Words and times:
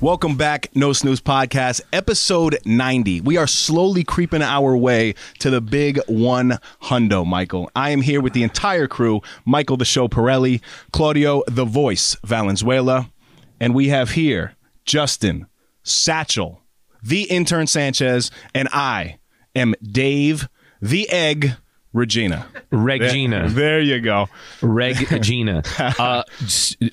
Welcome 0.00 0.36
back, 0.36 0.68
No 0.76 0.92
Snooze 0.92 1.20
Podcast, 1.20 1.80
episode 1.92 2.60
90. 2.64 3.22
We 3.22 3.36
are 3.36 3.48
slowly 3.48 4.04
creeping 4.04 4.42
our 4.42 4.76
way 4.76 5.16
to 5.40 5.50
the 5.50 5.60
big 5.60 5.98
one 6.06 6.58
hundo, 6.84 7.26
Michael. 7.26 7.68
I 7.74 7.90
am 7.90 8.02
here 8.02 8.20
with 8.20 8.32
the 8.32 8.44
entire 8.44 8.86
crew 8.86 9.22
Michael 9.44 9.76
the 9.76 9.84
Show 9.84 10.06
Pirelli, 10.06 10.60
Claudio 10.92 11.42
the 11.48 11.64
Voice 11.64 12.16
Valenzuela, 12.24 13.10
and 13.58 13.74
we 13.74 13.88
have 13.88 14.10
here 14.10 14.54
Justin, 14.84 15.48
Satchel, 15.82 16.62
the 17.02 17.24
intern 17.24 17.66
Sanchez, 17.66 18.30
and 18.54 18.68
I 18.72 19.18
am 19.56 19.74
Dave 19.82 20.48
the 20.80 21.10
Egg 21.10 21.56
Regina. 21.92 22.46
Regina. 22.70 23.48
There 23.48 23.80
you 23.80 24.00
go. 24.00 24.28
Regina. 24.62 25.62
Uh, 25.98 26.22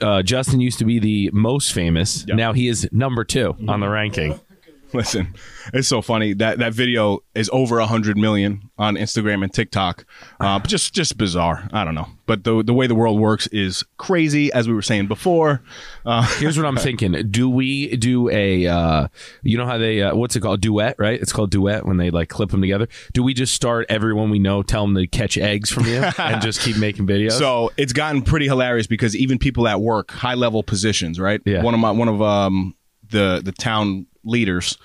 uh, 0.01 0.21
Justin 0.23 0.59
used 0.61 0.79
to 0.79 0.85
be 0.85 0.99
the 0.99 1.29
most 1.33 1.73
famous. 1.73 2.25
Now 2.27 2.53
he 2.53 2.67
is 2.67 2.87
number 2.91 3.23
two 3.23 3.55
on 3.67 3.79
the 3.81 3.89
ranking. 3.89 4.39
Listen, 4.93 5.33
it's 5.73 5.87
so 5.87 6.01
funny 6.01 6.33
that 6.33 6.59
that 6.59 6.73
video 6.73 7.19
is 7.33 7.49
over 7.51 7.79
a 7.79 7.85
hundred 7.85 8.17
million 8.17 8.69
on 8.77 8.95
Instagram 8.95 9.43
and 9.43 9.53
TikTok. 9.53 10.05
Uh, 10.39 10.59
but 10.59 10.69
just 10.69 10.93
just 10.93 11.17
bizarre. 11.17 11.67
I 11.73 11.83
don't 11.83 11.95
know, 11.95 12.07
but 12.25 12.43
the 12.43 12.63
the 12.63 12.73
way 12.73 12.87
the 12.87 12.95
world 12.95 13.19
works 13.19 13.47
is 13.47 13.83
crazy, 13.97 14.51
as 14.53 14.67
we 14.67 14.73
were 14.73 14.81
saying 14.81 15.07
before. 15.07 15.61
Uh, 16.05 16.21
Here's 16.39 16.57
what 16.57 16.65
I'm 16.65 16.77
thinking: 16.77 17.29
Do 17.31 17.49
we 17.49 17.95
do 17.97 18.29
a, 18.29 18.67
uh, 18.67 19.07
you 19.41 19.57
know 19.57 19.65
how 19.65 19.77
they, 19.77 20.01
uh, 20.01 20.15
what's 20.15 20.35
it 20.35 20.41
called, 20.41 20.61
duet? 20.61 20.95
Right? 20.99 21.19
It's 21.19 21.33
called 21.33 21.51
duet 21.51 21.85
when 21.85 21.97
they 21.97 22.09
like 22.11 22.29
clip 22.29 22.51
them 22.51 22.61
together. 22.61 22.87
Do 23.13 23.23
we 23.23 23.33
just 23.33 23.53
start 23.53 23.87
everyone 23.89 24.29
we 24.29 24.39
know, 24.39 24.61
tell 24.63 24.85
them 24.85 24.95
to 24.95 25.07
catch 25.07 25.37
eggs 25.37 25.69
from 25.69 25.85
you, 25.85 26.03
and 26.17 26.41
just 26.41 26.61
keep 26.61 26.77
making 26.77 27.07
videos? 27.07 27.33
so 27.33 27.71
it's 27.77 27.93
gotten 27.93 28.21
pretty 28.21 28.45
hilarious 28.45 28.87
because 28.87 29.15
even 29.15 29.39
people 29.39 29.67
at 29.67 29.81
work, 29.81 30.11
high 30.11 30.35
level 30.35 30.63
positions, 30.63 31.19
right? 31.19 31.41
Yeah. 31.45 31.63
One 31.63 31.73
of 31.73 31.79
my 31.79 31.91
one 31.91 32.07
of 32.07 32.21
um 32.21 32.75
the 33.09 33.41
the 33.43 33.51
town 33.51 34.07
leaders, 34.25 34.77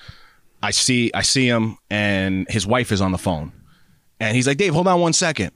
I 0.63 0.71
see 0.71 1.11
I 1.13 1.21
see 1.21 1.47
him 1.47 1.77
and 1.89 2.47
his 2.49 2.65
wife 2.65 2.91
is 2.91 3.01
on 3.01 3.11
the 3.11 3.17
phone, 3.17 3.51
and 4.19 4.35
he's 4.35 4.47
like, 4.47 4.57
Dave, 4.57 4.73
hold 4.73 4.87
on 4.87 5.01
one 5.01 5.13
second. 5.13 5.51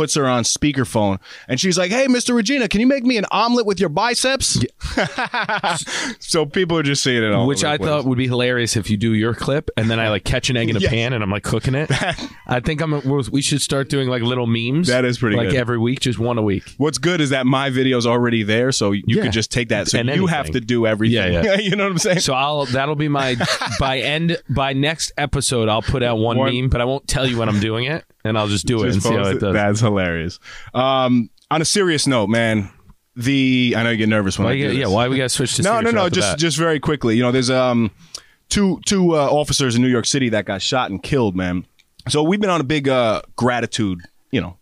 Puts 0.00 0.14
her 0.14 0.26
on 0.26 0.44
speakerphone, 0.44 1.18
and 1.46 1.60
she's 1.60 1.76
like, 1.76 1.90
"Hey, 1.90 2.06
Mr. 2.06 2.34
Regina, 2.34 2.68
can 2.68 2.80
you 2.80 2.86
make 2.86 3.04
me 3.04 3.18
an 3.18 3.26
omelet 3.30 3.66
with 3.66 3.78
your 3.78 3.90
biceps?" 3.90 4.58
so 6.20 6.46
people 6.46 6.78
are 6.78 6.82
just 6.82 7.02
seeing 7.02 7.22
it 7.22 7.30
all, 7.32 7.46
which 7.46 7.64
I 7.64 7.76
thought 7.76 8.06
would 8.06 8.16
be 8.16 8.26
hilarious 8.26 8.76
if 8.76 8.88
you 8.88 8.96
do 8.96 9.12
your 9.12 9.34
clip 9.34 9.68
and 9.76 9.90
then 9.90 10.00
I 10.00 10.08
like 10.08 10.24
catch 10.24 10.48
an 10.48 10.56
egg 10.56 10.70
in 10.70 10.76
a 10.76 10.80
Yes. 10.80 10.90
pan 10.90 11.12
and 11.12 11.22
I'm 11.22 11.30
like 11.30 11.42
cooking 11.42 11.74
it. 11.74 11.90
I 12.46 12.60
think 12.60 12.80
I'm. 12.80 12.92
we're- 13.02 13.42
should 13.42 13.60
start 13.60 13.88
doing 13.90 14.08
like 14.08 14.22
little 14.22 14.46
memes. 14.46 14.88
That 14.88 15.04
is 15.04 15.18
pretty 15.18 15.36
like 15.36 15.50
good. 15.50 15.56
every 15.58 15.78
week, 15.78 16.00
just 16.00 16.18
one 16.18 16.38
a 16.38 16.42
week. 16.42 16.74
What's 16.78 16.96
good 16.98 17.20
is 17.20 17.28
that 17.30 17.44
my 17.46 17.68
video's 17.68 18.06
already 18.06 18.42
there, 18.42 18.70
so 18.72 18.92
you 18.92 19.02
Yeah. 19.06 19.22
could 19.24 19.32
just 19.32 19.50
take 19.52 19.68
that. 19.68 19.88
So 19.88 19.98
And 19.98 20.08
you 20.08 20.26
have 20.28 20.50
to 20.50 20.60
do 20.60 20.86
everything. 20.86 21.32
Yeah, 21.34 21.42
yeah. 21.42 21.54
you 21.58 21.76
know 21.76 21.84
what 21.84 21.92
I'm 21.92 21.98
saying? 21.98 22.20
So 22.20 22.32
I'll 22.32 22.64
that'll 22.64 22.94
be 22.96 23.08
my 23.08 23.36
by 23.78 23.98
end 23.98 24.38
by 24.48 24.72
next 24.72 25.12
episode 25.18 25.68
I'll 25.68 25.82
put 25.82 26.02
out 26.02 26.16
one, 26.18 26.38
One- 26.38 26.54
meme, 26.54 26.68
but 26.70 26.80
I 26.80 26.84
won't 26.86 27.06
tell 27.06 27.26
you 27.26 27.36
when 27.38 27.48
I'm 27.50 27.60
doing 27.60 27.84
it, 27.84 28.04
and 28.24 28.38
I'll 28.38 28.48
just 28.48 28.66
do 28.66 28.82
it 28.84 28.92
and 28.92 29.02
see 29.02 29.14
how 29.14 29.26
it 29.28 29.40
does. 29.40 29.52
That's 29.54 29.80
hilarious. 29.80 30.38
Um, 30.74 31.30
on 31.50 31.60
a 31.62 31.64
serious 31.64 32.06
note, 32.06 32.28
man, 32.28 32.70
the 33.16 33.74
I 33.76 33.82
know 33.82 33.90
you 33.90 33.96
get 33.96 34.08
nervous 34.08 34.38
when 34.38 34.46
Why 34.46 34.52
I 34.52 34.54
you 34.54 34.62
do 34.64 34.68
gotta- 34.68 34.80
yeah, 34.80 34.86
why 34.94 35.08
we 35.08 35.16
gotta 35.16 35.28
switch 35.28 35.56
to 35.56 35.62
no, 35.62 35.80
no, 35.80 35.90
no. 35.90 36.08
Just 36.08 36.32
bat? 36.32 36.38
just 36.38 36.56
very 36.56 36.80
quickly. 36.80 37.16
You 37.16 37.22
know, 37.22 37.32
there's 37.32 37.50
um 37.50 37.90
two 38.48 38.80
two 38.86 39.16
uh, 39.16 39.26
officers 39.30 39.74
in 39.76 39.82
New 39.82 39.88
York 39.88 40.06
City 40.06 40.28
that 40.30 40.44
got 40.44 40.62
shot 40.62 40.90
and 40.90 41.02
killed, 41.02 41.34
man. 41.36 41.66
So 42.08 42.22
we've 42.22 42.40
been 42.40 42.50
on 42.50 42.60
a 42.60 42.64
big 42.64 42.88
uh, 42.88 43.22
gratitude, 43.36 44.00
you 44.30 44.40
know, 44.40 44.56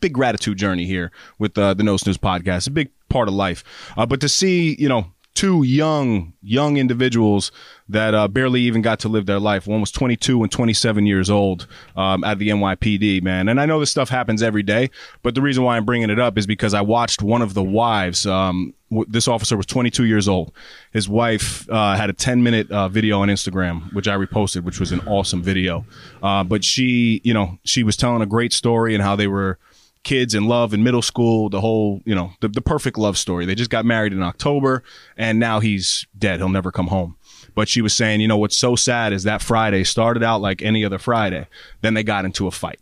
big 0.00 0.12
gratitude 0.12 0.58
journey 0.58 0.84
here 0.84 1.12
with 1.38 1.56
uh, 1.58 1.74
the 1.74 1.82
No 1.82 1.96
Snooze 1.96 2.18
podcast. 2.18 2.66
A 2.66 2.70
big 2.70 2.90
part 3.08 3.28
of 3.28 3.34
life, 3.34 3.62
uh, 3.96 4.06
but 4.06 4.20
to 4.20 4.28
see 4.28 4.74
you 4.78 4.88
know 4.88 5.06
two 5.34 5.62
young 5.62 6.32
young 6.42 6.76
individuals 6.76 7.50
that 7.88 8.14
uh, 8.14 8.28
barely 8.28 8.60
even 8.62 8.82
got 8.82 8.98
to 9.00 9.08
live 9.08 9.26
their 9.26 9.38
life. 9.38 9.66
One 9.66 9.80
was 9.80 9.90
22 9.90 10.42
and 10.42 10.50
27 10.50 11.06
years 11.06 11.30
old 11.30 11.66
um, 11.96 12.24
at 12.24 12.38
the 12.38 12.48
NYPD, 12.48 13.22
man. 13.22 13.48
And 13.48 13.60
I 13.60 13.66
know 13.66 13.80
this 13.80 13.90
stuff 13.90 14.08
happens 14.08 14.42
every 14.42 14.62
day, 14.62 14.90
but 15.22 15.34
the 15.34 15.42
reason 15.42 15.62
why 15.62 15.76
I'm 15.76 15.84
bringing 15.84 16.10
it 16.10 16.18
up 16.18 16.38
is 16.38 16.46
because 16.46 16.74
I 16.74 16.80
watched 16.80 17.22
one 17.22 17.42
of 17.42 17.54
the 17.54 17.62
wives. 17.62 18.26
Um, 18.26 18.74
w- 18.90 19.06
this 19.08 19.28
officer 19.28 19.56
was 19.56 19.66
22 19.66 20.04
years 20.04 20.28
old. 20.28 20.52
His 20.92 21.08
wife 21.08 21.68
uh, 21.70 21.96
had 21.96 22.10
a 22.10 22.14
10 22.14 22.42
minute 22.42 22.70
uh, 22.70 22.88
video 22.88 23.20
on 23.20 23.28
Instagram, 23.28 23.92
which 23.92 24.08
I 24.08 24.16
reposted, 24.16 24.64
which 24.64 24.80
was 24.80 24.92
an 24.92 25.00
awesome 25.06 25.42
video. 25.42 25.84
Uh, 26.22 26.44
but 26.44 26.64
she, 26.64 27.20
you 27.24 27.34
know, 27.34 27.58
she 27.64 27.82
was 27.82 27.96
telling 27.96 28.22
a 28.22 28.26
great 28.26 28.52
story 28.52 28.94
and 28.94 29.02
how 29.02 29.16
they 29.16 29.26
were 29.26 29.58
kids 30.04 30.34
in 30.34 30.46
love 30.46 30.74
in 30.74 30.82
middle 30.82 31.02
school, 31.02 31.48
the 31.48 31.60
whole, 31.60 32.00
you 32.04 32.14
know, 32.14 32.32
the, 32.40 32.48
the 32.48 32.60
perfect 32.60 32.98
love 32.98 33.16
story. 33.16 33.46
They 33.46 33.54
just 33.54 33.70
got 33.70 33.84
married 33.84 34.12
in 34.12 34.22
October 34.22 34.82
and 35.16 35.38
now 35.38 35.60
he's 35.60 36.06
dead. 36.18 36.40
He'll 36.40 36.48
never 36.48 36.72
come 36.72 36.88
home. 36.88 37.16
But 37.54 37.68
she 37.68 37.82
was 37.82 37.92
saying, 37.92 38.20
you 38.20 38.28
know, 38.28 38.36
what's 38.36 38.58
so 38.58 38.76
sad 38.76 39.12
is 39.12 39.24
that 39.24 39.42
Friday 39.42 39.84
started 39.84 40.22
out 40.22 40.40
like 40.40 40.62
any 40.62 40.84
other 40.84 40.98
Friday. 40.98 41.46
Then 41.82 41.94
they 41.94 42.02
got 42.02 42.24
into 42.24 42.46
a 42.46 42.50
fight. 42.50 42.80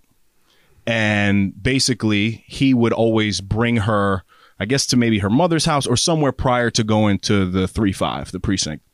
And 0.87 1.61
basically, 1.63 2.45
he 2.47 2.73
would 2.73 2.93
always 2.93 3.41
bring 3.41 3.79
her, 3.79 4.23
I 4.59 4.65
guess, 4.65 4.87
to 4.87 4.97
maybe 4.97 5.19
her 5.19 5.31
mother's 5.31 5.67
house 5.67 5.87
or 5.87 5.97
somewhere 5.97 6.33
prior 6.33 6.71
to 6.71 6.83
going 6.83 7.19
to 7.21 7.45
the 7.51 7.69
3 7.69 7.93
5, 7.93 8.33
the 8.33 8.41
precinct 8.41 8.85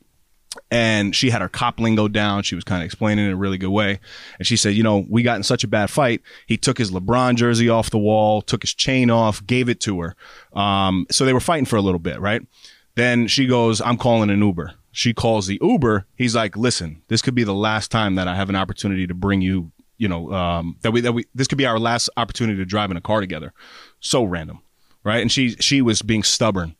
and 0.71 1.15
she 1.15 1.29
had 1.29 1.41
her 1.41 1.49
cop 1.49 1.79
lingo 1.79 2.07
down. 2.07 2.43
She 2.43 2.55
was 2.55 2.63
kind 2.63 2.81
of 2.81 2.85
explaining 2.85 3.25
it 3.25 3.27
in 3.29 3.33
a 3.33 3.37
really 3.37 3.57
good 3.57 3.69
way. 3.69 3.99
And 4.37 4.47
she 4.47 4.57
said, 4.57 4.73
you 4.73 4.83
know, 4.83 5.05
we 5.09 5.23
got 5.23 5.37
in 5.37 5.43
such 5.43 5.63
a 5.63 5.67
bad 5.67 5.89
fight. 5.89 6.21
He 6.45 6.57
took 6.57 6.77
his 6.77 6.91
LeBron 6.91 7.35
jersey 7.35 7.69
off 7.69 7.89
the 7.89 7.97
wall, 7.97 8.41
took 8.41 8.63
his 8.63 8.73
chain 8.73 9.09
off, 9.09 9.45
gave 9.45 9.69
it 9.69 9.79
to 9.81 10.01
her. 10.01 10.15
Um, 10.53 11.07
so 11.11 11.25
they 11.25 11.33
were 11.33 11.39
fighting 11.39 11.65
for 11.65 11.75
a 11.75 11.81
little 11.81 11.99
bit, 11.99 12.19
right? 12.19 12.41
Then 12.95 13.27
she 13.27 13.45
goes, 13.45 13.79
I'm 13.81 13.97
calling 13.97 14.29
an 14.29 14.39
Uber. 14.39 14.73
She 14.91 15.13
calls 15.13 15.47
the 15.47 15.59
Uber. 15.61 16.05
He's 16.15 16.35
like, 16.35 16.57
listen, 16.57 17.03
this 17.07 17.21
could 17.21 17.35
be 17.35 17.43
the 17.43 17.53
last 17.53 17.91
time 17.91 18.15
that 18.15 18.27
I 18.27 18.35
have 18.35 18.49
an 18.49 18.55
opportunity 18.55 19.05
to 19.05 19.13
bring 19.13 19.41
you, 19.41 19.71
you 19.97 20.07
know, 20.07 20.31
um, 20.33 20.77
that 20.81 20.91
we, 20.91 21.01
that 21.01 21.13
we, 21.13 21.25
this 21.35 21.47
could 21.47 21.59
be 21.59 21.65
our 21.65 21.79
last 21.79 22.09
opportunity 22.17 22.57
to 22.57 22.65
drive 22.65 22.89
in 22.89 22.97
a 22.97 23.01
car 23.01 23.19
together. 23.19 23.53
So 23.99 24.23
random, 24.23 24.61
right? 25.03 25.21
And 25.21 25.31
she, 25.31 25.51
she 25.59 25.81
was 25.81 26.01
being 26.01 26.23
stubborn. 26.23 26.75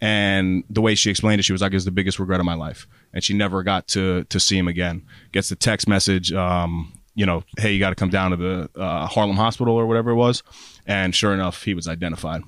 And 0.00 0.64
the 0.68 0.82
way 0.82 0.94
she 0.96 1.08
explained 1.08 1.38
it, 1.38 1.44
she 1.44 1.52
was 1.52 1.62
like, 1.62 1.72
"It's 1.72 1.86
the 1.86 1.90
biggest 1.90 2.18
regret 2.18 2.40
of 2.40 2.44
my 2.44 2.54
life," 2.54 2.86
and 3.14 3.24
she 3.24 3.32
never 3.32 3.62
got 3.62 3.88
to 3.88 4.24
to 4.24 4.38
see 4.38 4.58
him 4.58 4.68
again. 4.68 5.06
Gets 5.32 5.48
the 5.48 5.56
text 5.56 5.88
message, 5.88 6.32
um, 6.32 6.92
you 7.14 7.24
know, 7.24 7.44
"Hey, 7.56 7.72
you 7.72 7.78
got 7.78 7.90
to 7.90 7.94
come 7.94 8.10
down 8.10 8.32
to 8.32 8.36
the 8.36 8.70
uh, 8.78 9.06
Harlem 9.06 9.36
Hospital 9.36 9.74
or 9.74 9.86
whatever 9.86 10.10
it 10.10 10.16
was," 10.16 10.42
and 10.84 11.14
sure 11.14 11.32
enough, 11.32 11.62
he 11.62 11.72
was 11.72 11.88
identified. 11.88 12.42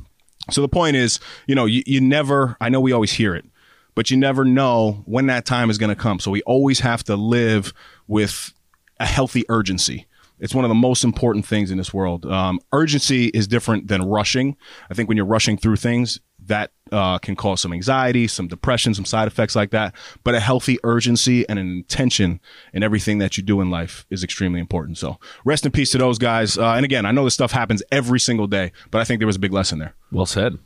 So 0.50 0.60
the 0.60 0.68
point 0.68 0.96
is, 0.96 1.18
you 1.46 1.54
know, 1.54 1.64
you, 1.64 1.82
you 1.86 2.00
never. 2.00 2.56
I 2.60 2.68
know 2.68 2.80
we 2.80 2.92
always 2.92 3.12
hear 3.12 3.34
it, 3.34 3.46
but 3.94 4.10
you 4.10 4.16
never 4.16 4.44
know 4.44 5.04
when 5.06 5.26
that 5.26 5.46
time 5.46 5.70
is 5.70 5.78
going 5.78 5.90
to 5.90 6.00
come. 6.00 6.18
So 6.18 6.30
we 6.30 6.42
always 6.42 6.80
have 6.80 7.02
to 7.04 7.16
live 7.16 7.72
with 8.08 8.52
a 9.00 9.06
healthy 9.06 9.44
urgency. 9.48 10.06
It's 10.38 10.54
one 10.54 10.64
of 10.64 10.68
the 10.68 10.74
most 10.74 11.02
important 11.02 11.46
things 11.46 11.70
in 11.70 11.78
this 11.78 11.94
world. 11.94 12.26
Um, 12.26 12.60
urgency 12.72 13.26
is 13.28 13.48
different 13.48 13.88
than 13.88 14.02
rushing. 14.02 14.56
I 14.90 14.94
think 14.94 15.08
when 15.08 15.16
you're 15.16 15.24
rushing 15.24 15.56
through 15.56 15.76
things, 15.76 16.20
that 16.46 16.72
uh, 16.92 17.18
can 17.18 17.36
cause 17.36 17.60
some 17.60 17.72
anxiety, 17.72 18.26
some 18.26 18.48
depression, 18.48 18.94
some 18.94 19.04
side 19.04 19.26
effects 19.26 19.56
like 19.56 19.70
that. 19.70 19.94
But 20.24 20.34
a 20.34 20.40
healthy 20.40 20.78
urgency 20.84 21.48
and 21.48 21.58
an 21.58 21.68
intention 21.68 22.40
in 22.72 22.82
everything 22.82 23.18
that 23.18 23.36
you 23.36 23.42
do 23.42 23.60
in 23.60 23.70
life 23.70 24.06
is 24.10 24.22
extremely 24.22 24.60
important. 24.60 24.98
So 24.98 25.18
rest 25.44 25.66
in 25.66 25.72
peace 25.72 25.92
to 25.92 25.98
those 25.98 26.18
guys. 26.18 26.56
Uh, 26.56 26.72
and 26.72 26.84
again, 26.84 27.06
I 27.06 27.12
know 27.12 27.24
this 27.24 27.34
stuff 27.34 27.52
happens 27.52 27.82
every 27.90 28.20
single 28.20 28.46
day, 28.46 28.72
but 28.90 29.00
I 29.00 29.04
think 29.04 29.20
there 29.20 29.26
was 29.26 29.36
a 29.36 29.40
big 29.40 29.52
lesson 29.52 29.78
there. 29.78 29.94
Well 30.12 30.26
said. 30.26 30.58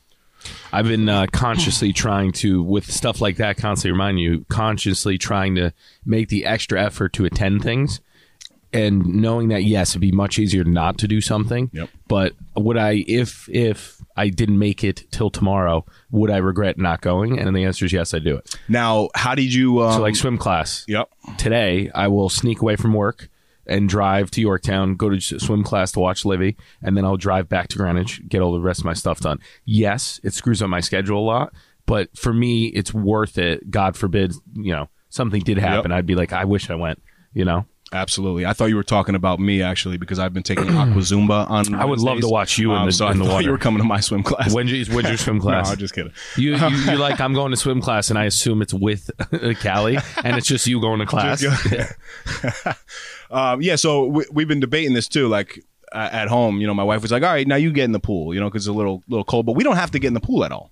I've 0.72 0.86
been 0.86 1.08
uh, 1.08 1.26
consciously 1.32 1.92
trying 1.94 2.32
to, 2.32 2.62
with 2.62 2.90
stuff 2.90 3.20
like 3.20 3.36
that, 3.36 3.56
constantly 3.56 3.92
remind 3.92 4.20
you, 4.20 4.46
consciously 4.48 5.18
trying 5.18 5.54
to 5.56 5.72
make 6.04 6.28
the 6.28 6.46
extra 6.46 6.82
effort 6.82 7.12
to 7.14 7.24
attend 7.24 7.62
things, 7.62 8.00
and 8.72 9.04
knowing 9.04 9.48
that 9.48 9.64
yes, 9.64 9.90
it'd 9.90 10.00
be 10.00 10.12
much 10.12 10.38
easier 10.38 10.64
not 10.64 10.96
to 10.98 11.08
do 11.08 11.20
something. 11.20 11.70
Yep. 11.72 11.90
But 12.08 12.34
would 12.56 12.76
I, 12.76 13.04
if 13.06 13.48
if 13.48 13.99
I 14.20 14.28
didn't 14.28 14.58
make 14.58 14.84
it 14.84 15.04
till 15.10 15.30
tomorrow, 15.30 15.86
would 16.10 16.30
I 16.30 16.36
regret 16.36 16.76
not 16.78 17.00
going? 17.00 17.38
And 17.38 17.56
the 17.56 17.64
answer 17.64 17.86
is 17.86 17.92
yes, 17.92 18.12
I 18.12 18.18
do 18.18 18.36
it. 18.36 18.54
Now, 18.68 19.08
how 19.14 19.34
did 19.34 19.52
you? 19.54 19.82
Um, 19.82 19.94
So 19.94 20.00
like 20.02 20.14
swim 20.16 20.36
class. 20.36 20.84
yep. 20.86 21.08
today 21.38 21.90
I 21.94 22.08
will 22.08 22.28
sneak 22.28 22.60
away 22.60 22.76
from 22.76 22.92
work 22.92 23.30
and 23.66 23.88
drive 23.88 24.30
to 24.32 24.40
Yorktown, 24.40 24.96
go 24.96 25.08
to 25.08 25.20
swim 25.38 25.62
class 25.64 25.92
to 25.92 26.00
watch 26.00 26.24
Livy, 26.26 26.56
and 26.82 26.96
then 26.96 27.04
I'll 27.06 27.16
drive 27.16 27.48
back 27.48 27.68
to 27.68 27.78
Greenwich, 27.78 28.20
get 28.28 28.42
all 28.42 28.52
the 28.52 28.60
rest 28.60 28.80
of 28.80 28.84
my 28.84 28.94
stuff 28.94 29.20
done. 29.20 29.38
Yes, 29.64 30.20
it 30.22 30.34
screws 30.34 30.60
up 30.60 30.68
my 30.68 30.80
schedule 30.80 31.18
a 31.20 31.26
lot, 31.26 31.54
but 31.86 32.14
for 32.16 32.32
me, 32.34 32.66
it's 32.66 32.92
worth 32.92 33.38
it. 33.38 33.70
God 33.70 33.96
forbid, 33.96 34.34
you 34.54 34.72
know, 34.72 34.88
something 35.08 35.40
did 35.40 35.56
happen, 35.58 35.92
I'd 35.92 36.04
be 36.06 36.14
like, 36.14 36.32
I 36.32 36.44
wish 36.44 36.68
I 36.68 36.74
went. 36.74 37.00
You 37.32 37.44
know, 37.44 37.64
Absolutely. 37.92 38.46
I 38.46 38.52
thought 38.52 38.66
you 38.66 38.76
were 38.76 38.84
talking 38.84 39.16
about 39.16 39.40
me 39.40 39.62
actually 39.62 39.96
because 39.96 40.20
I've 40.20 40.32
been 40.32 40.44
taking 40.44 40.68
Aqua 40.76 41.00
Zumba 41.02 41.50
on. 41.50 41.74
I 41.74 41.84
would 41.84 41.98
love 41.98 42.20
to 42.20 42.28
watch 42.28 42.56
you 42.56 42.70
in 42.70 42.78
Um, 42.78 42.86
the- 42.86 42.92
so 42.92 43.06
I 43.06 43.10
in 43.12 43.18
the 43.18 43.24
thought 43.26 43.32
water. 43.32 43.44
you 43.44 43.50
were 43.50 43.58
coming 43.58 43.78
to 43.78 43.84
my 43.84 43.98
swim 43.98 44.22
class. 44.22 44.54
when 44.54 44.68
you 44.68 44.84
when's 44.86 45.08
your 45.08 45.16
swim 45.16 45.40
class? 45.46 45.66
No, 45.66 45.72
I'm 45.72 45.78
just 45.78 45.94
kidding. 45.94 46.12
You, 46.36 46.54
you 46.54 46.68
you're 46.86 46.96
like 46.98 47.20
I'm 47.20 47.34
going 47.34 47.50
to 47.50 47.56
swim 47.56 47.80
class, 47.80 48.08
and 48.10 48.18
I 48.18 48.26
assume 48.26 48.62
it's 48.62 48.72
with 48.72 49.10
Callie, 49.62 49.98
and 50.24 50.36
it's 50.36 50.46
just 50.46 50.66
you 50.68 50.80
going 50.80 51.00
to 51.00 51.06
class. 51.06 51.42
um, 53.30 53.62
yeah, 53.62 53.76
so 53.76 54.04
we, 54.06 54.24
we've 54.32 54.48
been 54.48 54.60
debating 54.60 54.94
this 54.94 55.08
too. 55.08 55.28
Like 55.28 55.62
uh, 55.92 56.08
at 56.12 56.28
home, 56.28 56.60
you 56.60 56.66
know, 56.66 56.74
my 56.74 56.84
wife 56.84 57.02
was 57.02 57.10
like, 57.10 57.22
"All 57.22 57.30
right, 57.32 57.46
now 57.46 57.56
you 57.56 57.72
get 57.72 57.84
in 57.84 57.92
the 57.92 58.00
pool," 58.00 58.32
you 58.34 58.40
know, 58.40 58.48
because 58.48 58.66
it's 58.66 58.72
a 58.72 58.76
little 58.76 59.02
little 59.08 59.24
cold, 59.24 59.46
but 59.46 59.52
we 59.56 59.64
don't 59.64 59.76
have 59.76 59.90
to 59.92 59.98
get 59.98 60.08
in 60.08 60.14
the 60.14 60.20
pool 60.20 60.44
at 60.44 60.52
all. 60.52 60.70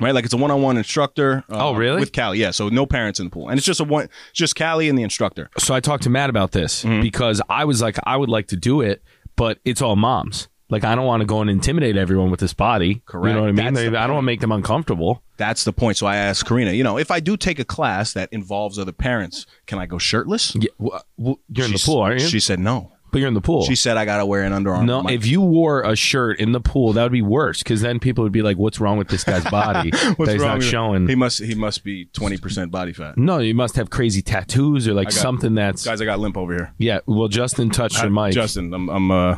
Right, 0.00 0.12
like 0.12 0.24
it's 0.24 0.34
a 0.34 0.36
one-on-one 0.36 0.76
instructor. 0.76 1.44
uh, 1.48 1.68
Oh, 1.68 1.74
really? 1.74 2.00
With 2.00 2.12
Callie, 2.12 2.38
yeah. 2.40 2.50
So 2.50 2.68
no 2.68 2.84
parents 2.84 3.20
in 3.20 3.26
the 3.26 3.30
pool, 3.30 3.48
and 3.48 3.56
it's 3.58 3.66
just 3.66 3.78
a 3.80 3.84
one, 3.84 4.08
just 4.32 4.56
Callie 4.56 4.88
and 4.88 4.98
the 4.98 5.02
instructor. 5.04 5.50
so 5.58 5.72
I 5.74 5.80
talked 5.80 6.02
to 6.04 6.10
Matt 6.10 6.30
about 6.30 6.50
this 6.52 6.82
Mm-hmm. 6.84 7.00
because 7.02 7.40
I 7.48 7.64
was 7.64 7.80
like, 7.80 7.96
I 8.04 8.16
would 8.16 8.28
like 8.28 8.48
to 8.48 8.56
do 8.56 8.80
it, 8.80 9.02
but 9.36 9.58
it's 9.64 9.80
all 9.80 9.94
moms. 9.96 10.48
Like 10.70 10.82
I 10.82 10.94
don't 10.96 11.04
want 11.04 11.20
to 11.20 11.26
go 11.26 11.40
and 11.42 11.48
intimidate 11.50 11.96
everyone 11.96 12.30
with 12.32 12.40
this 12.40 12.54
body. 12.54 13.02
Correct. 13.06 13.28
You 13.28 13.34
know 13.34 13.42
what 13.42 13.48
I 13.50 13.52
mean? 13.52 13.74
They- 13.74 13.88
the 13.90 13.98
I 13.98 14.06
don't 14.06 14.14
want 14.14 14.24
to 14.24 14.26
make 14.26 14.40
them 14.40 14.50
uncomfortable. 14.50 15.22
That's 15.36 15.62
the 15.64 15.72
point. 15.72 15.96
So 15.98 16.06
I 16.06 16.16
asked 16.16 16.46
Karina, 16.46 16.72
you 16.72 16.82
know, 16.82 16.98
if 16.98 17.10
I 17.10 17.20
do 17.20 17.36
take 17.36 17.58
a 17.58 17.64
class 17.64 18.14
that 18.14 18.28
involves 18.32 18.78
other 18.78 18.90
parents, 18.92 19.46
can 19.66 19.78
I 19.78 19.86
go 19.86 19.98
shirtless? 19.98 20.56
Yeah, 20.56 20.70
wh- 20.82 21.34
you're 21.50 21.66
in 21.66 21.72
the 21.72 21.82
pool, 21.84 22.00
aren't 22.00 22.22
you? 22.22 22.26
She 22.28 22.40
said 22.40 22.58
no. 22.58 22.90
But 23.14 23.20
you're 23.20 23.28
in 23.28 23.34
the 23.34 23.40
pool. 23.40 23.64
She 23.64 23.76
said 23.76 23.96
I 23.96 24.04
gotta 24.04 24.26
wear 24.26 24.42
an 24.42 24.52
Under 24.52 24.72
Armour. 24.72 24.84
no, 24.86 25.08
if 25.08 25.24
you 25.24 25.40
wore 25.40 25.82
a 25.82 25.94
shirt 25.94 26.40
in 26.40 26.50
the 26.52 26.60
pool, 26.60 26.92
that 26.94 27.02
would 27.04 27.12
be 27.12 27.22
worse 27.22 27.62
because 27.62 27.80
then 27.80 28.00
people 28.00 28.24
would 28.24 28.32
be 28.32 28.42
like, 28.42 28.56
"What's 28.58 28.80
wrong 28.80 28.98
with 28.98 29.06
this 29.08 29.22
guy's 29.22 29.44
body? 29.44 29.90
What's 30.16 30.16
that 30.28 30.32
he's 30.32 30.42
not 30.42 30.62
showing." 30.62 31.06
He 31.08 31.14
must 31.14 31.38
he 31.38 31.54
must 31.54 31.84
be 31.84 32.06
twenty 32.06 32.36
percent 32.36 32.70
body 32.72 32.92
fat. 32.92 33.16
no, 33.16 33.38
you 33.38 33.54
must 33.54 33.76
have 33.76 33.88
crazy 33.88 34.20
tattoos 34.20 34.88
or 34.88 34.94
like 34.94 35.06
got- 35.08 35.12
something 35.14 35.54
that's 35.54 35.84
Guys, 35.84 36.02
I 36.02 36.04
got 36.04 36.18
limp 36.18 36.36
over 36.36 36.52
here. 36.52 36.74
yeah. 36.78 36.98
Well, 37.06 37.28
Justin 37.28 37.70
touched 37.70 38.02
your 38.02 38.10
mic. 38.10 38.32
Justin, 38.34 38.74
I'm, 38.74 38.88
I'm 38.90 39.10
uh, 39.10 39.36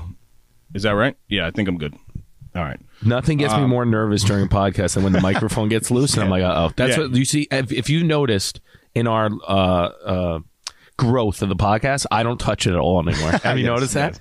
is 0.74 0.84
that 0.84 0.92
right? 0.92 1.14
Yeah, 1.28 1.46
I 1.46 1.50
think 1.50 1.68
I'm 1.68 1.76
good. 1.78 1.94
All 2.54 2.62
right. 2.64 2.80
Nothing 3.04 3.36
gets 3.36 3.52
me 3.54 3.60
Um, 3.64 3.68
more 3.70 3.84
nervous 3.84 4.24
during 4.24 4.44
a 4.46 4.48
podcast 4.48 4.94
than 4.94 5.04
when 5.04 5.12
the 5.12 5.20
microphone 5.20 5.68
gets 5.68 5.90
loose, 5.90 6.14
and 6.14 6.22
I'm 6.24 6.30
like, 6.36 6.42
oh, 6.42 6.72
that's 6.74 6.96
Yeah. 6.96 7.02
what 7.04 7.14
you 7.14 7.26
see. 7.26 7.46
If, 7.50 7.70
if 7.70 7.90
you 7.90 8.02
noticed 8.02 8.60
in 8.94 9.06
our 9.06 9.28
uh, 9.46 9.52
uh, 9.52 10.38
growth 10.96 11.42
of 11.42 11.48
the 11.48 11.56
podcast, 11.56 12.06
I 12.10 12.22
don't 12.22 12.38
touch 12.38 12.66
it 12.66 12.72
at 12.72 12.78
all 12.78 13.06
anymore. 13.06 13.30
Have 13.42 13.58
you 13.58 13.64
Yes, 13.64 13.74
noticed 13.74 13.94
that? 13.94 14.20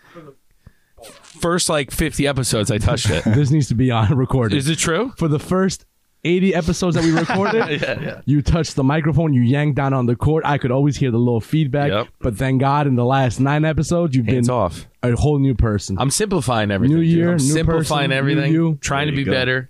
First, 1.41 1.69
like 1.69 1.91
50 1.91 2.27
episodes, 2.27 2.71
I 2.71 2.77
touched 2.77 3.09
it. 3.09 3.23
This 3.35 3.51
needs 3.51 3.67
to 3.67 3.75
be 3.75 3.91
on 3.91 4.15
recorded. 4.17 4.55
Is 4.57 4.69
it 4.69 4.77
true? 4.77 5.13
For 5.17 5.27
the 5.27 5.39
first 5.39 5.85
80 6.23 6.55
episodes 6.55 6.95
that 6.95 7.03
we 7.03 7.11
recorded, 7.11 7.81
Yeah, 7.81 8.21
you 8.25 8.41
touched 8.41 8.75
the 8.75 8.83
microphone, 8.83 9.33
you 9.33 9.41
yanked 9.41 9.75
down 9.75 9.93
on 9.93 10.05
the 10.07 10.15
cord. 10.15 10.43
I 10.45 10.57
could 10.57 10.71
always 10.71 10.97
hear 10.97 11.11
the 11.11 11.19
little 11.19 11.41
feedback. 11.41 11.91
Yep. 11.91 12.07
But 12.19 12.35
thank 12.37 12.61
God, 12.61 12.87
in 12.87 12.95
the 12.95 13.05
last 13.05 13.39
nine 13.39 13.63
episodes, 13.65 14.15
you've 14.15 14.25
Hands 14.25 14.47
been 14.47 14.55
off. 14.55 14.87
a 15.03 15.11
whole 15.15 15.37
new 15.37 15.53
person. 15.53 15.97
I'm 15.99 16.09
simplifying 16.09 16.71
everything. 16.71 16.95
New 16.97 17.03
year, 17.03 17.33
new 17.33 17.39
simplifying 17.39 18.09
person, 18.09 18.09
new 18.09 18.15
everything. 18.15 18.53
you. 18.53 18.77
Trying 18.81 19.07
to 19.07 19.15
be 19.15 19.23
go. 19.23 19.31
better. 19.31 19.69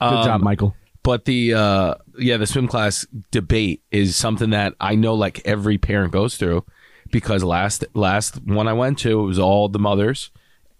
Good 0.00 0.06
Um, 0.06 0.24
job, 0.24 0.40
Michael. 0.40 0.74
But 1.02 1.24
the 1.24 1.54
uh 1.54 1.94
yeah, 2.18 2.36
the 2.36 2.46
swim 2.46 2.68
class 2.68 3.06
debate 3.30 3.82
is 3.90 4.16
something 4.16 4.50
that 4.50 4.74
I 4.80 4.94
know 4.94 5.14
like 5.14 5.40
every 5.44 5.78
parent 5.78 6.12
goes 6.12 6.36
through 6.36 6.64
because 7.10 7.42
last 7.42 7.84
last 7.94 8.42
one 8.44 8.68
I 8.68 8.72
went 8.72 8.98
to 9.00 9.20
it 9.20 9.24
was 9.24 9.38
all 9.38 9.68
the 9.68 9.78
mothers 9.78 10.30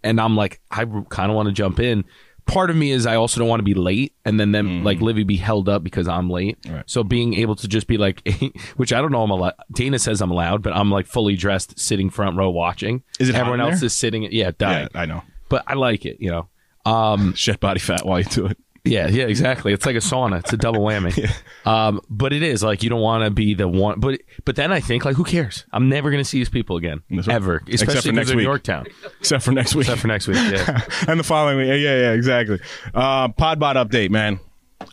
and 0.02 0.20
I'm 0.20 0.36
like 0.36 0.60
I 0.70 0.84
kind 1.08 1.30
of 1.30 1.36
want 1.36 1.46
to 1.46 1.52
jump 1.52 1.80
in. 1.80 2.04
Part 2.46 2.68
of 2.70 2.76
me 2.76 2.90
is 2.90 3.06
I 3.06 3.14
also 3.14 3.38
don't 3.38 3.48
want 3.48 3.60
to 3.60 3.64
be 3.64 3.74
late 3.74 4.12
and 4.24 4.40
then 4.40 4.50
them 4.50 4.82
like 4.82 5.00
Livy 5.00 5.22
be 5.22 5.36
held 5.36 5.68
up 5.68 5.84
because 5.84 6.08
I'm 6.08 6.28
late. 6.28 6.60
Mm-hmm. 6.62 6.76
Right. 6.76 6.90
So 6.90 7.04
being 7.04 7.34
able 7.34 7.54
to 7.56 7.68
just 7.68 7.86
be 7.86 7.96
like 7.96 8.26
which 8.76 8.92
I 8.92 9.00
don't 9.00 9.12
know 9.12 9.22
I'm 9.22 9.30
allowed 9.30 9.54
Dana 9.72 9.98
says 9.98 10.20
I'm 10.20 10.30
allowed, 10.30 10.62
but 10.62 10.74
I'm 10.74 10.90
like 10.90 11.06
fully 11.06 11.36
dressed 11.36 11.78
sitting 11.78 12.10
front 12.10 12.36
row 12.36 12.50
watching. 12.50 13.02
Is 13.18 13.28
it 13.28 13.34
everyone 13.36 13.60
else 13.60 13.82
is 13.82 13.94
sitting 13.94 14.24
yeah, 14.32 14.50
Yeah. 14.92 15.00
I 15.00 15.06
know. 15.06 15.22
But 15.48 15.64
I 15.66 15.74
like 15.74 16.04
it, 16.04 16.18
you 16.20 16.30
know. 16.30 16.48
Um 16.84 17.34
Shed 17.36 17.60
body 17.60 17.80
fat 17.80 18.04
while 18.04 18.18
you 18.18 18.26
do 18.26 18.46
it. 18.46 18.58
Yeah, 18.84 19.08
yeah, 19.08 19.24
exactly. 19.24 19.72
It's 19.72 19.84
like 19.84 19.96
a 19.96 20.00
sauna. 20.00 20.40
It's 20.40 20.52
a 20.52 20.56
double 20.56 20.80
whammy. 20.80 21.30
Um, 21.66 22.00
but 22.08 22.32
it 22.32 22.42
is 22.42 22.62
like 22.62 22.82
you 22.82 22.88
don't 22.88 23.02
want 23.02 23.22
to 23.22 23.30
be 23.30 23.52
the 23.52 23.68
one. 23.68 24.00
But 24.00 24.22
but 24.46 24.56
then 24.56 24.72
I 24.72 24.80
think 24.80 25.04
like 25.04 25.14
who 25.16 25.24
cares? 25.24 25.66
I'm 25.72 25.90
never 25.90 26.10
going 26.10 26.22
to 26.22 26.28
see 26.28 26.38
these 26.38 26.48
people 26.48 26.78
again 26.78 27.02
right. 27.10 27.28
ever, 27.28 27.56
Except 27.66 27.90
especially 27.90 28.10
for 28.12 28.16
next 28.16 28.34
week. 28.34 28.44
Yorktown. 28.44 28.86
Except 29.20 29.44
for 29.44 29.52
next 29.52 29.74
week. 29.74 29.82
Except 29.84 30.00
for 30.00 30.08
next 30.08 30.26
week. 30.26 30.38
Yeah. 30.38 30.80
and 31.06 31.20
the 31.20 31.24
following 31.24 31.58
week. 31.58 31.66
Yeah, 31.68 31.74
yeah, 31.74 31.98
yeah, 32.00 32.12
exactly. 32.12 32.58
Uh, 32.94 33.28
Pod 33.28 33.60
bod 33.60 33.76
update, 33.76 34.08
man. 34.10 34.40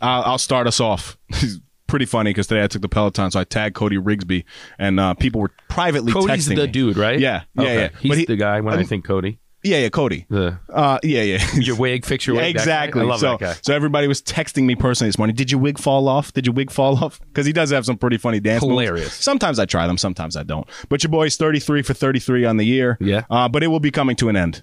I'll, 0.02 0.22
I'll 0.24 0.38
start 0.38 0.66
us 0.66 0.78
off. 0.78 1.16
It's 1.30 1.58
Pretty 1.86 2.04
funny 2.04 2.28
because 2.32 2.46
today 2.48 2.62
I 2.62 2.66
took 2.66 2.82
the 2.82 2.88
Peloton, 2.90 3.30
so 3.30 3.40
I 3.40 3.44
tagged 3.44 3.74
Cody 3.74 3.96
Rigsby, 3.96 4.44
and 4.78 5.00
uh, 5.00 5.14
people 5.14 5.40
were 5.40 5.52
privately 5.70 6.12
Cody's 6.12 6.46
texting 6.46 6.56
the 6.56 6.66
me. 6.66 6.70
dude, 6.70 6.98
right? 6.98 7.18
Yeah, 7.18 7.44
yeah, 7.54 7.62
Okay. 7.62 7.74
yeah. 7.80 7.88
He's 7.98 8.16
he- 8.18 8.24
the 8.26 8.36
guy 8.36 8.60
when 8.60 8.74
I 8.74 8.80
um, 8.82 8.84
think 8.84 9.06
Cody. 9.06 9.38
Yeah, 9.64 9.78
yeah, 9.78 9.88
Cody. 9.88 10.24
The 10.30 10.58
Uh, 10.72 10.98
yeah, 11.02 11.22
yeah. 11.22 11.44
your 11.54 11.76
wig, 11.76 12.04
fix 12.04 12.26
your 12.26 12.36
Yeah, 12.36 12.42
wig. 12.42 12.54
guy? 12.54 12.60
exactly. 12.60 13.00
I 13.02 13.04
love 13.04 13.20
so, 13.20 13.30
that 13.32 13.40
guy. 13.40 13.54
so 13.62 13.74
everybody 13.74 14.06
was 14.06 14.22
texting 14.22 14.64
me 14.64 14.76
personally 14.76 15.08
this 15.08 15.18
morning. 15.18 15.34
Did 15.34 15.50
your 15.50 15.60
wig 15.60 15.78
fall 15.78 16.06
off? 16.08 16.32
Did 16.32 16.46
your 16.46 16.54
wig 16.54 16.70
fall 16.70 17.02
off? 17.04 17.20
Because 17.20 17.44
he 17.44 17.52
does 17.52 17.70
have 17.70 17.84
some 17.84 17.98
pretty 17.98 18.18
funny 18.18 18.38
dance 18.40 18.62
moves. 18.62 18.70
Hilarious. 18.72 19.12
Sometimes 19.14 19.58
I 19.58 19.66
try 19.66 19.86
them, 19.88 19.98
sometimes 19.98 20.36
I 20.36 20.44
don't. 20.44 20.66
But 20.88 21.02
your 21.02 21.10
boy's 21.10 21.36
thirty 21.36 21.58
three 21.58 21.82
for 21.82 21.92
thirty 21.94 22.20
three 22.20 22.44
on 22.44 22.56
the 22.56 22.64
year. 22.64 22.96
Yeah. 23.00 23.24
Uh, 23.28 23.48
but 23.48 23.62
it 23.64 23.66
will 23.68 23.80
be 23.80 23.90
coming 23.90 24.14
to 24.16 24.28
an 24.28 24.36
end. 24.36 24.62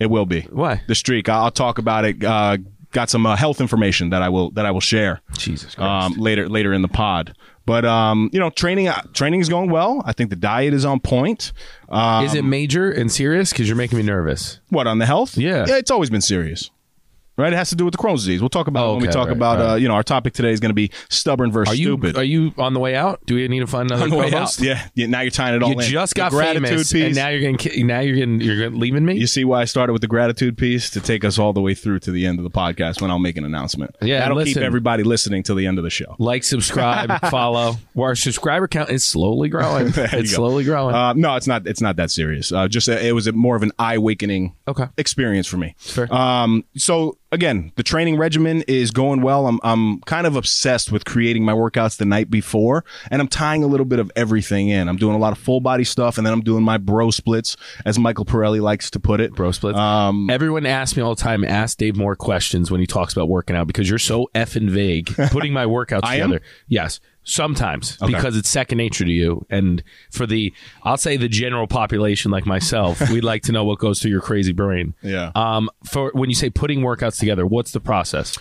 It 0.00 0.06
will 0.10 0.26
be. 0.26 0.40
Why? 0.50 0.82
The 0.88 0.96
streak. 0.96 1.28
I'll, 1.28 1.44
I'll 1.44 1.50
talk 1.52 1.78
about 1.78 2.04
it. 2.04 2.24
Uh, 2.24 2.56
got 2.90 3.08
some 3.08 3.24
uh, 3.24 3.36
health 3.36 3.60
information 3.60 4.10
that 4.10 4.22
I 4.22 4.28
will 4.28 4.50
that 4.52 4.66
I 4.66 4.72
will 4.72 4.80
share 4.80 5.20
Jesus 5.38 5.76
Christ. 5.76 5.88
um, 6.14 6.20
later 6.20 6.48
later 6.48 6.72
in 6.72 6.82
the 6.82 6.88
pod. 6.88 7.36
But 7.64 7.84
um, 7.84 8.30
you 8.32 8.40
know, 8.40 8.50
training 8.50 8.88
uh, 8.88 9.02
training 9.12 9.40
is 9.40 9.48
going 9.48 9.70
well. 9.70 10.02
I 10.04 10.12
think 10.12 10.30
the 10.30 10.36
diet 10.36 10.74
is 10.74 10.84
on 10.84 11.00
point. 11.00 11.52
Um, 11.88 12.24
is 12.24 12.34
it 12.34 12.42
major 12.44 12.90
and 12.90 13.10
serious? 13.10 13.50
Because 13.50 13.68
you're 13.68 13.76
making 13.76 13.98
me 13.98 14.04
nervous. 14.04 14.60
what 14.70 14.86
on 14.86 14.98
the 14.98 15.06
health? 15.06 15.36
Yeah. 15.36 15.64
yeah, 15.68 15.76
it's 15.76 15.90
always 15.90 16.10
been 16.10 16.20
serious. 16.20 16.70
Right, 17.38 17.50
it 17.52 17.56
has 17.56 17.70
to 17.70 17.76
do 17.76 17.86
with 17.86 17.92
the 17.92 17.98
Crohn's 17.98 18.20
disease. 18.20 18.42
We'll 18.42 18.50
talk 18.50 18.66
about 18.66 18.88
it 18.88 18.92
when 18.92 19.00
we 19.02 19.08
okay, 19.08 19.14
talk 19.14 19.28
right, 19.28 19.36
about 19.36 19.58
uh, 19.70 19.74
you 19.76 19.88
know 19.88 19.94
our 19.94 20.02
topic 20.02 20.34
today 20.34 20.50
is 20.50 20.60
going 20.60 20.68
to 20.70 20.74
be 20.74 20.90
stubborn 21.08 21.50
versus 21.50 21.72
Are 21.72 21.76
you 21.76 21.84
stupid. 21.94 22.16
are 22.18 22.22
you 22.24 22.52
on 22.58 22.74
the 22.74 22.78
way 22.80 22.94
out? 22.94 23.24
Do 23.24 23.36
we 23.36 23.48
need 23.48 23.60
to 23.60 23.66
find 23.66 23.90
another 23.90 24.04
On 24.04 24.10
the 24.10 24.16
way 24.16 24.30
co-host? 24.30 24.60
out. 24.60 24.66
Yeah, 24.66 24.86
yeah. 24.94 25.06
Now 25.06 25.22
you're 25.22 25.30
tying 25.30 25.54
it 25.56 25.62
all 25.62 25.70
You 25.70 25.76
in. 25.80 25.86
just 25.86 26.14
The 26.14 26.18
got 26.20 26.30
gratitude 26.32 26.68
famous, 26.68 26.92
piece. 26.92 27.04
and 27.06 27.14
now 27.14 27.28
you're 27.28 27.40
getting 27.40 27.56
ki- 27.56 27.82
now 27.84 28.00
you're 28.00 28.16
getting 28.16 28.40
you're 28.42 28.56
getting, 28.58 28.78
leaving 28.78 29.04
me. 29.06 29.16
you 29.16 29.26
see 29.26 29.44
why 29.46 29.62
I 29.62 29.64
started 29.64 29.94
with 29.94 30.02
the 30.02 30.08
gratitude 30.08 30.58
piece 30.58 30.90
to 30.90 31.00
take 31.00 31.24
us 31.24 31.38
all 31.38 31.54
the 31.54 31.62
way 31.62 31.72
through 31.74 32.00
to 32.00 32.10
the 32.10 32.26
end 32.26 32.38
of 32.38 32.42
the 32.44 32.50
podcast 32.50 33.00
when 33.00 33.10
I'll 33.10 33.18
make 33.18 33.38
an 33.38 33.46
announcement. 33.46 33.96
Yeah, 34.02 34.18
that'll 34.20 34.36
keep 34.38 34.48
listen. 34.48 34.62
everybody 34.62 35.02
listening 35.02 35.42
till 35.42 35.56
the 35.56 35.66
end 35.66 35.78
of 35.78 35.84
the 35.84 35.90
show. 35.90 36.14
like, 36.18 36.44
subscribe, 36.44 37.18
follow. 37.30 37.76
Well, 37.94 38.08
our 38.08 38.14
subscriber 38.14 38.68
count 38.68 38.90
is 38.90 39.04
slowly 39.04 39.48
growing. 39.48 39.90
There 39.92 40.08
you 40.12 40.18
it's 40.18 40.30
go. 40.32 40.36
slowly 40.36 40.64
growing. 40.64 40.94
Uh, 40.94 41.14
no, 41.14 41.36
it's 41.36 41.46
not. 41.46 41.66
It's 41.66 41.80
not 41.80 41.96
that 41.96 42.10
serious. 42.10 42.52
Uh, 42.52 42.68
just 42.68 42.88
a, 42.88 43.06
it 43.06 43.12
was 43.12 43.26
a, 43.26 43.32
more 43.32 43.56
of 43.56 43.62
an 43.62 43.72
eye 43.78 43.94
awakening 43.94 44.54
Okay. 44.68 44.84
experience 44.98 45.46
for 45.46 45.56
me. 45.56 45.74
Fair. 45.78 46.12
Um, 46.12 46.64
so 46.76 47.16
again, 47.32 47.72
the 47.76 47.82
training 47.82 48.16
regimen 48.16 48.62
is 48.68 48.90
going 48.92 49.22
well. 49.22 49.46
I'm 49.48 49.58
I'm 49.64 50.00
kind 50.02 50.26
of 50.26 50.36
obsessed 50.36 50.92
with 50.92 51.04
creating 51.04 51.44
my 51.44 51.52
workouts 51.52 51.96
the 51.96 52.04
night 52.04 52.30
before, 52.30 52.84
and 53.10 53.20
I'm 53.20 53.26
tying 53.28 53.64
a 53.64 53.66
little 53.66 53.86
bit 53.86 53.98
of 53.98 54.12
everything 54.14 54.68
in. 54.68 54.88
I'm 54.88 54.96
doing 54.96 55.16
a 55.16 55.18
lot 55.18 55.32
of 55.32 55.38
full 55.38 55.60
body 55.60 55.84
stuff, 55.84 56.18
and 56.18 56.26
then 56.26 56.32
I'm 56.32 56.42
doing 56.42 56.62
my 56.62 56.78
bro 56.78 57.10
splits, 57.10 57.56
as 57.84 57.98
Michael 57.98 58.24
Pirelli 58.24 58.60
likes 58.60 58.90
to 58.90 59.00
put 59.00 59.20
it. 59.20 59.34
Bro 59.34 59.52
splits. 59.52 59.78
Um, 59.78 60.30
Everyone 60.30 60.66
asks 60.66 60.96
me 60.96 61.02
all 61.02 61.14
the 61.14 61.20
time, 61.22 61.44
ask 61.44 61.78
Dave 61.78 61.96
more 61.96 62.14
questions 62.14 62.70
when 62.70 62.80
he 62.80 62.86
talks 62.86 63.12
about 63.12 63.28
working 63.28 63.56
out 63.56 63.66
because 63.66 63.88
you're 63.88 63.98
so 63.98 64.28
effing 64.34 64.68
vague 64.70 65.12
putting 65.30 65.52
my 65.52 65.64
workouts 65.64 66.00
I 66.04 66.16
am? 66.16 66.30
together. 66.30 66.44
Yes. 66.68 67.00
Sometimes 67.24 67.96
because 67.98 68.36
it's 68.36 68.48
second 68.48 68.78
nature 68.78 69.04
to 69.04 69.10
you. 69.10 69.46
And 69.48 69.82
for 70.10 70.26
the, 70.26 70.52
I'll 70.82 70.96
say 70.96 71.16
the 71.16 71.28
general 71.28 71.68
population 71.68 72.30
like 72.30 72.46
myself, 72.46 73.00
we'd 73.10 73.22
like 73.22 73.42
to 73.44 73.52
know 73.52 73.64
what 73.64 73.78
goes 73.78 74.00
through 74.02 74.10
your 74.10 74.20
crazy 74.20 74.52
brain. 74.52 74.94
Yeah. 75.02 75.30
Um, 75.36 75.70
for 75.84 76.10
when 76.14 76.30
you 76.30 76.34
say 76.34 76.50
putting 76.50 76.80
workouts 76.80 77.18
together, 77.18 77.46
what's 77.46 77.70
the 77.70 77.80
process? 77.80 78.36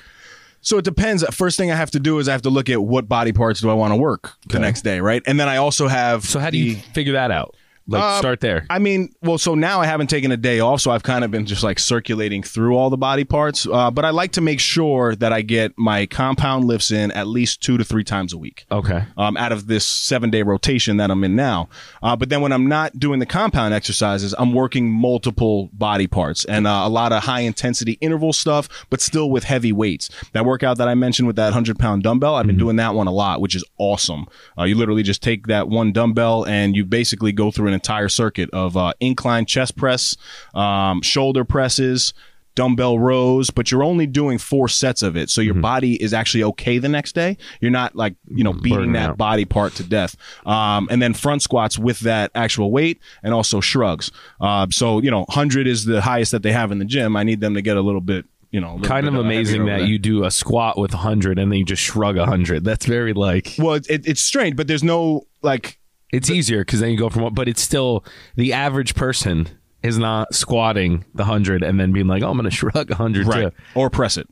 So 0.62 0.78
it 0.78 0.86
depends. 0.86 1.24
First 1.36 1.58
thing 1.58 1.72
I 1.72 1.76
have 1.76 1.92
to 1.92 2.00
do 2.00 2.20
is 2.20 2.30
I 2.30 2.32
have 2.32 2.44
to 2.44 2.50
look 2.50 2.70
at 2.70 2.82
what 2.82 3.08
body 3.08 3.34
parts 3.34 3.62
do 3.62 3.70
I 3.70 3.74
want 3.74 3.92
to 3.92 3.98
work 3.98 4.34
the 4.48 4.60
next 4.60 4.84
day, 4.84 5.00
right? 5.00 5.22
And 5.26 5.40
then 5.40 5.50
I 5.50 5.58
also 5.58 5.88
have. 5.88 6.24
So 6.24 6.40
how 6.40 6.50
do 6.50 6.58
you 6.58 6.76
figure 6.76 7.14
that 7.14 7.32
out? 7.32 7.56
Like 7.92 8.04
Uh, 8.04 8.20
start 8.20 8.40
there. 8.40 8.66
I 8.70 8.80
mean, 8.80 9.14
well, 9.22 9.38
so 9.38 9.56
now 9.56 9.82
I 9.82 9.86
haven't 9.86 10.08
taken 10.08 10.32
a 10.32 10.38
day 10.38 10.60
off, 10.60 10.82
so 10.82 10.92
I've 10.92 11.04
kind 11.04 11.24
of 11.24 11.32
been 11.32 11.46
just 11.46 11.64
like 11.64 11.78
circulating 11.80 12.42
through 12.44 12.76
all 12.76 12.90
the 12.90 12.98
body 12.98 13.24
parts. 13.24 13.68
Uh, 13.72 13.92
but 13.92 14.06
I 14.06 14.10
like 14.10 14.32
to 14.34 14.42
make 14.42 14.60
sure 14.60 15.16
that 15.16 15.32
I 15.34 15.42
get 15.42 15.74
my 15.78 16.06
compound 16.06 16.66
lifts 16.66 16.92
in 16.92 17.12
at 17.12 17.28
least 17.28 17.62
two 17.62 17.78
to 17.78 17.84
three 17.84 18.04
times 18.04 18.34
a 18.34 18.38
week. 18.38 18.66
Okay. 18.72 19.04
Um, 19.18 19.38
out 19.38 19.52
of 19.52 19.68
this 19.68 19.86
seven 19.86 20.30
day 20.30 20.42
rotation 20.44 20.98
that 20.98 21.12
I'm 21.12 21.24
in 21.24 21.36
now. 21.36 21.70
Uh, 22.02 22.16
but 22.16 22.30
then 22.30 22.42
when 22.42 22.52
I'm 22.52 22.68
not 22.68 23.00
doing 23.00 23.20
the 23.20 23.26
compound 23.26 23.74
exercises, 23.74 24.34
I'm 24.38 24.54
working 24.54 24.90
multiple 24.90 25.70
body 25.74 26.08
parts 26.08 26.46
and 26.46 26.66
uh, 26.68 26.82
a 26.86 26.90
lot 26.90 27.12
of 27.12 27.24
high 27.24 27.42
intensity 27.42 27.98
interval 28.02 28.34
stuff, 28.34 28.70
but 28.90 29.02
still 29.02 29.30
with 29.30 29.44
heavy 29.44 29.72
weights. 29.72 30.10
That 30.34 30.46
workout 30.46 30.78
that 30.78 30.88
I 30.88 30.96
mentioned 30.96 31.28
with 31.28 31.36
that 31.36 31.46
100 31.46 31.78
pound 31.78 32.04
dumbbell, 32.04 32.36
I've 32.36 32.48
been 32.48 32.58
doing 32.58 32.78
that 32.78 32.96
one 32.96 33.08
a 33.08 33.12
lot, 33.12 33.42
which 33.42 33.56
is 33.56 33.64
awesome. 33.78 34.26
Uh, 34.58 34.64
you 34.64 34.76
literally 34.76 35.04
just 35.04 35.22
take 35.22 35.48
that 35.48 35.68
one 35.68 35.92
dumbbell 35.92 36.46
and 36.46 36.76
you 36.76 36.86
basically 36.86 37.32
go 37.32 37.52
through 37.52 37.68
an 37.68 37.74
entire 37.82 38.10
circuit 38.10 38.50
of 38.54 38.78
uh, 38.78 38.94
incline 39.00 39.46
chest 39.48 39.76
press, 39.76 40.16
um, 40.54 41.02
shoulder 41.02 41.44
presses, 41.44 42.14
dumbbell 42.54 43.00
rows, 43.00 43.50
but 43.50 43.72
you're 43.72 43.84
only 43.84 44.06
doing 44.06 44.38
four 44.38 44.68
sets 44.68 45.02
of 45.02 45.16
it. 45.18 45.30
So 45.30 45.42
your 45.42 45.56
body 45.56 46.02
is 46.02 46.14
actually 46.14 46.44
okay 46.44 46.78
the 46.78 46.90
next 46.90 47.16
day. 47.16 47.38
You're 47.60 47.72
not 47.72 47.96
like, 47.96 48.16
you 48.28 48.44
know, 48.44 48.54
beating 48.54 48.78
Burning 48.78 48.92
that 48.94 49.12
out. 49.12 49.18
body 49.18 49.46
part 49.46 49.74
to 49.76 49.84
death. 49.84 50.16
Um, 50.46 50.88
and 50.92 51.02
then 51.02 51.14
front 51.14 51.42
squats 51.42 51.80
with 51.80 52.02
that 52.02 52.30
actual 52.36 52.70
weight 52.70 53.00
and 53.24 53.34
also 53.34 53.62
shrugs. 53.62 54.12
Uh, 54.40 54.68
so, 54.70 55.00
you 55.02 55.10
know, 55.10 55.22
100 55.22 55.66
is 55.66 55.86
the 55.86 56.02
highest 56.02 56.34
that 56.34 56.44
they 56.44 56.52
have 56.52 56.72
in 56.72 56.78
the 56.80 56.86
gym. 56.86 57.16
I 57.16 57.24
need 57.24 57.40
them 57.40 57.56
to 57.56 57.62
get 57.62 57.78
a 57.78 57.82
little 57.82 58.02
bit, 58.02 58.26
you 58.52 58.60
know, 58.60 58.80
kind 58.84 59.08
of 59.08 59.16
amazing 59.16 59.62
over 59.62 59.72
that 59.72 59.88
you 59.88 59.98
do 59.98 60.26
a 60.26 60.30
squat 60.30 60.78
with 60.78 60.94
100 60.94 61.40
and 61.40 61.52
then 61.52 61.58
you 61.58 61.66
just 61.66 61.82
shrug 61.82 62.18
100. 62.18 62.66
That's 62.66 62.86
very 62.86 63.14
like 63.14 63.56
Well, 63.58 63.76
it, 63.76 63.90
it, 63.90 64.06
it's 64.06 64.22
strange, 64.22 64.58
but 64.58 64.68
there's 64.68 64.84
no 64.84 65.26
like 65.42 65.80
it's 66.12 66.30
easier 66.30 66.60
because 66.66 66.80
then 66.80 66.92
you 66.92 66.98
go 66.98 67.10
from 67.10 67.24
one, 67.24 67.34
but 67.34 67.48
it's 67.48 67.62
still 67.62 68.04
the 68.36 68.54
average 68.54 68.96
person 68.96 69.48
is 69.84 69.98
not 69.98 70.34
squatting 70.36 71.06
the 71.16 71.24
100 71.24 71.64
and 71.64 71.80
then 71.80 71.92
being 71.92 72.08
like, 72.08 72.22
oh, 72.24 72.30
I'm 72.30 72.38
going 72.38 72.44
to 72.50 72.56
shrug 72.56 72.76
a 72.92 72.96
100 72.96 73.32
too. 73.32 73.52
or 73.76 73.90
press 73.90 74.18
it. 74.18 74.28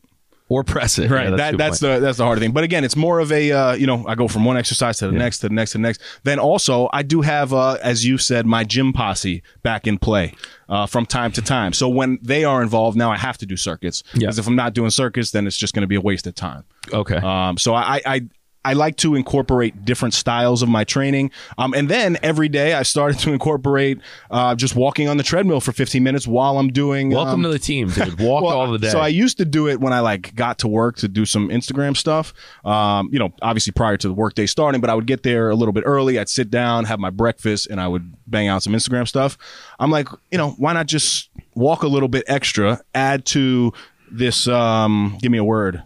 Or 0.51 0.63
press 0.63 0.97
it. 0.97 1.11
Right. 1.11 1.29
Yeah, 1.29 1.35
that, 1.35 1.57
that's 1.59 1.79
the 1.79 1.99
that's 1.99 2.17
the 2.17 2.23
hard 2.25 2.39
thing. 2.39 2.53
But 2.53 2.63
again, 2.63 2.83
it's 2.83 2.95
more 2.95 3.19
of 3.19 3.31
a 3.31 3.51
uh, 3.51 3.73
you 3.73 3.85
know 3.85 4.03
I 4.07 4.15
go 4.15 4.27
from 4.27 4.45
one 4.45 4.57
exercise 4.57 4.97
to 4.97 5.05
the 5.05 5.11
next 5.11 5.39
to 5.41 5.47
the 5.47 5.53
next 5.53 5.73
to 5.73 5.77
the 5.77 5.83
next. 5.83 6.01
Then 6.23 6.39
also 6.39 6.89
I 6.91 7.03
do 7.03 7.21
have 7.21 7.53
uh, 7.53 7.77
as 7.83 8.03
you 8.03 8.17
said 8.17 8.47
my 8.47 8.63
gym 8.63 8.91
posse 8.91 9.43
back 9.61 9.85
in 9.85 9.99
play 9.99 10.33
uh, 10.67 10.87
from 10.87 11.05
time 11.05 11.31
to 11.33 11.43
time. 11.43 11.71
So 11.73 11.87
when 11.87 12.17
they 12.23 12.45
are 12.45 12.63
involved 12.63 12.97
now, 12.97 13.11
I 13.11 13.17
have 13.17 13.37
to 13.37 13.45
do 13.45 13.55
circuits 13.55 14.01
Yeah. 14.15 14.21
because 14.21 14.39
if 14.39 14.47
I'm 14.47 14.55
not 14.55 14.73
doing 14.73 14.89
circuits, 14.89 15.29
then 15.29 15.45
it's 15.45 15.55
just 15.55 15.75
going 15.75 15.81
to 15.81 15.87
be 15.87 15.93
a 15.97 16.01
waste 16.01 16.25
of 16.25 16.33
time. 16.33 16.63
Okay. 16.91 17.17
Um, 17.17 17.59
so 17.59 17.75
I, 17.75 18.01
I 18.03 18.21
I 18.65 18.73
like 18.73 18.97
to 18.97 19.15
incorporate 19.15 19.85
different 19.85 20.13
styles 20.13 20.61
of 20.61 20.69
my 20.69 20.83
training. 20.83 21.31
Um, 21.57 21.73
and 21.73 21.87
then 21.87 22.17
every 22.21 22.49
day 22.49 22.73
I 22.73 22.83
started 22.83 23.19
to 23.19 23.31
incorporate 23.31 23.99
uh, 24.29 24.55
just 24.55 24.75
walking 24.75 25.07
on 25.07 25.17
the 25.17 25.23
treadmill 25.23 25.61
for 25.61 25.71
15 25.71 26.03
minutes 26.03 26.27
while 26.27 26.57
I'm 26.57 26.69
doing. 26.69 27.09
Welcome 27.09 27.35
um, 27.35 27.43
to 27.43 27.49
the 27.49 27.59
team, 27.59 27.89
dude. 27.89 28.19
Walk 28.19 28.43
well, 28.43 28.59
all 28.59 28.71
the 28.71 28.77
day. 28.77 28.89
So 28.89 28.99
I 28.99 29.07
used 29.07 29.37
to 29.37 29.45
do 29.45 29.69
it 29.69 29.79
when 29.79 29.93
I 29.93 30.01
like 30.01 30.35
got 30.35 30.59
to 30.59 30.67
work 30.67 30.97
to 30.97 31.07
do 31.07 31.25
some 31.25 31.49
Instagram 31.49 31.95
stuff. 31.95 32.33
Um, 32.65 33.09
you 33.11 33.19
know, 33.19 33.33
obviously 33.41 33.71
prior 33.71 33.95
to 33.97 34.07
the 34.07 34.13
workday 34.13 34.45
starting, 34.45 34.81
but 34.81 34.89
I 34.89 34.95
would 34.95 35.07
get 35.07 35.23
there 35.23 35.49
a 35.49 35.55
little 35.55 35.73
bit 35.73 35.83
early. 35.85 36.19
I'd 36.19 36.29
sit 36.29 36.51
down, 36.51 36.85
have 36.85 36.99
my 36.99 37.11
breakfast, 37.11 37.67
and 37.67 37.79
I 37.79 37.87
would 37.87 38.13
bang 38.27 38.49
out 38.49 38.61
some 38.61 38.73
Instagram 38.73 39.07
stuff. 39.07 39.37
I'm 39.79 39.89
like, 39.89 40.09
you 40.31 40.37
know, 40.37 40.51
why 40.51 40.73
not 40.73 40.87
just 40.87 41.29
walk 41.55 41.83
a 41.83 41.87
little 41.87 42.09
bit 42.09 42.25
extra, 42.27 42.81
add 42.93 43.25
to 43.27 43.73
this 44.11 44.47
um 44.47 45.17
give 45.21 45.31
me 45.31 45.37
a 45.37 45.43
word. 45.43 45.83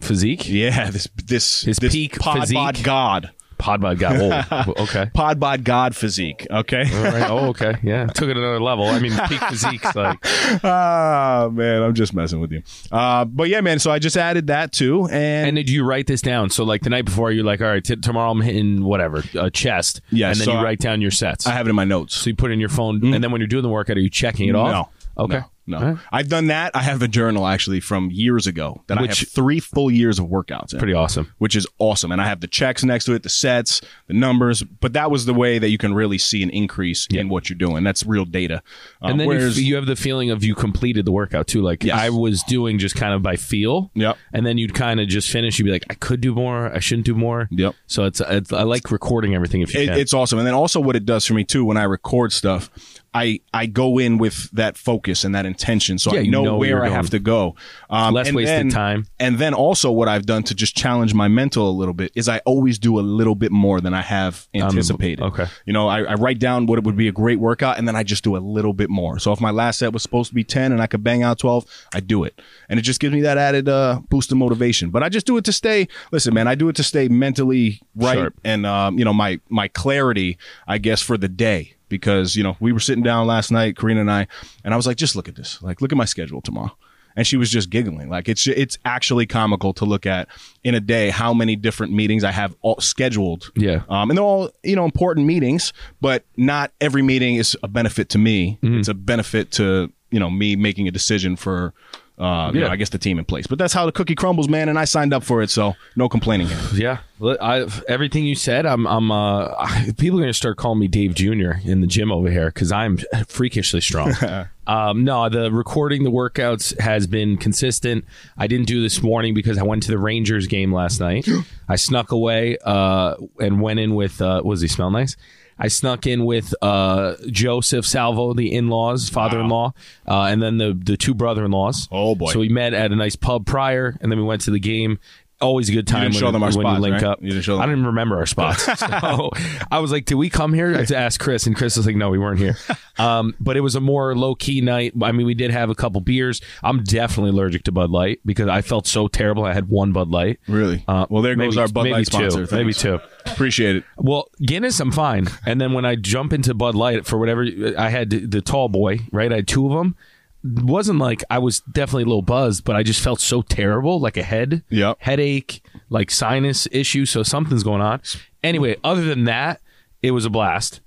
Physique? 0.00 0.48
Yeah, 0.48 0.90
this 0.90 1.08
this 1.24 1.62
His 1.62 1.76
this 1.78 1.92
peak 1.92 2.18
pod 2.18 2.40
physique? 2.40 2.56
bod 2.56 2.82
god. 2.82 3.30
Pod 3.56 3.80
bod 3.80 3.98
got 4.00 4.20
old. 4.20 4.76
okay. 4.78 5.08
Pod 5.14 5.38
bod 5.38 5.64
god 5.64 5.94
physique. 5.94 6.44
Okay. 6.50 6.82
All 6.92 7.02
right. 7.04 7.30
Oh, 7.30 7.48
okay. 7.50 7.76
Yeah. 7.84 8.06
Took 8.06 8.28
it 8.28 8.36
another 8.36 8.60
level. 8.60 8.84
I 8.86 8.98
mean, 8.98 9.12
peak 9.28 9.40
physique's 9.42 9.94
like, 9.94 10.18
ah 10.64 11.48
man, 11.52 11.82
I'm 11.82 11.94
just 11.94 12.12
messing 12.14 12.40
with 12.40 12.50
you. 12.50 12.62
Uh 12.90 13.24
but 13.24 13.48
yeah, 13.48 13.60
man, 13.60 13.78
so 13.78 13.90
I 13.92 13.98
just 14.00 14.16
added 14.16 14.48
that 14.48 14.72
too. 14.72 15.04
And, 15.04 15.48
and 15.48 15.56
did 15.56 15.70
you 15.70 15.84
write 15.84 16.08
this 16.08 16.20
down? 16.20 16.50
So, 16.50 16.64
like 16.64 16.82
the 16.82 16.90
night 16.90 17.04
before, 17.04 17.30
you're 17.30 17.44
like, 17.44 17.60
all 17.60 17.68
right, 17.68 17.82
t- 17.84 17.96
tomorrow 17.96 18.32
I'm 18.32 18.40
hitting 18.40 18.82
whatever, 18.84 19.22
a 19.38 19.50
chest. 19.50 20.00
Yeah, 20.10 20.30
And 20.30 20.36
then 20.40 20.46
so 20.46 20.52
you 20.58 20.64
write 20.64 20.80
down 20.80 21.00
your 21.00 21.12
sets. 21.12 21.46
I 21.46 21.52
have 21.52 21.66
it 21.66 21.70
in 21.70 21.76
my 21.76 21.84
notes. 21.84 22.16
so 22.16 22.30
you 22.30 22.36
put 22.36 22.50
it 22.50 22.54
in 22.54 22.60
your 22.60 22.68
phone, 22.68 23.14
and 23.14 23.22
then 23.22 23.30
when 23.30 23.40
you're 23.40 23.48
doing 23.48 23.62
the 23.62 23.68
workout, 23.70 23.96
are 23.96 24.00
you 24.00 24.10
checking 24.10 24.48
it 24.48 24.56
off? 24.56 24.90
No. 25.16 25.24
Okay. 25.24 25.38
No. 25.38 25.44
No. 25.66 25.80
Right. 25.80 25.96
I've 26.12 26.28
done 26.28 26.48
that. 26.48 26.74
I 26.74 26.82
have 26.82 27.02
a 27.02 27.08
journal 27.08 27.46
actually 27.46 27.80
from 27.80 28.10
years 28.10 28.46
ago 28.46 28.82
that 28.86 28.98
I 28.98 29.06
have 29.06 29.16
three 29.16 29.60
full 29.60 29.90
years 29.90 30.18
of 30.18 30.26
workouts 30.26 30.72
in. 30.72 30.78
Pretty 30.78 30.94
awesome. 30.94 31.32
Which 31.38 31.56
is 31.56 31.66
awesome. 31.78 32.12
And 32.12 32.20
I 32.20 32.26
have 32.26 32.40
the 32.40 32.46
checks 32.46 32.84
next 32.84 33.04
to 33.06 33.14
it, 33.14 33.22
the 33.22 33.28
sets, 33.28 33.80
the 34.06 34.14
numbers. 34.14 34.62
But 34.62 34.92
that 34.92 35.10
was 35.10 35.26
the 35.26 35.34
way 35.34 35.58
that 35.58 35.70
you 35.70 35.78
can 35.78 35.94
really 35.94 36.18
see 36.18 36.42
an 36.42 36.50
increase 36.50 37.06
in 37.10 37.28
what 37.28 37.48
you're 37.48 37.58
doing. 37.58 37.84
That's 37.84 38.04
real 38.04 38.24
data. 38.24 38.62
Um, 39.00 39.12
And 39.12 39.20
then 39.20 39.28
you, 39.28 39.36
whereas, 39.38 39.60
you 39.62 39.74
have 39.76 39.86
the 39.86 39.96
feeling 39.96 40.30
of 40.30 40.44
you 40.44 40.54
completed 40.54 41.04
the 41.04 41.12
workout 41.12 41.46
too. 41.46 41.62
Like 41.62 41.82
Yes. 41.84 41.98
I 41.98 42.10
was 42.10 42.42
doing 42.42 42.78
just 42.78 42.94
kind 42.96 43.14
of 43.14 43.22
by 43.22 43.36
feel. 43.36 43.90
Yep. 43.94 44.16
And 44.32 44.44
then 44.46 44.58
you'd 44.58 44.74
kind 44.74 45.00
of 45.00 45.08
just 45.08 45.30
finish. 45.30 45.58
You'd 45.58 45.64
be 45.66 45.70
like, 45.70 45.86
I 45.90 45.94
could 45.94 46.20
do 46.20 46.34
more. 46.34 46.72
I 46.74 46.78
shouldn't 46.80 47.06
do 47.06 47.14
more. 47.14 47.48
Yep. 47.50 47.74
So 47.86 48.04
it's, 48.04 48.20
it's 48.20 48.52
I 48.52 48.62
like 48.64 48.90
recording 48.90 49.34
everything 49.34 49.62
if 49.62 49.72
you 49.74 49.80
it, 49.80 49.86
can. 49.86 49.98
it's 49.98 50.12
awesome. 50.14 50.38
And 50.38 50.46
then 50.46 50.54
also 50.54 50.80
what 50.80 50.96
it 50.96 51.06
does 51.06 51.24
for 51.26 51.34
me 51.34 51.44
too, 51.44 51.64
when 51.64 51.76
I 51.76 51.84
record 51.84 52.32
stuff, 52.32 52.70
I, 53.14 53.40
I 53.52 53.66
go 53.66 53.98
in 53.98 54.18
with 54.18 54.50
that 54.50 54.76
focus 54.76 55.22
and 55.22 55.34
that 55.36 55.46
intention. 55.46 55.98
So 55.98 56.12
Yeah, 56.12 56.20
I 56.20 56.26
know, 56.26 56.42
know 56.42 56.56
where 56.58 56.84
I 56.84 56.88
have 56.88 57.10
to 57.10 57.20
go. 57.20 57.54
Um, 57.88 58.12
Less 58.12 58.26
and 58.26 58.36
wasted 58.36 58.58
then- 58.58 58.70
time. 58.70 59.06
And 59.20 59.38
then 59.38 59.54
also 59.54 59.92
what 59.92 60.08
I've 60.08 60.26
done 60.26 60.42
to 60.44 60.54
just 60.54 60.76
challenge 60.76 61.14
my 61.14 61.28
mental 61.28 61.70
a 61.70 61.72
little 61.72 61.94
bit 61.94 62.10
is 62.16 62.28
I 62.28 62.38
always 62.40 62.78
do 62.78 62.98
a 62.98 63.02
little 63.02 63.36
bit 63.36 63.52
more 63.52 63.80
than 63.80 63.94
I 63.94 64.02
have 64.02 64.48
anticipated. 64.52 65.22
okay. 65.22 65.46
You 65.64 65.72
know, 65.72 65.86
I, 65.88 66.02
I 66.02 66.14
write 66.14 66.40
down 66.40 66.66
what 66.66 66.78
it 66.78 66.84
would 66.84 66.96
be 66.96 67.06
a 67.06 67.12
great 67.12 67.38
workout 67.38 67.78
and 67.78 67.86
then 67.86 67.94
I 67.94 68.02
just 68.02 68.24
do 68.24 68.36
a 68.36 68.38
little 68.38 68.72
bit 68.72 68.90
more. 68.90 69.18
So 69.20 69.32
if 69.32 69.40
my 69.40 69.50
last 69.52 69.78
set 69.78 69.92
was 69.92 70.02
supposed 70.02 70.30
to 70.30 70.34
be 70.34 70.42
10 70.44 70.72
and 70.72 70.82
I 70.82 70.88
could 70.88 71.04
bang 71.04 71.22
out 71.22 71.38
12, 71.38 71.64
I 71.94 72.00
do 72.00 72.24
it. 72.24 72.40
And 72.68 72.80
it 72.80 72.82
just 72.82 72.98
gives 72.98 73.14
me 73.14 73.20
that 73.20 73.38
added 73.38 73.68
uh, 73.68 74.00
boost 74.08 74.32
of 74.32 74.38
motivation. 74.38 74.90
But 74.90 75.04
I 75.04 75.08
just 75.08 75.26
do 75.26 75.36
it 75.36 75.44
to 75.44 75.52
stay, 75.52 75.86
listen, 76.10 76.34
man, 76.34 76.48
I 76.48 76.56
do 76.56 76.68
it 76.68 76.74
to 76.76 76.82
stay 76.82 77.06
mentally 77.08 77.80
right 77.94 78.18
Sharp. 78.18 78.34
and, 78.44 78.66
um, 78.66 78.98
you 78.98 79.04
know, 79.04 79.12
my, 79.14 79.38
my 79.48 79.68
clarity, 79.68 80.36
I 80.66 80.78
guess, 80.78 81.00
for 81.00 81.16
the 81.16 81.28
day. 81.28 81.73
Because, 81.88 82.34
you 82.34 82.42
know, 82.42 82.56
we 82.60 82.72
were 82.72 82.80
sitting 82.80 83.04
down 83.04 83.26
last 83.26 83.50
night, 83.50 83.76
Karina 83.76 84.00
and 84.00 84.10
I, 84.10 84.26
and 84.64 84.74
I 84.74 84.76
was 84.76 84.86
like, 84.86 84.96
just 84.96 85.16
look 85.16 85.28
at 85.28 85.36
this. 85.36 85.62
Like, 85.62 85.80
look 85.80 85.92
at 85.92 85.98
my 85.98 86.04
schedule 86.04 86.40
tomorrow 86.40 86.76
and 87.16 87.26
she 87.26 87.36
was 87.36 87.50
just 87.50 87.70
giggling. 87.70 88.08
Like 88.08 88.28
it's 88.28 88.46
it's 88.46 88.78
actually 88.84 89.26
comical 89.26 89.72
to 89.74 89.84
look 89.84 90.06
at 90.06 90.28
in 90.62 90.74
a 90.74 90.80
day 90.80 91.10
how 91.10 91.32
many 91.32 91.56
different 91.56 91.92
meetings 91.92 92.24
I 92.24 92.32
have 92.32 92.54
all 92.62 92.80
scheduled. 92.80 93.52
Yeah. 93.54 93.82
um, 93.88 94.10
and 94.10 94.16
they're 94.16 94.24
all 94.24 94.50
you 94.62 94.76
know 94.76 94.84
important 94.84 95.26
meetings, 95.26 95.72
but 96.00 96.24
not 96.36 96.72
every 96.80 97.02
meeting 97.02 97.36
is 97.36 97.56
a 97.62 97.68
benefit 97.68 98.08
to 98.10 98.18
me. 98.18 98.58
Mm-hmm. 98.62 98.80
It's 98.80 98.88
a 98.88 98.94
benefit 98.94 99.52
to 99.52 99.92
you 100.10 100.20
know 100.20 100.30
me 100.30 100.56
making 100.56 100.88
a 100.88 100.90
decision 100.90 101.36
for. 101.36 101.72
Uh, 102.16 102.52
you 102.54 102.60
Yeah. 102.60 102.66
know, 102.66 102.72
I 102.72 102.76
guess 102.76 102.90
the 102.90 102.98
team 102.98 103.18
in 103.18 103.24
place, 103.24 103.46
but 103.48 103.58
that's 103.58 103.72
how 103.72 103.86
the 103.86 103.92
cookie 103.92 104.14
crumbles, 104.14 104.48
man. 104.48 104.68
And 104.68 104.78
I 104.78 104.84
signed 104.84 105.12
up 105.12 105.24
for 105.24 105.42
it, 105.42 105.50
so 105.50 105.74
no 105.96 106.08
complaining 106.08 106.46
here. 106.46 106.58
Yeah, 106.74 106.98
I, 107.40 107.66
everything 107.88 108.24
you 108.24 108.34
said, 108.36 108.66
I'm, 108.66 108.86
I'm. 108.86 109.10
Uh, 109.10 109.48
people 109.98 110.18
are 110.20 110.22
gonna 110.22 110.32
start 110.32 110.56
calling 110.56 110.78
me 110.78 110.86
Dave 110.86 111.14
Jr. 111.14 111.52
in 111.64 111.80
the 111.80 111.86
gym 111.88 112.12
over 112.12 112.30
here 112.30 112.46
because 112.46 112.70
I'm 112.70 112.98
freakishly 113.26 113.80
strong. 113.80 114.12
um, 114.68 115.02
no, 115.04 115.28
the 115.28 115.50
recording 115.50 116.04
the 116.04 116.10
workouts 116.12 116.78
has 116.80 117.06
been 117.08 117.36
consistent. 117.36 118.04
I 118.38 118.46
didn't 118.46 118.66
do 118.66 118.80
this 118.80 119.02
morning 119.02 119.34
because 119.34 119.58
I 119.58 119.62
went 119.64 119.82
to 119.84 119.90
the 119.90 119.98
Rangers 119.98 120.46
game 120.46 120.72
last 120.72 121.00
night. 121.00 121.26
I 121.68 121.74
snuck 121.76 122.12
away 122.12 122.58
uh, 122.64 123.16
and 123.40 123.60
went 123.60 123.80
in 123.80 123.94
with. 123.96 124.20
Uh, 124.22 124.40
was 124.44 124.60
he 124.60 124.68
smell 124.68 124.90
nice? 124.92 125.16
I 125.58 125.68
snuck 125.68 126.06
in 126.06 126.24
with 126.24 126.54
uh, 126.62 127.14
Joseph 127.26 127.86
Salvo, 127.86 128.34
the 128.34 128.52
in-laws, 128.52 129.08
father-in-law, 129.08 129.72
uh, 130.08 130.22
and 130.22 130.42
then 130.42 130.58
the 130.58 130.72
the 130.74 130.96
two 130.96 131.14
brother-in-laws. 131.14 131.88
Oh, 131.92 132.14
boy. 132.14 132.32
So 132.32 132.40
we 132.40 132.48
met 132.48 132.74
at 132.74 132.92
a 132.92 132.96
nice 132.96 133.16
pub 133.16 133.46
prior, 133.46 133.96
and 134.00 134.10
then 134.10 134.18
we 134.18 134.24
went 134.24 134.42
to 134.42 134.50
the 134.50 134.60
game. 134.60 134.98
Always 135.44 135.68
a 135.68 135.72
good 135.72 135.86
time 135.86 136.02
didn't 136.02 136.14
when, 136.14 136.20
show 136.20 136.30
them 136.32 136.42
our 136.42 136.50
when 136.52 136.66
you 136.66 136.80
link 136.80 136.94
right? 136.94 137.04
up. 137.04 137.22
You 137.22 137.30
didn't 137.30 137.42
show 137.44 137.54
them- 137.56 137.62
I 137.62 137.66
didn't 137.66 137.86
remember 137.86 138.16
our 138.16 138.26
spots. 138.26 138.64
So 138.78 139.30
I 139.70 139.78
was 139.78 139.92
like, 139.92 140.04
did 140.06 140.14
we 140.16 140.30
come 140.30 140.52
here? 140.52 140.74
I 140.76 140.92
ask 140.94 141.20
Chris, 141.20 141.46
and 141.46 141.54
Chris 141.56 141.76
was 141.76 141.86
like, 141.86 141.96
no, 141.96 142.10
we 142.10 142.18
weren't 142.18 142.38
here. 142.38 142.56
Um, 142.98 143.34
but 143.40 143.56
it 143.56 143.60
was 143.60 143.74
a 143.74 143.80
more 143.80 144.14
low 144.14 144.34
key 144.34 144.60
night. 144.60 144.92
I 145.02 145.12
mean, 145.12 145.26
we 145.26 145.34
did 145.34 145.50
have 145.50 145.70
a 145.70 145.74
couple 145.74 146.00
beers. 146.00 146.40
I'm 146.62 146.82
definitely 146.84 147.30
allergic 147.30 147.64
to 147.64 147.72
Bud 147.72 147.90
Light 147.90 148.20
because 148.24 148.48
I 148.48 148.62
felt 148.62 148.86
so 148.86 149.08
terrible. 149.08 149.44
I 149.44 149.52
had 149.52 149.68
one 149.68 149.92
Bud 149.92 150.08
Light. 150.10 150.38
Really? 150.48 150.84
Uh, 150.88 151.06
well, 151.10 151.22
there 151.22 151.34
goes 151.34 151.56
maybe- 151.56 151.62
our 151.62 151.68
Bud 151.68 151.88
Light 151.88 152.06
two. 152.06 152.30
sponsor. 152.30 152.54
Maybe 152.56 152.72
two. 152.72 153.00
Appreciate 153.26 153.76
it. 153.76 153.84
Well, 153.96 154.28
Guinness, 154.40 154.78
I'm 154.80 154.92
fine. 154.92 155.28
And 155.46 155.60
then 155.60 155.72
when 155.72 155.84
I 155.84 155.96
jump 155.96 156.32
into 156.32 156.54
Bud 156.54 156.74
Light 156.74 157.06
for 157.06 157.18
whatever, 157.18 157.46
I 157.78 157.88
had 157.88 158.10
the 158.10 158.40
tall 158.42 158.68
boy, 158.68 159.00
right? 159.12 159.32
I 159.32 159.36
had 159.36 159.48
two 159.48 159.66
of 159.66 159.72
them. 159.76 159.96
Wasn't 160.44 160.98
like 160.98 161.24
I 161.30 161.38
was 161.38 161.60
definitely 161.60 162.02
a 162.02 162.06
little 162.06 162.22
buzzed, 162.22 162.64
but 162.64 162.76
I 162.76 162.82
just 162.82 163.00
felt 163.00 163.18
so 163.20 163.40
terrible, 163.40 163.98
like 163.98 164.16
a 164.18 164.22
head, 164.22 164.62
Yep. 164.68 164.98
headache, 165.00 165.62
like 165.88 166.10
sinus 166.10 166.68
issue. 166.70 167.06
So 167.06 167.22
something's 167.22 167.62
going 167.62 167.80
on. 167.80 168.02
Anyway, 168.42 168.76
other 168.84 169.04
than 169.06 169.24
that, 169.24 169.60
it 170.02 170.10
was 170.10 170.26
a 170.26 170.30
blast. 170.30 170.80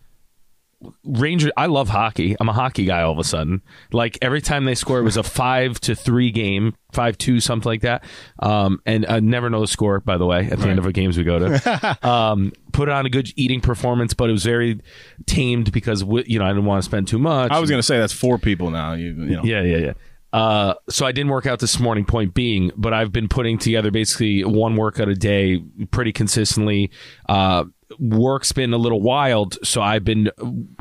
Ranger, 1.03 1.51
I 1.57 1.65
love 1.65 1.89
hockey. 1.89 2.35
I'm 2.39 2.49
a 2.49 2.53
hockey 2.53 2.85
guy 2.85 3.01
all 3.01 3.11
of 3.11 3.17
a 3.17 3.23
sudden. 3.23 3.63
Like 3.91 4.17
every 4.21 4.41
time 4.41 4.65
they 4.65 4.75
score, 4.75 4.99
it 4.99 5.03
was 5.03 5.17
a 5.17 5.23
five 5.37 5.79
to 5.81 5.95
three 5.95 6.29
game, 6.29 6.75
five 6.91 7.17
two, 7.17 7.39
something 7.39 7.67
like 7.67 7.81
that. 7.81 8.03
Um, 8.39 8.81
and 8.85 9.05
I 9.07 9.19
never 9.19 9.49
know 9.49 9.61
the 9.61 9.67
score, 9.67 9.99
by 9.99 10.17
the 10.17 10.25
way, 10.25 10.47
at 10.51 10.59
the 10.59 10.67
end 10.67 10.77
of 10.77 10.85
a 10.85 10.91
games 10.91 11.17
we 11.17 11.23
go 11.23 11.39
to. 11.39 11.97
um, 12.07 12.53
put 12.73 12.89
on 12.89 13.05
a 13.07 13.09
good 13.09 13.29
eating 13.35 13.59
performance, 13.59 14.13
but 14.13 14.29
it 14.29 14.33
was 14.33 14.43
very 14.43 14.79
tamed 15.25 15.71
because 15.71 16.03
we, 16.03 16.23
you 16.27 16.37
know 16.37 16.45
I 16.45 16.49
didn't 16.49 16.65
want 16.65 16.83
to 16.83 16.85
spend 16.85 17.07
too 17.07 17.19
much. 17.19 17.51
I 17.51 17.59
was 17.59 17.69
gonna 17.69 17.81
say 17.81 17.97
that's 17.97 18.13
four 18.13 18.37
people 18.37 18.69
now. 18.69 18.93
You, 18.93 19.07
you 19.07 19.35
know. 19.35 19.43
Yeah, 19.43 19.63
yeah, 19.63 19.77
yeah. 19.77 19.93
Uh, 20.33 20.75
so 20.89 21.05
I 21.05 21.11
didn't 21.11 21.31
work 21.31 21.47
out 21.47 21.59
this 21.59 21.79
morning. 21.79 22.05
Point 22.05 22.33
being, 22.33 22.71
but 22.75 22.93
I've 22.93 23.11
been 23.11 23.27
putting 23.27 23.57
together 23.57 23.89
basically 23.89 24.43
one 24.43 24.75
workout 24.75 25.07
a 25.07 25.15
day, 25.15 25.63
pretty 25.89 26.11
consistently. 26.11 26.91
Uh, 27.27 27.65
work's 27.99 28.51
been 28.51 28.73
a 28.73 28.77
little 28.77 29.01
wild, 29.01 29.57
so 29.65 29.81
I've 29.81 30.03
been 30.03 30.29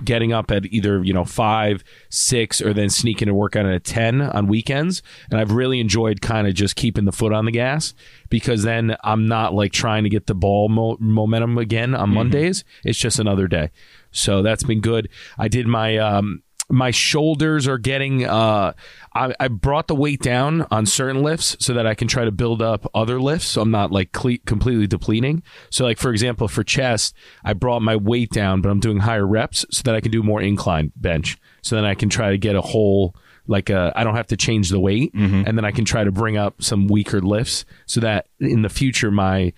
getting 0.04 0.32
up 0.32 0.50
at 0.50 0.66
either 0.66 1.02
you 1.04 1.12
know 1.12 1.25
five, 1.25 1.84
six, 2.10 2.60
or 2.60 2.72
then 2.72 2.90
sneaking 2.90 3.28
a 3.28 3.34
workout 3.34 3.66
at 3.66 3.84
ten 3.84 4.20
on 4.20 4.46
weekends. 4.46 5.02
And 5.30 5.40
I've 5.40 5.52
really 5.52 5.80
enjoyed 5.80 6.20
kind 6.20 6.46
of 6.46 6.54
just 6.54 6.76
keeping 6.76 7.04
the 7.04 7.12
foot 7.12 7.32
on 7.32 7.44
the 7.44 7.52
gas 7.52 7.94
because 8.28 8.62
then 8.62 8.96
I'm 9.04 9.26
not 9.26 9.54
like 9.54 9.72
trying 9.72 10.04
to 10.04 10.10
get 10.10 10.26
the 10.26 10.34
ball 10.34 10.68
mo- 10.68 10.98
momentum 11.00 11.58
again 11.58 11.94
on 11.94 12.10
Mondays. 12.10 12.64
It's 12.84 12.98
just 12.98 13.18
another 13.18 13.46
day. 13.48 13.70
So 14.10 14.42
that's 14.42 14.64
been 14.64 14.80
good. 14.80 15.08
I 15.38 15.48
did 15.48 15.66
my 15.66 15.98
um, 15.98 16.42
my 16.68 16.90
shoulders 16.90 17.68
are 17.68 17.78
getting 17.78 18.25
uh 18.25 18.73
I, 19.14 19.35
I 19.38 19.49
brought 19.49 19.87
the 19.87 19.94
weight 19.94 20.20
down 20.20 20.66
on 20.70 20.85
certain 20.85 21.23
lifts 21.23 21.56
so 21.61 21.73
that 21.75 21.87
I 21.87 21.94
can 21.94 22.08
try 22.08 22.25
to 22.25 22.32
build 22.32 22.61
up 22.61 22.90
other 22.94 23.20
lifts 23.20 23.46
so 23.46 23.62
I'm 23.62 23.70
not 23.70 23.92
like 23.92 24.12
cle- 24.12 24.38
completely 24.46 24.87
depleting. 24.87 25.42
So 25.70 25.85
like 25.85 25.99
for 25.99 26.11
example 26.11 26.49
for 26.49 26.64
chest, 26.64 27.14
I 27.44 27.52
brought 27.52 27.82
my 27.82 27.96
weight 27.96 28.30
down 28.30 28.62
but 28.62 28.70
I'm 28.70 28.80
doing 28.80 28.99
higher 28.99 29.26
reps 29.26 29.64
so 29.70 29.82
that 29.85 29.94
I 29.94 30.00
can 30.00 30.11
do 30.11 30.23
more 30.23 30.42
incline 30.42 30.92
bench. 30.96 31.38
So 31.62 31.76
then 31.76 31.85
I 31.85 31.94
can 31.94 32.08
try 32.08 32.30
to 32.30 32.38
get 32.38 32.56
a 32.56 32.62
whole 32.62 33.14
like 33.49 33.70
uh, 33.70 33.92
I 33.94 34.02
don't 34.02 34.16
have 34.16 34.26
to 34.28 34.37
change 34.37 34.70
the 34.70 34.80
weight 34.80 35.14
and 35.46 35.56
then 35.56 35.64
I 35.64 35.70
can 35.70 35.85
try 35.85 36.02
to 36.02 36.11
bring 36.11 36.37
up 36.37 36.62
some 36.62 36.88
weaker 36.88 37.20
lifts 37.20 37.64
so 37.87 38.00
that 38.00 38.26
in 38.40 38.62
the 38.62 38.68
future 38.68 39.12
my 39.12 39.52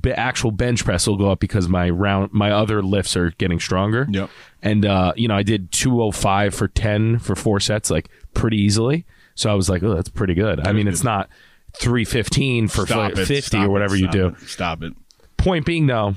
b- 0.00 0.10
actual 0.12 0.50
bench 0.50 0.84
press 0.84 1.06
will 1.06 1.16
go 1.16 1.30
up 1.30 1.40
because 1.40 1.68
my 1.68 1.88
round 1.90 2.32
my 2.32 2.50
other 2.50 2.82
lifts 2.82 3.16
are 3.16 3.30
getting 3.32 3.58
stronger. 3.60 4.06
Yep. 4.10 4.30
And 4.62 4.84
uh, 4.86 5.12
you 5.16 5.28
know, 5.28 5.36
I 5.36 5.42
did 5.42 5.72
205 5.72 6.54
for 6.54 6.68
10 6.68 7.18
for 7.18 7.34
four 7.34 7.60
sets 7.60 7.90
like 7.90 8.08
pretty 8.34 8.58
easily. 8.58 9.04
So 9.34 9.50
I 9.50 9.54
was 9.54 9.68
like, 9.70 9.82
"Oh, 9.82 9.94
that's 9.94 10.10
pretty 10.10 10.34
good." 10.34 10.60
I 10.66 10.72
mean, 10.72 10.86
it's 10.86 11.02
not 11.02 11.30
315 11.78 12.68
for 12.68 12.86
Stop 12.86 12.96
like 12.96 13.12
it. 13.18 13.26
50 13.26 13.40
Stop 13.40 13.60
or 13.62 13.64
it. 13.64 13.68
whatever 13.68 13.96
you 13.96 14.08
do. 14.08 14.28
it. 14.28 14.38
Stop 14.40 14.82
it. 14.82 14.92
Point 15.36 15.64
being 15.66 15.86
though, 15.86 16.14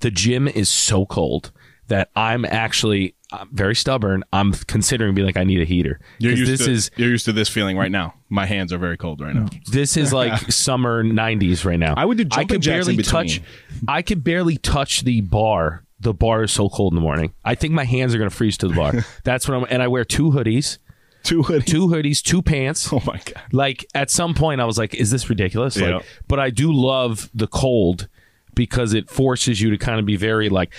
the 0.00 0.10
gym 0.10 0.46
is 0.46 0.68
so 0.68 1.06
cold 1.06 1.50
that 1.92 2.10
I'm 2.16 2.44
actually 2.46 3.14
I'm 3.30 3.48
very 3.52 3.74
stubborn. 3.74 4.24
I'm 4.32 4.52
considering 4.52 5.14
being 5.14 5.26
like 5.26 5.36
I 5.36 5.44
need 5.44 5.60
a 5.60 5.64
heater. 5.64 6.00
You're 6.18 6.32
used 6.32 6.50
this 6.50 6.64
to 6.66 6.70
is 6.72 6.90
you're 6.96 7.10
used 7.10 7.24
to 7.26 7.32
this 7.32 7.48
feeling 7.48 7.76
right 7.76 7.90
now. 7.90 8.14
My 8.28 8.46
hands 8.46 8.72
are 8.72 8.78
very 8.78 8.96
cold 8.96 9.20
right 9.20 9.34
now. 9.34 9.46
this 9.70 9.96
is 9.96 10.12
like 10.12 10.38
summer 10.52 11.04
90s 11.04 11.64
right 11.64 11.78
now. 11.78 11.94
I 11.96 12.04
would 12.04 12.18
do 12.18 12.26
I 12.32 12.44
could 12.44 12.62
barely 12.64 12.96
touch 12.98 13.40
I 13.86 14.02
could 14.02 14.24
barely 14.24 14.56
touch 14.56 15.02
the 15.02 15.20
bar. 15.20 15.84
The 16.00 16.12
bar 16.14 16.42
is 16.42 16.50
so 16.52 16.68
cold 16.68 16.92
in 16.92 16.96
the 16.96 17.00
morning. 17.02 17.32
I 17.44 17.54
think 17.54 17.72
my 17.74 17.84
hands 17.84 18.14
are 18.14 18.18
going 18.18 18.30
to 18.30 18.34
freeze 18.36 18.56
to 18.58 18.68
the 18.68 18.74
bar. 18.74 18.92
That's 19.24 19.46
what 19.48 19.56
I'm 19.56 19.66
and 19.70 19.82
I 19.82 19.88
wear 19.88 20.04
two 20.04 20.30
hoodies, 20.32 20.78
Two 21.22 21.42
hoodies. 21.42 21.66
two 21.66 21.86
hoodies, 21.88 22.22
two 22.22 22.42
pants. 22.42 22.92
Oh 22.92 23.00
my 23.06 23.18
god. 23.24 23.42
like 23.52 23.84
at 23.94 24.10
some 24.10 24.34
point 24.34 24.60
I 24.60 24.64
was 24.64 24.78
like, 24.78 24.94
is 24.94 25.10
this 25.10 25.28
ridiculous? 25.30 25.76
Yeah. 25.76 25.96
Like, 25.96 26.06
but 26.26 26.40
I 26.40 26.50
do 26.50 26.72
love 26.72 27.30
the 27.34 27.46
cold 27.46 28.08
because 28.54 28.92
it 28.94 29.08
forces 29.08 29.60
you 29.60 29.70
to 29.70 29.78
kind 29.78 29.98
of 30.00 30.06
be 30.06 30.16
very 30.16 30.48
like. 30.48 30.72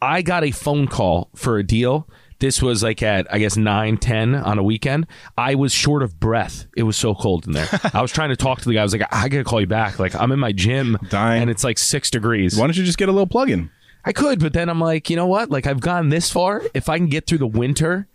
I 0.00 0.22
got 0.22 0.44
a 0.44 0.50
phone 0.50 0.86
call 0.86 1.30
for 1.34 1.58
a 1.58 1.62
deal. 1.64 2.08
This 2.40 2.62
was 2.62 2.84
like 2.84 3.02
at 3.02 3.26
I 3.32 3.38
guess 3.40 3.56
nine 3.56 3.96
ten 3.98 4.34
on 4.34 4.58
a 4.58 4.62
weekend. 4.62 5.08
I 5.36 5.56
was 5.56 5.72
short 5.72 6.04
of 6.04 6.20
breath. 6.20 6.66
It 6.76 6.84
was 6.84 6.96
so 6.96 7.14
cold 7.14 7.46
in 7.48 7.52
there. 7.52 7.68
I 7.92 8.00
was 8.00 8.12
trying 8.12 8.28
to 8.28 8.36
talk 8.36 8.60
to 8.60 8.68
the 8.68 8.74
guy. 8.74 8.80
I 8.80 8.84
was 8.84 8.92
like, 8.92 9.12
I 9.12 9.28
gotta 9.28 9.42
call 9.44 9.60
you 9.60 9.66
back. 9.66 9.98
Like 9.98 10.14
I'm 10.14 10.30
in 10.30 10.38
my 10.38 10.52
gym, 10.52 10.96
Dying. 11.10 11.42
and 11.42 11.50
it's 11.50 11.64
like 11.64 11.78
six 11.78 12.10
degrees. 12.10 12.56
Why 12.56 12.66
don't 12.66 12.76
you 12.76 12.84
just 12.84 12.98
get 12.98 13.08
a 13.08 13.12
little 13.12 13.26
plug-in? 13.26 13.70
I 14.04 14.12
could, 14.12 14.38
but 14.38 14.52
then 14.52 14.68
I'm 14.68 14.80
like, 14.80 15.10
you 15.10 15.16
know 15.16 15.26
what? 15.26 15.50
Like 15.50 15.66
I've 15.66 15.80
gone 15.80 16.10
this 16.10 16.30
far. 16.30 16.62
If 16.74 16.88
I 16.88 16.96
can 16.98 17.08
get 17.08 17.26
through 17.26 17.38
the 17.38 17.46
winter, 17.48 18.06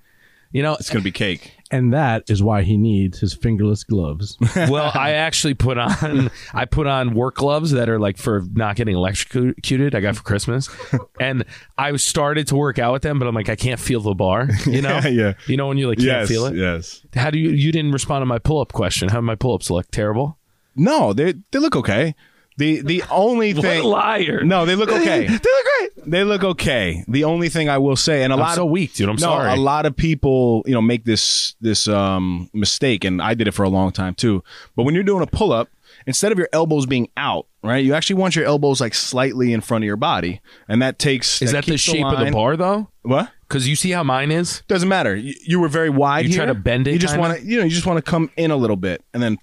you 0.54 0.64
know, 0.64 0.76
It's 0.76 0.90
gonna 0.90 1.04
be 1.04 1.12
cake. 1.12 1.58
And 1.74 1.92
that 1.92 2.30
is 2.30 2.44
why 2.44 2.62
he 2.62 2.78
needs 2.78 3.18
his 3.18 3.34
fingerless 3.34 3.84
gloves. 3.84 4.38
well, 4.56 4.92
I 4.94 5.14
actually 5.14 5.56
put 5.56 5.80
on 5.80 6.30
I 6.54 6.66
put 6.66 6.86
on 6.86 7.16
work 7.16 7.38
gloves 7.38 7.72
that 7.72 7.90
are 7.90 8.00
like 8.00 8.20
for 8.20 8.44
not 8.54 8.76
getting 8.76 8.96
electrocuted. 8.96 9.96
I 9.96 10.00
got 10.00 10.16
for 10.16 10.22
Christmas, 10.22 10.70
and 11.20 11.44
I 11.76 11.96
started 11.96 12.46
to 12.50 12.56
work 12.56 12.78
out 12.78 12.94
with 12.94 13.02
them, 13.02 13.18
but 13.18 13.28
I'm 13.28 13.34
like 13.34 13.50
I 13.50 13.56
can't 13.56 13.80
feel 13.80 14.02
the 14.02 14.14
bar. 14.14 14.50
You 14.68 14.84
know, 14.84 15.00
Yeah. 15.00 15.34
You 15.48 15.58
know 15.58 15.68
when 15.68 15.80
you 15.80 15.88
like 15.90 15.98
can't 15.98 16.08
yes. 16.08 16.28
feel 16.28 16.46
it. 16.46 16.54
Yes. 16.54 17.04
How 17.16 17.32
do 17.32 17.40
you? 17.40 17.50
You 17.50 17.72
didn't 17.72 17.92
respond 17.92 18.22
to 18.22 18.28
my 18.28 18.38
pull 18.38 18.62
up 18.62 18.72
question. 18.72 19.10
How 19.10 19.18
do 19.18 19.24
my 19.24 19.34
pull 19.34 19.56
ups 19.56 19.72
look 19.72 19.90
terrible? 19.90 20.38
No, 20.76 21.12
they 21.12 21.34
they 21.52 21.58
look 21.58 21.76
okay. 21.76 22.14
The 22.58 22.82
the 22.82 23.04
only 23.12 23.54
thing 23.54 23.84
liar! 23.84 24.44
No, 24.44 24.66
they 24.66 24.76
look 24.76 24.90
okay. 24.90 25.28
they 25.28 25.34
look 25.34 25.42
great. 25.80 25.92
they 26.06 26.24
look 26.24 26.44
okay. 26.44 27.04
The 27.08 27.24
only 27.24 27.50
thing 27.50 27.70
I 27.70 27.78
will 27.78 27.96
say, 27.96 28.24
and 28.24 28.32
a 28.32 28.36
I'm 28.36 28.40
lot 28.40 28.56
so 28.56 28.66
of 28.66 28.72
weak, 28.72 28.94
dude. 28.94 29.10
I'm 29.10 29.16
no, 29.16 29.22
sorry. 29.22 29.52
a 29.52 29.56
lot 29.56 29.86
of 29.86 29.96
people, 29.96 30.64
you 30.66 30.74
know, 30.74 30.82
make 30.82 31.06
this 31.06 31.56
this 31.62 31.88
um 31.88 32.50
mistake, 32.54 33.04
and 33.04 33.22
I 33.22 33.34
did 33.34 33.48
it 33.48 33.52
for 33.52 33.64
a 33.64 33.70
long 33.70 33.92
time 33.92 34.16
too. 34.16 34.44
But 34.76 34.84
when 34.84 34.96
you're 34.96 35.04
doing 35.04 35.24
a 35.24 35.28
pull 35.28 35.52
up, 35.52 35.70
instead 36.06 36.32
of 36.32 36.38
your 36.38 36.50
elbows 36.54 36.86
being 36.86 37.10
out, 37.18 37.48
right, 37.64 37.84
you 37.84 37.94
actually 37.94 38.18
want 38.18 38.36
your 38.36 38.46
elbows 38.46 38.82
like 38.82 38.94
slightly 38.94 39.54
in 39.54 39.62
front 39.62 39.84
of 39.84 39.88
your 39.88 39.98
body, 39.98 40.42
and 40.68 40.82
that 40.82 41.00
takes 41.00 41.42
Is 41.42 41.52
that 41.52 41.66
the 41.66 41.72
keeps 41.72 41.84
shape 41.84 42.06
of 42.06 42.20
the 42.20 42.32
bar 42.32 42.58
though? 42.58 42.90
What? 43.04 43.32
Because 43.48 43.68
you 43.68 43.76
see 43.76 43.92
how 43.92 44.04
mine 44.04 44.32
is. 44.32 44.64
Doesn't 44.68 44.90
matter. 44.90 45.16
You, 45.16 45.36
you 45.46 45.60
were 45.60 45.68
very 45.68 45.90
wide. 45.90 46.26
You 46.26 46.34
try 46.34 46.46
to 46.46 46.56
bend 46.56 46.88
it 46.88 46.94
You 46.94 47.00
just 47.00 47.18
want 47.18 47.38
to, 47.38 47.46
you 47.46 47.60
know, 47.60 47.64
you 47.64 47.70
just 47.70 47.86
want 47.86 48.04
to 48.04 48.10
come 48.10 48.32
in 48.36 48.50
a 48.50 48.56
little 48.56 48.78
bit 48.78 49.04
and 49.14 49.22
then 49.22 49.38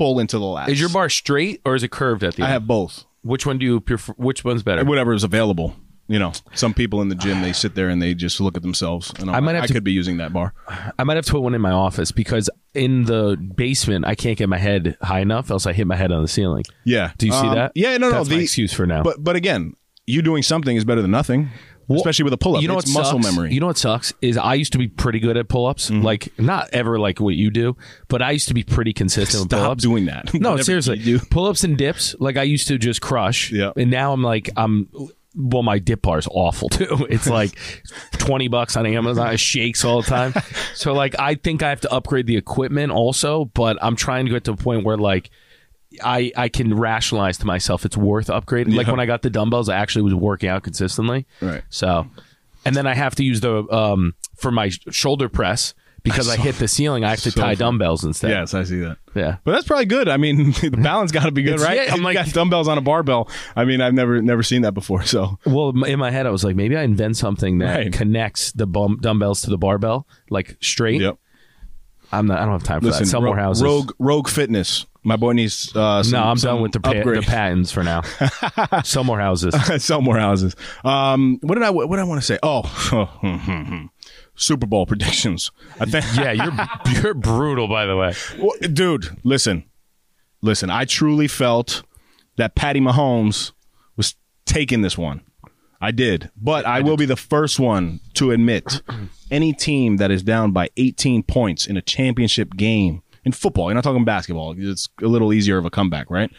pull 0.00 0.18
into 0.18 0.38
the 0.38 0.44
lats. 0.44 0.68
Is 0.70 0.80
your 0.80 0.88
bar 0.88 1.08
straight 1.10 1.60
or 1.66 1.74
is 1.74 1.82
it 1.82 1.90
curved 1.90 2.24
at 2.24 2.34
the 2.36 2.42
I 2.42 2.46
end? 2.46 2.52
have 2.54 2.66
both. 2.66 3.04
Which 3.22 3.44
one 3.44 3.58
do 3.58 3.66
you 3.66 3.80
prefer? 3.80 4.14
Which 4.14 4.44
one's 4.44 4.62
better? 4.62 4.82
Whatever 4.84 5.12
is 5.12 5.24
available. 5.24 5.76
You 6.08 6.18
know, 6.18 6.32
some 6.54 6.72
people 6.74 7.02
in 7.02 7.08
the 7.08 7.14
gym 7.14 7.40
they 7.42 7.52
sit 7.52 7.74
there 7.76 7.88
and 7.88 8.00
they 8.02 8.14
just 8.14 8.40
look 8.40 8.56
at 8.56 8.62
themselves. 8.62 9.12
And 9.18 9.28
I'm 9.28 9.36
I 9.36 9.40
might 9.40 9.46
like, 9.52 9.54
have 9.56 9.64
I 9.64 9.66
to- 9.68 9.72
could 9.74 9.84
be 9.84 9.92
using 9.92 10.16
that 10.16 10.32
bar. 10.32 10.54
I 10.98 11.04
might 11.04 11.16
have 11.16 11.26
to 11.26 11.30
put 11.32 11.42
one 11.42 11.54
in 11.54 11.60
my 11.60 11.70
office 11.70 12.10
because 12.12 12.48
in 12.74 13.04
the 13.04 13.36
basement 13.36 14.06
I 14.06 14.14
can't 14.14 14.36
get 14.38 14.48
my 14.48 14.58
head 14.58 14.96
high 15.02 15.20
enough, 15.20 15.50
else 15.50 15.66
I 15.66 15.72
hit 15.74 15.86
my 15.86 15.96
head 15.96 16.10
on 16.10 16.22
the 16.22 16.28
ceiling. 16.28 16.64
Yeah. 16.84 17.12
Do 17.18 17.26
you 17.26 17.32
see 17.32 17.46
Um, 17.46 17.54
that? 17.54 17.72
Yeah, 17.76 17.96
no, 17.98 18.08
no. 18.08 18.16
That's 18.16 18.28
my 18.30 18.36
the- 18.36 18.42
excuse 18.42 18.72
for 18.72 18.86
now. 18.86 19.02
But 19.02 19.22
but 19.22 19.36
again, 19.36 19.74
you 20.06 20.22
doing 20.22 20.42
something 20.42 20.74
is 20.76 20.84
better 20.84 21.02
than 21.02 21.12
nothing, 21.12 21.50
especially 21.96 22.24
with 22.24 22.32
a 22.32 22.36
pull 22.36 22.56
up. 22.56 22.62
you 22.62 22.68
know 22.68 22.78
it's 22.78 22.94
what 22.94 23.02
muscle 23.02 23.22
sucks? 23.22 23.36
memory. 23.36 23.52
You 23.52 23.60
know 23.60 23.66
what 23.66 23.78
sucks 23.78 24.12
is 24.22 24.36
I 24.36 24.54
used 24.54 24.72
to 24.72 24.78
be 24.78 24.88
pretty 24.88 25.20
good 25.20 25.36
at 25.36 25.48
pull 25.48 25.66
ups, 25.66 25.90
mm-hmm. 25.90 26.02
like 26.02 26.38
not 26.38 26.68
ever 26.72 26.98
like 26.98 27.20
what 27.20 27.34
you 27.34 27.50
do, 27.50 27.76
but 28.08 28.22
I 28.22 28.30
used 28.30 28.48
to 28.48 28.54
be 28.54 28.62
pretty 28.62 28.92
consistent 28.92 29.42
with 29.42 29.50
Stop 29.50 29.72
ups. 29.72 29.82
doing 29.82 30.06
that. 30.06 30.32
No, 30.34 30.56
seriously, 30.58 31.18
pull 31.30 31.46
ups 31.46 31.64
and 31.64 31.76
dips. 31.76 32.14
Like 32.18 32.36
I 32.36 32.42
used 32.44 32.68
to 32.68 32.78
just 32.78 33.00
crush. 33.00 33.50
Yeah. 33.52 33.72
and 33.76 33.90
now 33.90 34.12
I'm 34.12 34.22
like 34.22 34.50
I'm. 34.56 34.88
Well, 35.36 35.62
my 35.62 35.78
dip 35.78 36.02
bar 36.02 36.18
is 36.18 36.26
awful 36.28 36.68
too. 36.70 37.06
It's 37.08 37.28
like 37.28 37.56
twenty 38.12 38.48
bucks 38.48 38.76
on 38.76 38.84
Amazon. 38.84 39.32
It 39.32 39.38
shakes 39.38 39.84
all 39.84 40.02
the 40.02 40.08
time. 40.08 40.34
So 40.74 40.94
like, 40.94 41.14
I 41.18 41.34
think 41.34 41.62
I 41.62 41.68
have 41.68 41.82
to 41.82 41.92
upgrade 41.92 42.26
the 42.26 42.36
equipment 42.36 42.90
also. 42.90 43.44
But 43.44 43.76
I'm 43.82 43.96
trying 43.96 44.26
to 44.26 44.32
get 44.32 44.44
to 44.44 44.52
a 44.52 44.56
point 44.56 44.84
where 44.84 44.96
like. 44.96 45.30
I, 46.02 46.32
I 46.36 46.48
can 46.48 46.74
rationalize 46.74 47.38
to 47.38 47.46
myself 47.46 47.84
it's 47.84 47.96
worth 47.96 48.28
upgrading. 48.28 48.74
Like 48.76 48.86
Yeah. 48.86 48.92
when 48.92 49.00
I 49.00 49.06
got 49.06 49.22
the 49.22 49.30
dumbbells, 49.30 49.68
I 49.68 49.76
actually 49.76 50.02
was 50.02 50.14
working 50.14 50.48
out 50.48 50.62
consistently. 50.62 51.26
Right. 51.40 51.62
So, 51.70 52.06
and 52.64 52.74
then 52.76 52.86
I 52.86 52.94
have 52.94 53.14
to 53.16 53.24
use 53.24 53.40
the 53.40 53.64
um 53.72 54.14
for 54.36 54.50
my 54.50 54.68
sh- 54.70 54.80
shoulder 54.90 55.28
press 55.28 55.74
because 56.02 56.30
I, 56.30 56.36
hit 56.38 56.54
the 56.54 56.66
ceiling. 56.66 57.04
I 57.04 57.10
have 57.10 57.20
to 57.20 57.30
so 57.30 57.40
tie 57.42 57.54
dumbbells 57.54 58.04
instead. 58.04 58.30
Yes, 58.30 58.54
I 58.54 58.64
see 58.64 58.78
that. 58.80 58.96
Yeah. 59.14 59.36
But 59.44 59.52
that's 59.52 59.66
probably 59.66 59.84
good. 59.84 60.08
I 60.08 60.16
mean, 60.16 60.52
the 60.62 60.70
balance 60.70 61.12
got 61.12 61.24
to 61.24 61.30
be 61.30 61.42
good, 61.42 61.54
It's- 61.56 61.66
right? 61.68 61.86
yeah, 61.86 61.92
I'm 61.92 61.98
you 61.98 62.04
like- 62.04 62.14
got 62.14 62.28
dumbbells 62.28 62.68
on 62.68 62.78
a 62.78 62.80
barbell. 62.80 63.28
I 63.54 63.66
mean, 63.66 63.80
I've 63.82 63.92
never 63.94 64.22
never 64.22 64.42
seen 64.42 64.62
that 64.62 64.72
before. 64.72 65.02
So 65.04 65.38
Well, 65.44 65.84
in 65.84 65.98
my 65.98 66.10
head, 66.10 66.26
I 66.26 66.30
was 66.30 66.42
like, 66.42 66.56
maybe 66.56 66.76
I 66.76 66.82
invent 66.84 67.16
something 67.18 67.58
that 67.58 67.76
Right. 67.76 67.92
connects 67.92 68.52
the 68.52 68.66
bum- 68.66 68.98
dumbbells 69.00 69.42
to 69.42 69.50
the 69.50 69.58
barbell, 69.58 70.06
like 70.30 70.56
straight. 70.62 71.00
yep. 71.02 71.18
I'm 72.12 72.26
not. 72.26 72.38
I 72.40 72.44
don't 72.44 72.52
have 72.54 72.64
time 72.64 72.80
for 72.80 72.86
Listen, 72.86 73.04
that. 73.04 73.10
Sell 73.10 73.20
Ro- 73.22 73.30
more 73.30 73.36
houses. 73.38 73.62
Rogue 73.62 73.92
Rogue 73.98 74.28
Fitness. 74.28 74.84
My 75.02 75.16
boy 75.16 75.32
needs. 75.32 75.74
Uh, 75.74 76.02
some, 76.02 76.12
no, 76.12 76.24
I'm 76.24 76.36
done 76.36 76.60
with 76.60 76.72
the, 76.72 76.80
pa- 76.80 76.92
the 76.92 77.24
patents 77.26 77.72
for 77.72 77.82
now. 77.82 78.02
Sell 78.84 79.04
more 79.04 79.18
houses. 79.18 79.54
Sell 79.82 80.02
more 80.02 80.18
houses. 80.18 80.54
Um, 80.84 81.38
what 81.42 81.54
did 81.54 81.64
I 81.64 81.70
what 81.70 81.88
did 81.88 81.98
I 82.00 82.04
want 82.04 82.20
to 82.20 82.26
say? 82.26 82.38
Oh, 82.42 83.88
Super 84.34 84.66
Bowl 84.66 84.86
predictions. 84.86 85.50
I 85.78 85.86
think. 85.86 86.04
yeah, 86.16 86.32
you're 86.32 87.02
you're 87.02 87.14
brutal, 87.14 87.66
by 87.68 87.86
the 87.86 87.96
way. 87.96 88.14
Well, 88.38 88.52
dude, 88.60 89.16
listen, 89.24 89.64
listen. 90.42 90.68
I 90.70 90.84
truly 90.84 91.28
felt 91.28 91.82
that 92.36 92.54
Patty 92.54 92.80
Mahomes 92.80 93.52
was 93.96 94.16
taking 94.44 94.82
this 94.82 94.98
one. 94.98 95.22
I 95.80 95.92
did, 95.92 96.30
but 96.36 96.66
I 96.66 96.82
will 96.82 96.98
be 96.98 97.06
the 97.06 97.16
first 97.16 97.58
one 97.58 98.00
to 98.14 98.32
admit 98.32 98.82
any 99.30 99.54
team 99.54 99.96
that 99.96 100.10
is 100.10 100.22
down 100.22 100.52
by 100.52 100.68
18 100.76 101.22
points 101.22 101.66
in 101.66 101.78
a 101.78 101.82
championship 101.82 102.54
game 102.54 103.02
in 103.24 103.32
football. 103.32 103.66
You're 103.66 103.74
not 103.74 103.84
talking 103.84 104.04
basketball. 104.04 104.54
It's 104.56 104.88
a 105.02 105.06
little 105.06 105.32
easier 105.32 105.58
of 105.58 105.64
a 105.64 105.70
comeback, 105.70 106.10
right? 106.10 106.30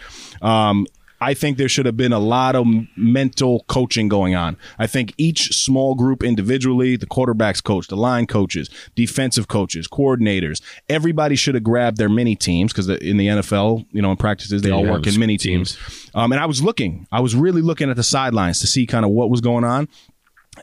Um, 0.41 0.87
I 1.23 1.35
think 1.35 1.57
there 1.57 1.69
should 1.69 1.85
have 1.85 1.95
been 1.95 2.13
a 2.13 2.19
lot 2.19 2.55
of 2.55 2.65
mental 2.97 3.63
coaching 3.67 4.07
going 4.07 4.33
on. 4.33 4.57
I 4.79 4.87
think 4.87 5.13
each 5.19 5.53
small 5.53 5.93
group 5.93 6.23
individually, 6.23 6.95
the 6.95 7.05
quarterbacks 7.05 7.63
coach, 7.63 7.87
the 7.89 7.95
line 7.95 8.25
coaches, 8.25 8.71
defensive 8.95 9.47
coaches, 9.47 9.87
coordinators, 9.87 10.63
everybody 10.89 11.35
should 11.35 11.53
have 11.53 11.63
grabbed 11.63 11.97
their 11.97 12.09
mini 12.09 12.35
teams 12.35 12.73
because 12.73 12.89
in 12.89 13.17
the 13.17 13.27
NFL, 13.27 13.85
you 13.91 14.01
know, 14.01 14.09
in 14.09 14.17
practices, 14.17 14.63
they 14.63 14.69
Yeah, 14.69 14.75
all 14.75 14.83
work 14.83 15.05
in 15.05 15.19
mini 15.19 15.37
teams. 15.37 15.77
Um, 16.15 16.31
and 16.31 16.41
I 16.41 16.47
was 16.47 16.63
looking, 16.63 17.05
I 17.11 17.19
was 17.19 17.35
really 17.35 17.61
looking 17.61 17.91
at 17.91 17.97
the 17.97 18.03
sidelines 18.03 18.59
to 18.61 18.67
see 18.67 18.87
kind 18.87 19.05
of 19.05 19.11
what 19.11 19.29
was 19.29 19.41
going 19.41 19.63
on. 19.63 19.89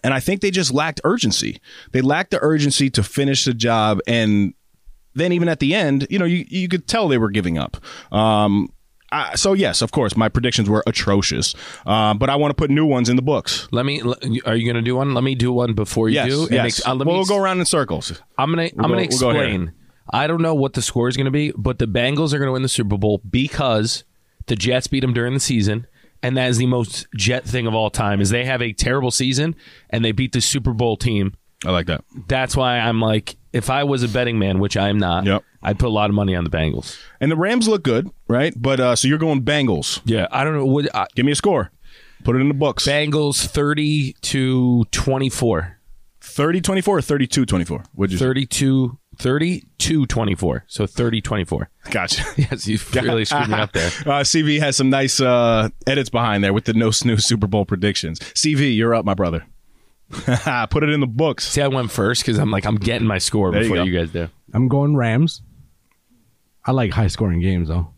And 0.03 0.13
I 0.13 0.19
think 0.19 0.41
they 0.41 0.51
just 0.51 0.73
lacked 0.73 1.01
urgency. 1.05 1.61
They 1.93 2.01
lacked 2.01 2.33
the 2.33 2.43
urgency 2.43 2.91
to 2.91 3.03
finish 3.05 3.45
the 3.45 3.55
job. 3.55 4.01
And 4.09 4.55
then 5.19 5.33
even 5.33 5.49
at 5.49 5.61
the 5.61 5.75
end, 5.75 6.07
you 6.11 6.19
know, 6.19 6.25
you, 6.25 6.45
you 6.49 6.69
could 6.69 6.87
tell 6.87 7.09
they 7.09 7.19
were 7.19 7.31
giving 7.31 7.59
up. 7.59 7.77
Um, 8.13 8.69
I, 9.11 9.37
so 9.37 9.55
yes, 9.55 9.81
of 9.81 9.91
course, 9.91 10.17
my 10.17 10.29
predictions 10.29 10.69
were 10.69 10.83
atrocious, 10.87 11.55
uh, 11.87 12.13
but 12.15 12.29
I 12.29 12.37
want 12.37 12.51
to 12.51 12.55
put 12.55 12.71
new 12.71 12.85
ones 12.85 13.09
in 13.09 13.17
the 13.17 13.23
books. 13.23 13.67
Let 13.73 13.87
me. 13.87 14.03
Are 14.03 14.55
you 14.55 14.65
going 14.71 14.77
to 14.77 14.83
do 14.83 14.97
one? 14.97 15.15
Let 15.15 15.25
me 15.25 15.35
do 15.35 15.51
one 15.53 15.73
before 15.73 16.09
you 16.11 16.17
Yes, 16.17 16.29
do. 16.29 16.49
Yes. 16.51 16.63
makes- 16.65 16.87
uh, 16.87 16.95
let 16.95 17.07
well, 17.07 17.15
me 17.17 17.19
we'll 17.21 17.27
go 17.27 17.39
around 17.39 17.59
in 17.61 17.65
circles. 17.65 18.21
I'm 18.37 18.51
gonna 18.51 18.65
I'm 18.65 18.69
go- 18.69 18.83
gonna 18.83 18.91
we'll 18.97 18.99
go 19.07 19.31
explain. 19.31 19.73
I 20.11 20.27
don't 20.27 20.43
know 20.43 20.55
what 20.55 20.75
the 20.75 20.83
score 20.83 21.09
is 21.09 21.17
gonna 21.17 21.31
be, 21.31 21.53
but 21.57 21.79
the 21.79 21.87
Bengals 21.87 22.33
are 22.33 22.39
gonna 22.39 22.53
win 22.53 22.63
the 22.63 22.69
Super 22.69 22.97
Bowl 22.99 23.21
because 23.29 24.05
the 24.47 24.57
Jets 24.57 24.87
beat 24.87 25.01
them 25.01 25.13
during 25.15 25.33
the 25.35 25.41
season, 25.41 25.87
and 26.23 26.37
that 26.37 26.49
is 26.51 26.59
the 26.59 26.67
most 26.67 27.07
Jet 27.17 27.45
thing 27.47 27.67
of 27.67 27.75
all 27.75 27.89
time. 27.91 28.21
Is 28.21 28.29
they 28.31 28.45
have 28.45 28.61
a 28.63 28.73
terrible 28.75 29.11
season 29.11 29.55
and 29.91 30.05
they 30.05 30.13
beat 30.13 30.33
the 30.33 30.41
Super 30.43 30.73
Bowl 30.75 30.97
team 30.99 31.35
I 31.67 31.71
like 31.71 31.87
that. 31.87 32.05
That's 32.29 32.55
why 32.57 32.79
I'm 32.79 33.01
like, 33.01 33.37
if 33.59 33.69
I 33.69 33.85
was 33.85 34.03
a 34.03 34.09
betting 34.09 34.39
man, 34.39 34.59
which 34.61 34.77
I 34.77 34.89
am 34.89 34.99
not, 34.99 35.25
Yep. 35.27 35.45
I'd 35.63 35.79
put 35.79 35.89
a 35.89 35.91
lot 35.93 36.09
of 36.09 36.15
money 36.15 36.35
on 36.35 36.45
the 36.45 36.51
Bengals. 36.51 36.97
And 37.21 37.31
the 37.31 37.37
Rams 37.37 37.69
look 37.69 37.83
good, 37.83 38.09
right? 38.29 38.55
But 38.57 38.81
uh, 38.81 38.97
so 38.97 39.09
you're 39.09 39.19
going 39.19 39.43
Bengals. 39.43 40.01
Yeah, 40.05 40.29
I 40.31 40.45
don't 40.45 40.55
know 40.55 40.65
what 40.65 40.89
Give 41.15 41.27
me 41.27 41.33
a 41.33 41.37
score. 41.37 41.71
Put 42.25 42.37
it 42.37 42.41
in 42.41 42.49
the 42.49 42.55
books. 42.55 42.87
Bengals 42.87 43.45
30 43.47 44.15
to 44.23 44.85
24. 44.91 45.79
30 46.21 46.61
24 46.61 46.99
or 46.99 47.03
32 47.03 47.47
24? 47.47 47.85
What'd 47.95 48.13
you 48.13 48.19
say? 48.19 48.25
32 48.25 48.99
32 49.19 50.07
24. 50.07 50.65
So 50.69 50.87
30 50.87 51.21
24. 51.21 51.71
Gotcha. 51.91 52.23
Yes, 52.37 52.67
you 52.69 52.79
really 53.03 53.25
screwed 53.25 53.49
me 53.49 53.55
up 53.55 53.73
there. 53.73 53.91
Uh, 54.07 54.23
CV 54.23 54.61
has 54.61 54.77
some 54.77 54.91
nice 54.91 55.21
uh, 55.21 55.69
edits 55.87 56.11
behind 56.11 56.45
there 56.45 56.53
with 56.53 56.65
the 56.65 56.73
no 56.75 56.91
snooze 56.91 57.25
Super 57.27 57.47
Bowl 57.47 57.65
predictions. 57.65 58.21
CV, 58.21 58.77
you're 58.77 58.95
up, 58.95 59.05
my 59.05 59.15
brother. 59.15 59.45
Put 60.71 60.83
it 60.83 60.91
in 60.91 61.01
the 61.01 61.07
books. 61.07 61.49
See, 61.49 61.61
I 61.61 61.69
went 61.69 61.91
first 61.91 62.23
because 62.23 62.39
I'm 62.39 62.51
like, 62.51 62.65
I'm 62.65 62.77
getting 62.77 63.07
my 63.07 63.19
score 63.19 63.51
There 63.51 63.63
you 63.63 63.69
before 63.69 63.77
go. 63.79 63.83
you, 63.85 63.99
guys 63.99 64.11
do. 64.11 64.29
I'm 64.55 64.69
going 64.69 64.97
Rams. 64.97 65.43
I 66.65 66.73
like 66.73 66.93
high 66.93 67.07
scoring 67.09 67.41
games 67.41 67.69
though. 67.69 67.89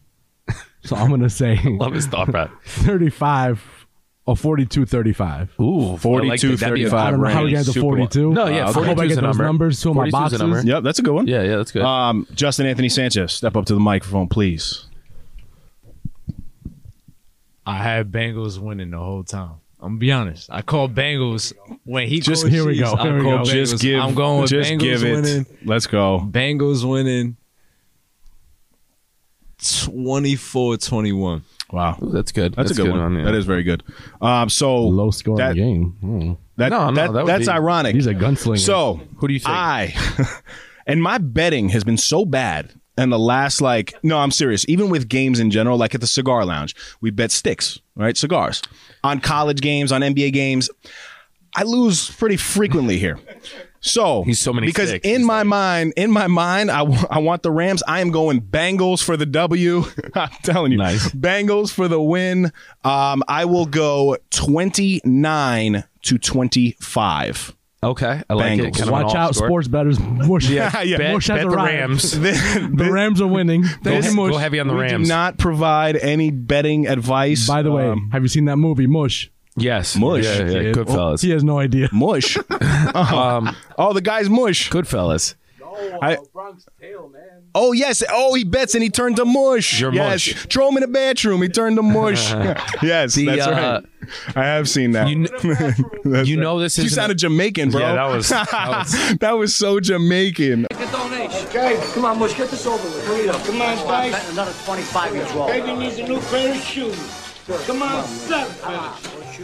So 0.83 0.97
I'm 0.97 1.11
gonna 1.11 1.29
say 1.29 1.57
Love 1.65 1.93
his 1.93 2.07
thought 2.07 2.29
process. 2.31 2.57
35 2.65 3.87
or 4.25 4.35
42 4.35 4.87
35. 4.87 5.61
Ooh, 5.61 5.99
42 5.99 6.57
that'd 6.57 6.75
be 6.75 6.85
a- 6.85 6.89
35. 6.91 6.95
I 7.07 7.11
don't 7.11 7.21
know 7.21 7.29
how 7.29 7.45
we 7.45 7.53
got 7.53 7.67
to 7.67 7.79
42. 7.81 8.33
No, 8.33 8.47
yeah, 8.47 8.63
I 8.63 8.73
hope 8.73 8.87
42 8.87 9.01
I 9.01 9.05
is 9.05 9.09
get 9.11 9.19
a 9.19 9.21
those 9.21 9.23
number. 9.23 9.45
numbers 9.45 9.81
to 9.83 9.89
my 9.93 9.95
42 9.95 10.07
is 10.07 10.13
a 10.15 10.17
boxes. 10.17 10.41
number. 10.41 10.63
Yep, 10.63 10.83
that's 10.83 10.99
a 10.99 11.03
good 11.03 11.13
one. 11.15 11.27
Yeah, 11.27 11.43
yeah, 11.43 11.57
that's 11.57 11.71
good. 11.71 11.83
Um, 11.83 12.27
Justin 12.35 12.65
Anthony 12.67 12.89
Sanchez, 12.89 13.31
step 13.35 13.57
up 13.59 13.67
to 13.67 13.75
the 13.75 13.81
microphone, 13.81 14.27
please. 14.29 14.87
I 17.67 17.77
had 17.77 18.11
Bengals 18.11 18.59
winning 18.59 18.91
the 18.91 18.99
whole 18.99 19.23
time. 19.23 19.57
I'm 19.83 19.89
gonna 19.93 19.99
be 19.99 20.13
honest. 20.13 20.49
I 20.53 20.63
called 20.63 20.95
Bengals 20.95 21.53
when 21.85 22.07
he 22.09 22.21
Just- 22.21 22.43
called 22.43 22.53
here 22.53 22.67
we 22.67 22.75
Chiefs, 22.79 22.91
go, 22.91 22.97
I 22.97 23.03
here 23.03 23.17
we 23.17 23.23
called 23.23 23.47
go. 23.47 23.51
Just 23.53 23.75
Bengals. 23.75 23.81
give. 23.81 24.01
I'm 24.03 24.15
going 24.15 24.41
with 24.43 24.51
just 24.51 24.71
Bengals 24.71 24.79
give 24.81 25.05
it. 25.05 25.13
winning. 25.13 25.47
Let's 25.65 25.87
go. 25.87 26.21
Bengals 26.31 26.89
winning 26.89 27.37
24-21. 29.59 31.43
Wow, 31.73 31.97
Ooh, 32.03 32.11
that's 32.11 32.33
good. 32.33 32.55
that's, 32.55 32.73
a 32.73 32.75
good, 32.75 32.91
one. 32.91 33.15
yeah. 33.17 33.25
That 33.25 33.35
is 33.35 33.45
very 33.47 33.63
good. 33.63 33.83
Um, 34.21 34.49
so 34.49 34.77
Low 34.89 35.11
scoring 35.13 35.39
that, 35.39 35.55
game. 35.55 35.97
Hmm. 36.01 36.33
That, 36.57 36.71
No, 36.71 36.91
no, 36.91 36.95
that- 36.95 37.13
that 37.13 37.27
that's 37.27 37.47
be- 37.47 37.53
ironic. 37.53 37.95
He's 37.95 38.07
a 38.07 38.15
gunslinger. 38.15 38.59
So 38.59 39.01
Who 39.17 39.29
do 39.29 39.33
you 39.35 39.41
think? 39.41 39.51
I 39.51 39.95
and 40.87 41.03
my 41.03 41.19
betting 41.19 41.69
has 41.71 41.85
been 41.85 41.97
so 41.97 42.25
bad 42.25 42.73
in 43.01 43.11
the 43.11 43.19
last 43.19 43.61
like 43.61 43.95
no, 44.03 44.19
I'm 44.19 44.31
serious. 44.31 44.65
Even 44.69 44.91
with 44.91 45.09
games 45.09 45.39
in 45.41 45.51
general, 45.51 45.77
like 45.79 45.95
at 45.95 46.01
the 46.01 46.07
cigar 46.07 46.45
lounge, 46.45 46.75
we 47.01 47.11
bet 47.11 47.31
sticks, 47.31 47.79
right? 47.97 48.17
Cigars. 48.17 48.63
On 49.05 49.21
college 49.21 49.61
games, 49.61 49.93
on 49.93 50.01
NBA 50.03 50.33
games. 50.33 50.71
I 51.57 51.65
lose 51.65 52.09
pretty 52.11 52.37
frequently 52.37 52.99
here. 52.99 53.19
So 53.81 54.23
He's 54.27 54.39
so 54.39 54.53
many 54.53 54.67
because 54.69 54.91
sticks. 54.91 55.07
in 55.09 55.21
He's 55.21 55.27
my 55.27 55.43
mind, 55.43 55.95
in 55.97 56.11
my 56.13 56.27
mind, 56.29 56.71
I, 56.71 56.83
I 57.11 57.19
want 57.19 57.43
the 57.43 57.51
Rams. 57.51 57.83
I 57.89 58.01
am 58.01 58.11
going 58.11 58.41
Bengals 58.41 59.03
for 59.03 59.17
the 59.17 59.27
W. 59.27 59.83
I'm 60.15 60.29
telling 60.45 60.71
you, 60.71 60.79
Nice. 60.79 61.11
Bengals 61.11 61.73
for 61.73 61.89
the 61.89 62.01
win. 62.01 62.53
Um, 62.85 63.23
I 63.27 63.47
will 63.47 63.67
go 63.67 64.17
29 64.31 65.85
to 66.03 66.19
25. 66.19 67.57
Okay, 67.83 68.23
I 68.29 68.35
like 68.35 68.53
Bengals. 68.61 68.67
it. 68.69 68.75
Kind 68.75 68.89
of 68.89 68.91
Watch 68.91 69.13
an 69.13 69.17
out, 69.17 69.29
off 69.31 69.35
score. 69.37 69.49
sports 69.49 69.69
betters. 69.69 69.99
Mush, 69.99 70.51
Yeah, 70.51 70.83
yeah. 70.83 70.99
Bet, 70.99 71.15
Mush 71.15 71.29
has 71.29 71.39
bet 71.39 71.49
the 71.49 71.55
arrived. 71.55 71.71
Rams. 71.71 72.11
The 72.77 72.89
Rams 72.93 73.21
are 73.23 73.27
winning. 73.27 73.63
Go, 73.63 73.69
Thank 73.85 74.05
you, 74.05 74.15
go 74.15 74.37
heavy 74.37 74.61
on 74.61 74.67
the 74.69 74.75
we 74.75 74.81
Rams. 74.83 75.09
do 75.09 75.15
not 75.15 75.39
provide 75.39 75.97
any 75.97 76.31
betting 76.31 76.87
advice. 76.87 77.47
By 77.49 77.63
the 77.63 77.71
way, 77.73 77.89
Um, 77.89 78.11
have 78.13 78.21
you 78.23 78.29
seen 78.29 78.45
that 78.47 78.57
movie, 78.59 78.87
Mush? 78.87 79.31
yes, 79.57 79.97
Mush. 79.97 80.25
Yeah, 80.25 80.41
yeah, 80.41 80.49
Kid. 80.61 80.75
Goodfellas. 80.77 81.23
He 81.23 81.31
has 81.31 81.43
no 81.43 81.59
idea. 81.59 81.89
mush. 81.93 82.37
Um, 82.95 83.57
oh, 83.79 83.93
the 83.95 84.01
guy's 84.03 84.29
mush. 84.29 84.69
Goodfellas. 84.71 85.35
I- 86.03 86.19
oh 87.55 87.73
yes. 87.73 88.03
Oh, 88.11 88.35
he 88.35 88.45
bets 88.45 88.75
and 88.75 88.83
he 88.83 88.91
turned 88.91 89.17
to 89.17 89.25
mush. 89.25 89.81
You're 89.81 89.93
yes. 89.93 90.11
mush. 90.29 90.47
Throw 90.47 90.69
him 90.69 90.77
in 90.77 90.81
the 90.83 90.89
bathroom. 90.89 91.43
He 91.43 91.49
turned 91.49 91.77
to 91.77 91.83
mush. 91.83 92.33
yes, 92.83 93.15
The, 93.15 93.27
that's 93.27 93.47
uh, 93.47 93.51
right. 93.51 94.37
I 94.37 94.45
have 94.45 94.69
seen 94.69 94.93
that. 94.93 95.09
You, 95.09 95.27
kn- 95.29 95.75
you 96.05 96.11
right. 96.11 96.29
know 96.29 96.59
this 96.59 96.77
You 96.79 96.85
isn't- 96.85 96.97
sounded 96.97 97.19
Jamaican, 97.19 97.71
bro. 97.71 97.81
Yeah, 97.81 97.95
that 97.95 98.05
was- 98.07 98.29
that 98.31 98.53
was- 98.53 99.19
that 99.19 99.33
was 99.33 99.55
so 99.55 99.79
Jamaican. 99.81 100.67
Okay, 100.73 101.79
come 101.95 102.05
on, 102.05 102.19
Mush, 102.19 102.37
get 102.37 102.49
this 102.51 102.67
over 102.67 102.83
with. 102.83 103.07
Hurry 103.07 103.29
up. 103.29 103.43
Come 103.45 103.61
on, 103.61 103.77
guys. 103.87 104.31
Another 104.31 104.53
25 104.65 105.15
years 105.15 105.31
old. 105.33 105.49
Baby 105.49 105.75
needs 105.77 105.99
a 105.99 106.05
new 106.09 106.21
pair 106.21 106.55
of 106.55 106.61
shoes. 106.63 106.97
Come 107.51 107.83
on, 107.83 108.05
seven. 108.05 108.55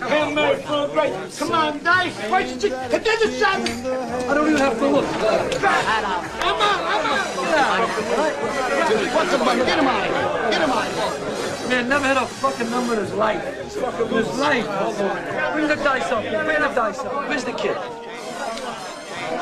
Hail 0.08 0.30
Mary, 0.30 0.62
full 0.62 0.86
grace. 0.88 1.38
Come 1.40 1.50
on, 1.50 1.82
Dice. 1.82 2.30
Right, 2.30 2.46
hit 2.46 2.60
the 2.60 3.32
seven. 3.32 3.66
I 4.30 4.34
don't 4.34 4.46
even 4.46 4.60
have 4.60 4.78
to 4.78 4.86
look. 4.86 5.04
I'm 5.04 5.64
out, 6.62 6.80
I'm 6.86 7.06
out. 7.06 7.88
What's 9.12 9.32
the 9.32 9.38
button? 9.38 9.66
Get 9.66 9.78
him 9.80 9.86
out 9.88 10.06
of 10.06 10.14
here. 10.14 10.50
Get 10.52 10.60
him 10.62 10.70
out 10.70 10.86
of 10.86 10.92
here. 11.58 11.68
Man, 11.68 11.88
never 11.88 12.06
had 12.06 12.16
a 12.16 12.26
fucking 12.26 12.70
number 12.70 12.94
in 12.94 13.00
his 13.00 13.12
life. 13.12 13.44
In 13.44 14.08
his 14.08 14.38
life. 14.38 14.66
Bring 15.54 15.66
the 15.66 15.74
dice 15.74 16.12
up. 16.12 16.22
Bring 16.22 16.60
the 16.60 16.68
dice 16.68 17.00
up. 17.00 17.28
Where's 17.28 17.42
the 17.42 17.52
kid? 17.54 17.76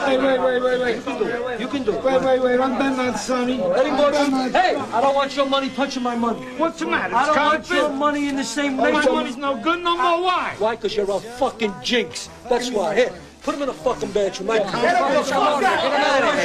Wait, 0.06 0.18
wait, 0.18 0.40
wait, 0.40 0.62
wait, 0.62 0.80
wait. 0.80 0.96
You 0.96 1.02
can 1.02 1.18
do 1.18 1.24
it. 1.26 1.60
You 1.60 1.68
can 1.68 1.82
do 1.84 1.92
it. 1.92 2.04
Wait, 2.04 2.22
wait, 2.22 2.40
wait. 2.42 2.60
I'm 2.60 2.78
betting 2.78 3.00
on 3.00 3.16
Sonny. 3.16 3.56
Hey, 3.56 4.76
I 4.76 5.00
don't 5.00 5.14
want 5.14 5.34
your 5.36 5.46
money 5.46 5.70
touching 5.70 6.02
my 6.02 6.14
money. 6.16 6.40
What's 6.58 6.78
the 6.80 6.86
matter? 6.86 7.14
I 7.14 7.26
don't 7.26 7.36
want 7.36 7.70
your 7.70 7.88
money 7.90 8.28
in 8.28 8.36
the 8.36 8.44
same 8.44 8.76
way. 8.76 8.92
My 8.92 9.04
money's 9.04 9.36
no 9.36 9.56
good 9.56 9.82
no 9.82 9.96
more. 9.96 10.22
Why? 10.22 10.54
Why? 10.58 10.76
Because 10.76 10.94
you're 10.96 11.10
a 11.10 11.20
fucking 11.20 11.74
jinx. 11.82 12.28
That's 12.48 12.70
why. 12.70 12.94
Here, 12.94 13.12
put 13.42 13.54
him 13.54 13.62
in 13.62 13.68
a 13.68 13.72
fucking 13.72 14.12
bathroom. 14.12 14.50
I 14.50 14.58
Get 14.58 14.68
him 14.68 14.76
out 14.76 16.22
of 16.24 16.38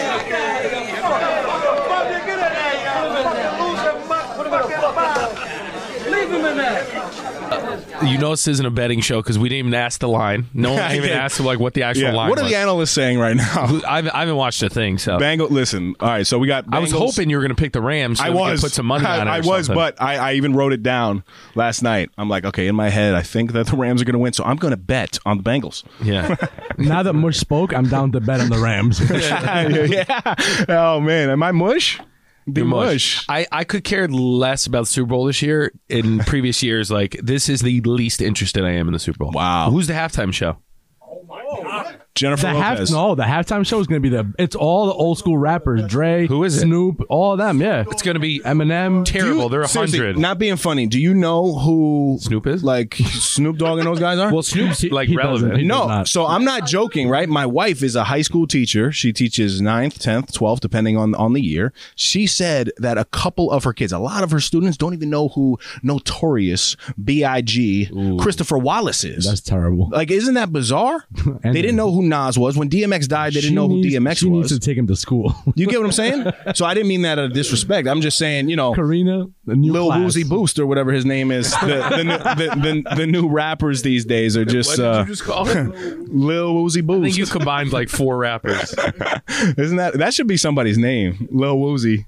here. 5.39 5.48
Leave 6.29 6.39
him 6.39 6.45
in 6.45 6.57
there. 6.57 8.05
you 8.05 8.17
know 8.17 8.29
this 8.31 8.47
isn't 8.47 8.65
a 8.65 8.69
betting 8.69 9.01
show 9.01 9.21
because 9.21 9.37
we 9.39 9.49
didn't 9.49 9.59
even 9.67 9.73
ask 9.73 9.99
the 9.99 10.07
line. 10.07 10.45
No 10.53 10.73
one 10.73 10.91
even 10.95 11.09
Yeah. 11.09 11.23
asked 11.25 11.39
like 11.39 11.59
what 11.59 11.73
the 11.73 11.83
actual 11.83 12.03
Yeah. 12.09 12.13
line 12.13 12.29
What 12.29 12.39
are 12.39 12.43
was. 12.43 12.51
the 12.51 12.57
analysts 12.57 12.91
saying 12.91 13.19
right 13.19 13.35
now? 13.35 13.79
I 13.87 13.97
haven't, 13.97 14.13
I 14.15 14.19
haven't 14.19 14.35
watched 14.35 14.61
a 14.63 14.69
thing, 14.69 14.97
so 14.97 15.17
Bangle. 15.19 15.47
Listen. 15.49 15.95
All 15.99 16.07
right. 16.09 16.25
So 16.27 16.37
we 16.39 16.47
got. 16.47 16.65
I 16.71 16.79
was 16.79 16.91
hoping 16.91 17.29
you 17.29 17.37
were 17.37 17.41
going 17.43 17.55
to 17.55 17.61
pick 17.61 17.73
the 17.73 17.81
Rams. 17.81 18.19
So 18.19 18.25
I 18.25 18.29
we 18.29 18.37
could 18.37 18.51
was 18.51 18.61
put 18.61 18.71
some 18.71 18.85
money 18.85 19.05
on 19.07 19.27
it. 19.27 19.29
I, 19.29 19.39
or 19.39 19.43
I 19.43 19.45
was, 19.45 19.65
something. 19.67 19.75
but 19.75 20.01
I, 20.01 20.17
I 20.17 20.33
even 20.33 20.53
wrote 20.55 20.73
it 20.73 20.83
down 20.83 21.23
last 21.55 21.81
night. 21.81 22.09
I'm 22.17 22.29
like, 22.29 22.45
okay, 22.45 22.67
in 22.67 22.75
my 22.75 22.89
head, 22.89 23.15
I 23.15 23.21
think 23.23 23.53
that 23.53 23.67
the 23.67 23.75
Rams 23.77 24.01
are 24.01 24.05
going 24.05 24.13
to 24.13 24.19
win, 24.19 24.33
so 24.33 24.43
I'm 24.43 24.57
going 24.57 24.71
to 24.71 24.77
bet 24.77 25.17
on 25.25 25.37
the 25.37 25.43
Bengals. 25.43 25.83
yeah, 26.03 26.35
Now 26.77 27.03
that 27.03 27.13
Mush 27.13 27.37
spoke, 27.37 27.73
I'm 27.73 27.87
down 27.89 28.11
to 28.13 28.19
bet 28.21 28.39
on 28.39 28.49
the 28.49 28.59
Rams. 28.59 28.99
yeah. 29.09 30.35
Oh 30.69 30.99
man, 30.99 31.29
am 31.29 31.41
I 31.43 31.51
mush? 31.51 31.99
The 32.53 32.63
mush. 32.63 33.25
I, 33.29 33.45
I 33.51 33.63
could 33.63 33.83
care 33.83 34.07
less 34.07 34.65
about 34.65 34.81
the 34.81 34.85
Super 34.87 35.09
Bowl 35.09 35.25
this 35.25 35.41
year. 35.41 35.71
In 35.87 36.19
previous 36.25 36.61
years, 36.63 36.91
like 36.91 37.19
this 37.21 37.49
is 37.49 37.61
the 37.61 37.81
least 37.81 38.21
interested 38.21 38.63
I 38.63 38.71
am 38.71 38.87
in 38.87 38.93
the 38.93 38.99
Super 38.99 39.19
Bowl. 39.19 39.31
Wow. 39.31 39.69
Who's 39.71 39.87
the 39.87 39.93
halftime 39.93 40.33
show? 40.33 40.57
Jennifer 42.19 42.43
The 42.47 42.53
half 42.53 42.89
no, 42.91 43.15
the 43.15 43.23
halftime 43.23 43.65
show 43.65 43.79
is 43.79 43.87
gonna 43.87 43.99
be 43.99 44.09
the. 44.09 44.31
It's 44.37 44.55
all 44.55 44.87
the 44.87 44.93
old 44.93 45.17
school 45.17 45.37
rappers. 45.37 45.87
Dre, 45.87 46.27
Who 46.27 46.43
is 46.43 46.57
it? 46.57 46.61
Snoop, 46.61 47.01
all 47.09 47.33
of 47.33 47.37
them. 47.39 47.61
Yeah, 47.61 47.85
It's 47.89 48.01
going 48.01 48.15
to 48.15 48.19
be 48.19 48.39
Eminem. 48.41 49.03
Do 49.05 49.13
you- 49.13 49.19
terrible. 49.21 49.49
They're 49.49 49.61
a 49.61 49.67
hundred. 49.67 50.17
Not 50.17 50.37
being 50.37 50.57
funny. 50.57 50.85
Do 50.87 50.99
you 50.99 51.13
know 51.13 51.55
who 51.57 52.17
Snoop 52.21 52.45
is? 52.47 52.63
Like 52.63 52.95
Snoop 52.95 53.57
Dogg 53.57 53.79
and 53.79 53.87
those 53.87 53.99
guys 53.99 54.19
are? 54.19 54.31
well, 54.33 54.43
Snoop's 54.43 54.81
He- 54.81 54.89
like 54.89 55.07
he 55.07 55.15
relevant. 55.15 55.57
He 55.57 55.63
no, 55.65 56.03
so 56.05 56.25
I'm 56.25 56.43
not 56.43 56.67
joking, 56.67 57.09
right? 57.09 57.27
My 57.29 57.45
wife 57.45 57.81
is 57.83 57.95
a 57.95 58.03
high 58.05 58.21
school 58.21 58.47
teacher. 58.47 58.91
She 58.91 59.13
teaches 59.13 59.61
9th, 59.61 59.97
10th, 59.99 60.31
12th, 60.37 60.59
depending 60.59 60.97
on, 60.97 61.15
on 61.15 61.33
the 61.33 61.41
year. 61.41 61.71
She 61.95 62.27
said 62.27 62.71
that 62.77 62.97
a 62.97 63.05
couple 63.05 63.51
of 63.51 63.63
her 63.63 63.73
kids, 63.73 63.91
a 63.93 63.99
lot 63.99 64.23
of 64.23 64.31
her 64.31 64.39
students 64.39 64.77
don't 64.77 64.93
even 64.93 65.09
know 65.09 65.29
who 65.29 65.57
Notorious 65.83 66.75
B.I.G. 67.01 67.89
Christopher 68.19 68.57
Wallace 68.57 69.03
is. 69.03 69.25
That's 69.25 69.41
terrible. 69.41 69.89
like, 69.91 70.11
isn't 70.11 70.33
that 70.35 70.51
bizarre? 70.51 71.05
They 71.49 71.61
didn't 71.61 71.77
know 71.77 71.91
who 71.91 72.01
Nas 72.09 72.37
was. 72.37 72.57
When 72.57 72.69
DMX 72.69 73.07
died, 73.07 73.33
they 73.33 73.41
didn't 73.41 73.49
She 73.49 73.55
know 73.55 73.67
who 73.67 73.75
needs- 73.75 73.95
DMX 73.95 74.17
She 74.17 74.29
needs 74.29 74.51
was. 74.51 74.59
to 74.59 74.65
take 74.65 74.77
him 74.77 74.87
to 74.87 74.95
school. 74.95 75.33
you 75.55 75.67
get 75.67 75.77
what 75.79 75.85
I'm 75.85 75.91
saying? 75.91 76.31
So 76.55 76.65
I 76.65 76.73
didn't 76.73 76.89
mean 76.89 77.03
that 77.03 77.19
out 77.19 77.25
of 77.25 77.33
disrespect. 77.33 77.87
I'm 77.87 78.01
just 78.01 78.17
saying, 78.17 78.49
you 78.49 78.55
know, 78.55 78.73
Karina, 78.73 79.27
the 79.45 79.55
new 79.55 79.71
Lil 79.71 79.87
class. 79.87 79.99
Woozy 80.01 80.23
Boost 80.23 80.57
or 80.59 80.65
whatever 80.65 80.91
his 80.91 81.05
name 81.05 81.31
is. 81.31 81.51
The, 81.51 81.87
the, 81.95 82.03
new- 82.03 82.17
the, 82.17 82.83
the, 82.89 82.95
the 82.95 83.07
new 83.07 83.29
rappers 83.29 83.81
these 83.83 84.03
days 84.03 84.35
are 84.35 84.45
just, 84.45 84.79
uh, 84.79 85.05
just 85.05 85.23
call 85.23 85.47
it? 85.47 85.57
Lil 86.09 86.55
Woozy 86.55 86.81
Boost. 86.81 86.99
I 87.01 87.03
think 87.05 87.17
you 87.17 87.25
combined 87.27 87.71
like 87.71 87.87
four 87.89 88.17
rappers. 88.17 88.73
Isn't 89.57 89.77
that 89.77 89.93
that 89.99 90.13
should 90.13 90.27
be 90.27 90.37
somebody's 90.37 90.77
name? 90.77 91.27
Lil 91.31 91.59
Woozy. 91.59 92.05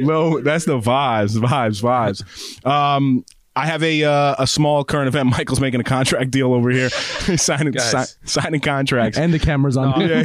Lil, 0.00 0.42
that's 0.42 0.64
the 0.66 0.78
vibes, 0.78 1.36
vibes, 1.38 1.82
vibes. 1.82 2.66
Um, 2.66 3.24
I 3.58 3.66
have 3.66 3.82
a 3.82 4.04
uh, 4.04 4.34
a 4.38 4.46
small 4.46 4.84
current 4.84 5.08
event. 5.08 5.30
Michael's 5.36 5.60
making 5.60 5.80
a 5.80 5.84
contract 5.84 6.30
deal 6.30 6.52
over 6.54 6.70
here, 6.70 6.88
signing 7.36 7.78
si- 7.78 8.14
signing 8.24 8.60
contracts. 8.60 9.18
and 9.18 9.32
the 9.34 9.38
cameras 9.38 9.76
on. 9.76 10.00
him. 10.00 10.24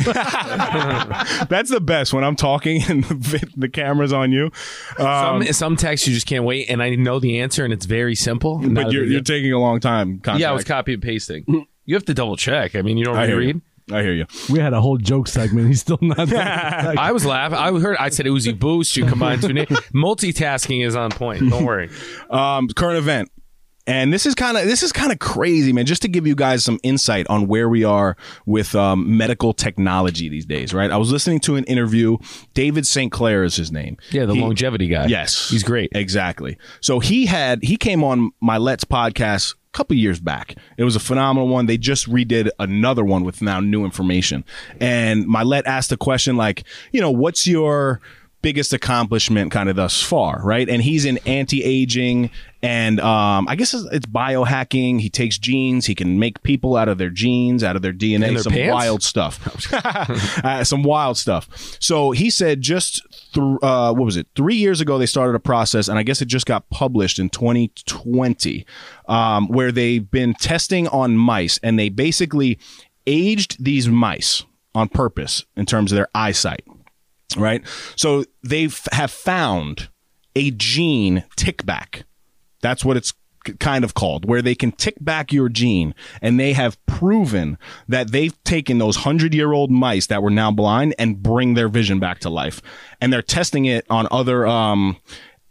That's 1.49 1.69
the 1.69 1.81
best 1.81 2.13
when 2.13 2.23
I'm 2.23 2.35
talking 2.35 2.81
and 2.89 3.03
the, 3.03 3.49
the 3.57 3.69
camera's 3.69 4.13
on 4.13 4.31
you. 4.31 4.51
Um, 4.99 5.43
Some 5.43 5.53
some 5.53 5.75
texts 5.77 6.07
you 6.07 6.13
just 6.13 6.27
can't 6.27 6.43
wait, 6.43 6.69
and 6.69 6.81
I 6.81 6.95
know 6.95 7.19
the 7.19 7.39
answer, 7.39 7.63
and 7.63 7.73
it's 7.73 7.85
very 7.85 8.15
simple. 8.15 8.59
But 8.63 8.91
you're, 8.91 9.05
you're 9.05 9.21
taking 9.21 9.51
a 9.51 9.59
long 9.59 9.79
time. 9.79 10.19
Contract. 10.19 10.39
yeah, 10.39 10.49
I 10.49 10.53
was 10.53 10.63
copy 10.63 10.93
and 10.93 11.01
pasting. 11.01 11.67
You 11.85 11.95
have 11.95 12.05
to 12.05 12.13
double 12.13 12.37
check. 12.37 12.75
I 12.75 12.81
mean, 12.81 12.97
you 12.97 13.05
don't 13.05 13.17
I 13.17 13.27
hear 13.27 13.37
read. 13.39 13.55
you. 13.55 13.61
I 13.91 14.01
hear 14.01 14.13
you. 14.13 14.25
We 14.49 14.59
had 14.59 14.73
a 14.73 14.81
whole 14.81 14.97
joke 14.97 15.27
segment. 15.27 15.67
He's 15.67 15.81
still 15.81 15.99
not. 16.01 16.29
done. 16.29 16.35
I 16.97 17.11
was 17.11 17.25
laughing. 17.25 17.57
I 17.57 17.71
heard. 17.79 17.97
I 17.99 18.09
said 18.09 18.25
Uzi 18.25 18.57
Boost. 18.57 18.95
You 18.95 19.05
combine 19.05 19.39
two 19.39 19.53
names. 19.53 19.67
Multitasking 19.93 20.85
is 20.85 20.95
on 20.95 21.09
point. 21.11 21.49
Don't 21.49 21.65
worry. 21.65 21.89
um, 22.29 22.67
current 22.69 22.97
event. 22.97 23.29
And 23.85 24.13
this 24.13 24.25
is 24.25 24.33
kind 24.33 24.55
of 24.55 24.63
this 24.65 24.81
is 24.81 24.93
kind 24.93 25.11
of 25.11 25.19
crazy, 25.19 25.73
man. 25.73 25.85
Just 25.85 26.03
to 26.03 26.07
give 26.07 26.25
you 26.25 26.35
guys 26.35 26.63
some 26.63 26.79
insight 26.83 27.27
on 27.29 27.47
where 27.47 27.67
we 27.67 27.83
are 27.83 28.15
with 28.45 28.73
um, 28.75 29.17
medical 29.17 29.53
technology 29.53 30.29
these 30.29 30.45
days, 30.45 30.73
right? 30.73 30.89
I 30.89 30.95
was 30.95 31.11
listening 31.11 31.41
to 31.41 31.57
an 31.57 31.65
interview. 31.65 32.15
David 32.53 32.87
Sinclair 32.87 33.43
is 33.43 33.57
his 33.57 33.73
name. 33.73 33.97
Yeah, 34.11 34.23
the 34.25 34.35
He- 34.35 34.41
longevity 34.41 34.87
guy. 34.87 35.07
Yes, 35.07 35.49
he's 35.49 35.63
great. 35.63 35.89
Exactly. 35.93 36.57
So 36.79 36.99
he 37.01 37.25
had 37.25 37.61
he 37.61 37.75
came 37.75 38.05
on 38.05 38.31
my 38.39 38.57
Let's 38.57 38.85
podcast 38.85 39.53
a 39.53 39.57
couple 39.73 39.95
years 39.97 40.19
back. 40.19 40.55
It 40.77 40.83
was 40.83 40.95
a 40.95 40.99
phenomenal 40.99 41.49
one. 41.49 41.65
They 41.65 41.77
just 41.77 42.09
redid 42.09 42.49
another 42.59 43.03
one 43.03 43.23
with 43.23 43.41
now 43.41 43.59
new 43.59 43.83
information. 43.83 44.45
And 44.79 45.27
my 45.27 45.43
Let 45.43 45.67
asked 45.67 45.91
a 45.91 45.97
question 45.97 46.37
like, 46.37 46.63
you 46.91 47.01
know, 47.01 47.11
what's 47.11 47.45
your 47.45 47.99
biggest 48.41 48.73
accomplishment 48.73 49.51
kind 49.51 49.69
of 49.69 49.75
thus 49.75 50.01
far, 50.01 50.41
right? 50.43 50.69
And 50.69 50.81
he's 50.81 51.05
in 51.05 51.17
anti-aging 51.25 52.29
and 52.63 53.01
um, 53.01 53.45
I 53.49 53.55
guess 53.57 53.73
it's, 53.73 54.05
biohacking. 54.05 55.01
He 55.01 55.09
takes 55.09 55.37
genes, 55.37 55.85
he 55.85 55.93
can 55.93 56.17
make 56.17 56.41
people 56.43 56.77
out 56.77 56.87
of 56.87 56.97
their 56.97 57.09
genes, 57.09 57.61
out 57.61 57.75
of 57.75 57.81
their 57.81 57.91
DNA, 57.91 58.29
their 58.29 58.37
some 58.37 58.53
pants? 58.53 58.73
wild 58.73 59.03
stuff. 59.03 59.65
uh, 60.45 60.63
some 60.63 60.81
wild 60.81 61.17
stuff. 61.17 61.49
So 61.81 62.11
he 62.11 62.29
said 62.29 62.61
just 62.61 63.01
th- 63.33 63.57
uh, 63.61 63.93
what 63.93 64.05
was 64.05 64.15
it? 64.15 64.27
Three 64.35 64.55
years 64.55 64.79
ago 64.79 64.97
they 64.97 65.05
started 65.05 65.35
a 65.35 65.39
process, 65.39 65.89
and 65.89 65.99
I 65.99 66.03
guess 66.03 66.21
it 66.21 66.27
just 66.27 66.45
got 66.45 66.69
published 66.69 67.19
in 67.19 67.29
2020, 67.29 68.65
um, 69.09 69.47
where 69.49 69.73
they've 69.73 70.09
been 70.09 70.33
testing 70.33 70.87
on 70.87 71.17
mice, 71.17 71.59
and 71.61 71.77
they 71.77 71.89
basically 71.89 72.57
aged 73.05 73.61
these 73.61 73.89
mice 73.89 74.45
on 74.73 74.87
purpose 74.87 75.43
in 75.57 75.65
terms 75.65 75.91
of 75.91 75.97
their 75.97 76.07
eyesight. 76.15 76.65
Right. 77.35 77.61
So 77.97 78.23
they 78.41 78.69
have 78.93 79.11
found 79.11 79.89
a 80.35 80.51
gene 80.51 81.25
tick 81.35 81.65
back. 81.65 82.05
That's 82.63 82.83
what 82.83 82.97
it's 82.97 83.13
kind 83.59 83.83
of 83.83 83.93
called, 83.93 84.25
where 84.25 84.41
they 84.41 84.55
can 84.55 84.71
tick 84.71 84.95
back 85.01 85.31
your 85.31 85.49
gene. 85.49 85.93
And 86.21 86.39
they 86.39 86.53
have 86.53 86.83
proven 86.85 87.57
that 87.87 88.11
they've 88.11 88.41
taken 88.43 88.77
those 88.77 88.97
hundred 88.97 89.33
year 89.33 89.51
old 89.51 89.69
mice 89.69 90.07
that 90.07 90.23
were 90.23 90.29
now 90.29 90.51
blind 90.51 90.95
and 90.97 91.21
bring 91.21 91.53
their 91.53 91.69
vision 91.69 91.99
back 91.99 92.19
to 92.19 92.29
life. 92.29 92.61
And 93.01 93.11
they're 93.11 93.21
testing 93.21 93.65
it 93.65 93.85
on 93.89 94.07
other, 94.11 94.47
um, 94.47 94.97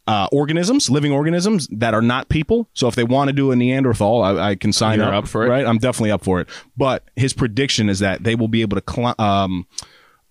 uh, 0.08 0.26
organisms, 0.32 0.90
living 0.90 1.12
organisms 1.12 1.68
that 1.68 1.94
are 1.94 2.02
not 2.02 2.28
people. 2.28 2.68
So 2.74 2.88
if 2.88 2.96
they 2.96 3.04
want 3.04 3.28
to 3.28 3.32
do 3.32 3.52
a 3.52 3.56
Neanderthal, 3.56 4.22
I, 4.22 4.50
I 4.50 4.54
can 4.56 4.72
sign 4.72 4.98
You're 4.98 5.14
up, 5.14 5.24
up 5.24 5.28
for 5.28 5.46
it? 5.46 5.48
Right, 5.48 5.64
I'm 5.64 5.78
definitely 5.78 6.10
up 6.10 6.24
for 6.24 6.40
it. 6.40 6.48
But 6.76 7.04
his 7.14 7.32
prediction 7.32 7.88
is 7.88 8.00
that 8.00 8.24
they 8.24 8.34
will 8.34 8.48
be 8.48 8.62
able 8.62 8.80
to 8.80 8.92
cl- 8.92 9.14
um, 9.18 9.66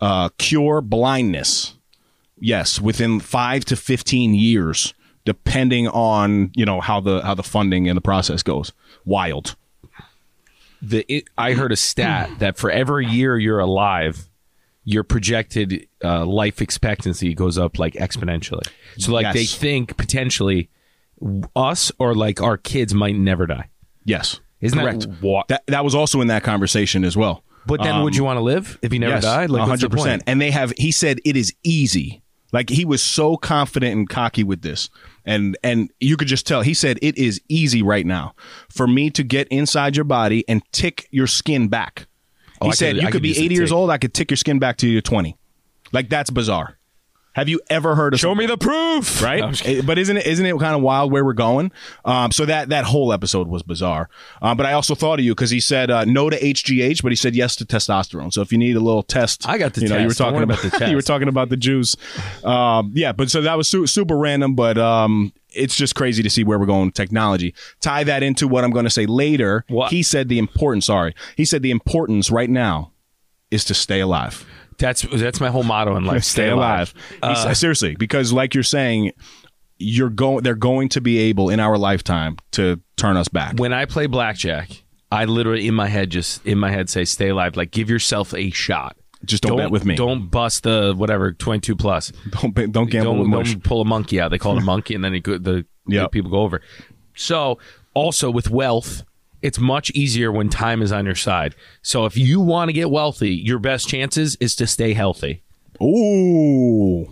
uh, 0.02 0.30
cure 0.38 0.82
blindness 0.82 1.76
yes 2.44 2.82
within 2.82 3.20
five 3.20 3.64
to 3.64 3.76
15 3.76 4.34
years 4.34 4.94
depending 5.32 5.88
on 5.88 6.52
you 6.56 6.66
know 6.66 6.82
how 6.82 7.00
the 7.00 7.22
how 7.22 7.34
the 7.34 7.44
funding 7.44 7.88
and 7.88 7.96
the 7.96 8.02
process 8.02 8.44
goes 8.44 8.74
wild 9.06 9.56
the 10.82 11.06
it, 11.08 11.26
I 11.38 11.54
heard 11.54 11.72
a 11.72 11.76
stat 11.76 12.30
that 12.40 12.58
for 12.58 12.72
every 12.72 13.06
year 13.06 13.38
you're 13.38 13.60
alive, 13.60 14.28
your 14.84 15.04
projected 15.04 15.88
uh, 16.04 16.26
life 16.26 16.62
expectancy 16.62 17.34
goes 17.34 17.58
up 17.58 17.78
like 17.78 17.94
exponentially. 17.94 18.68
So 18.98 19.12
like 19.12 19.34
they 19.34 19.46
think 19.46 19.96
potentially 19.98 20.70
us 21.56 21.92
or 22.00 22.16
like 22.16 22.42
our 22.42 22.58
kids 22.58 22.94
might 22.94 23.16
never 23.16 23.46
die. 23.46 23.70
yes 24.06 24.40
Isn't 24.60 24.80
correct 24.80 25.02
that 25.02 25.22
what? 25.22 25.48
that 25.50 25.64
that 25.68 25.84
was 25.84 25.94
also 25.94 26.20
in 26.20 26.28
that 26.28 26.42
conversation 26.42 27.04
as 27.06 27.16
well 27.16 27.44
but 27.68 27.84
then 27.84 28.02
would 28.02 28.16
you 28.16 28.24
want 28.24 28.38
to 28.38 28.42
live 28.42 28.80
if 28.82 28.92
you 28.92 28.98
never 28.98 29.14
yes, 29.14 29.24
died? 29.24 29.52
Like 29.52 29.68
what's 29.68 29.84
100% 29.84 30.24
and 30.26 30.42
they 30.42 30.50
have 30.50 30.74
he 30.78 30.92
said 30.92 31.20
it 31.24 31.38
is 31.38 31.54
easy 31.62 32.24
like 32.52 32.70
he 32.70 32.86
was 32.86 33.02
so 33.02 33.38
confident 33.38 33.94
and 33.96 34.10
cocky 34.10 34.44
with 34.44 34.62
this. 34.62 34.90
And 35.26 35.58
and 35.64 35.92
you 36.00 36.18
could 36.18 36.28
just 36.28 36.48
tell 36.48 36.62
he 36.62 36.74
said 36.74 36.98
it 37.02 37.18
is 37.18 37.40
easy 37.48 37.82
right 37.84 38.06
now 38.06 38.34
for 38.70 38.88
me 38.88 39.10
to 39.12 39.24
get 39.24 39.48
inside 39.50 39.96
your 39.96 40.06
body 40.06 40.44
and 40.48 40.62
tick 40.72 41.08
your 41.12 41.28
skin 41.28 41.68
back. 41.68 42.08
Oh, 42.60 42.66
he 42.66 42.72
I 42.72 42.74
said 42.76 42.94
could- 42.96 43.02
you 43.02 43.08
could 43.08 43.12
could 43.14 43.22
be 43.24 43.38
80 43.38 43.56
years 43.56 43.70
tick. 43.70 43.76
old 43.76 43.90
i 43.90 43.98
could 43.98 44.14
tick 44.14 44.30
your 44.32 44.38
skin 44.38 44.60
back 44.60 44.78
to 44.78 44.88
your 44.88 45.02
20 45.02 45.36
like 45.92 46.10
that's 46.10 46.30
bizarre 46.30 46.78
have 47.34 47.48
you 47.48 47.62
ever 47.70 47.96
heard 47.96 48.14
of 48.14 48.20
Show 48.20 48.36
me 48.36 48.46
the 48.46 48.58
proof. 48.58 49.22
right? 49.22 49.40
No, 49.40 49.46
I'm 49.48 49.52
just 49.54 49.64
kidding. 49.64 49.86
But 49.86 49.98
isn't 49.98 50.18
it 50.18 50.26
isn't 50.26 50.46
it 50.46 50.58
kind 50.60 50.76
of 50.76 50.82
wild 50.82 51.12
where 51.12 51.24
we're 51.24 51.34
going? 51.34 51.72
Um, 52.04 52.32
so 52.32 52.46
that 52.46 52.70
that 52.70 52.84
whole 52.86 53.14
episode 53.14 53.48
was 53.48 53.64
bizarre. 53.64 54.10
Um, 54.42 54.58
but 54.58 54.66
I 54.66 54.74
also 54.74 54.96
thought 54.96 55.20
of 55.20 55.26
you 55.26 55.34
because 55.34 55.50
he 55.50 55.60
said 55.62 55.90
uh, 55.90 56.04
no 56.06 56.30
to 56.30 56.38
HGH, 56.38 57.02
but 57.02 57.12
he 57.12 57.16
said 57.16 57.36
yes 57.36 57.56
to 57.58 57.66
testosterone. 57.66 58.34
So 58.34 58.42
if 58.42 58.52
you 58.52 58.58
need 58.58 58.76
a 58.76 58.82
little 58.82 59.04
test, 59.04 59.48
I 59.48 59.58
got 59.58 59.74
the 59.74 59.82
you 59.82 59.88
know, 59.88 59.98
you 59.98 60.08
were 60.08 60.14
talking 60.14 60.44
about, 60.44 60.60
about 60.60 60.72
the 60.72 60.78
test. 60.78 60.90
you 60.90 60.96
were 60.96 61.02
talking 61.02 61.30
about 61.30 61.50
the 61.50 61.58
Jews. 61.58 61.96
Um, 62.44 62.92
yeah, 62.96 63.14
but 63.14 63.30
so 63.32 63.42
that 63.42 63.58
was 63.58 63.70
su- 63.70 63.88
super 63.88 64.18
random, 64.18 64.54
but 64.56 64.78
um, 64.78 65.32
it's 65.52 65.76
just 65.76 65.96
crazy 65.96 66.22
to 66.24 66.30
see 66.30 66.44
where 66.44 66.60
we're 66.60 66.66
going 66.66 66.88
with 66.88 66.96
technology. 66.96 67.54
Tie 67.80 68.04
that 68.04 68.24
into 68.24 68.48
what 68.48 68.66
I'm 68.66 68.72
going 68.72 68.86
to 68.86 68.92
say 68.92 69.06
later. 69.06 69.64
What? 69.70 69.92
He 69.92 70.04
said 70.04 70.28
the 70.28 70.38
importance. 70.38 70.88
Sorry, 70.88 71.16
he 71.38 71.46
said 71.46 71.62
the 71.62 71.72
importance 71.72 72.30
right 72.30 72.50
now 72.50 72.92
is 73.52 73.64
to 73.66 73.74
stay 73.74 74.00
alive 74.02 74.46
That's 74.82 75.04
that's 75.04 75.40
my 75.40 75.50
whole 75.50 75.64
motto 75.64 75.96
in 75.96 76.06
life. 76.06 76.24
stay 76.24 76.50
alive. 76.50 76.94
Uh, 77.22 77.54
seriously, 77.54 77.96
because 77.96 78.34
like 78.34 78.54
you're 78.54 78.64
saying, 78.64 79.12
you're 79.78 80.10
going. 80.10 80.44
They're 80.44 80.56
going 80.56 80.90
to 80.90 81.02
be 81.02 81.18
able 81.20 81.50
in 81.50 81.60
our 81.60 81.78
lifetime 81.78 82.38
to 82.52 82.82
turn 82.98 83.18
us 83.18 83.28
back. 83.28 83.58
When 83.58 83.74
I 83.74 83.86
play 83.86 84.08
blackjack, 84.08 84.84
I 85.12 85.26
literally 85.26 85.68
in 85.68 85.74
my 85.74 85.88
head 85.88 86.10
just 86.10 86.46
in 86.46 86.58
my 86.58 86.72
head 86.72 86.90
say 86.90 87.06
stay 87.06 87.30
alive. 87.30 87.56
Like 87.56 87.72
give 87.72 87.90
yourself 87.90 88.34
a 88.34 88.50
shot. 88.50 88.98
Just 89.24 89.44
don't 89.44 89.58
bet 89.58 89.70
with 89.72 89.86
me. 89.86 89.96
Don't 89.96 90.30
bust 90.30 90.64
the 90.64 90.94
whatever 90.98 91.32
twenty 91.32 91.60
two 91.62 91.76
plus. 91.76 92.12
Don't 92.42 92.72
don't 92.72 92.90
gamble 92.90 93.14
with 93.14 93.22
don't, 93.24 93.30
mush. 93.30 93.52
don't 93.54 93.64
pull 93.64 93.82
a 93.82 93.86
monkey 93.86 94.20
out. 94.20 94.32
They 94.32 94.40
call 94.40 94.58
it 94.58 94.64
a 94.64 94.66
monkey, 94.66 94.96
and 94.96 95.04
then 95.04 95.14
it 95.14 95.24
the 95.24 95.66
Yep. 95.88 96.04
the 96.06 96.10
people 96.10 96.32
go 96.32 96.42
over. 96.42 96.62
So 97.16 97.60
also 97.94 98.30
with 98.32 98.50
wealth, 98.50 99.04
it's 99.42 99.60
much 99.60 99.90
easier 99.92 100.32
when 100.32 100.50
time 100.50 100.82
is 100.82 100.92
on 100.92 101.06
your 101.06 101.16
side. 101.16 101.56
So 101.82 102.06
if 102.06 102.18
you 102.18 102.40
want 102.40 102.70
to 102.70 102.74
get 102.74 102.90
wealthy, 102.90 103.32
your 103.32 103.60
best 103.60 103.88
chances 103.88 104.36
is 104.40 104.56
to 104.58 104.68
stay 104.68 104.94
healthy. 104.94 105.44
Ooh, 105.82 107.10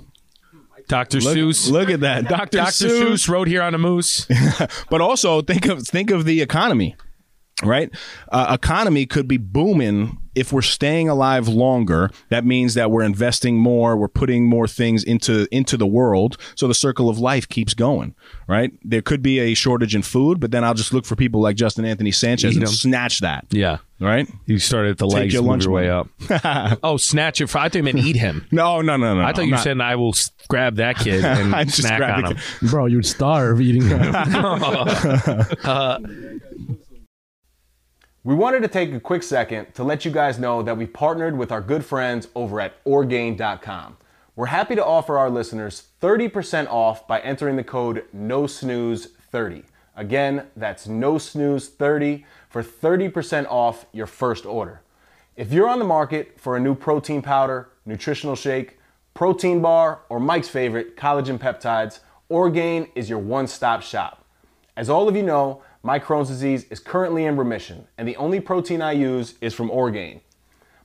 Dr. 0.87 1.19
look, 1.19 1.37
Seuss. 1.37 1.71
look 1.71 1.89
at 1.89 2.01
that, 2.01 2.27
Doctor 2.27 2.57
Dr. 2.57 2.71
Seuss. 2.71 3.01
Seuss 3.01 3.29
rode 3.29 3.47
here 3.47 3.61
on 3.61 3.73
a 3.73 3.77
moose. 3.77 4.27
But 4.89 5.01
also 5.01 5.41
think 5.41 5.67
of 5.67 5.87
think 5.87 6.09
of 6.11 6.25
the 6.25 6.41
economy, 6.41 6.95
right? 7.63 7.89
Uh, 8.31 8.57
economy 8.61 9.05
could 9.05 9.27
be 9.27 9.37
booming 9.37 10.17
if 10.35 10.53
we're 10.53 10.61
staying 10.61 11.09
alive 11.09 11.47
longer. 11.49 12.09
That 12.29 12.45
means 12.45 12.75
that 12.75 12.91
we're 12.91 13.03
investing 13.03 13.57
more, 13.57 13.97
we're 13.97 14.07
putting 14.07 14.45
more 14.47 14.67
things 14.67 15.03
into 15.03 15.47
into 15.51 15.75
the 15.75 15.87
world, 15.87 16.37
so 16.55 16.67
the 16.67 16.73
circle 16.73 17.09
of 17.09 17.19
life 17.19 17.49
keeps 17.49 17.73
going, 17.73 18.15
right? 18.47 18.71
There 18.83 19.01
could 19.01 19.21
be 19.21 19.39
a 19.39 19.53
shortage 19.53 19.95
in 19.95 20.01
food, 20.03 20.39
but 20.39 20.51
then 20.51 20.63
I'll 20.63 20.73
just 20.75 20.93
look 20.93 21.05
for 21.05 21.15
people 21.17 21.41
like 21.41 21.55
Justin 21.57 21.83
Anthony 21.83 22.11
Sanchez 22.11 22.51
Eat 22.53 22.57
and 22.57 22.67
'em. 22.67 22.73
snatch 22.73 23.19
that, 23.19 23.47
yeah. 23.49 23.77
right? 23.99 24.29
You 24.45 24.59
started 24.59 24.91
at 24.91 24.97
the 24.99 25.07
legs, 25.07 25.33
your 25.33 25.41
move 25.41 25.49
lunch 25.49 25.63
your 25.65 25.73
way 25.73 25.89
up. 25.89 26.07
oh, 26.83 26.95
snatch 26.97 27.41
it! 27.41 27.47
For, 27.47 27.57
I 27.57 27.63
thought 27.67 27.75
you 27.75 27.83
meant 27.83 27.97
eat 27.97 28.15
him. 28.15 28.45
No, 28.51 28.81
no, 28.81 28.95
no, 28.97 29.15
no. 29.15 29.21
I 29.21 29.33
thought 29.33 29.41
I'm 29.41 29.45
you 29.47 29.51
not- 29.55 29.63
said 29.63 29.81
I 29.81 29.95
will 29.95 30.09
s- 30.13 30.31
grab 30.47 30.75
that 30.77 30.97
kid 30.97 31.25
and 31.25 31.53
I 31.55 31.65
snack 31.65 32.01
on 32.01 32.21
the 32.21 32.29
him. 32.35 32.69
Bro, 32.69 32.85
you'd 32.85 33.05
starve 33.05 33.59
eating 33.59 33.89
that. 33.89 34.09
We 38.25 38.36
wanted 38.36 38.63
to 38.63 38.67
take 38.67 38.91
a 38.91 38.99
quick 38.99 39.23
second 39.23 39.73
to 39.75 39.84
let 39.86 40.03
you 40.03 40.12
guys 40.12 40.38
know 40.38 40.62
that 40.62 40.75
we 40.75 40.86
partnered 40.86 41.38
with 41.38 41.53
our 41.53 41.62
good 41.62 41.86
friends 41.86 42.27
over 42.36 42.60
at 42.60 42.73
Orgain.com. 42.84 43.95
We're 44.36 44.47
happy 44.47 44.75
to 44.75 44.84
offer 44.84 45.17
our 45.17 45.29
listeners 45.29 45.88
30% 46.01 46.67
off 46.67 47.08
by 47.08 47.21
entering 47.21 47.55
the 47.55 47.63
code 47.63 48.03
NOSNOOZE30. 48.13 49.63
Again, 49.95 50.47
that's 50.58 50.86
NOSNOOZE30 50.86 52.25
for 52.49 52.62
30% 52.62 53.47
off 53.47 53.86
your 53.93 54.08
first 54.08 54.45
order. 54.45 54.82
If 55.38 55.53
you're 55.53 55.69
on 55.69 55.79
the 55.79 55.86
market 55.86 56.38
for 56.38 56.58
a 56.58 56.60
new 56.60 56.75
protein 56.75 57.21
powder, 57.21 57.69
nutritional 57.86 58.36
shake, 58.36 58.79
protein 59.13 59.62
bar, 59.62 60.01
or 60.10 60.19
Mike's 60.19 60.49
favorite, 60.49 60.97
collagen 60.97 61.39
peptides, 61.39 61.99
Orgain 62.27 62.89
is 62.95 63.10
your 63.10 63.19
one 63.19 63.47
stop 63.47 63.82
shop. 63.82 64.25
As 64.75 64.89
all 64.89 65.08
of 65.08 65.15
you 65.15 65.23
know, 65.23 65.62
my 65.83 65.99
Crohn's 65.99 66.27
disease 66.27 66.65
is 66.65 66.79
currently 66.79 67.25
in 67.25 67.37
remission, 67.37 67.87
and 67.97 68.07
the 68.07 68.17
only 68.17 68.39
protein 68.39 68.81
I 68.81 68.91
use 68.91 69.35
is 69.41 69.53
from 69.53 69.71
Orgain. 69.71 70.21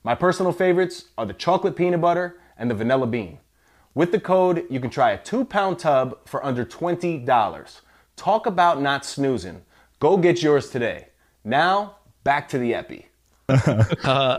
My 0.02 0.14
personal 0.14 0.52
favorites 0.52 1.06
are 1.18 1.26
the 1.26 1.32
chocolate 1.32 1.76
peanut 1.76 2.00
butter 2.00 2.38
and 2.56 2.70
the 2.70 2.74
vanilla 2.74 3.06
bean. 3.06 3.38
With 3.94 4.12
the 4.12 4.20
code, 4.20 4.64
you 4.68 4.80
can 4.80 4.90
try 4.90 5.12
a 5.12 5.18
two 5.18 5.44
pound 5.44 5.78
tub 5.78 6.18
for 6.26 6.44
under 6.44 6.64
$20. 6.64 7.80
Talk 8.16 8.46
about 8.46 8.80
not 8.80 9.04
snoozing. 9.04 9.62
Go 9.98 10.16
get 10.16 10.42
yours 10.42 10.70
today. 10.70 11.08
Now, 11.44 11.96
back 12.22 12.48
to 12.50 12.58
the 12.58 12.74
Epi. 12.74 13.06
Uh, 14.04 14.38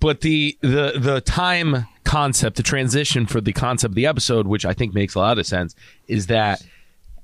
but 0.00 0.20
the 0.20 0.58
the 0.60 0.92
the 0.98 1.20
time 1.22 1.86
concept, 2.04 2.56
the 2.56 2.62
transition 2.62 3.24
for 3.24 3.40
the 3.40 3.52
concept 3.52 3.92
of 3.92 3.94
the 3.94 4.06
episode, 4.06 4.46
which 4.46 4.66
I 4.66 4.74
think 4.74 4.94
makes 4.94 5.14
a 5.14 5.18
lot 5.18 5.38
of 5.38 5.46
sense, 5.46 5.74
is 6.08 6.26
that 6.26 6.62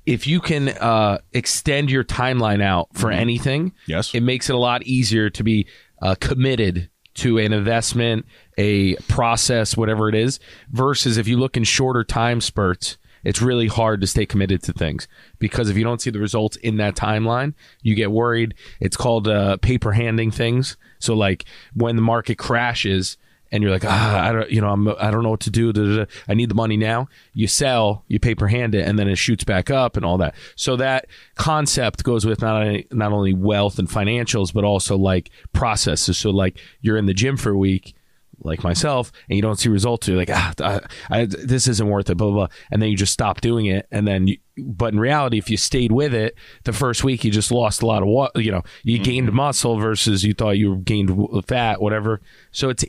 if 0.05 0.25
you 0.27 0.39
can 0.39 0.69
uh, 0.69 1.19
extend 1.33 1.91
your 1.91 2.03
timeline 2.03 2.61
out 2.61 2.89
for 2.93 3.11
anything, 3.11 3.73
Yes. 3.87 4.13
it 4.15 4.21
makes 4.21 4.49
it 4.49 4.55
a 4.55 4.59
lot 4.59 4.83
easier 4.83 5.29
to 5.29 5.43
be 5.43 5.67
uh, 6.01 6.15
committed 6.19 6.89
to 7.15 7.37
an 7.37 7.53
investment, 7.53 8.25
a 8.57 8.95
process, 9.07 9.75
whatever 9.77 10.09
it 10.09 10.15
is, 10.15 10.39
versus 10.71 11.17
if 11.17 11.27
you 11.27 11.37
look 11.37 11.57
in 11.57 11.63
shorter 11.63 12.03
time 12.03 12.41
spurts, 12.41 12.97
it's 13.23 13.41
really 13.41 13.67
hard 13.67 14.01
to 14.01 14.07
stay 14.07 14.25
committed 14.25 14.63
to 14.63 14.73
things 14.73 15.07
because 15.37 15.69
if 15.69 15.77
you 15.77 15.83
don't 15.83 16.01
see 16.01 16.09
the 16.09 16.19
results 16.19 16.55
in 16.57 16.77
that 16.77 16.95
timeline, 16.95 17.53
you 17.83 17.93
get 17.93 18.11
worried. 18.11 18.55
It's 18.79 18.97
called 18.97 19.27
uh, 19.27 19.57
paper 19.57 19.91
handing 19.91 20.31
things. 20.31 20.75
So 20.97 21.13
like 21.13 21.45
when 21.75 21.95
the 21.97 22.01
market 22.01 22.39
crashes 22.39 23.17
and 23.51 23.61
you're 23.61 23.71
like, 23.71 23.85
ah, 23.85 24.27
I 24.27 24.31
don't, 24.31 24.49
you 24.49 24.61
know, 24.61 24.69
I'm, 24.69 24.87
I 24.87 25.11
don't 25.11 25.23
know 25.23 25.29
what 25.29 25.41
to 25.41 25.49
do. 25.49 25.73
da, 25.73 25.81
da, 25.81 25.95
da. 25.97 26.05
I 26.27 26.33
need 26.33 26.49
the 26.49 26.55
money 26.55 26.77
now. 26.77 27.07
You 27.33 27.47
sell, 27.47 28.03
you 28.07 28.19
paper 28.19 28.47
hand 28.47 28.73
it, 28.75 28.87
and 28.87 28.97
then 28.97 29.07
it 29.07 29.17
shoots 29.17 29.43
back 29.43 29.69
up 29.69 29.97
and 29.97 30.05
all 30.05 30.17
that. 30.19 30.35
So 30.55 30.75
that 30.77 31.07
concept 31.35 32.03
goes 32.03 32.25
with 32.25 32.41
not 32.41 32.61
only, 32.61 32.87
not 32.91 33.11
only 33.11 33.33
wealth 33.33 33.77
and 33.77 33.89
financials, 33.89 34.53
but 34.53 34.63
also 34.63 34.97
like 34.97 35.29
processes. 35.53 36.17
So 36.17 36.29
like 36.29 36.57
you're 36.81 36.97
in 36.97 37.05
the 37.07 37.13
gym 37.13 37.37
for 37.37 37.51
a 37.51 37.57
week, 37.57 37.95
like 38.43 38.63
myself, 38.63 39.11
and 39.29 39.35
you 39.35 39.41
don't 39.41 39.59
see 39.59 39.69
results. 39.69 40.07
You're 40.07 40.17
like, 40.17 40.31
ah, 40.31 40.53
I, 40.59 40.79
I, 41.11 41.25
this 41.25 41.67
isn't 41.67 41.87
worth 41.87 42.09
it, 42.09 42.15
blah, 42.15 42.27
blah, 42.27 42.47
blah. 42.47 42.55
And 42.71 42.81
then 42.81 42.89
you 42.89 42.97
just 42.97 43.13
stop 43.13 43.39
doing 43.39 43.67
it. 43.67 43.85
And 43.91 44.07
then, 44.07 44.27
you, 44.27 44.37
but 44.57 44.93
in 44.93 44.99
reality, 44.99 45.37
if 45.37 45.49
you 45.49 45.57
stayed 45.57 45.91
with 45.91 46.13
it 46.13 46.35
the 46.63 46.73
first 46.73 47.03
week, 47.03 47.23
you 47.23 47.29
just 47.29 47.51
lost 47.51 47.83
a 47.83 47.85
lot 47.85 48.01
of 48.01 48.07
what, 48.07 48.35
you 48.35 48.51
know, 48.51 48.63
you 48.83 48.97
gained 48.97 49.31
muscle 49.31 49.77
versus 49.77 50.23
you 50.23 50.33
thought 50.33 50.57
you 50.57 50.77
gained 50.77 51.45
fat, 51.47 51.81
whatever. 51.81 52.19
So 52.51 52.69
it's, 52.69 52.83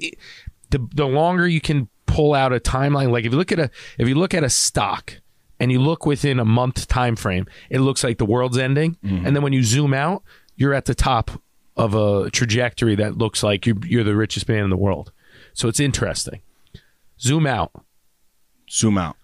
the, 0.72 0.86
the 0.94 1.06
longer 1.06 1.46
you 1.46 1.60
can 1.60 1.88
pull 2.06 2.34
out 2.34 2.52
a 2.52 2.58
timeline, 2.60 3.10
like 3.10 3.24
if 3.24 3.32
you 3.32 3.38
look 3.38 3.52
at 3.52 3.58
a, 3.60 3.70
if 3.98 4.08
you 4.08 4.14
look 4.16 4.34
at 4.34 4.42
a 4.44 4.50
stock, 4.50 5.18
and 5.60 5.70
you 5.70 5.78
look 5.80 6.04
within 6.06 6.40
a 6.40 6.44
month 6.44 6.88
time 6.88 7.14
frame, 7.14 7.46
it 7.70 7.78
looks 7.78 8.02
like 8.02 8.18
the 8.18 8.24
world's 8.24 8.58
ending. 8.58 8.96
And 9.04 9.26
then 9.36 9.44
when 9.44 9.52
you 9.52 9.62
zoom 9.62 9.94
out, 9.94 10.24
you're 10.56 10.74
at 10.74 10.86
the 10.86 10.94
top 10.94 11.30
of 11.76 11.94
a 11.94 12.30
trajectory 12.32 12.96
that 12.96 13.16
looks 13.16 13.44
like 13.44 13.64
you're, 13.64 13.76
you're 13.86 14.02
the 14.02 14.16
richest 14.16 14.48
man 14.48 14.64
in 14.64 14.70
the 14.70 14.76
world. 14.76 15.12
So 15.54 15.68
it's 15.68 15.78
interesting. 15.78 16.40
Zoom 17.20 17.46
out. 17.46 17.70
Zoom 18.68 18.98
out. 18.98 19.16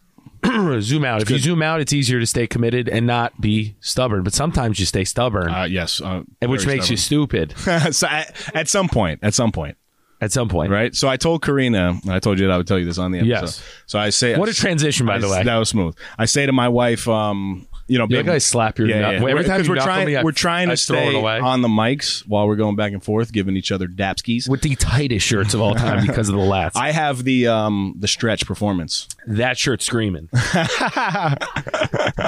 zoom 0.80 1.04
out. 1.04 1.22
If 1.22 1.30
you 1.30 1.38
zoom 1.38 1.60
out, 1.60 1.80
it's 1.80 1.92
easier 1.92 2.20
to 2.20 2.26
stay 2.26 2.46
committed 2.46 2.88
and 2.88 3.04
not 3.04 3.40
be 3.40 3.74
stubborn. 3.80 4.22
But 4.22 4.32
sometimes 4.32 4.78
you 4.78 4.86
stay 4.86 5.04
stubborn, 5.04 5.50
Uh, 5.52 5.64
yes. 5.64 6.00
Uh, 6.00 6.22
and 6.40 6.50
which 6.52 6.66
makes 6.66 6.88
you 6.88 6.96
stupid 6.96 7.54
so 7.90 8.06
at, 8.06 8.32
at 8.54 8.68
some 8.68 8.88
point, 8.88 9.18
at 9.24 9.34
some 9.34 9.50
point, 9.50 9.76
at 10.20 10.32
some 10.32 10.48
point. 10.48 10.70
right? 10.70 10.94
So 10.94 11.08
I 11.08 11.16
told 11.16 11.42
Karina, 11.42 11.98
and 12.02 12.10
I 12.12 12.18
told 12.18 12.38
you 12.38 12.46
that 12.46 12.52
I 12.52 12.56
would 12.56 12.66
tell 12.66 12.78
you 12.78 12.84
this 12.84 12.98
on 12.98 13.12
the 13.12 13.18
episode. 13.18 13.30
Yes. 13.46 13.62
So 13.86 13.98
I 13.98 14.10
say, 14.10 14.36
What 14.36 14.48
a 14.48 14.54
transition, 14.54 15.06
by 15.06 15.14
I- 15.14 15.18
the 15.18 15.28
way. 15.28 15.42
That 15.44 15.56
was 15.56 15.68
smooth. 15.68 15.96
I 16.18 16.24
say 16.24 16.46
to 16.46 16.52
my 16.52 16.68
wife, 16.68 17.06
um, 17.08 17.66
you 17.88 17.98
know, 17.98 18.04
You 18.04 18.18
babe- 18.18 18.26
guys 18.26 18.44
slap 18.44 18.78
your 18.78 18.86
yeah, 18.88 19.00
nut. 19.00 19.14
yeah. 19.22 19.28
Every 19.28 19.44
time 19.44 19.66
we're 19.66 19.76
trying, 19.76 20.06
me, 20.06 20.16
I- 20.16 20.22
we're 20.22 20.32
trying 20.32 20.68
to 20.68 20.76
throw 20.76 20.98
it 20.98 21.10
stay 21.10 21.18
away. 21.18 21.40
on 21.40 21.62
the 21.62 21.68
mics 21.68 22.20
while 22.28 22.46
we're 22.46 22.56
going 22.56 22.76
back 22.76 22.92
and 22.92 23.02
forth, 23.02 23.32
giving 23.32 23.56
each 23.56 23.72
other 23.72 23.88
dapskis. 23.88 24.48
with 24.48 24.60
the 24.62 24.76
tightest 24.76 25.26
shirts 25.26 25.54
of 25.54 25.60
all 25.60 25.74
time 25.74 26.06
because 26.06 26.28
of 26.28 26.34
the 26.36 26.40
lats. 26.40 26.72
I 26.76 26.92
have 26.92 27.24
the 27.24 27.48
um 27.48 27.94
the 27.98 28.06
stretch 28.08 28.46
performance. 28.46 29.08
that 29.26 29.58
shirt 29.58 29.82
screaming. 29.82 30.28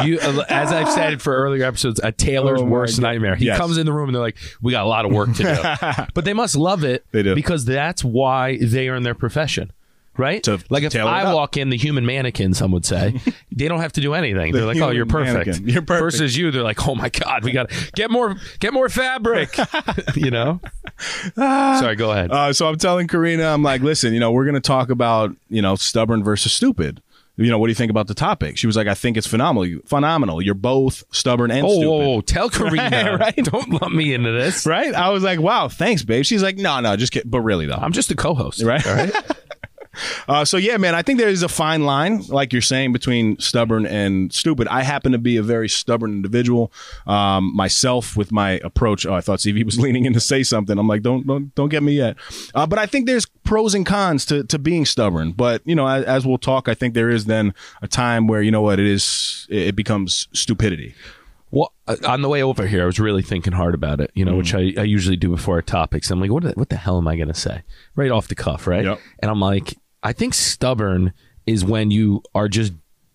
you, 0.04 0.18
as 0.48 0.72
I've 0.72 0.88
said 0.90 1.20
for 1.22 1.34
earlier 1.36 1.64
episodes, 1.64 2.00
a 2.02 2.12
tailor's 2.12 2.60
Oh 2.60 2.64
worst 2.64 2.98
God. 2.98 3.02
nightmare. 3.08 3.36
He 3.36 3.46
Yes. 3.46 3.58
comes 3.58 3.78
in 3.78 3.86
the 3.86 3.92
room 3.92 4.08
and 4.08 4.14
they're 4.14 4.22
like, 4.22 4.36
"We 4.62 4.72
got 4.72 4.84
a 4.84 4.88
lot 4.88 5.04
of 5.04 5.12
work 5.12 5.32
to 5.34 5.42
do," 5.42 6.04
but 6.14 6.24
they 6.24 6.32
must 6.32 6.56
love 6.56 6.84
it. 6.84 7.04
They 7.12 7.22
do. 7.22 7.34
because 7.34 7.64
that's 7.64 8.04
why 8.04 8.58
they 8.60 8.88
are 8.88 8.96
in 8.96 9.02
their 9.02 9.14
profession. 9.14 9.72
Right? 10.20 10.42
To- 10.44 10.62
like 10.68 10.88
to 10.88 10.98
if 11.00 11.04
I 11.04 11.33
walk 11.35 11.56
in, 11.56 11.70
the 11.70 11.76
human 11.76 12.04
mannequin, 12.06 12.54
some 12.54 12.70
would 12.72 12.85
say, 12.85 13.20
they 13.52 13.66
don't 13.66 13.80
have 13.80 13.92
to 13.94 14.00
do 14.00 14.14
anything. 14.14 14.52
They're 14.52 14.66
like, 14.66 14.76
"Oh, 14.80 14.90
you're 14.90 15.06
perfect." 15.06 15.46
mannequin. 15.46 15.68
You're 15.68 15.83
perfect. 15.83 16.04
Versus 16.04 16.37
you, 16.37 16.50
they're 16.50 16.62
like, 16.62 16.87
"Oh 16.87 16.94
my 16.94 17.09
god, 17.09 17.42
we 17.44 17.52
got 17.52 17.70
to 17.70 17.92
get 17.92 18.11
more, 18.11 18.37
get 18.61 18.72
more 18.72 18.88
fabric." 18.88 19.56
you 20.14 20.30
know. 20.30 20.61
Sorry, 21.35 21.96
go 21.96 22.12
ahead. 22.12 22.30
Uh, 22.30 22.52
so 22.52 22.68
I'm 22.68 22.76
telling 22.76 23.09
Karina, 23.09 23.44
I'm 23.44 23.62
like, 23.62 23.80
listen, 23.83 24.12
you 24.12 24.20
know, 24.20 24.30
we're 24.33 24.44
gonna 24.44 24.61
talk 24.61 24.90
about 24.90 25.35
you 25.48 25.62
know 25.62 25.74
stubborn 25.76 26.22
versus 26.22 26.52
stupid. 26.52 27.02
You 27.37 27.48
know, 27.48 27.59
what 27.59 27.68
do 27.68 27.70
you 27.70 27.74
think 27.76 27.90
about 27.90 28.06
the 28.06 28.12
topic? 28.12 28.59
She 28.59 28.66
was 28.66 28.76
like, 28.76 28.87
I 28.87 28.92
think 28.92 29.16
it's 29.16 29.26
phenomenal. 29.26 29.80
Phenomenal. 29.87 30.42
You're 30.42 30.52
both 30.52 31.04
stubborn 31.11 31.50
and 31.50 31.64
oh, 31.66 31.70
stupid. 31.70 31.88
whoa, 31.88 32.20
tell 32.20 32.50
Karina, 32.50 33.16
Right, 33.18 33.18
right. 33.18 33.37
don't 33.37 33.70
lump 33.80 33.94
me 33.94 34.12
into 34.12 34.30
this. 34.30 34.66
Right? 34.66 34.92
I 34.92 35.09
was 35.09 35.22
like, 35.22 35.40
wow, 35.40 35.68
thanks, 35.68 36.02
babe. 36.02 36.26
She's 36.26 36.42
like, 36.42 36.59
no, 36.59 36.80
no, 36.80 36.94
just 36.96 37.12
kidding. 37.12 37.30
But 37.30 37.40
really, 37.40 37.64
though. 37.64 37.78
I'm 37.80 37.92
just 37.92 38.11
a 38.11 38.14
co-host. 38.14 38.62
right? 38.62 38.87
All 38.87 38.94
right. 38.94 39.14
Uh, 40.29 40.44
so 40.44 40.57
yeah, 40.57 40.76
man, 40.76 40.94
I 40.94 41.03
think 41.03 41.18
there 41.18 41.29
is 41.29 41.42
a 41.42 41.48
fine 41.48 41.85
line, 41.85 42.22
like 42.29 42.53
you're 42.53 42.62
saying, 42.62 42.92
between 42.92 43.38
stubborn 43.38 43.87
and 43.87 44.33
stupid. 44.33 44.68
I 44.68 44.83
happen 44.83 45.12
to 45.12 45.18
be 45.18 45.37
a 45.37 45.42
very 45.42 45.68
stubborn 45.68 46.12
individual 46.12 46.72
um, 47.07 47.55
myself 47.55 48.16
with 48.16 48.31
my 48.31 48.61
approach. 48.62 49.05
Oh, 49.07 49.14
I 49.14 49.20
thought 49.20 49.40
CV 49.40 49.64
was 49.64 49.79
leaning 49.81 50.05
in 50.05 50.12
to 50.12 50.20
say 50.20 50.42
something. 50.42 50.79
I'm 50.79 50.88
like, 50.88 51.03
don't 51.03 51.26
don't 51.26 51.55
don't 51.55 51.68
get 51.68 51.83
me 51.83 51.92
yet. 51.92 52.16
Uh, 52.55 52.66
but 52.66 52.79
I 52.79 52.87
think 52.87 53.07
there's 53.07 53.26
pros 53.44 53.74
and 53.74 53.85
cons 53.85 54.24
to 54.26 54.44
to 54.44 54.59
being 54.59 54.85
stubborn. 54.87 55.33
But 55.33 55.62
you 55.64 55.74
know, 55.74 55.87
as, 55.87 56.05
as 56.05 56.26
we'll 56.26 56.38
talk, 56.38 56.68
I 56.68 56.74
think 56.74 56.94
there 56.94 57.11
is 57.11 57.24
then 57.24 57.55
a 57.83 57.88
time 57.88 58.26
where 58.26 58.42
you 58.42 58.50
know 58.50 58.62
what 58.62 58.79
it 58.79 58.87
is. 58.87 59.46
It 59.50 59.74
becomes 59.74 60.29
stupidity. 60.33 60.94
Well, 61.53 61.72
uh, 61.88 61.96
on 62.07 62.22
the 62.22 62.29
way 62.29 62.42
over 62.42 62.66
here, 62.66 62.85
I 62.85 62.87
was 62.87 63.00
really 63.00 63.22
thinking 63.22 63.53
hard 63.53 63.74
about 63.74 64.00
it, 64.00 64.12
you 64.14 64.24
know, 64.24 64.37
which 64.37 64.55
I, 64.55 64.72
I 64.79 64.85
usually 64.85 65.16
do 65.16 65.31
before 65.31 65.57
our 65.57 65.62
topics. 65.62 66.11
I'm 66.11 66.20
like, 66.20 66.31
what, 66.31 66.44
the, 66.44 66.53
what 66.53 66.68
the 66.68 66.76
hell 66.76 66.96
am 66.98 67.09
I 67.09 67.16
going 67.16 67.29
to 67.29 67.35
say? 67.35 67.62
Right 67.96 68.11
off 68.11 68.29
the 68.29 68.37
cuff, 68.37 68.68
right? 68.68 68.85
Yep. 68.85 69.00
And 69.18 69.31
I'm 69.31 69.40
like, 69.40 69.76
I 70.02 70.12
think 70.12 70.34
stubborn 70.34 71.12
is 71.46 71.64
when 71.64 71.90
you 71.90 72.22
are 72.34 72.48
just 72.48 72.72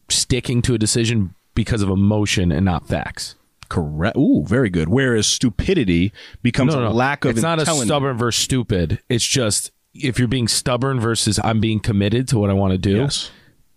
sticking 0.09 0.61
to 0.63 0.73
a 0.73 0.77
decision 0.77 1.33
because 1.53 1.81
of 1.81 1.89
emotion 1.89 2.51
and 2.51 2.65
not 2.65 2.87
facts. 2.87 3.35
Correct. 3.69 4.17
Ooh, 4.17 4.43
very 4.45 4.69
good. 4.69 4.89
Whereas 4.89 5.25
stupidity 5.25 6.13
becomes 6.43 6.73
a 6.73 6.79
lack 6.89 7.25
of 7.25 7.31
It's 7.31 7.41
not 7.41 7.59
a 7.59 7.65
stubborn 7.65 8.17
versus 8.17 8.43
stupid. 8.43 9.01
It's 9.09 9.25
just 9.25 9.71
if 9.93 10.19
you're 10.19 10.27
being 10.27 10.47
stubborn 10.47 10.99
versus 10.99 11.39
I'm 11.43 11.59
being 11.59 11.79
committed 11.79 12.27
to 12.29 12.39
what 12.39 12.49
I 12.49 12.53
want 12.53 12.73
to 12.73 12.77
do. 12.77 12.97
Yes. 12.97 13.31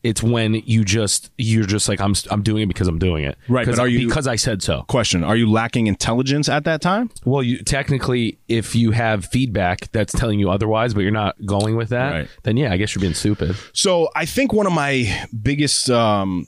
It's 0.05 0.23
when 0.23 0.55
you 0.55 0.85
just 0.85 1.31
you're 1.39 1.67
just 1.67 1.89
like 1.89 2.01
I'm 2.01 2.15
I'm 2.31 2.43
doing 2.43 2.63
it 2.63 2.67
because 2.67 2.87
I'm 2.87 3.01
doing 3.01 3.25
it. 3.25 3.37
Right, 3.49 3.67
but 3.67 3.79
are 3.81 3.89
you- 3.89 4.07
because 4.09 4.27
I 4.29 4.37
said 4.37 4.63
so. 4.63 4.83
Question: 4.89 5.25
Are 5.25 5.35
you 5.37 5.51
lacking 5.51 5.89
intelligence 5.89 6.49
at 6.49 6.65
that 6.65 6.81
time? 6.81 7.11
Well, 7.25 7.43
you 7.43 7.59
technically, 7.65 8.39
if 8.49 8.77
you 8.77 8.93
have 8.93 9.25
feedback 9.27 9.91
that's 9.91 10.13
telling 10.13 10.39
you 10.39 10.51
otherwise, 10.51 10.95
but 10.95 11.01
you're 11.01 11.11
not 11.11 11.35
going 11.45 11.75
with 11.77 11.89
that, 11.89 12.11
Right. 12.13 12.29
then 12.45 12.57
yeah, 12.57 12.73
I 12.73 12.77
guess 12.77 12.95
you're 12.95 13.01
being 13.01 13.15
stupid. 13.15 13.57
So 13.73 14.09
I 14.15 14.25
think 14.25 14.53
one 14.53 14.67
of 14.67 14.73
my 14.73 15.27
biggest 15.43 15.91
um, 15.91 16.47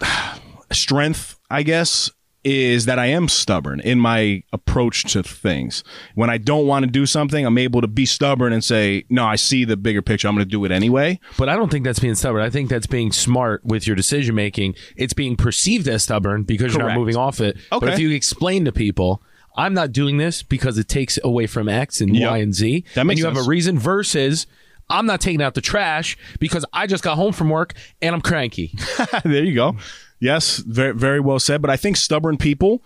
strength, 0.72 1.36
I 1.50 1.62
guess, 1.62 2.10
is 2.48 2.86
that 2.86 2.96
I 2.96 3.06
am 3.06 3.28
stubborn 3.28 3.80
in 3.80 3.98
my 3.98 4.40
approach 4.52 5.02
to 5.12 5.24
things. 5.24 5.82
When 6.14 6.30
I 6.30 6.38
don't 6.38 6.64
want 6.64 6.84
to 6.84 6.90
do 6.90 7.04
something, 7.04 7.44
I'm 7.44 7.58
able 7.58 7.80
to 7.80 7.88
be 7.88 8.06
stubborn 8.06 8.52
and 8.52 8.62
say, 8.62 9.04
"No, 9.10 9.24
I 9.26 9.34
see 9.34 9.64
the 9.64 9.76
bigger 9.76 10.00
picture. 10.00 10.28
I'm 10.28 10.36
going 10.36 10.46
to 10.46 10.50
do 10.50 10.64
it 10.64 10.70
anyway." 10.70 11.18
But 11.36 11.48
I 11.48 11.56
don't 11.56 11.72
think 11.72 11.84
that's 11.84 11.98
being 11.98 12.14
stubborn. 12.14 12.42
I 12.42 12.50
think 12.50 12.70
that's 12.70 12.86
being 12.86 13.10
smart 13.10 13.64
with 13.64 13.84
your 13.88 13.96
decision 13.96 14.36
making. 14.36 14.76
It's 14.94 15.12
being 15.12 15.34
perceived 15.34 15.88
as 15.88 16.04
stubborn 16.04 16.44
because 16.44 16.72
you're 16.72 16.86
not 16.86 16.96
moving 16.96 17.16
off 17.16 17.40
it. 17.40 17.56
Okay. 17.72 17.84
But 17.84 17.94
if 17.94 17.98
you 17.98 18.10
explain 18.10 18.64
to 18.66 18.70
people, 18.72 19.24
I'm 19.56 19.74
not 19.74 19.90
doing 19.90 20.18
this 20.18 20.44
because 20.44 20.78
it 20.78 20.86
takes 20.86 21.18
away 21.24 21.48
from 21.48 21.68
X 21.68 22.00
and 22.00 22.14
Yep. 22.14 22.30
Y 22.30 22.36
and 22.38 22.54
Z, 22.54 22.84
That 22.94 23.06
makes 23.06 23.18
and 23.20 23.28
you 23.28 23.34
have 23.34 23.44
a 23.44 23.48
reason 23.48 23.76
versus. 23.76 24.46
I'm 24.88 25.06
not 25.06 25.20
taking 25.20 25.42
out 25.42 25.54
the 25.54 25.60
trash 25.60 26.16
because 26.38 26.64
I 26.72 26.86
just 26.86 27.02
got 27.02 27.16
home 27.16 27.32
from 27.32 27.50
work 27.50 27.74
and 28.00 28.14
I'm 28.14 28.20
cranky. 28.20 28.76
there 29.24 29.44
you 29.44 29.54
go. 29.54 29.76
Yes, 30.20 30.58
very 30.58 30.94
very 30.94 31.20
well 31.20 31.38
said. 31.38 31.60
But 31.60 31.70
I 31.70 31.76
think 31.76 31.96
stubborn 31.96 32.36
people 32.36 32.82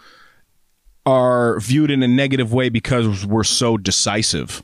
are 1.07 1.59
viewed 1.61 1.91
in 1.91 2.03
a 2.03 2.09
negative 2.09 2.53
way 2.53 2.69
because 2.69 3.27
we're 3.27 3.45
so 3.45 3.77
decisive, 3.77 4.63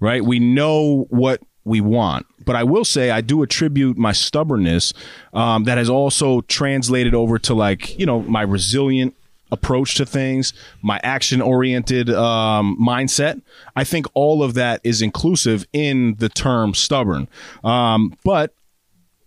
right? 0.00 0.24
We 0.24 0.38
know 0.38 1.06
what 1.10 1.40
we 1.64 1.80
want. 1.80 2.26
But 2.44 2.56
I 2.56 2.64
will 2.64 2.84
say 2.84 3.10
I 3.10 3.20
do 3.20 3.42
attribute 3.42 3.98
my 3.98 4.12
stubbornness 4.12 4.94
um, 5.34 5.64
that 5.64 5.76
has 5.76 5.90
also 5.90 6.40
translated 6.42 7.14
over 7.14 7.38
to 7.40 7.54
like 7.54 7.98
you 7.98 8.06
know 8.06 8.22
my 8.22 8.42
resilient 8.42 9.14
approach 9.50 9.94
to 9.96 10.06
things, 10.06 10.52
my 10.82 11.00
action 11.02 11.40
oriented 11.40 12.10
um, 12.10 12.76
mindset. 12.80 13.40
I 13.76 13.84
think 13.84 14.06
all 14.14 14.42
of 14.42 14.54
that 14.54 14.80
is 14.84 15.02
inclusive 15.02 15.66
in 15.72 16.16
the 16.16 16.28
term 16.28 16.74
stubborn. 16.74 17.28
Um, 17.64 18.16
but 18.24 18.54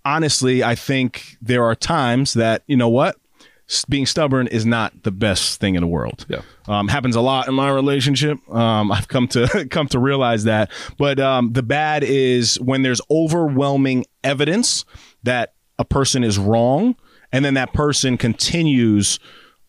honestly, 0.06 0.64
I 0.64 0.76
think 0.76 1.38
there 1.42 1.64
are 1.64 1.76
times 1.76 2.34
that 2.34 2.64
you 2.68 2.78
know 2.78 2.90
what, 2.90 3.18
being 3.88 4.06
stubborn 4.06 4.48
is 4.48 4.66
not 4.66 5.04
the 5.04 5.12
best 5.12 5.60
thing 5.60 5.76
in 5.76 5.82
the 5.82 5.88
world. 5.88 6.26
Yeah. 6.28 6.42
um, 6.68 6.88
happens 6.88 7.16
a 7.16 7.22
lot 7.22 7.48
in 7.48 7.54
my 7.54 7.70
relationship. 7.70 8.38
Um, 8.54 8.92
I've 8.92 9.08
come 9.08 9.28
to 9.30 9.68
come 9.72 9.88
to 9.88 10.00
realize 10.00 10.44
that. 10.44 10.72
But 10.98 11.20
um, 11.20 11.54
the 11.54 11.64
bad 11.64 12.04
is 12.04 12.60
when 12.60 12.82
there's 12.82 13.02
overwhelming 13.10 14.06
evidence 14.24 14.86
that 15.24 15.54
a 15.80 15.86
person 15.86 16.24
is 16.24 16.38
wrong, 16.38 16.96
and 17.32 17.44
then 17.46 17.54
that 17.56 17.74
person 17.74 18.18
continues 18.18 19.20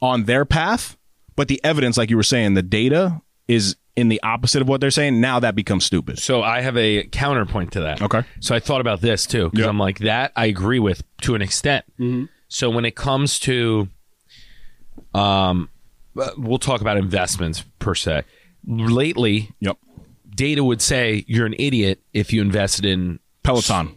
on 0.03 0.25
their 0.25 0.45
path, 0.45 0.99
but 1.37 1.49
the 1.49 1.59
evidence, 1.65 1.97
like 1.97 2.11
you 2.11 2.17
were 2.17 2.23
saying, 2.23 2.53
the 2.55 2.63
data 2.63 3.23
is 3.49 3.77
in 3.97 4.09
the 4.09 4.21
opposite 4.23 4.61
of 4.61 4.69
what 4.69 4.81
they're 4.81 4.91
saying. 4.91 5.21
Now 5.21 5.39
that 5.41 5.55
becomes 5.55 5.85
stupid. 5.85 6.19
So 6.19 6.43
I 6.43 6.61
have 6.61 6.77
a 6.77 7.05
counterpoint 7.05 7.73
to 7.73 7.81
that. 7.81 8.03
Okay. 8.03 8.23
So 8.41 8.55
I 8.55 8.59
thought 8.61 8.81
about 8.81 9.01
this 9.01 9.27
too 9.27 9.49
because 9.51 9.65
Yeah. 9.65 9.69
I'm 9.69 9.79
like 9.79 10.01
that. 10.01 10.33
I 10.37 10.47
agree 10.47 10.79
with 10.79 11.03
to 11.23 11.35
an 11.35 11.43
extent. 11.43 11.85
So 12.49 12.69
when 12.69 12.85
it 12.85 12.97
comes 12.97 13.39
to, 13.41 13.89
um, 15.15 15.69
uh, 16.19 16.31
we'll 16.37 16.59
talk 16.59 16.81
about 16.81 16.97
investments 16.97 17.65
per 17.79 17.95
se. 17.95 18.23
Lately, 18.67 19.51
Yep. 19.61 19.77
data 20.35 20.63
would 20.65 20.81
say 20.83 21.25
you're 21.27 21.47
an 21.47 21.55
idiot 21.59 22.01
if 22.13 22.33
you 22.33 22.41
invested 22.43 22.85
in 22.85 23.19
Peloton. 23.43 23.95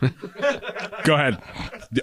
Go 1.04 1.14
ahead. 1.14 1.40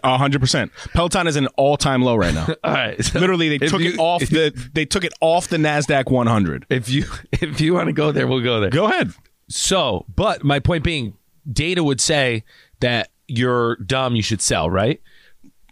A 0.04 0.18
hundred 0.18 0.40
percent. 0.42 0.72
Peloton 0.94 1.28
is 1.28 1.36
an 1.36 1.48
all-time 1.58 2.02
low 2.02 2.16
right 2.16 2.34
now. 2.34 2.48
all 2.64 2.74
right 2.74 3.14
Literally, 3.16 3.58
they 3.58 3.68
took 3.68 3.82
you- 3.82 3.92
it 3.92 4.00
off 4.00 4.22
the 4.22 4.70
they 4.74 4.86
took 4.86 5.04
it 5.04 5.14
off 5.22 5.48
the 5.48 5.58
Nasdaq 5.58 6.10
100. 6.12 6.66
if 6.70 6.90
you 6.90 7.06
if 7.32 7.62
you 7.62 7.74
want 7.74 7.88
to 7.88 7.94
go 7.94 8.12
there 8.12 8.28
we'll 8.28 8.42
go 8.44 8.60
there 8.60 8.70
Go 8.70 8.86
ahead. 8.86 9.12
so 9.50 10.06
but 10.16 10.44
my 10.44 10.60
point 10.60 10.84
being 10.84 11.16
data 11.52 11.84
would 11.84 12.02
say 12.02 12.44
that 12.80 13.10
you're 13.28 13.76
dumb 13.78 14.16
you 14.16 14.22
should 14.24 14.42
sell 14.42 14.70
right 14.70 15.02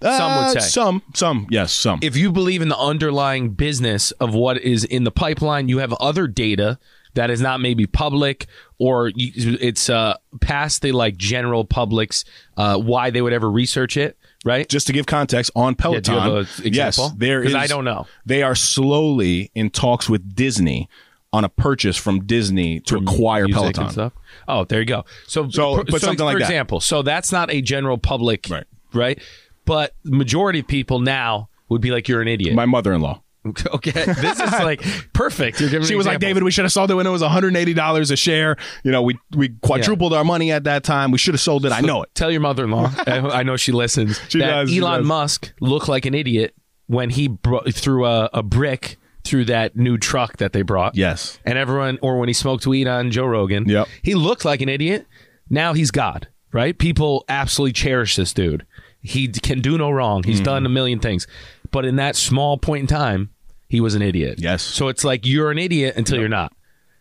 some 0.02 0.36
would 0.36 0.46
Uh, 0.58 0.60
say 0.60 0.60
some, 0.60 1.02
some, 1.16 1.48
yes, 1.50 1.72
some. 1.72 2.00
if 2.02 2.18
you 2.18 2.30
believe 2.30 2.62
in 2.62 2.68
the 2.68 2.78
underlying 2.78 3.52
business 3.52 4.12
of 4.12 4.34
what 4.34 4.58
is 4.62 4.84
in 4.84 5.06
the 5.06 5.12
pipeline, 5.12 5.70
you 5.70 5.78
have 5.78 5.94
other 5.94 6.28
data 6.28 6.78
that 7.16 7.30
is 7.30 7.42
not 7.42 7.60
maybe 7.60 7.86
public 7.86 8.48
or 8.78 9.12
it's 9.16 9.90
uh, 9.90 10.16
past 10.42 10.82
the 10.82 10.92
like 10.92 11.18
general 11.18 11.66
public's 11.66 12.26
uh, 12.58 12.78
why 12.78 13.10
they 13.10 13.22
would 13.22 13.34
ever 13.34 13.50
research 13.50 13.98
it, 13.98 14.18
right? 14.44 14.68
Just 14.68 14.88
to 14.88 14.94
give 14.94 15.06
context 15.06 15.52
on 15.56 15.76
Peloton, 15.76 16.20
have 16.20 16.60
yes, 16.66 17.00
there 17.18 17.44
is. 17.44 17.56
I 17.56 17.68
don't 17.68 17.86
know. 17.86 18.08
They 18.26 18.44
are 18.44 18.56
slowly 18.56 19.52
in 19.56 19.70
talks 19.70 20.10
with 20.10 20.36
Disney 20.36 20.90
on 21.32 21.44
a 21.44 21.50
purchase 21.50 21.98
from 21.98 22.26
Disney 22.26 22.80
to 22.82 22.98
acquire 22.98 23.48
Peloton. 23.48 24.12
Oh, 24.48 24.66
there 24.66 24.80
you 24.80 24.86
go. 24.86 25.04
So, 25.26 25.50
So, 25.50 25.78
per- 25.78 25.84
but 25.86 26.00
something 26.02 26.24
like 26.26 26.36
for 26.36 26.40
that. 26.40 26.46
example, 26.46 26.80
so 26.80 27.02
that's 27.02 27.32
not 27.32 27.52
a 27.52 27.62
general 27.62 27.98
public, 27.98 28.48
Right. 28.50 28.66
Right. 28.94 29.20
But 29.66 29.96
the 30.04 30.12
majority 30.16 30.60
of 30.60 30.68
people 30.68 31.00
now 31.00 31.50
would 31.70 31.82
be 31.82 31.90
like, 31.90 32.08
"You're 32.08 32.22
an 32.22 32.28
idiot." 32.28 32.54
My 32.54 32.66
mother-in-law. 32.66 33.23
okay, 33.74 33.92
this 33.92 34.40
is 34.40 34.52
like 34.52 34.82
perfect. 35.12 35.60
You're 35.60 35.70
giving 35.70 35.88
She 35.88 35.96
was 35.96 36.06
like. 36.06 36.20
David, 36.20 36.44
we 36.44 36.52
should 36.52 36.64
have 36.64 36.72
sold 36.72 36.90
it 36.92 36.96
when 36.96 37.06
it 37.06 37.10
was 37.10 37.22
$180 37.22 38.12
a 38.12 38.16
share. 38.16 38.56
You 38.84 38.92
know, 38.92 39.02
we 39.02 39.18
we 39.36 39.50
quadrupled 39.50 40.14
our 40.14 40.24
money 40.24 40.52
at 40.52 40.64
that 40.64 40.84
time. 40.84 41.12
We 41.12 41.18
should 41.18 41.34
have 41.34 41.42
sold 41.42 41.66
it. 41.66 41.72
I 41.74 41.82
know 41.82 42.04
it. 42.04 42.16
Tell 42.16 42.32
your 42.32 42.40
mother-in-law. 42.40 42.92
I 43.08 43.20
I 43.40 43.44
know 43.44 43.58
she 43.58 43.72
listens. 43.74 44.20
She 44.30 44.40
that 44.40 44.48
does, 44.48 44.70
she 44.70 44.80
Elon 44.80 45.02
does. 45.02 45.08
Musk 45.08 45.54
looked 45.60 45.90
like 45.90 46.06
an 46.06 46.14
idiot 46.14 46.56
when 46.88 47.10
he 47.10 47.28
bro- 47.28 47.64
threw 47.70 48.06
a, 48.06 48.30
a 48.34 48.44
brick 48.44 48.98
through 49.24 49.46
that 49.46 49.76
new 49.76 49.98
truck 49.98 50.38
that 50.38 50.54
they 50.54 50.62
brought. 50.62 50.96
Yes. 50.96 51.40
And 51.46 51.58
everyone, 51.58 51.98
or 52.02 52.20
when 52.20 52.30
he 52.30 52.34
smoked 52.34 52.68
weed 52.68 52.88
on 52.88 53.12
Joe 53.12 53.26
Rogan. 53.26 53.68
Yep. 53.68 53.88
He 54.02 54.16
looked 54.16 54.46
like 54.46 54.62
an 54.62 54.70
idiot. 54.70 55.08
Now 55.50 55.74
he's 55.74 55.92
God, 55.92 56.28
right? 56.52 56.78
People 56.78 57.26
absolutely 57.30 57.74
cherish 57.74 58.16
this 58.16 58.34
dude. 58.34 58.66
He 59.00 59.28
can 59.28 59.60
do 59.60 59.78
no 59.78 59.92
wrong. 59.92 60.24
He's 60.24 60.38
mm-hmm. 60.38 60.46
done 60.46 60.66
a 60.66 60.70
million 60.70 61.00
things. 61.00 61.28
But 61.72 61.86
in 61.86 61.98
that 61.98 62.16
small 62.16 62.58
point 62.58 62.82
in 62.82 62.88
time, 62.88 63.30
he 63.74 63.82
was 63.82 63.96
an 63.96 64.04
idiot. 64.04 64.36
Yes. 64.38 64.62
So 64.62 64.88
it's 64.88 65.04
like 65.04 65.26
you're 65.26 65.50
an 65.50 65.58
idiot 65.58 65.96
until 65.98 66.20
you're 66.20 66.30
not. 66.30 66.54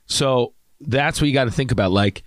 So 0.07 0.55
that's 0.81 1.21
what 1.21 1.27
you 1.27 1.35
got 1.35 1.45
to 1.45 1.51
think 1.51 1.71
about. 1.71 1.93
Like, 1.93 2.23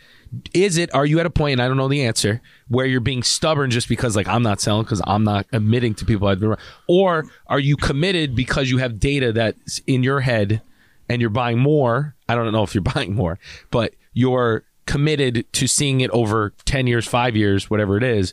is 0.54 0.78
it, 0.78 0.94
are 0.94 1.04
you 1.04 1.20
at 1.20 1.26
a 1.26 1.32
point, 1.32 1.54
and 1.54 1.62
I 1.64 1.68
don't 1.68 1.78
know 1.78 1.88
the 1.88 2.06
answer, 2.06 2.44
where 2.68 2.86
you're 2.86 3.00
being 3.00 3.24
stubborn 3.24 3.72
just 3.72 3.90
because, 3.90 4.16
like, 4.16 4.28
I'm 4.28 4.44
not 4.44 4.62
selling 4.62 4.84
because 4.84 5.02
I'm 5.08 5.24
not 5.24 5.48
admitting 5.52 5.96
to 5.96 6.06
people 6.06 6.28
I've 6.28 6.40
been 6.40 6.50
wrong? 6.50 6.60
Or 6.88 7.26
are 7.48 7.58
you 7.58 7.76
committed 7.76 8.36
because 8.36 8.70
you 8.70 8.78
have 8.78 9.00
data 9.00 9.34
that's 9.34 9.80
in 9.88 10.04
your 10.04 10.20
head 10.20 10.62
and 11.10 11.22
you're 11.22 11.32
buying 11.32 11.58
more? 11.58 12.16
I 12.30 12.36
don't 12.36 12.52
know 12.54 12.62
if 12.62 12.76
you're 12.76 12.84
buying 12.94 13.16
more, 13.16 13.40
but 13.72 13.96
you're 14.14 14.64
committed 14.86 15.52
to 15.54 15.66
seeing 15.66 16.02
it 16.02 16.12
over 16.12 16.54
10 16.66 16.86
years, 16.86 17.08
five 17.08 17.36
years, 17.36 17.68
whatever 17.72 17.98
it 17.98 18.04
is. 18.04 18.32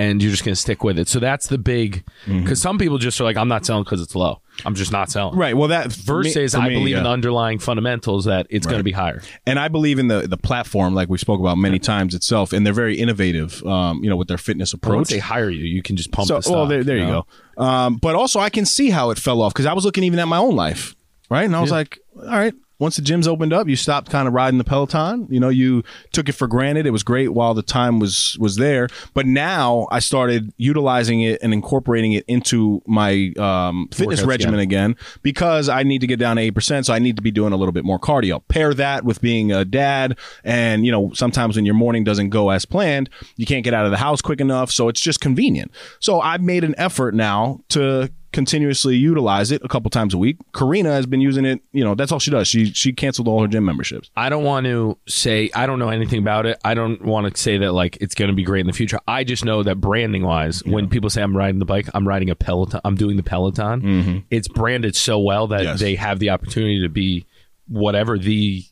And 0.00 0.22
you're 0.22 0.30
just 0.30 0.44
going 0.44 0.54
to 0.54 0.60
stick 0.60 0.82
with 0.82 0.98
it. 0.98 1.08
So 1.08 1.20
that's 1.20 1.48
the 1.48 1.58
big, 1.58 2.04
because 2.26 2.60
some 2.62 2.78
people 2.78 2.96
just 2.98 3.20
are 3.20 3.24
like, 3.24 3.36
I'm 3.36 3.48
not 3.48 3.66
selling 3.66 3.84
because 3.84 4.00
it's 4.00 4.14
low. 4.14 4.40
I'm 4.64 4.74
just 4.74 4.92
not 4.92 5.10
selling. 5.10 5.36
Right. 5.38 5.56
Well, 5.56 5.68
that 5.68 5.92
for 5.92 6.20
me- 6.20 6.32
Versus, 6.32 6.54
I 6.54 6.68
me, 6.68 6.74
believe 6.74 6.96
in 6.96 7.04
the 7.04 7.10
underlying 7.10 7.58
fundamentals 7.58 8.24
that 8.24 8.46
it's 8.50 8.66
going 8.66 8.78
to 8.78 8.84
be 8.84 8.92
higher. 8.92 9.22
and 9.46 9.58
I 9.58 9.68
believe 9.68 9.98
in 9.98 10.08
the 10.08 10.26
the 10.26 10.36
platform, 10.36 10.94
like 10.94 11.08
we 11.08 11.18
spoke 11.18 11.40
about 11.40 11.58
many 11.58 11.78
times 11.78 12.14
itself, 12.14 12.52
and 12.52 12.64
they're 12.64 12.72
very 12.72 12.96
innovative. 12.98 13.62
Um, 13.64 14.02
you 14.02 14.08
know, 14.10 14.16
with 14.16 14.28
their 14.28 14.38
fitness 14.38 14.72
But 14.72 14.88
once 14.94 15.08
approach. 15.10 15.16
they 15.16 15.18
hire 15.18 15.50
you, 15.50 15.64
you 15.64 15.82
can 15.82 15.96
just 15.96 16.12
pump 16.12 16.28
so, 16.28 16.36
the 16.36 16.42
stock. 16.42 16.54
well, 16.54 16.66
there, 16.66 16.82
there 16.84 16.96
you 16.96 17.06
know? 17.06 17.26
go. 17.56 17.62
Um, 17.64 17.96
but 17.96 18.14
also, 18.14 18.40
I 18.40 18.50
can 18.50 18.64
see 18.64 18.90
how 18.90 19.10
it 19.10 19.18
fell 19.18 19.40
off 19.42 19.52
because 19.52 19.66
I 19.66 19.72
was 19.74 19.84
looking 19.84 20.04
even 20.04 20.18
at 20.18 20.28
my 20.28 20.38
own 20.38 20.56
life, 20.56 20.94
right? 21.28 21.44
And 21.44 21.54
I 21.54 21.60
was 21.60 21.70
like, 21.70 21.98
all 22.16 22.24
right. 22.24 22.54
Once 22.80 22.96
the 22.96 23.02
gyms 23.02 23.28
opened 23.28 23.52
up, 23.52 23.68
you 23.68 23.76
stopped 23.76 24.10
kind 24.10 24.26
of 24.26 24.34
riding 24.34 24.58
the 24.58 24.64
Peloton. 24.64 25.28
You 25.30 25.38
know, 25.38 25.50
you 25.50 25.84
took 26.12 26.28
it 26.28 26.32
for 26.32 26.48
granted. 26.48 26.86
It 26.86 26.90
was 26.90 27.02
great 27.02 27.28
while 27.28 27.54
the 27.54 27.62
time 27.62 28.00
was 28.00 28.36
was 28.40 28.56
there, 28.56 28.88
but 29.14 29.26
now 29.26 29.86
I 29.90 30.00
started 30.00 30.52
utilizing 30.56 31.20
it 31.20 31.38
and 31.42 31.52
incorporating 31.52 32.14
it 32.14 32.24
into 32.26 32.82
my 32.86 33.32
um, 33.38 33.88
fitness 33.92 34.22
Workouts, 34.22 34.26
regimen 34.26 34.54
yeah. 34.56 34.62
again 34.62 34.96
because 35.22 35.68
I 35.68 35.82
need 35.82 36.00
to 36.00 36.06
get 36.06 36.18
down 36.18 36.36
to 36.36 36.42
eight 36.42 36.54
percent. 36.54 36.86
So 36.86 36.94
I 36.94 36.98
need 36.98 37.16
to 37.16 37.22
be 37.22 37.30
doing 37.30 37.52
a 37.52 37.56
little 37.56 37.72
bit 37.72 37.84
more 37.84 38.00
cardio. 38.00 38.42
Pair 38.48 38.72
that 38.74 39.04
with 39.04 39.20
being 39.20 39.52
a 39.52 39.64
dad, 39.64 40.18
and 40.42 40.86
you 40.86 40.90
know 40.90 41.12
sometimes 41.12 41.56
when 41.56 41.66
your 41.66 41.74
morning 41.74 42.02
doesn't 42.02 42.30
go 42.30 42.48
as 42.48 42.64
planned, 42.64 43.10
you 43.36 43.44
can't 43.44 43.62
get 43.62 43.74
out 43.74 43.84
of 43.84 43.90
the 43.90 43.98
house 43.98 44.22
quick 44.22 44.40
enough. 44.40 44.70
So 44.72 44.88
it's 44.88 45.00
just 45.00 45.20
convenient. 45.20 45.70
So 45.98 46.20
I've 46.20 46.42
made 46.42 46.64
an 46.64 46.74
effort 46.78 47.14
now 47.14 47.60
to 47.68 48.10
continuously 48.32 48.96
utilize 48.96 49.50
it 49.50 49.60
a 49.64 49.68
couple 49.68 49.90
times 49.90 50.14
a 50.14 50.18
week. 50.18 50.36
Karina 50.54 50.90
has 50.92 51.06
been 51.06 51.20
using 51.20 51.44
it. 51.44 51.60
You 51.72 51.84
know 51.84 51.94
that's 51.94 52.12
all 52.12 52.18
she 52.18 52.30
does. 52.30 52.46
She 52.48 52.66
she 52.66 52.92
canceled 52.92 53.28
all 53.28 53.40
her 53.42 53.48
gym 53.48 53.64
memberships. 53.64 54.10
I 54.16 54.28
don't 54.28 54.44
want 54.44 54.66
to 54.66 54.96
say 55.08 55.50
I 55.54 55.66
don't 55.66 55.78
know 55.78 55.88
anything 55.88 56.18
about 56.20 56.46
it. 56.46 56.58
I 56.64 56.74
don't 56.74 57.04
want 57.04 57.32
to 57.34 57.40
say 57.40 57.58
that 57.58 57.72
like 57.72 57.98
it's 58.00 58.14
going 58.14 58.28
to 58.30 58.34
be 58.34 58.42
great 58.44 58.60
in 58.60 58.66
the 58.66 58.72
future. 58.72 59.00
I 59.08 59.24
just 59.24 59.44
know 59.44 59.62
that 59.62 59.76
branding 59.80 60.22
wise, 60.24 60.64
when 60.64 60.88
people 60.88 61.10
say 61.10 61.22
I'm 61.22 61.36
riding 61.36 61.58
the 61.58 61.64
bike, 61.64 61.88
I'm 61.94 62.06
riding 62.06 62.30
a 62.30 62.34
Peloton. 62.36 62.80
I'm 62.84 62.94
doing 62.96 63.16
the 63.16 63.22
Peloton. 63.22 64.24
It's 64.30 64.48
branded 64.48 64.94
so 64.96 65.18
well 65.18 65.46
that 65.48 65.60
Mm-hmm. 65.60 65.68
Yes. 65.70 65.80
they 65.80 65.94
have 65.96 66.18
the 66.20 66.30
opportunity 66.30 66.80
to 66.82 66.88
be 66.88 67.26
whatever 67.68 68.18
the 68.18 68.64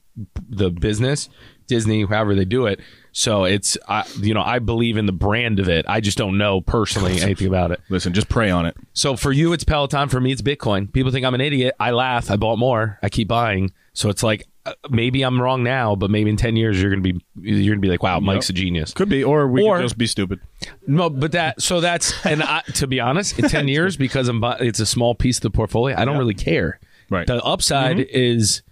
the 0.48 0.70
business, 0.70 1.28
Disney, 1.68 2.04
however 2.04 2.34
they 2.34 2.44
do 2.44 2.66
it. 2.66 2.80
So 3.18 3.42
it's 3.42 3.76
I, 3.88 4.04
you 4.20 4.32
know 4.32 4.42
I 4.42 4.60
believe 4.60 4.96
in 4.96 5.06
the 5.06 5.12
brand 5.12 5.58
of 5.58 5.68
it. 5.68 5.84
I 5.88 5.98
just 6.00 6.16
don't 6.16 6.38
know 6.38 6.60
personally 6.60 7.20
anything 7.20 7.48
about 7.48 7.72
it. 7.72 7.80
Listen, 7.88 8.12
just 8.14 8.28
pray 8.28 8.48
on 8.48 8.64
it. 8.64 8.76
So 8.92 9.16
for 9.16 9.32
you, 9.32 9.52
it's 9.52 9.64
Peloton. 9.64 10.08
For 10.08 10.20
me, 10.20 10.30
it's 10.30 10.40
Bitcoin. 10.40 10.92
People 10.92 11.10
think 11.10 11.26
I'm 11.26 11.34
an 11.34 11.40
idiot. 11.40 11.74
I 11.80 11.90
laugh. 11.90 12.30
I 12.30 12.36
bought 12.36 12.60
more. 12.60 12.96
I 13.02 13.08
keep 13.08 13.26
buying. 13.26 13.72
So 13.92 14.08
it's 14.08 14.22
like 14.22 14.46
uh, 14.66 14.74
maybe 14.88 15.22
I'm 15.24 15.42
wrong 15.42 15.64
now, 15.64 15.96
but 15.96 16.12
maybe 16.12 16.30
in 16.30 16.36
ten 16.36 16.54
years 16.54 16.80
you're 16.80 16.92
gonna 16.92 17.02
be 17.02 17.20
you're 17.40 17.74
gonna 17.74 17.80
be 17.82 17.88
like, 17.88 18.04
wow, 18.04 18.20
Mike's 18.20 18.50
a 18.50 18.52
genius. 18.52 18.94
Could 18.94 19.08
be, 19.08 19.24
or 19.24 19.48
we 19.48 19.64
Or- 19.64 19.78
could 19.78 19.82
just 19.86 19.98
be 19.98 20.06
stupid. 20.06 20.38
No, 20.86 21.10
but 21.10 21.32
that 21.32 21.60
so 21.60 21.80
that's 21.80 22.24
and 22.24 22.40
I, 22.40 22.60
to 22.74 22.86
be 22.86 23.00
honest, 23.00 23.36
in 23.36 23.48
ten 23.48 23.66
years 23.76 23.96
because 23.96 24.28
I'm 24.28 24.40
bu- 24.40 24.60
it's 24.60 24.78
a 24.78 24.86
small 24.86 25.16
piece 25.16 25.38
of 25.38 25.42
the 25.42 25.50
portfolio. 25.50 25.96
I 25.98 26.04
don't 26.04 26.18
really 26.18 26.34
care. 26.34 26.78
Right. 27.10 27.26
The 27.26 27.42
upside 27.42 27.98
is 27.98 28.62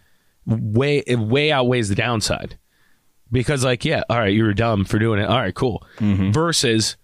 way 0.46 0.98
it 0.98 1.16
way 1.18 1.50
outweighs 1.50 1.88
the 1.88 1.96
downside 1.96 2.56
because 3.30 3.64
like 3.64 3.84
yeah, 3.84 4.02
all 4.08 4.18
right, 4.18 4.32
you 4.32 4.44
were 4.44 4.54
dumb 4.54 4.84
for 4.84 4.98
doing 4.98 5.20
it. 5.20 5.24
All 5.28 5.38
right, 5.40 5.54
cool. 5.54 5.82
Versus 6.00 6.96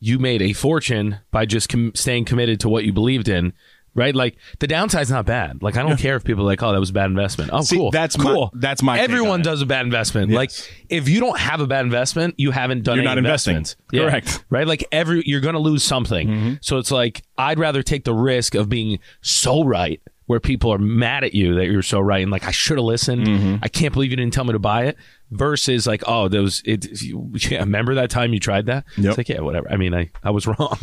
you 0.00 0.18
made 0.18 0.42
a 0.42 0.52
fortune 0.52 1.18
by 1.30 1.46
just 1.46 1.68
com- 1.68 1.92
staying 1.94 2.24
committed 2.24 2.60
to 2.60 2.68
what 2.68 2.84
you 2.84 2.92
believed 2.92 3.28
in. 3.28 3.52
Right, 3.94 4.14
like 4.14 4.36
the 4.58 4.66
downside's 4.66 5.10
not 5.10 5.26
bad. 5.26 5.62
Like 5.62 5.76
I 5.76 5.82
don't 5.82 5.98
care 5.98 6.16
if 6.16 6.24
people 6.24 6.44
are 6.44 6.46
like, 6.46 6.62
"Oh, 6.62 6.72
that 6.72 6.80
was 6.80 6.88
a 6.88 6.94
bad 6.94 7.10
investment." 7.10 7.50
Oh, 7.52 7.60
See, 7.60 7.76
cool. 7.76 7.90
that's 7.90 8.16
my- 8.16 8.24
cool. 8.24 8.50
that's 8.54 8.82
my 8.82 8.98
Everyone 8.98 9.42
does 9.42 9.60
a 9.60 9.66
bad 9.66 9.84
investment. 9.84 10.30
Like 10.30 10.50
if 10.88 11.10
you 11.10 11.20
don't 11.20 11.38
have 11.38 11.60
a 11.60 11.66
bad 11.66 11.84
investment, 11.84 12.36
you 12.38 12.52
haven't 12.52 12.84
done 12.84 12.96
You're 12.96 13.02
any 13.02 13.10
not 13.10 13.18
investing. 13.18 13.66
Yeah. 13.92 14.08
Correct. 14.08 14.46
Right? 14.48 14.66
Like 14.66 14.82
every 14.92 15.22
you're 15.26 15.42
going 15.42 15.52
to 15.52 15.60
lose 15.60 15.84
something. 15.84 16.26
Mm-hmm. 16.26 16.54
So 16.62 16.78
it's 16.78 16.90
like 16.90 17.22
I'd 17.36 17.58
rather 17.58 17.82
take 17.82 18.04
the 18.04 18.14
risk 18.14 18.54
of 18.54 18.70
being 18.70 18.98
so 19.20 19.62
right 19.62 20.00
where 20.24 20.40
people 20.40 20.72
are 20.72 20.78
mad 20.78 21.22
at 21.22 21.34
you 21.34 21.56
that 21.56 21.66
you're 21.66 21.82
so 21.82 22.00
right 22.00 22.22
and 22.22 22.30
like 22.32 22.44
I 22.44 22.50
should 22.50 22.78
have 22.78 22.86
listened. 22.86 23.26
Mm-hmm. 23.26 23.56
I 23.62 23.68
can't 23.68 23.92
believe 23.92 24.10
you 24.10 24.16
didn't 24.16 24.32
tell 24.32 24.44
me 24.44 24.52
to 24.54 24.58
buy 24.58 24.84
it 24.86 24.96
versus 25.32 25.86
like 25.86 26.02
oh 26.06 26.28
those 26.28 26.62
it 26.64 27.02
yeah, 27.50 27.60
remember 27.60 27.94
that 27.94 28.10
time 28.10 28.32
you 28.32 28.40
tried 28.40 28.66
that? 28.66 28.84
Yep. 28.96 29.06
It's 29.06 29.18
like 29.18 29.28
yeah, 29.28 29.40
whatever. 29.40 29.70
I 29.70 29.76
mean, 29.76 29.94
I 29.94 30.10
I 30.22 30.30
was 30.30 30.46
wrong. 30.46 30.78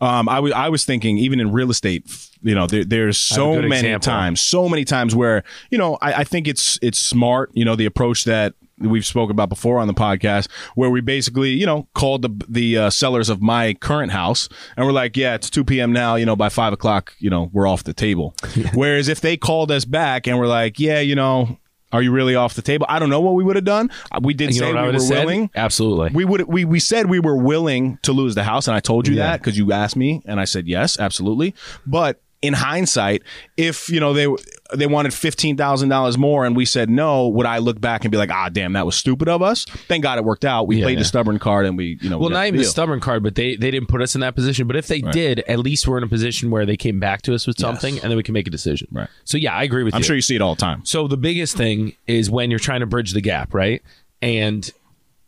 Um, 0.00 0.28
I 0.28 0.40
was 0.40 0.52
I 0.52 0.68
was 0.68 0.84
thinking 0.84 1.18
even 1.18 1.40
in 1.40 1.52
real 1.52 1.70
estate, 1.70 2.04
you 2.42 2.54
know, 2.54 2.66
there, 2.66 2.84
there's 2.84 3.16
so 3.16 3.54
many 3.54 3.76
example. 3.76 4.04
times, 4.04 4.40
so 4.40 4.68
many 4.68 4.84
times 4.84 5.14
where 5.14 5.44
you 5.70 5.78
know 5.78 5.96
I, 6.02 6.12
I 6.20 6.24
think 6.24 6.46
it's 6.46 6.78
it's 6.82 6.98
smart, 6.98 7.50
you 7.54 7.64
know, 7.64 7.74
the 7.76 7.86
approach 7.86 8.24
that 8.24 8.54
we've 8.78 9.06
spoken 9.06 9.30
about 9.30 9.48
before 9.48 9.78
on 9.78 9.86
the 9.86 9.94
podcast, 9.94 10.50
where 10.74 10.90
we 10.90 11.00
basically 11.00 11.50
you 11.50 11.64
know 11.64 11.88
called 11.94 12.22
the 12.22 12.44
the 12.48 12.76
uh, 12.76 12.90
sellers 12.90 13.28
of 13.28 13.40
my 13.40 13.74
current 13.74 14.12
house 14.12 14.48
and 14.76 14.84
we're 14.84 14.92
like, 14.92 15.16
yeah, 15.16 15.34
it's 15.34 15.48
two 15.48 15.64
p.m. 15.64 15.92
now, 15.92 16.16
you 16.16 16.26
know, 16.26 16.36
by 16.36 16.48
five 16.48 16.72
o'clock, 16.72 17.14
you 17.18 17.30
know, 17.30 17.50
we're 17.52 17.66
off 17.66 17.84
the 17.84 17.94
table. 17.94 18.34
Whereas 18.74 19.08
if 19.08 19.20
they 19.20 19.36
called 19.36 19.70
us 19.70 19.84
back 19.84 20.26
and 20.26 20.38
we're 20.38 20.46
like, 20.46 20.78
yeah, 20.78 21.00
you 21.00 21.14
know. 21.14 21.58
Are 21.94 22.02
you 22.02 22.10
really 22.10 22.34
off 22.34 22.54
the 22.54 22.62
table? 22.62 22.86
I 22.88 22.98
don't 22.98 23.08
know 23.08 23.20
what 23.20 23.34
we 23.36 23.44
would 23.44 23.54
have 23.54 23.64
done. 23.64 23.88
Uh, 24.10 24.18
We 24.20 24.34
did 24.34 24.48
You 24.48 24.54
say 24.58 24.72
we 24.72 24.80
were 24.92 24.98
said? 24.98 25.24
willing. 25.26 25.50
Absolutely. 25.54 26.10
We 26.12 26.24
would 26.24 26.42
we 26.48 26.64
we 26.64 26.80
said 26.80 27.08
we 27.08 27.20
were 27.20 27.36
willing 27.36 27.98
to 28.02 28.12
lose 28.12 28.34
the 28.34 28.42
house, 28.42 28.66
and 28.66 28.76
I 28.76 28.80
told 28.80 29.06
you 29.06 29.14
that 29.16 29.40
because 29.40 29.56
you 29.56 29.72
asked 29.72 29.94
me, 29.94 30.20
and 30.26 30.40
I 30.40 30.44
said 30.44 30.66
yes, 30.66 30.98
absolutely. 30.98 31.54
But 31.86 32.20
in 32.44 32.52
hindsight, 32.54 33.22
if 33.56 33.88
you 33.88 34.00
know 34.00 34.12
they 34.12 34.26
they 34.74 34.86
wanted 34.86 35.14
fifteen 35.14 35.56
thousand 35.56 35.88
dollars 35.88 36.18
more 36.18 36.44
and 36.44 36.54
we 36.56 36.64
said 36.64 36.90
no, 36.90 37.28
would 37.28 37.46
I 37.46 37.58
look 37.58 37.80
back 37.80 38.04
and 38.04 38.10
be 38.12 38.18
like, 38.18 38.30
ah, 38.30 38.48
damn, 38.48 38.72
that 38.74 38.84
was 38.84 38.96
stupid 38.96 39.28
of 39.28 39.40
us? 39.40 39.64
Thank 39.64 40.02
God 40.02 40.18
it 40.18 40.24
worked 40.24 40.44
out. 40.44 40.66
We 40.66 40.76
Yeah, 40.76 40.84
played 40.84 40.92
yeah. 40.94 40.98
the 41.00 41.04
stubborn 41.04 41.38
card 41.38 41.66
and 41.66 41.76
we, 41.76 41.98
you 42.00 42.10
know, 42.10 42.18
Well, 42.18 42.28
we 42.28 42.34
not 42.34 42.46
even 42.46 42.58
the 42.58 42.64
deal. 42.64 42.70
stubborn 42.70 43.00
card, 43.00 43.22
but 43.22 43.34
they 43.34 43.56
they 43.56 43.70
didn't 43.70 43.88
put 43.88 44.02
us 44.02 44.14
in 44.14 44.20
that 44.20 44.34
position. 44.34 44.66
But 44.66 44.76
if 44.76 44.86
they 44.88 45.00
did, 45.00 45.40
at 45.48 45.58
least 45.60 45.86
we're 45.88 45.98
in 45.98 46.04
a 46.04 46.08
position 46.08 46.50
where 46.50 46.66
they 46.66 46.76
came 46.76 47.00
back 47.00 47.22
to 47.22 47.34
us 47.34 47.46
with 47.46 47.58
something, 47.58 47.94
and 48.00 48.10
then 48.10 48.16
we 48.16 48.22
can 48.22 48.32
make 48.34 48.46
a 48.46 48.50
decision. 48.50 48.88
Right. 48.92 49.08
So 49.24 49.38
yeah, 49.38 49.54
I 49.54 49.62
agree 49.62 49.82
with 49.84 49.94
you. 49.94 49.96
I'm 49.96 50.02
sure 50.02 50.16
you 50.16 50.22
see 50.22 50.36
it 50.36 50.42
all 50.42 50.54
the 50.54 50.60
time. 50.60 50.84
So 50.84 51.08
the 51.08 51.16
biggest 51.16 51.56
thing 51.56 51.94
is 52.06 52.30
when 52.30 52.50
you're 52.50 52.58
trying 52.58 52.80
to 52.80 52.86
bridge 52.86 53.12
the 53.12 53.20
gap, 53.22 53.54
right? 53.54 53.80
And 54.22 54.70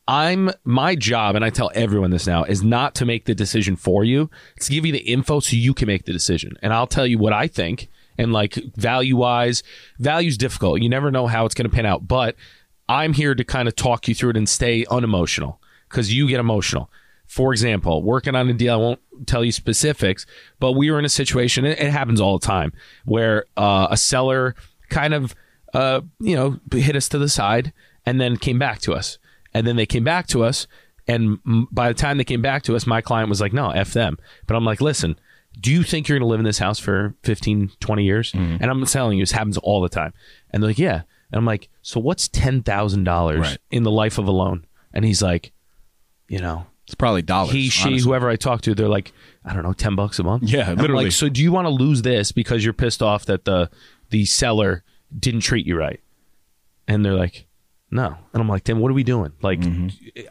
I'm 0.08 0.50
my 0.64 0.94
job, 0.94 1.34
and 1.34 1.44
I 1.44 1.50
tell 1.50 1.70
everyone 1.74 2.10
this 2.10 2.26
now, 2.26 2.44
is 2.44 2.62
not 2.62 2.94
to 2.96 3.04
make 3.04 3.24
the 3.24 3.34
decision 3.34 3.76
for 3.76 4.04
you. 4.04 4.30
It's 4.56 4.66
to 4.66 4.72
give 4.72 4.86
you 4.86 4.92
the 4.92 5.00
info 5.00 5.40
so 5.40 5.56
you 5.56 5.74
can 5.74 5.86
make 5.86 6.04
the 6.04 6.12
decision. 6.12 6.56
And 6.62 6.72
I'll 6.72 6.86
tell 6.86 7.06
you 7.06 7.18
what 7.18 7.32
I 7.32 7.48
think. 7.48 7.88
And 8.18 8.32
like 8.32 8.54
value 8.76 9.16
wise, 9.16 9.62
value's 9.98 10.38
difficult. 10.38 10.80
You 10.80 10.88
never 10.88 11.10
know 11.10 11.26
how 11.26 11.44
it's 11.44 11.54
going 11.54 11.68
to 11.68 11.74
pan 11.74 11.86
out. 11.86 12.06
But 12.06 12.36
I'm 12.88 13.12
here 13.12 13.34
to 13.34 13.44
kind 13.44 13.68
of 13.68 13.74
talk 13.74 14.08
you 14.08 14.14
through 14.14 14.30
it 14.30 14.36
and 14.36 14.48
stay 14.48 14.86
unemotional 14.90 15.60
because 15.88 16.12
you 16.12 16.28
get 16.28 16.40
emotional. 16.40 16.88
For 17.26 17.52
example, 17.52 18.02
working 18.02 18.36
on 18.36 18.48
a 18.48 18.54
deal, 18.54 18.74
I 18.74 18.76
won't 18.76 19.00
tell 19.26 19.44
you 19.44 19.50
specifics, 19.50 20.24
but 20.60 20.72
we 20.72 20.90
were 20.90 20.98
in 20.98 21.04
a 21.04 21.10
situation, 21.10 21.64
it, 21.64 21.80
it 21.80 21.90
happens 21.90 22.20
all 22.20 22.38
the 22.38 22.46
time, 22.46 22.72
where 23.04 23.46
uh, 23.56 23.88
a 23.90 23.96
seller 23.96 24.54
kind 24.88 25.12
of, 25.12 25.34
uh, 25.74 26.02
you 26.20 26.36
know, 26.36 26.60
hit 26.70 26.94
us 26.94 27.08
to 27.08 27.18
the 27.18 27.28
side 27.28 27.72
and 28.06 28.20
then 28.20 28.36
came 28.36 28.60
back 28.60 28.78
to 28.82 28.94
us. 28.94 29.18
And 29.56 29.66
then 29.66 29.76
they 29.76 29.86
came 29.86 30.04
back 30.04 30.26
to 30.28 30.44
us. 30.44 30.66
And 31.08 31.38
mm, 31.44 31.66
by 31.70 31.88
the 31.88 31.94
time 31.94 32.18
they 32.18 32.24
came 32.24 32.42
back 32.42 32.62
to 32.64 32.76
us, 32.76 32.86
my 32.86 33.00
client 33.00 33.28
was 33.30 33.40
like, 33.40 33.52
no, 33.52 33.70
F 33.70 33.92
them. 33.92 34.18
But 34.46 34.56
I'm 34.56 34.64
like, 34.64 34.80
listen, 34.80 35.18
do 35.60 35.70
you 35.72 35.82
think 35.82 36.08
you're 36.08 36.18
going 36.18 36.26
to 36.26 36.30
live 36.30 36.40
in 36.40 36.44
this 36.44 36.58
house 36.58 36.78
for 36.78 37.14
15, 37.22 37.70
20 37.80 38.04
years? 38.04 38.32
And 38.34 38.64
I'm 38.64 38.84
telling 38.84 39.16
you, 39.18 39.22
this 39.22 39.32
happens 39.32 39.56
all 39.58 39.80
the 39.80 39.88
time. 39.88 40.12
And 40.50 40.62
they're 40.62 40.70
like, 40.70 40.78
yeah. 40.78 41.02
And 41.32 41.38
I'm 41.38 41.44
like, 41.46 41.68
so 41.82 41.98
what's 42.00 42.28
$10,000 42.28 43.38
Right. 43.40 43.58
in 43.70 43.82
the 43.82 43.90
life 43.90 44.18
of 44.18 44.26
a 44.28 44.32
loan? 44.32 44.66
And 44.92 45.04
he's 45.04 45.22
like, 45.22 45.52
you 46.28 46.38
know, 46.40 46.66
It's 46.84 46.94
probably 46.94 47.22
dollars. 47.22 47.52
he, 47.52 47.68
she, 47.68 47.88
honestly. 47.88 48.08
whoever 48.08 48.28
I 48.28 48.36
talk 48.36 48.60
to, 48.62 48.74
they're 48.74 48.88
like, 48.88 49.12
I 49.44 49.52
don't 49.54 49.62
know, 49.62 49.72
ten 49.72 49.94
bucks 49.94 50.18
a 50.18 50.22
month. 50.24 50.42
Yeah, 50.44 50.70
And 50.70 50.80
literally. 50.80 51.04
like, 51.04 51.12
so 51.12 51.28
do 51.28 51.40
you 51.42 51.52
want 51.52 51.66
to 51.66 51.70
lose 51.70 52.02
this 52.02 52.32
because 52.32 52.64
you're 52.64 52.72
pissed 52.74 53.00
off 53.02 53.24
that 53.26 53.44
the 53.44 53.70
the 54.10 54.24
seller 54.24 54.82
didn't 55.16 55.40
treat 55.40 55.66
you 55.66 55.76
right? 55.78 56.00
And 56.88 57.04
they're 57.04 57.14
like, 57.14 57.46
no. 57.90 58.16
And 58.32 58.42
I'm 58.42 58.48
like, 58.48 58.64
Tim, 58.64 58.80
what 58.80 58.90
are 58.90 58.94
we 58.94 59.04
doing? 59.04 59.32
Like, 59.42 59.60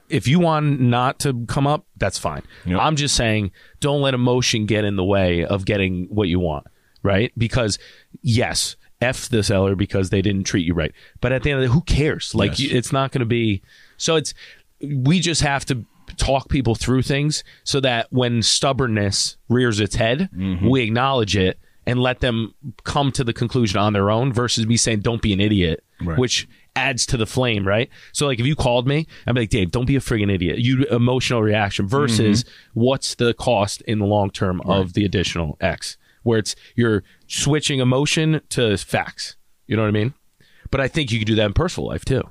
if 0.10 0.28
you 0.28 0.39
want 0.39 0.80
not 0.82 1.20
to 1.20 1.45
come 1.47 1.66
up, 1.68 1.86
that's 1.97 2.18
fine. 2.18 2.41
Yep. 2.66 2.80
I'm 2.80 2.95
just 2.95 3.16
saying, 3.16 3.51
don't 3.80 4.01
let 4.01 4.14
emotion 4.14 4.66
get 4.66 4.84
in 4.86 4.95
the 4.97 5.03
way 5.06 5.45
of 5.45 5.66
getting 5.66 6.06
what 6.10 6.28
you 6.28 6.39
want, 6.39 6.68
right? 7.03 7.32
Because 7.38 7.80
yes, 8.22 8.76
f 9.01 9.30
the 9.30 9.43
seller 9.43 9.76
because 9.76 10.10
they 10.10 10.22
didn't 10.22 10.43
treat 10.45 10.66
you 10.66 10.74
right. 10.74 10.91
But 11.22 11.32
at 11.32 11.43
the 11.43 11.51
end 11.51 11.60
of 11.60 11.62
the 11.64 11.68
day, 11.70 11.74
who 11.74 11.82
cares? 11.82 12.36
Like, 12.36 12.60
Yes. 12.60 12.72
it's 12.72 12.91
not 12.91 13.12
going 13.12 13.20
to 13.20 13.26
be. 13.26 13.62
So 13.97 14.16
it's 14.16 14.34
we 14.82 15.20
just 15.20 15.41
have 15.41 15.66
to 15.66 15.86
talk 16.18 16.49
people 16.49 16.76
through 16.76 17.01
things 17.01 17.43
so 17.64 17.80
that 17.80 18.12
when 18.12 18.41
stubbornness 18.41 19.38
rears 19.49 19.80
its 19.80 19.95
head, 19.95 20.30
Mm-hmm. 20.36 20.68
we 20.70 20.82
acknowledge 20.82 21.36
it 21.38 21.58
and 21.88 21.99
let 21.99 22.20
them 22.20 22.53
come 22.84 23.12
to 23.14 23.24
the 23.24 23.34
conclusion 23.34 23.80
on 23.80 23.93
their 23.93 24.10
own 24.10 24.34
versus 24.34 24.66
me 24.66 24.76
saying, 24.76 25.01
don't 25.01 25.22
be 25.22 25.34
an 25.34 25.39
idiot, 25.39 25.84
Right. 26.01 26.18
which 26.18 26.47
adds 26.76 27.05
to 27.07 27.17
the 27.17 27.26
flame, 27.26 27.65
right? 27.67 27.89
So, 28.11 28.26
like, 28.26 28.39
if 28.39 28.45
you 28.45 28.55
called 28.55 28.88
me, 28.88 29.07
I'd 29.26 29.36
be 29.36 29.41
like, 29.41 29.49
Dave, 29.49 29.71
don't 29.71 29.86
be 29.86 29.95
a 29.95 29.99
friggin' 29.99 30.32
idiot. 30.34 30.59
You 30.59 30.84
emotional 30.86 31.41
reaction 31.41 31.88
versus 31.88 32.43
Mm-hmm. 32.43 32.80
what's 32.82 33.15
the 33.15 33.34
cost 33.34 33.82
in 33.84 33.99
the 33.99 34.05
long 34.05 34.30
term 34.30 34.61
of 34.61 34.93
the 34.93 35.05
additional 35.05 35.57
X, 35.61 35.97
where 36.23 36.39
it's 36.39 36.55
you're 36.76 37.03
switching 37.28 37.80
emotion 37.80 38.41
to 38.49 38.78
facts. 38.78 39.36
You 39.67 39.76
know 39.76 39.84
what 39.84 39.89
I 39.89 39.91
mean? 39.91 40.13
But 40.71 40.82
I 40.82 40.88
think 40.88 41.11
you 41.11 41.19
could 41.19 41.28
do 41.28 41.36
that 41.36 41.45
in 41.45 41.53
personal 41.53 41.88
life 41.88 42.03
too. 42.05 42.23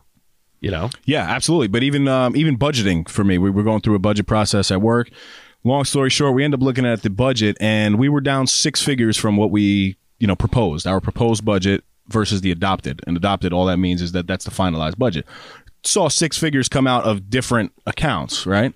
You 0.60 0.70
know? 0.70 0.90
Yeah, 1.04 1.22
absolutely. 1.24 1.68
But 1.68 1.82
even 1.82 2.08
um, 2.08 2.36
even 2.36 2.56
budgeting 2.58 3.08
for 3.08 3.22
me, 3.24 3.38
we 3.38 3.50
were 3.50 3.62
going 3.62 3.80
through 3.80 3.94
a 3.96 3.98
budget 3.98 4.26
process 4.26 4.70
at 4.70 4.80
work. 4.80 5.10
Long 5.62 5.84
story 5.84 6.10
short, 6.10 6.34
we 6.34 6.44
end 6.44 6.52
up 6.54 6.60
looking 6.60 6.84
at 6.86 7.02
the 7.02 7.10
budget, 7.10 7.56
and 7.60 7.98
we 7.98 8.08
were 8.10 8.20
down 8.20 8.46
six 8.46 8.82
figures 8.82 9.16
from 9.16 9.36
what 9.36 9.50
we 9.50 9.96
you 10.18 10.26
know 10.26 10.36
proposed. 10.36 10.86
Our 10.86 11.00
proposed 11.00 11.44
budget 11.44 11.84
versus 12.08 12.40
the 12.40 12.50
adopted, 12.50 13.00
and 13.06 13.16
adopted, 13.16 13.52
all 13.52 13.66
that 13.66 13.78
means 13.78 14.02
is 14.02 14.12
that 14.12 14.26
that's 14.26 14.44
the 14.44 14.50
finalized 14.50 14.98
budget. 14.98 15.26
Saw 15.84 16.08
six 16.08 16.36
figures 16.38 16.68
come 16.68 16.86
out 16.86 17.04
of 17.04 17.30
different 17.30 17.72
accounts, 17.86 18.46
right? 18.46 18.72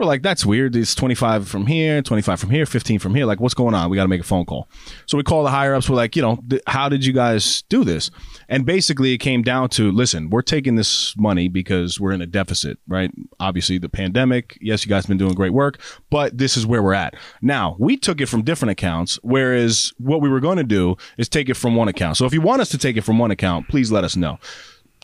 We're 0.00 0.06
like, 0.06 0.22
that's 0.22 0.46
weird. 0.46 0.74
It's 0.76 0.94
25 0.94 1.46
from 1.46 1.66
here, 1.66 2.00
25 2.00 2.40
from 2.40 2.48
here, 2.48 2.64
15 2.64 2.98
from 2.98 3.14
here. 3.14 3.26
Like, 3.26 3.38
what's 3.38 3.52
going 3.52 3.74
on? 3.74 3.90
We 3.90 3.96
got 3.96 4.04
to 4.04 4.08
make 4.08 4.22
a 4.22 4.24
phone 4.24 4.46
call. 4.46 4.66
So 5.04 5.18
we 5.18 5.22
call 5.22 5.42
the 5.42 5.50
higher 5.50 5.74
ups. 5.74 5.90
We're 5.90 5.96
like, 5.96 6.16
you 6.16 6.22
know, 6.22 6.38
th- 6.48 6.62
how 6.66 6.88
did 6.88 7.04
you 7.04 7.12
guys 7.12 7.64
do 7.68 7.84
this? 7.84 8.10
And 8.48 8.64
basically, 8.64 9.12
it 9.12 9.18
came 9.18 9.42
down 9.42 9.68
to 9.70 9.92
listen, 9.92 10.30
we're 10.30 10.40
taking 10.40 10.76
this 10.76 11.14
money 11.18 11.48
because 11.48 12.00
we're 12.00 12.12
in 12.12 12.22
a 12.22 12.26
deficit, 12.26 12.78
right? 12.88 13.10
Obviously, 13.40 13.76
the 13.76 13.90
pandemic. 13.90 14.56
Yes, 14.62 14.86
you 14.86 14.88
guys 14.88 15.04
been 15.04 15.18
doing 15.18 15.34
great 15.34 15.52
work, 15.52 15.78
but 16.08 16.38
this 16.38 16.56
is 16.56 16.66
where 16.66 16.82
we're 16.82 16.94
at. 16.94 17.14
Now, 17.42 17.76
we 17.78 17.98
took 17.98 18.22
it 18.22 18.26
from 18.26 18.40
different 18.40 18.70
accounts, 18.70 19.18
whereas 19.22 19.92
what 19.98 20.22
we 20.22 20.30
were 20.30 20.40
going 20.40 20.56
to 20.56 20.64
do 20.64 20.96
is 21.18 21.28
take 21.28 21.50
it 21.50 21.58
from 21.58 21.76
one 21.76 21.88
account. 21.88 22.16
So 22.16 22.24
if 22.24 22.32
you 22.32 22.40
want 22.40 22.62
us 22.62 22.70
to 22.70 22.78
take 22.78 22.96
it 22.96 23.02
from 23.02 23.18
one 23.18 23.30
account, 23.30 23.68
please 23.68 23.92
let 23.92 24.04
us 24.04 24.16
know. 24.16 24.38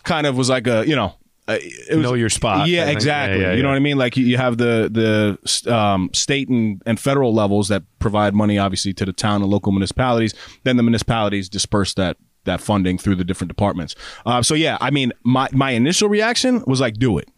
Kind 0.04 0.26
of 0.26 0.38
was 0.38 0.48
like 0.48 0.66
a, 0.66 0.88
you 0.88 0.96
know, 0.96 1.16
uh, 1.48 1.58
it 1.60 1.94
was, 1.96 2.02
Know 2.02 2.14
your 2.14 2.28
spot, 2.28 2.68
Yeah, 2.68 2.86
exactly. 2.86 3.40
Yeah, 3.40 3.48
yeah, 3.48 3.54
you 3.54 3.62
know 3.62 3.68
yeah. 3.68 3.74
what 3.74 3.76
I 3.76 3.80
mean? 3.80 3.98
Like 3.98 4.16
you, 4.16 4.24
you 4.24 4.36
have 4.36 4.58
the 4.58 5.38
the 5.64 5.72
um, 5.72 6.10
state 6.12 6.48
and, 6.48 6.82
and 6.86 6.98
federal 6.98 7.32
levels 7.32 7.68
that 7.68 7.84
provide 8.00 8.34
money, 8.34 8.58
obviously, 8.58 8.92
to 8.94 9.04
the 9.04 9.12
town 9.12 9.42
and 9.42 9.50
local 9.50 9.70
municipalities. 9.70 10.34
Then 10.64 10.76
the 10.76 10.82
municipalities 10.82 11.48
disperse 11.48 11.94
that 11.94 12.16
that 12.44 12.60
funding 12.60 12.98
through 12.98 13.16
the 13.16 13.24
different 13.24 13.48
departments. 13.48 13.94
Uh, 14.24 14.42
so 14.42 14.54
yeah, 14.54 14.76
I 14.80 14.90
mean, 14.90 15.12
my 15.22 15.48
my 15.52 15.70
initial 15.70 16.08
reaction 16.08 16.64
was 16.66 16.80
like, 16.80 16.94
do 16.94 17.18
it. 17.18 17.28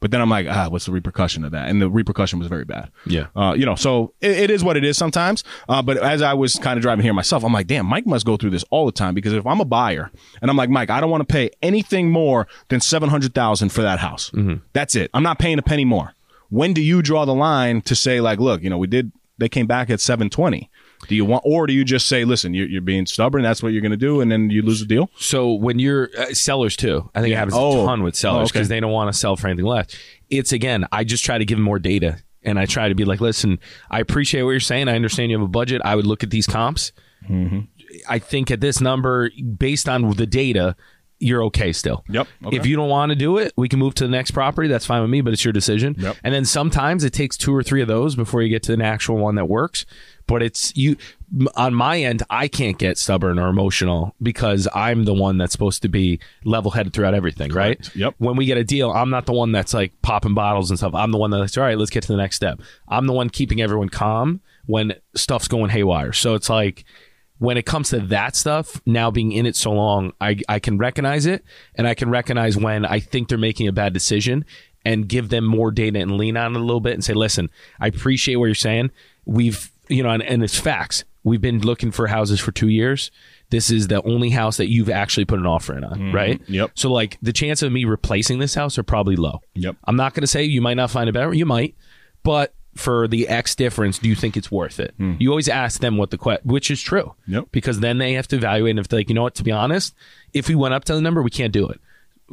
But 0.00 0.12
then 0.12 0.20
I'm 0.20 0.30
like, 0.30 0.46
ah, 0.48 0.68
what's 0.68 0.86
the 0.86 0.92
repercussion 0.92 1.44
of 1.44 1.50
that? 1.50 1.68
And 1.68 1.82
the 1.82 1.90
repercussion 1.90 2.38
was 2.38 2.46
very 2.48 2.64
bad. 2.64 2.90
Yeah. 3.04 3.26
Uh, 3.34 3.54
you 3.56 3.66
know, 3.66 3.74
so 3.74 4.12
it, 4.20 4.30
it 4.30 4.50
is 4.50 4.62
what 4.62 4.76
it 4.76 4.84
is 4.84 4.96
sometimes. 4.96 5.42
Uh, 5.68 5.82
but 5.82 5.96
as 5.96 6.22
I 6.22 6.34
was 6.34 6.54
kind 6.56 6.76
of 6.76 6.82
driving 6.82 7.02
here 7.02 7.12
myself, 7.12 7.42
I'm 7.44 7.52
like, 7.52 7.66
damn, 7.66 7.86
Mike 7.86 8.06
must 8.06 8.24
go 8.24 8.36
through 8.36 8.50
this 8.50 8.64
all 8.70 8.86
the 8.86 8.92
time 8.92 9.14
because 9.14 9.32
if 9.32 9.44
I'm 9.46 9.60
a 9.60 9.64
buyer 9.64 10.10
and 10.40 10.50
I'm 10.50 10.56
like, 10.56 10.70
Mike, 10.70 10.90
I 10.90 11.00
don't 11.00 11.10
want 11.10 11.26
to 11.28 11.32
pay 11.32 11.50
anything 11.62 12.10
more 12.10 12.46
than 12.68 12.80
seven 12.80 13.08
hundred 13.08 13.34
thousand 13.34 13.70
for 13.70 13.82
that 13.82 13.98
house. 13.98 14.30
That's 14.72 14.94
it. 14.94 15.10
I'm 15.14 15.22
not 15.24 15.38
paying 15.38 15.58
a 15.58 15.62
penny 15.62 15.84
more. 15.84 16.14
When 16.50 16.72
do 16.72 16.80
you 16.80 17.02
draw 17.02 17.24
the 17.24 17.34
line 17.34 17.82
to 17.82 17.94
say 17.94 18.20
like, 18.20 18.38
look, 18.38 18.62
you 18.62 18.70
know, 18.70 18.78
we 18.78 18.86
did. 18.86 19.12
They 19.38 19.48
came 19.48 19.66
back 19.66 19.90
at 19.90 20.00
seven 20.00 20.30
twenty. 20.30 20.70
Do 21.06 21.14
you 21.14 21.24
want, 21.24 21.42
or 21.46 21.66
do 21.66 21.72
you 21.72 21.84
just 21.84 22.08
say, 22.08 22.24
listen, 22.24 22.54
you're, 22.54 22.66
you're 22.68 22.80
being 22.82 23.06
stubborn. 23.06 23.42
That's 23.42 23.62
what 23.62 23.72
you're 23.72 23.80
going 23.82 23.92
to 23.92 23.96
do, 23.96 24.20
and 24.20 24.30
then 24.32 24.50
you 24.50 24.62
lose 24.62 24.80
the 24.80 24.86
deal? 24.86 25.10
So 25.16 25.52
when 25.52 25.78
you're 25.78 26.10
uh, 26.18 26.34
sellers 26.34 26.76
too, 26.76 27.08
I 27.14 27.20
think 27.20 27.32
it 27.32 27.36
happens 27.36 27.54
Oh. 27.56 27.84
a 27.84 27.86
ton 27.86 28.02
with 28.02 28.16
sellers 28.16 28.36
Oh, 28.38 28.42
okay. 28.42 28.52
because 28.52 28.68
they 28.68 28.80
don't 28.80 28.92
want 28.92 29.12
to 29.12 29.18
sell 29.18 29.36
for 29.36 29.46
anything 29.46 29.64
less. 29.66 29.86
It's 30.28 30.52
again, 30.52 30.86
I 30.90 31.04
just 31.04 31.24
try 31.24 31.38
to 31.38 31.44
give 31.44 31.56
them 31.58 31.64
more 31.64 31.78
data, 31.78 32.18
and 32.42 32.58
I 32.58 32.66
try 32.66 32.88
to 32.88 32.94
be 32.94 33.04
like, 33.04 33.20
listen, 33.20 33.58
I 33.90 34.00
appreciate 34.00 34.42
what 34.42 34.50
you're 34.50 34.60
saying. 34.60 34.88
I 34.88 34.96
understand 34.96 35.30
you 35.30 35.38
have 35.38 35.44
a 35.44 35.48
budget. 35.48 35.80
I 35.84 35.94
would 35.94 36.06
look 36.06 36.22
at 36.24 36.30
these 36.30 36.46
comps. 36.46 36.92
Mm-hmm. 37.28 37.60
I 38.08 38.18
think 38.18 38.50
at 38.50 38.60
this 38.60 38.80
number, 38.80 39.30
based 39.56 39.88
on 39.88 40.10
the 40.16 40.26
data, 40.26 40.76
you're 41.20 41.42
okay 41.44 41.72
still. 41.72 42.04
Yep. 42.08 42.28
Okay. 42.44 42.56
If 42.56 42.64
you 42.66 42.76
don't 42.76 42.88
want 42.90 43.10
to 43.10 43.16
do 43.16 43.38
it, 43.38 43.52
we 43.56 43.68
can 43.68 43.78
move 43.80 43.94
to 43.94 44.04
the 44.04 44.10
next 44.10 44.30
property. 44.30 44.68
That's 44.68 44.86
fine 44.86 45.00
with 45.00 45.10
me, 45.10 45.20
but 45.20 45.32
it's 45.32 45.44
your 45.44 45.52
decision. 45.52 45.96
Yep. 45.98 46.16
And 46.22 46.32
then 46.32 46.44
sometimes 46.44 47.02
it 47.02 47.12
takes 47.12 47.36
two 47.36 47.52
or 47.54 47.62
three 47.64 47.82
of 47.82 47.88
those 47.88 48.14
before 48.14 48.40
you 48.42 48.48
get 48.48 48.62
to 48.64 48.72
an 48.72 48.80
actual 48.82 49.16
one 49.16 49.34
that 49.34 49.46
works. 49.46 49.84
But 50.28 50.42
it's 50.44 50.76
you 50.76 50.96
on 51.56 51.74
my 51.74 52.00
end, 52.00 52.22
I 52.30 52.46
can't 52.46 52.78
get 52.78 52.96
stubborn 52.98 53.38
or 53.38 53.48
emotional 53.48 54.14
because 54.22 54.68
I'm 54.74 55.04
the 55.04 55.14
one 55.14 55.38
that's 55.38 55.52
supposed 55.52 55.82
to 55.82 55.88
be 55.88 56.20
level 56.44 56.70
headed 56.70 56.92
throughout 56.92 57.14
everything, 57.14 57.52
right? 57.52 57.94
Yep. 57.96 58.14
When 58.18 58.36
we 58.36 58.46
get 58.46 58.56
a 58.56 58.64
deal, 58.64 58.92
I'm 58.92 59.10
not 59.10 59.26
the 59.26 59.32
one 59.32 59.50
that's 59.50 59.74
like 59.74 60.00
popping 60.02 60.34
bottles 60.34 60.70
and 60.70 60.78
stuff. 60.78 60.94
I'm 60.94 61.10
the 61.10 61.18
one 61.18 61.30
that's 61.30 61.58
all 61.58 61.64
right, 61.64 61.76
let's 61.76 61.90
get 61.90 62.02
to 62.04 62.12
the 62.12 62.16
next 62.16 62.36
step. 62.36 62.60
I'm 62.88 63.06
the 63.06 63.12
one 63.12 63.30
keeping 63.30 63.60
everyone 63.60 63.88
calm 63.88 64.40
when 64.66 64.94
stuff's 65.16 65.48
going 65.48 65.70
haywire. 65.70 66.12
So 66.12 66.34
it's 66.34 66.48
like 66.48 66.84
when 67.38 67.56
it 67.56 67.66
comes 67.66 67.90
to 67.90 68.00
that 68.00 68.36
stuff, 68.36 68.80
now 68.84 69.10
being 69.10 69.32
in 69.32 69.46
it 69.46 69.56
so 69.56 69.72
long, 69.72 70.12
I, 70.20 70.40
I 70.48 70.58
can 70.58 70.78
recognize 70.78 71.26
it 71.26 71.44
and 71.74 71.88
I 71.88 71.94
can 71.94 72.10
recognize 72.10 72.56
when 72.56 72.84
I 72.84 73.00
think 73.00 73.28
they're 73.28 73.38
making 73.38 73.68
a 73.68 73.72
bad 73.72 73.92
decision 73.92 74.44
and 74.84 75.08
give 75.08 75.28
them 75.28 75.44
more 75.44 75.70
data 75.70 75.98
and 75.98 76.12
lean 76.12 76.36
on 76.36 76.54
it 76.54 76.58
a 76.58 76.64
little 76.64 76.80
bit 76.80 76.94
and 76.94 77.04
say, 77.04 77.12
listen, 77.12 77.50
I 77.80 77.88
appreciate 77.88 78.36
what 78.36 78.46
you're 78.46 78.54
saying. 78.54 78.90
We've, 79.24 79.70
you 79.88 80.02
know, 80.02 80.10
and, 80.10 80.22
and 80.22 80.42
it's 80.42 80.58
facts. 80.58 81.04
We've 81.24 81.40
been 81.40 81.60
looking 81.60 81.90
for 81.90 82.06
houses 82.06 82.40
for 82.40 82.52
two 82.52 82.68
years. 82.68 83.10
This 83.50 83.70
is 83.70 83.88
the 83.88 84.02
only 84.02 84.30
house 84.30 84.56
that 84.58 84.68
you've 84.68 84.90
actually 84.90 85.24
put 85.24 85.38
an 85.38 85.46
offer 85.46 85.76
in 85.76 85.84
on, 85.84 85.98
mm-hmm. 85.98 86.14
right? 86.14 86.40
Yep. 86.48 86.72
So, 86.74 86.92
like, 86.92 87.18
the 87.22 87.32
chance 87.32 87.62
of 87.62 87.72
me 87.72 87.84
replacing 87.84 88.38
this 88.38 88.54
house 88.54 88.78
are 88.78 88.82
probably 88.82 89.16
low. 89.16 89.40
Yep. 89.54 89.76
I'm 89.84 89.96
not 89.96 90.14
going 90.14 90.22
to 90.22 90.26
say 90.26 90.44
you 90.44 90.60
might 90.60 90.74
not 90.74 90.90
find 90.90 91.08
a 91.08 91.12
better. 91.12 91.32
You 91.34 91.46
might, 91.46 91.74
but 92.22 92.54
for 92.76 93.08
the 93.08 93.26
X 93.26 93.54
difference, 93.54 93.98
do 93.98 94.08
you 94.08 94.14
think 94.14 94.36
it's 94.36 94.50
worth 94.50 94.78
it? 94.78 94.94
Hmm. 94.98 95.14
You 95.18 95.30
always 95.30 95.48
ask 95.48 95.80
them 95.80 95.96
what 95.96 96.10
the 96.10 96.18
question, 96.18 96.48
which 96.48 96.70
is 96.70 96.80
true. 96.80 97.14
Yep. 97.26 97.46
Because 97.50 97.80
then 97.80 97.98
they 97.98 98.12
have 98.12 98.28
to 98.28 98.36
evaluate. 98.36 98.70
And 98.70 98.78
if 98.78 98.88
they're 98.88 99.00
like, 99.00 99.08
you 99.08 99.14
know 99.14 99.22
what, 99.22 99.34
to 99.36 99.44
be 99.44 99.50
honest, 99.50 99.94
if 100.32 100.48
we 100.48 100.54
went 100.54 100.74
up 100.74 100.84
to 100.84 100.94
the 100.94 101.00
number, 101.00 101.22
we 101.22 101.30
can't 101.30 101.52
do 101.52 101.68
it. 101.68 101.80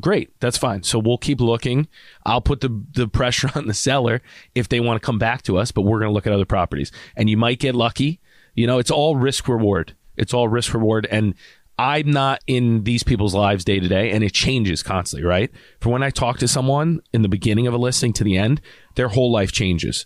Great, 0.01 0.37
that's 0.41 0.57
fine. 0.57 0.83
So 0.83 0.99
we'll 0.99 1.17
keep 1.17 1.39
looking. 1.39 1.87
I'll 2.25 2.41
put 2.41 2.61
the 2.61 2.83
the 2.91 3.07
pressure 3.07 3.49
on 3.55 3.67
the 3.67 3.73
seller 3.73 4.21
if 4.53 4.67
they 4.67 4.79
want 4.79 5.01
to 5.01 5.05
come 5.05 5.19
back 5.19 5.41
to 5.43 5.57
us, 5.57 5.71
but 5.71 5.83
we're 5.83 5.99
going 5.99 6.09
to 6.09 6.13
look 6.13 6.27
at 6.27 6.33
other 6.33 6.45
properties. 6.45 6.91
And 7.15 7.29
you 7.29 7.37
might 7.37 7.59
get 7.59 7.75
lucky 7.75 8.19
You 8.55 8.67
know, 8.67 8.79
it's 8.79 8.91
all 8.91 9.15
risk 9.15 9.47
reward. 9.47 9.95
It's 10.17 10.33
all 10.33 10.47
risk 10.47 10.73
reward. 10.73 11.07
And 11.11 11.35
I'm 11.77 12.09
not 12.09 12.41
in 12.47 12.83
these 12.83 13.03
people's 13.03 13.35
lives 13.35 13.65
day 13.65 13.79
to 13.79 13.87
day, 13.87 14.11
and 14.11 14.23
it 14.23 14.33
changes 14.33 14.81
constantly, 14.81 15.27
right? 15.27 15.51
From 15.81 15.91
when 15.91 16.03
I 16.03 16.09
talk 16.09 16.37
to 16.39 16.47
someone 16.47 17.01
in 17.11 17.21
the 17.21 17.27
beginning 17.27 17.67
of 17.67 17.73
a 17.73 17.77
listing 17.77 18.13
to 18.13 18.23
the 18.23 18.37
end, 18.37 18.61
their 18.95 19.09
whole 19.09 19.31
life 19.31 19.51
changes. 19.51 20.05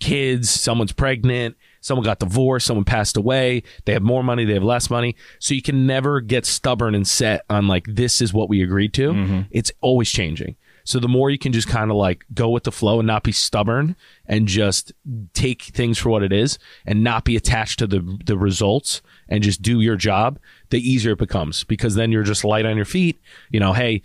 Kids, 0.00 0.50
someone's 0.50 0.92
pregnant, 0.92 1.56
someone 1.84 2.04
got 2.04 2.18
divorced, 2.18 2.66
someone 2.66 2.84
passed 2.84 3.14
away, 3.14 3.62
they 3.84 3.92
have 3.92 4.02
more 4.02 4.24
money, 4.24 4.46
they 4.46 4.54
have 4.54 4.62
less 4.62 4.88
money. 4.88 5.14
So 5.38 5.52
you 5.52 5.60
can 5.60 5.86
never 5.86 6.22
get 6.22 6.46
stubborn 6.46 6.94
and 6.94 7.06
set 7.06 7.44
on 7.50 7.68
like, 7.68 7.84
this 7.86 8.22
is 8.22 8.32
what 8.32 8.48
we 8.48 8.62
agreed 8.62 8.94
to. 8.94 9.12
Mm-hmm. 9.12 9.40
It's 9.50 9.70
always 9.82 10.10
changing. 10.10 10.56
So 10.84 10.98
the 10.98 11.08
more 11.08 11.28
you 11.28 11.38
can 11.38 11.52
just 11.52 11.68
kind 11.68 11.90
of 11.90 11.98
like 11.98 12.24
go 12.32 12.48
with 12.48 12.64
the 12.64 12.72
flow 12.72 13.00
and 13.00 13.06
not 13.06 13.22
be 13.22 13.32
stubborn 13.32 13.96
and 14.24 14.48
just 14.48 14.92
take 15.34 15.62
things 15.62 15.98
for 15.98 16.08
what 16.08 16.22
it 16.22 16.32
is 16.32 16.58
and 16.86 17.04
not 17.04 17.24
be 17.24 17.36
attached 17.36 17.78
to 17.80 17.86
the 17.86 18.18
the 18.24 18.36
results 18.36 19.02
and 19.28 19.42
just 19.42 19.60
do 19.60 19.80
your 19.80 19.96
job, 19.96 20.38
the 20.70 20.78
easier 20.78 21.12
it 21.12 21.18
becomes 21.18 21.64
because 21.64 21.94
then 21.94 22.12
you're 22.12 22.22
just 22.22 22.44
light 22.44 22.66
on 22.66 22.76
your 22.76 22.84
feet. 22.84 23.20
You 23.50 23.60
know, 23.60 23.72
hey, 23.74 24.02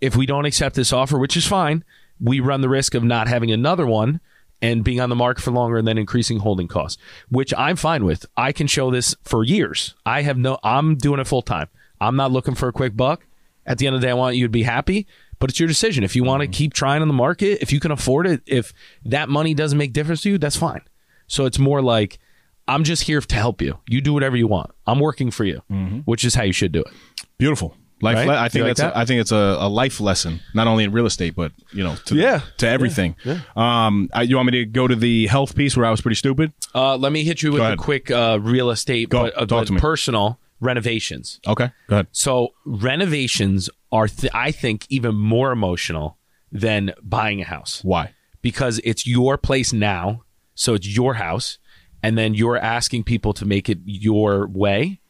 if 0.00 0.16
we 0.16 0.26
don't 0.26 0.44
accept 0.46 0.76
this 0.76 0.92
offer, 0.92 1.18
which 1.18 1.36
is 1.36 1.46
fine, 1.46 1.82
we 2.20 2.40
run 2.40 2.62
the 2.62 2.68
risk 2.68 2.94
of 2.94 3.04
not 3.04 3.28
having 3.28 3.50
another 3.50 3.86
one 3.86 4.20
and 4.60 4.84
being 4.84 5.00
on 5.00 5.08
the 5.08 5.16
market 5.16 5.42
for 5.42 5.50
longer 5.50 5.76
and 5.76 5.86
then 5.86 5.98
increasing 5.98 6.40
holding 6.40 6.68
costs, 6.68 7.00
which 7.28 7.54
I'm 7.56 7.76
fine 7.76 8.04
with. 8.04 8.26
I 8.36 8.52
can 8.52 8.66
show 8.66 8.90
this 8.90 9.14
for 9.22 9.44
years. 9.44 9.94
I 10.04 10.22
have 10.22 10.38
no 10.38 10.58
I'm 10.62 10.96
doing 10.96 11.20
it 11.20 11.26
full 11.26 11.42
time. 11.42 11.68
I'm 12.00 12.16
not 12.16 12.32
looking 12.32 12.54
for 12.54 12.68
a 12.68 12.72
quick 12.72 12.96
buck. 12.96 13.24
At 13.66 13.78
the 13.78 13.86
end 13.86 13.94
of 13.94 14.00
the 14.00 14.06
day, 14.06 14.10
I 14.10 14.14
want 14.14 14.36
you 14.36 14.46
to 14.46 14.50
be 14.50 14.62
happy, 14.62 15.06
but 15.38 15.50
it's 15.50 15.60
your 15.60 15.68
decision. 15.68 16.02
If 16.02 16.16
you 16.16 16.24
want 16.24 16.40
to 16.40 16.46
mm-hmm. 16.46 16.52
keep 16.52 16.74
trying 16.74 17.02
on 17.02 17.08
the 17.08 17.14
market, 17.14 17.58
if 17.60 17.70
you 17.70 17.80
can 17.80 17.90
afford 17.90 18.26
it, 18.26 18.40
if 18.46 18.72
that 19.04 19.28
money 19.28 19.52
doesn't 19.52 19.76
make 19.76 19.92
difference 19.92 20.22
to 20.22 20.30
you, 20.30 20.38
that's 20.38 20.56
fine. 20.56 20.80
So 21.26 21.44
it's 21.44 21.58
more 21.58 21.82
like 21.82 22.18
I'm 22.66 22.84
just 22.84 23.02
here 23.02 23.20
to 23.20 23.34
help 23.34 23.60
you. 23.60 23.78
You 23.86 24.00
do 24.00 24.14
whatever 24.14 24.36
you 24.36 24.46
want. 24.46 24.70
I'm 24.86 25.00
working 25.00 25.30
for 25.30 25.44
you, 25.44 25.62
mm-hmm. 25.70 25.98
which 26.00 26.24
is 26.24 26.34
how 26.34 26.44
you 26.44 26.52
should 26.52 26.72
do 26.72 26.80
it. 26.80 26.92
Beautiful. 27.36 27.76
Life. 28.00 28.16
Right? 28.16 28.28
le- 28.28 28.38
I 28.38 28.48
think 28.48 28.62
like 28.62 28.76
that's. 28.76 28.80
that? 28.80 28.92
A, 28.94 28.98
I 28.98 29.04
think 29.04 29.20
it's 29.20 29.32
a, 29.32 29.56
a 29.60 29.68
life 29.68 30.00
lesson, 30.00 30.40
not 30.54 30.66
only 30.66 30.84
in 30.84 30.92
real 30.92 31.06
estate, 31.06 31.34
but 31.34 31.52
you 31.72 31.82
know, 31.82 31.96
to, 32.06 32.14
Yeah. 32.14 32.42
to 32.58 32.68
everything. 32.68 33.16
Um, 33.56 34.08
I, 34.12 34.22
you 34.22 34.36
want 34.36 34.46
me 34.46 34.58
to 34.58 34.64
go 34.66 34.86
to 34.86 34.94
the 34.94 35.26
health 35.26 35.56
piece 35.56 35.76
where 35.76 35.84
I 35.86 35.90
was 35.90 36.00
pretty 36.00 36.14
stupid? 36.14 36.52
Uh, 36.74 36.96
let 36.96 37.10
me 37.12 37.24
hit 37.24 37.42
you 37.42 37.50
with 37.52 37.62
a 37.62 37.76
quick 37.76 38.10
uh, 38.10 38.38
real 38.40 38.70
estate, 38.70 39.08
Go. 39.08 39.22
but, 39.24 39.34
uh, 39.34 39.40
Talk 39.40 39.48
but 39.48 39.66
to 39.68 39.72
me. 39.74 39.80
personal 39.80 40.38
renovations. 40.60 41.40
Okay, 41.46 41.70
go 41.88 41.96
ahead. 41.96 42.06
So 42.12 42.54
renovations 42.64 43.70
are, 43.92 44.08
th- 44.08 44.32
I 44.34 44.50
think, 44.50 44.86
even 44.88 45.14
more 45.14 45.52
emotional 45.52 46.18
than 46.50 46.92
buying 47.02 47.40
a 47.40 47.44
house 47.44 47.80
Why? 47.84 48.14
because 48.42 48.80
it's 48.84 49.06
your 49.06 49.36
place 49.38 49.72
now, 49.72 50.22
so 50.54 50.74
it's 50.74 50.86
your 50.86 51.14
house, 51.14 51.58
and 52.02 52.16
then 52.16 52.34
you're 52.34 52.56
asking 52.56 53.04
people 53.04 53.32
to 53.34 53.44
make 53.44 53.68
it 53.68 53.78
your 53.84 54.46
way, 54.48 55.00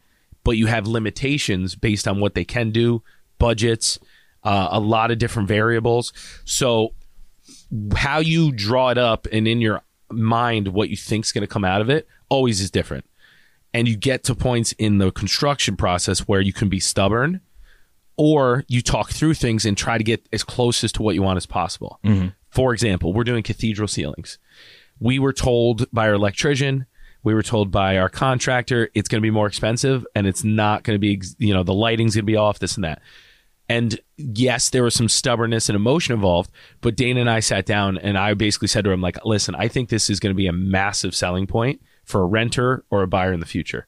but 0.43 0.51
you 0.51 0.67
have 0.67 0.87
limitations 0.87 1.75
based 1.75 2.07
on 2.07 2.19
what 2.19 2.33
they 2.33 2.45
can 2.45 2.71
do, 2.71 3.03
budgets, 3.37 3.99
uh, 4.43 4.69
a 4.71 4.79
lot 4.79 5.11
of 5.11 5.17
different 5.17 5.47
variables. 5.47 6.13
So 6.45 6.93
how 7.95 8.19
you 8.19 8.51
draw 8.51 8.89
it 8.89 8.97
up 8.97 9.27
and 9.31 9.47
in 9.47 9.61
your 9.61 9.81
mind 10.11 10.69
what 10.69 10.89
you 10.89 10.97
think's 10.97 11.31
going 11.31 11.41
to 11.41 11.47
come 11.47 11.63
out 11.63 11.81
of 11.81 11.89
it 11.89 12.07
always 12.29 12.61
is 12.61 12.71
different. 12.71 13.05
And 13.73 13.87
you 13.87 13.95
get 13.95 14.23
to 14.23 14.35
points 14.35 14.71
in 14.73 14.97
the 14.97 15.11
construction 15.11 15.75
process 15.75 16.21
where 16.21 16.41
you 16.41 16.53
can 16.53 16.69
be 16.69 16.79
stubborn 16.79 17.41
or 18.17 18.65
you 18.67 18.81
talk 18.81 19.11
through 19.11 19.35
things 19.35 19.65
and 19.65 19.77
try 19.77 19.97
to 19.97 20.03
get 20.03 20.27
as 20.33 20.43
close 20.43 20.83
as 20.83 20.91
to 20.93 21.03
what 21.03 21.15
you 21.15 21.21
want 21.21 21.37
as 21.37 21.45
possible. 21.45 21.99
For 22.49 22.73
example, 22.73 23.13
we're 23.13 23.23
doing 23.23 23.43
cathedral 23.43 23.87
ceilings. 23.87 24.39
We 24.99 25.19
were 25.19 25.33
told 25.33 25.89
by 25.93 26.07
our 26.07 26.15
electrician, 26.15 26.87
we 27.29 27.35
were 27.35 27.43
told 27.43 27.69
by 27.69 27.99
our 27.99 28.09
contractor, 28.09 28.89
it's 28.95 29.07
going 29.07 29.21
to 29.21 29.25
be 29.25 29.29
more 29.29 29.45
expensive 29.45 30.03
and 30.15 30.25
it's 30.25 30.43
not 30.43 30.81
going 30.81 30.95
to 30.95 30.99
be 30.99 31.21
you 31.37 31.53
know, 31.53 31.61
the 31.61 31.75
lighting's 31.75 32.15
going 32.15 32.25
to 32.25 32.31
be 32.31 32.35
off, 32.35 32.57
this 32.57 32.73
and 32.75 32.83
that. 32.83 33.03
And 33.69 33.99
yes, 34.17 34.71
there 34.71 34.81
was 34.81 34.95
some 34.95 35.07
stubbornness 35.07 35.69
and 35.69 35.75
emotion 35.75 36.15
involved, 36.15 36.49
but 36.81 36.95
Dana 36.95 37.19
and 37.19 37.29
I 37.29 37.39
sat 37.39 37.67
down 37.67 37.99
and 37.99 38.17
I 38.17 38.33
basically 38.33 38.67
said 38.67 38.83
to 38.85 38.89
him, 38.89 38.99
like, 38.99 39.23
listen, 39.23 39.53
I 39.53 39.67
think 39.67 39.89
this 39.89 40.09
is 40.09 40.19
going 40.19 40.33
to 40.33 40.37
be 40.37 40.47
a 40.47 40.51
massive 40.51 41.13
selling 41.13 41.45
point 41.45 41.79
for 42.03 42.21
a 42.21 42.25
renter 42.25 42.83
or 42.89 43.03
a 43.03 43.07
buyer 43.07 43.31
in 43.31 43.41
the 43.41 43.45
future. 43.45 43.85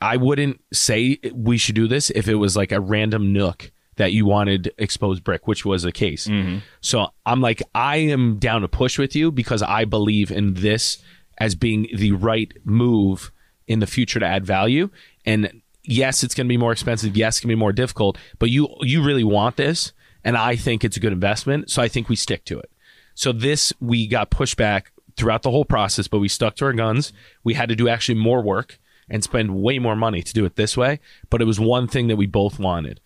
I 0.00 0.16
wouldn't 0.16 0.60
say 0.72 1.18
we 1.34 1.58
should 1.58 1.74
do 1.74 1.88
this 1.88 2.10
if 2.10 2.28
it 2.28 2.36
was 2.36 2.56
like 2.56 2.70
a 2.70 2.80
random 2.80 3.32
nook 3.32 3.72
that 3.96 4.12
you 4.12 4.26
wanted 4.26 4.72
exposed 4.78 5.24
brick, 5.24 5.48
which 5.48 5.64
was 5.64 5.82
the 5.82 5.92
case. 5.92 6.28
Mm-hmm. 6.28 6.58
So 6.80 7.08
I'm 7.26 7.40
like, 7.40 7.62
I 7.74 7.96
am 7.96 8.38
down 8.38 8.62
to 8.62 8.68
push 8.68 8.96
with 8.96 9.16
you 9.16 9.32
because 9.32 9.60
I 9.60 9.84
believe 9.84 10.30
in 10.30 10.54
this 10.54 11.02
as 11.40 11.54
being 11.54 11.88
the 11.94 12.12
right 12.12 12.52
move 12.64 13.32
in 13.66 13.80
the 13.80 13.86
future 13.86 14.20
to 14.20 14.26
add 14.26 14.44
value. 14.44 14.90
And 15.24 15.62
yes, 15.82 16.22
it's 16.22 16.34
going 16.34 16.46
to 16.46 16.52
be 16.52 16.56
more 16.56 16.72
expensive. 16.72 17.16
Yes, 17.16 17.36
it's 17.36 17.40
going 17.40 17.48
to 17.50 17.56
be 17.56 17.60
more 17.60 17.72
difficult, 17.72 18.18
but 18.38 18.50
you 18.50 18.68
you 18.82 19.02
really 19.02 19.24
want 19.24 19.56
this, 19.56 19.92
and 20.22 20.36
I 20.36 20.54
think 20.56 20.84
it's 20.84 20.96
a 20.96 21.00
good 21.00 21.12
investment. 21.12 21.70
So 21.70 21.82
I 21.82 21.88
think 21.88 22.08
we 22.08 22.16
stick 22.16 22.44
to 22.46 22.58
it. 22.58 22.70
So 23.14 23.32
this 23.32 23.72
we 23.80 24.06
got 24.06 24.30
pushback 24.30 24.84
throughout 25.16 25.42
the 25.42 25.50
whole 25.50 25.64
process, 25.64 26.08
but 26.08 26.18
we 26.18 26.28
stuck 26.28 26.56
to 26.56 26.66
our 26.66 26.72
guns. 26.72 27.12
We 27.42 27.54
had 27.54 27.68
to 27.68 27.76
do 27.76 27.88
actually 27.88 28.18
more 28.18 28.42
work 28.42 28.78
and 29.08 29.24
spend 29.24 29.60
way 29.60 29.78
more 29.78 29.96
money 29.96 30.22
to 30.22 30.32
do 30.32 30.44
it 30.44 30.56
this 30.56 30.76
way, 30.76 31.00
but 31.30 31.42
it 31.42 31.46
was 31.46 31.58
one 31.58 31.88
thing 31.88 32.06
that 32.08 32.16
we 32.16 32.26
both 32.26 32.58
wanted. 32.58 33.00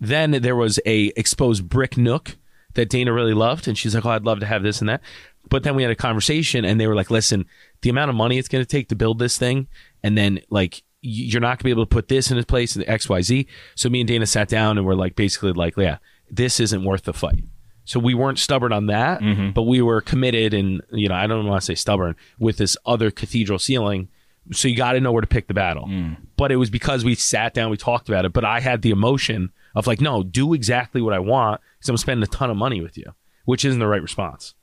Then 0.00 0.30
there 0.30 0.56
was 0.56 0.80
a 0.86 1.12
exposed 1.16 1.68
brick 1.68 1.98
nook 1.98 2.36
that 2.74 2.88
Dana 2.88 3.12
really 3.12 3.34
loved, 3.34 3.68
and 3.68 3.76
she's 3.76 3.94
like, 3.94 4.06
"Oh, 4.06 4.10
I'd 4.10 4.24
love 4.24 4.40
to 4.40 4.46
have 4.46 4.62
this 4.62 4.80
and 4.80 4.88
that." 4.88 5.02
But 5.48 5.62
then 5.62 5.74
we 5.74 5.82
had 5.82 5.92
a 5.92 5.96
conversation, 5.96 6.64
and 6.64 6.80
they 6.80 6.86
were 6.86 6.94
like, 6.94 7.10
"Listen, 7.10 7.46
the 7.82 7.90
amount 7.90 8.10
of 8.10 8.16
money 8.16 8.38
it's 8.38 8.48
going 8.48 8.64
to 8.64 8.68
take 8.68 8.88
to 8.88 8.96
build 8.96 9.18
this 9.18 9.38
thing, 9.38 9.68
and 10.02 10.16
then 10.16 10.40
like 10.50 10.82
you're 11.02 11.40
not 11.40 11.58
going 11.58 11.58
to 11.58 11.64
be 11.64 11.70
able 11.70 11.86
to 11.86 11.90
put 11.90 12.08
this 12.08 12.30
in 12.30 12.36
its 12.36 12.46
place, 12.46 12.76
in 12.76 12.80
the 12.80 12.88
X, 12.88 13.08
Y, 13.08 13.22
Z." 13.22 13.46
So 13.74 13.88
me 13.88 14.00
and 14.00 14.08
Dana 14.08 14.26
sat 14.26 14.48
down 14.48 14.78
and 14.78 14.86
we're 14.86 14.94
like, 14.94 15.16
basically 15.16 15.52
like, 15.52 15.76
"Yeah, 15.76 15.98
this 16.30 16.60
isn't 16.60 16.84
worth 16.84 17.04
the 17.04 17.12
fight." 17.12 17.44
So 17.84 17.98
we 17.98 18.14
weren't 18.14 18.38
stubborn 18.38 18.72
on 18.72 18.86
that, 18.86 19.20
mm-hmm. 19.20 19.50
but 19.50 19.62
we 19.62 19.82
were 19.82 20.00
committed, 20.00 20.54
and 20.54 20.82
you 20.92 21.08
know, 21.08 21.14
I 21.14 21.26
don't 21.26 21.46
want 21.46 21.62
to 21.62 21.66
say 21.66 21.74
stubborn 21.74 22.16
with 22.38 22.56
this 22.56 22.76
other 22.86 23.10
cathedral 23.10 23.58
ceiling. 23.58 24.08
So 24.52 24.68
you 24.68 24.76
got 24.76 24.92
to 24.92 25.00
know 25.00 25.12
where 25.12 25.20
to 25.20 25.26
pick 25.26 25.48
the 25.48 25.54
battle. 25.54 25.86
Mm. 25.86 26.16
But 26.36 26.50
it 26.50 26.56
was 26.56 26.70
because 26.70 27.04
we 27.04 27.14
sat 27.14 27.52
down, 27.52 27.70
we 27.70 27.76
talked 27.76 28.08
about 28.08 28.24
it. 28.24 28.32
But 28.32 28.44
I 28.44 28.60
had 28.60 28.82
the 28.82 28.90
emotion 28.90 29.52
of 29.74 29.86
like, 29.86 30.00
no, 30.00 30.22
do 30.22 30.54
exactly 30.54 31.02
what 31.02 31.12
I 31.12 31.18
want 31.18 31.60
because 31.78 31.88
I'm 31.88 31.96
spending 31.96 32.22
a 32.24 32.26
ton 32.26 32.50
of 32.50 32.56
money 32.56 32.80
with 32.80 32.96
you, 32.96 33.14
which 33.44 33.64
isn't 33.64 33.78
the 33.78 33.86
right 33.86 34.02
response 34.02 34.54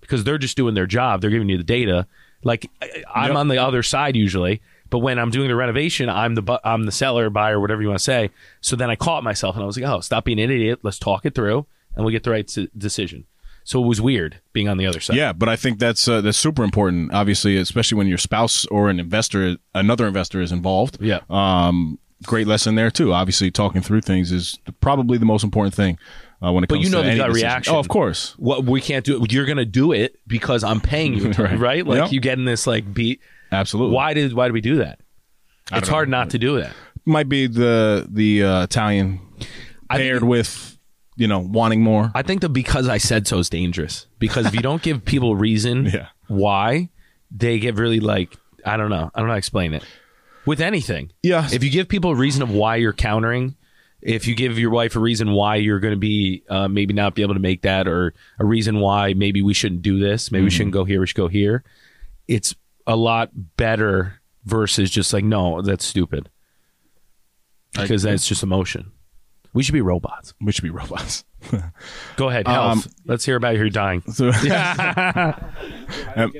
because 0.00 0.24
they're 0.24 0.38
just 0.38 0.56
doing 0.56 0.74
their 0.74 0.86
job. 0.86 1.20
They're 1.20 1.30
giving 1.30 1.48
you 1.48 1.58
the 1.58 1.64
data. 1.64 2.06
Like 2.42 2.70
I'm 3.12 3.36
on 3.36 3.48
the 3.48 3.58
other 3.58 3.82
side 3.82 4.16
usually, 4.16 4.60
but 4.90 4.98
when 4.98 5.18
I'm 5.18 5.30
doing 5.30 5.48
the 5.48 5.56
renovation, 5.56 6.08
I'm 6.08 6.34
the 6.34 6.42
bu- 6.42 6.58
I'm 6.64 6.84
the 6.84 6.92
seller, 6.92 7.30
buyer, 7.30 7.60
whatever 7.60 7.82
you 7.82 7.88
want 7.88 7.98
to 7.98 8.04
say. 8.04 8.30
So 8.60 8.76
then 8.76 8.90
I 8.90 8.96
caught 8.96 9.24
myself 9.24 9.56
and 9.56 9.62
I 9.62 9.66
was 9.66 9.78
like, 9.78 9.88
oh, 9.88 10.00
stop 10.00 10.24
being 10.24 10.40
an 10.40 10.50
idiot. 10.50 10.80
Let's 10.82 10.98
talk 10.98 11.26
it 11.26 11.34
through 11.34 11.66
and 11.94 12.04
we'll 12.04 12.12
get 12.12 12.22
the 12.22 12.30
right 12.30 12.56
decision. 12.76 13.26
So 13.64 13.82
it 13.82 13.86
was 13.86 14.00
weird 14.00 14.40
being 14.52 14.68
on 14.68 14.76
the 14.76 14.86
other 14.86 15.00
side. 15.00 15.16
Yeah, 15.16 15.32
but 15.32 15.48
I 15.48 15.56
think 15.56 15.80
that's 15.80 16.06
uh, 16.06 16.20
that's 16.20 16.38
super 16.38 16.62
important. 16.62 17.12
Obviously, 17.12 17.56
especially 17.56 17.98
when 17.98 18.06
your 18.06 18.18
spouse 18.18 18.64
or 18.66 18.88
an 18.90 19.00
investor, 19.00 19.56
another 19.74 20.06
investor, 20.06 20.40
is 20.40 20.52
involved. 20.52 20.98
Yeah. 21.00 21.20
Um, 21.28 21.98
great 22.22 22.46
lesson 22.46 22.76
there 22.76 22.92
too. 22.92 23.12
Obviously, 23.12 23.50
talking 23.50 23.82
through 23.82 24.02
things 24.02 24.30
is 24.30 24.60
probably 24.80 25.18
the 25.18 25.24
most 25.24 25.42
important 25.42 25.74
thing 25.74 25.98
uh, 26.42 26.52
when 26.52 26.64
it 26.64 26.68
But 26.68 26.76
comes 26.76 26.86
you 26.86 26.90
know 26.92 27.02
to 27.02 27.08
the 27.10 27.16
gut 27.16 27.28
decision. 27.28 27.48
reaction. 27.48 27.74
Oh, 27.74 27.78
of 27.78 27.88
course. 27.88 28.34
What 28.38 28.64
we 28.64 28.80
can't 28.80 29.04
do 29.04 29.22
it. 29.22 29.32
You're 29.32 29.46
gonna 29.46 29.64
do 29.64 29.92
it 29.92 30.18
because 30.26 30.62
I'm 30.64 30.80
paying 30.80 31.14
you, 31.14 31.30
Right. 31.38 31.58
right? 31.58 31.86
Like 31.86 31.98
Yep. 32.04 32.12
you 32.12 32.20
getting 32.20 32.44
this 32.44 32.66
like 32.66 32.92
beat. 32.92 33.20
Absolutely. 33.52 33.94
Why 33.94 34.14
did 34.14 34.32
why 34.32 34.46
do 34.48 34.52
we 34.52 34.60
do 34.60 34.76
that? 34.76 35.00
I 35.70 35.78
It's 35.78 35.88
hard 35.88 36.08
know. 36.08 36.18
not 36.18 36.30
to 36.30 36.38
do 36.38 36.60
that. 36.60 36.72
Might 37.04 37.28
be 37.28 37.46
the 37.46 38.06
the 38.10 38.42
uh, 38.44 38.62
Italian 38.64 39.20
paired 39.90 40.20
think- 40.20 40.30
with 40.30 40.78
you 41.16 41.26
know 41.28 41.38
wanting 41.38 41.82
more. 41.82 42.10
I 42.14 42.22
think 42.22 42.40
the 42.40 42.48
because 42.48 42.88
I 42.88 42.98
said 42.98 43.26
so 43.26 43.38
is 43.38 43.48
dangerous 43.48 44.06
because 44.18 44.46
if 44.46 44.54
you 44.54 44.60
don't 44.60 44.82
give 44.82 45.04
people 45.04 45.36
reason 45.36 45.86
Yeah. 45.92 46.08
why, 46.28 46.90
they 47.30 47.58
get 47.58 47.76
really 47.76 48.00
like 48.00 48.36
I 48.64 48.76
don't 48.76 48.90
know. 48.90 49.10
I 49.14 49.20
don't 49.20 49.28
know 49.28 49.32
how 49.32 49.34
to 49.34 49.38
explain 49.38 49.72
it. 49.74 49.84
With 50.44 50.60
anything. 50.60 51.12
Yeah. 51.22 51.48
If 51.52 51.64
you 51.64 51.70
give 51.70 51.88
people 51.88 52.10
a 52.12 52.14
reason 52.14 52.42
of 52.42 52.50
why 52.50 52.76
you're 52.76 52.92
countering, 52.92 53.56
if 54.06 54.26
you 54.28 54.34
give 54.36 54.56
your 54.58 54.70
wife 54.70 54.94
a 54.94 55.00
reason 55.00 55.32
why 55.32 55.56
you're 55.56 55.80
going 55.80 55.94
to 55.94 55.98
be 55.98 56.44
uh, 56.48 56.68
maybe 56.68 56.94
not 56.94 57.14
be 57.16 57.22
able 57.22 57.34
to 57.34 57.40
make 57.40 57.62
that, 57.62 57.88
or 57.88 58.14
a 58.38 58.44
reason 58.44 58.78
why 58.78 59.14
maybe 59.14 59.42
we 59.42 59.52
shouldn't 59.52 59.82
do 59.82 59.98
this, 59.98 60.30
maybe 60.30 60.44
we 60.44 60.50
shouldn't 60.50 60.72
go 60.72 60.84
here, 60.84 61.00
we 61.00 61.06
should 61.08 61.16
go 61.16 61.26
here, 61.28 61.64
it's 62.28 62.54
a 62.86 62.94
lot 62.94 63.30
better 63.56 64.20
versus 64.44 64.90
just 64.90 65.12
like, 65.12 65.24
no, 65.24 65.60
that's 65.60 65.84
stupid. 65.84 66.30
Because 67.72 68.02
that's 68.04 68.26
just 68.28 68.42
emotion. 68.44 68.92
We 69.52 69.62
should 69.62 69.72
be 69.72 69.80
robots. 69.80 70.34
we 70.40 70.52
should 70.52 70.62
be 70.64 70.70
robots. 70.70 71.24
Go 72.16 72.28
ahead, 72.28 72.46
health. 72.46 72.86
Let's 73.06 73.24
hear 73.24 73.36
about 73.36 73.56
your 73.56 73.70
dying. 73.70 74.02
So- 74.12 74.30
am, 74.44 76.32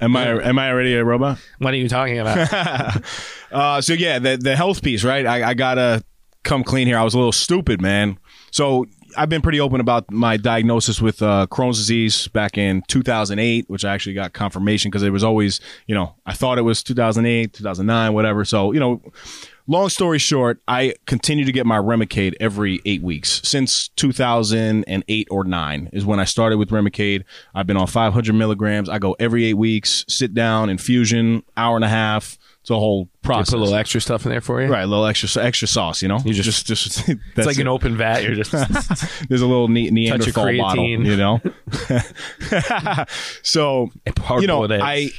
am 0.00 0.16
I 0.16 0.26
am 0.42 0.58
I 0.58 0.70
already 0.70 0.94
a 0.94 1.04
robot? 1.04 1.38
What 1.58 1.74
are 1.74 1.76
you 1.76 1.88
talking 1.88 2.18
about? 2.18 3.02
Uh, 3.52 3.80
so 3.80 3.92
yeah, 3.92 4.18
the 4.18 4.36
the 4.36 4.56
health 4.56 4.82
piece, 4.82 5.04
right? 5.04 5.24
I, 5.24 5.50
I 5.50 5.54
gotta 5.54 6.02
come 6.46 6.64
clean 6.64 6.86
here. 6.86 6.96
I 6.96 7.02
was 7.02 7.12
a 7.12 7.18
little 7.18 7.32
stupid, 7.32 7.82
man. 7.82 8.18
So 8.50 8.86
I've 9.16 9.28
been 9.28 9.42
pretty 9.42 9.60
open 9.60 9.80
about 9.80 10.10
my 10.10 10.36
diagnosis 10.36 11.00
with 11.00 11.22
uh, 11.22 11.46
Crohn's 11.50 11.78
disease 11.78 12.28
back 12.28 12.56
in 12.56 12.82
2008, 12.88 13.68
which 13.68 13.84
I 13.84 13.92
actually 13.92 14.14
got 14.14 14.32
confirmation 14.32 14.90
because 14.90 15.02
it 15.02 15.10
was 15.10 15.24
always, 15.24 15.60
you 15.86 15.94
know, 15.94 16.14
I 16.24 16.32
thought 16.32 16.58
it 16.58 16.62
was 16.62 16.82
2008, 16.82 17.52
2009, 17.52 18.12
whatever. 18.14 18.44
So, 18.44 18.72
you 18.72 18.80
know, 18.80 19.02
long 19.66 19.88
story 19.88 20.18
short, 20.18 20.60
I 20.68 20.94
continue 21.06 21.44
to 21.44 21.52
get 21.52 21.66
my 21.66 21.78
Remicade 21.78 22.34
every 22.40 22.80
eight 22.84 23.02
weeks 23.02 23.40
since 23.44 23.88
2008 23.88 25.28
or 25.30 25.44
nine 25.44 25.90
is 25.92 26.04
when 26.04 26.20
I 26.20 26.24
started 26.24 26.58
with 26.58 26.70
Remicade. 26.70 27.24
I've 27.54 27.66
been 27.66 27.76
on 27.76 27.86
500 27.86 28.34
milligrams. 28.34 28.88
I 28.88 28.98
go 28.98 29.16
every 29.18 29.44
eight 29.46 29.54
weeks, 29.54 30.04
sit 30.08 30.34
down, 30.34 30.70
infusion, 30.70 31.42
hour 31.56 31.76
and 31.76 31.84
a 31.84 31.88
half. 31.88 32.38
It's 32.66 32.70
a 32.72 32.74
whole 32.74 33.08
process. 33.22 33.50
put 33.50 33.58
a 33.58 33.60
little 33.60 33.76
extra 33.76 34.00
stuff 34.00 34.26
in 34.26 34.30
there 34.32 34.40
for 34.40 34.60
you. 34.60 34.66
Right, 34.66 34.82
a 34.82 34.86
little 34.88 35.06
extra 35.06 35.40
extra 35.40 35.68
sauce, 35.68 36.02
you 36.02 36.08
know. 36.08 36.18
You 36.24 36.34
just 36.34 36.66
just, 36.66 36.82
just 36.82 37.08
It's 37.36 37.46
like 37.46 37.58
an 37.58 37.68
open 37.68 37.96
vat. 37.96 38.24
You're 38.24 38.34
just 38.34 38.50
there's 39.28 39.40
a 39.40 39.46
little 39.46 39.68
ne- 39.68 39.90
Neanderthal 39.90 40.58
bottle, 40.58 40.84
you 40.84 41.16
know. 41.16 41.40
so 43.42 43.92
you 44.40 44.48
know. 44.48 44.66
I 44.68 45.12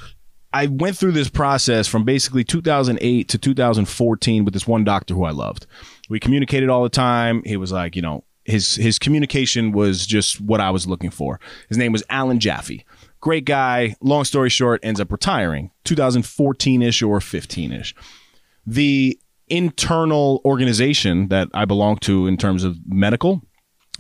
I 0.52 0.66
went 0.66 0.98
through 0.98 1.14
this 1.14 1.30
process 1.30 1.88
from 1.88 2.04
basically 2.04 2.44
2008 2.44 3.30
to 3.30 3.38
2014 3.38 4.44
with 4.44 4.54
this 4.54 4.68
one 4.68 4.84
doctor 4.84 5.14
who 5.14 5.24
I 5.24 5.32
loved. 5.32 5.68
We 6.10 6.20
communicated 6.20 6.68
all 6.68 6.84
the 6.84 6.90
time. 6.90 7.44
He 7.46 7.56
was 7.56 7.72
like, 7.72 7.96
you 7.96 8.02
know, 8.02 8.26
his 8.44 8.76
his 8.76 9.00
communication 9.00 9.72
was 9.72 10.06
just 10.06 10.42
what 10.42 10.60
I 10.60 10.70
was 10.70 10.86
looking 10.86 11.12
for. 11.12 11.40
His 11.70 11.78
name 11.78 11.94
was 11.94 12.04
Alan 12.10 12.42
Jaffe. 12.42 12.84
Great 13.28 13.46
guy. 13.46 13.96
Long 14.02 14.24
story 14.24 14.50
short, 14.50 14.80
ends 14.84 15.02
up 15.02 15.12
retiring 15.12 15.72
2014 15.84 16.82
ish 16.82 17.02
or 17.02 17.20
15 17.20 17.74
ish 17.74 17.94
the 18.68 19.18
internal 19.48 20.42
organization 20.44 21.30
that 21.30 21.48
I 21.54 21.64
belong 21.66 21.98
to 22.00 22.28
in 22.28 22.38
terms 22.38 22.66
of 22.66 22.78
medical, 22.86 23.42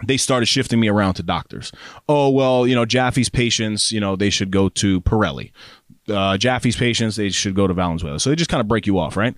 they 0.05 0.17
started 0.17 0.45
shifting 0.45 0.79
me 0.79 0.89
around 0.89 1.15
to 1.15 1.23
doctors. 1.23 1.71
Oh, 2.07 2.29
well, 2.29 2.67
you 2.67 2.75
know, 2.75 2.85
Jaffe's 2.85 3.29
patients, 3.29 3.91
you 3.91 3.99
know, 3.99 4.15
they 4.15 4.29
should 4.29 4.51
go 4.51 4.69
to 4.69 5.01
Pirelli. 5.01 5.51
Uh, 6.07 6.37
Jaffe's 6.37 6.75
patients, 6.75 7.15
they 7.15 7.29
should 7.29 7.55
go 7.55 7.65
to 7.65 7.73
Valenzuela. 7.73 8.19
So 8.19 8.29
they 8.29 8.35
just 8.35 8.49
kind 8.49 8.61
of 8.61 8.67
break 8.67 8.85
you 8.85 8.99
off, 8.99 9.17
right? 9.17 9.33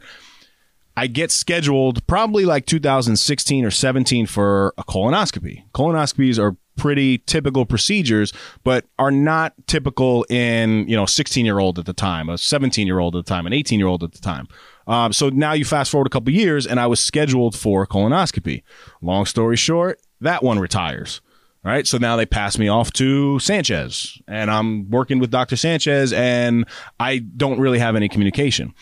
I 0.98 1.08
get 1.08 1.32
scheduled 1.32 2.06
probably 2.08 2.44
like 2.44 2.66
2016 2.66 3.64
or 3.64 3.72
17 3.72 4.26
for 4.26 4.74
a 4.78 4.84
colonoscopy. 4.84 5.64
Colonoscopies 5.74 6.38
are 6.38 6.58
pretty 6.80 7.19
typical 7.19 7.65
procedures, 7.65 8.34
but 8.63 8.86
are 8.97 9.11
not 9.11 9.53
typical 9.67 10.25
in, 10.30 10.88
you 10.88 10.95
know, 10.95 11.05
16 11.05 11.45
year 11.45 11.59
old 11.59 11.77
at 11.77 11.86
the 11.86 11.93
time, 11.93 12.30
a 12.30 12.38
17 12.38 12.88
year 12.88 12.99
old 12.99 13.15
at 13.15 13.25
the 13.25 13.30
time, 13.30 13.45
an 13.45 13.53
18 13.53 13.80
year 13.80 13.88
old 13.88 14.03
at 14.03 14.13
the 14.13 14.19
time. 14.19 14.47
Um, 14.88 15.13
so 15.13 15.30
now 15.30 15.53
you 15.53 15.65
fast 15.65 15.91
forward 15.91 16.07
a 16.07 16.09
couple 16.09 16.34
years 16.34 16.65
and 16.65 16.80
I 16.80 16.88
was 16.88 16.99
scheduled 16.99 17.55
for 17.55 17.86
colonoscopy. 17.86 18.63
Long 19.01 19.25
story 19.25 19.55
short, 19.55 20.01
that 20.21 20.41
one 20.43 20.57
retires. 20.59 21.21
Right. 21.61 21.86
So 21.86 21.97
now 21.97 22.15
they 22.15 22.25
pass 22.25 22.57
me 22.57 22.69
off 22.69 22.93
to 22.93 23.38
Sanchez 23.39 24.17
and 24.30 24.49
I'm 24.49 24.89
working 24.89 25.19
with 25.19 25.30
Dr. 25.30 25.57
Sanchez 25.57 26.13
and 26.13 26.65
I 27.01 27.17
don't 27.17 27.59
really 27.59 27.80
have 27.80 27.97
any 27.97 28.07
communication 28.07 28.73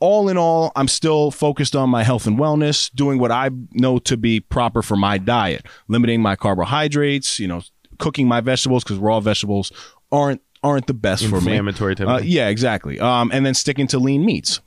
all 0.00 0.28
in 0.28 0.36
all, 0.36 0.72
I'm 0.76 0.88
still 0.88 1.30
focused 1.30 1.74
on 1.74 1.90
my 1.90 2.04
health 2.04 2.26
and 2.26 2.38
wellness, 2.38 2.90
doing 2.94 3.18
what 3.18 3.30
I 3.30 3.50
know 3.72 3.98
to 4.00 4.16
be 4.16 4.40
proper 4.40 4.82
for 4.82 4.96
my 4.96 5.18
diet, 5.18 5.66
limiting 5.88 6.22
my 6.22 6.36
carbohydrates, 6.36 7.38
you 7.38 7.48
know, 7.48 7.62
cooking 7.98 8.28
my 8.28 8.40
vegetables 8.40 8.84
because 8.84 8.98
raw 8.98 9.20
vegetables 9.20 9.72
aren't 10.12 10.40
aren't 10.62 10.86
the 10.86 10.94
best 10.94 11.24
for 11.24 11.40
me. 11.40 11.52
Inflammatory 11.52 11.94
type 11.94 12.08
Uh, 12.08 12.20
yeah, 12.22 12.48
exactly. 12.48 12.98
Um, 12.98 13.30
and 13.32 13.46
then 13.46 13.54
sticking 13.54 13.86
to 13.88 13.98
lean 13.98 14.24
meats. 14.24 14.60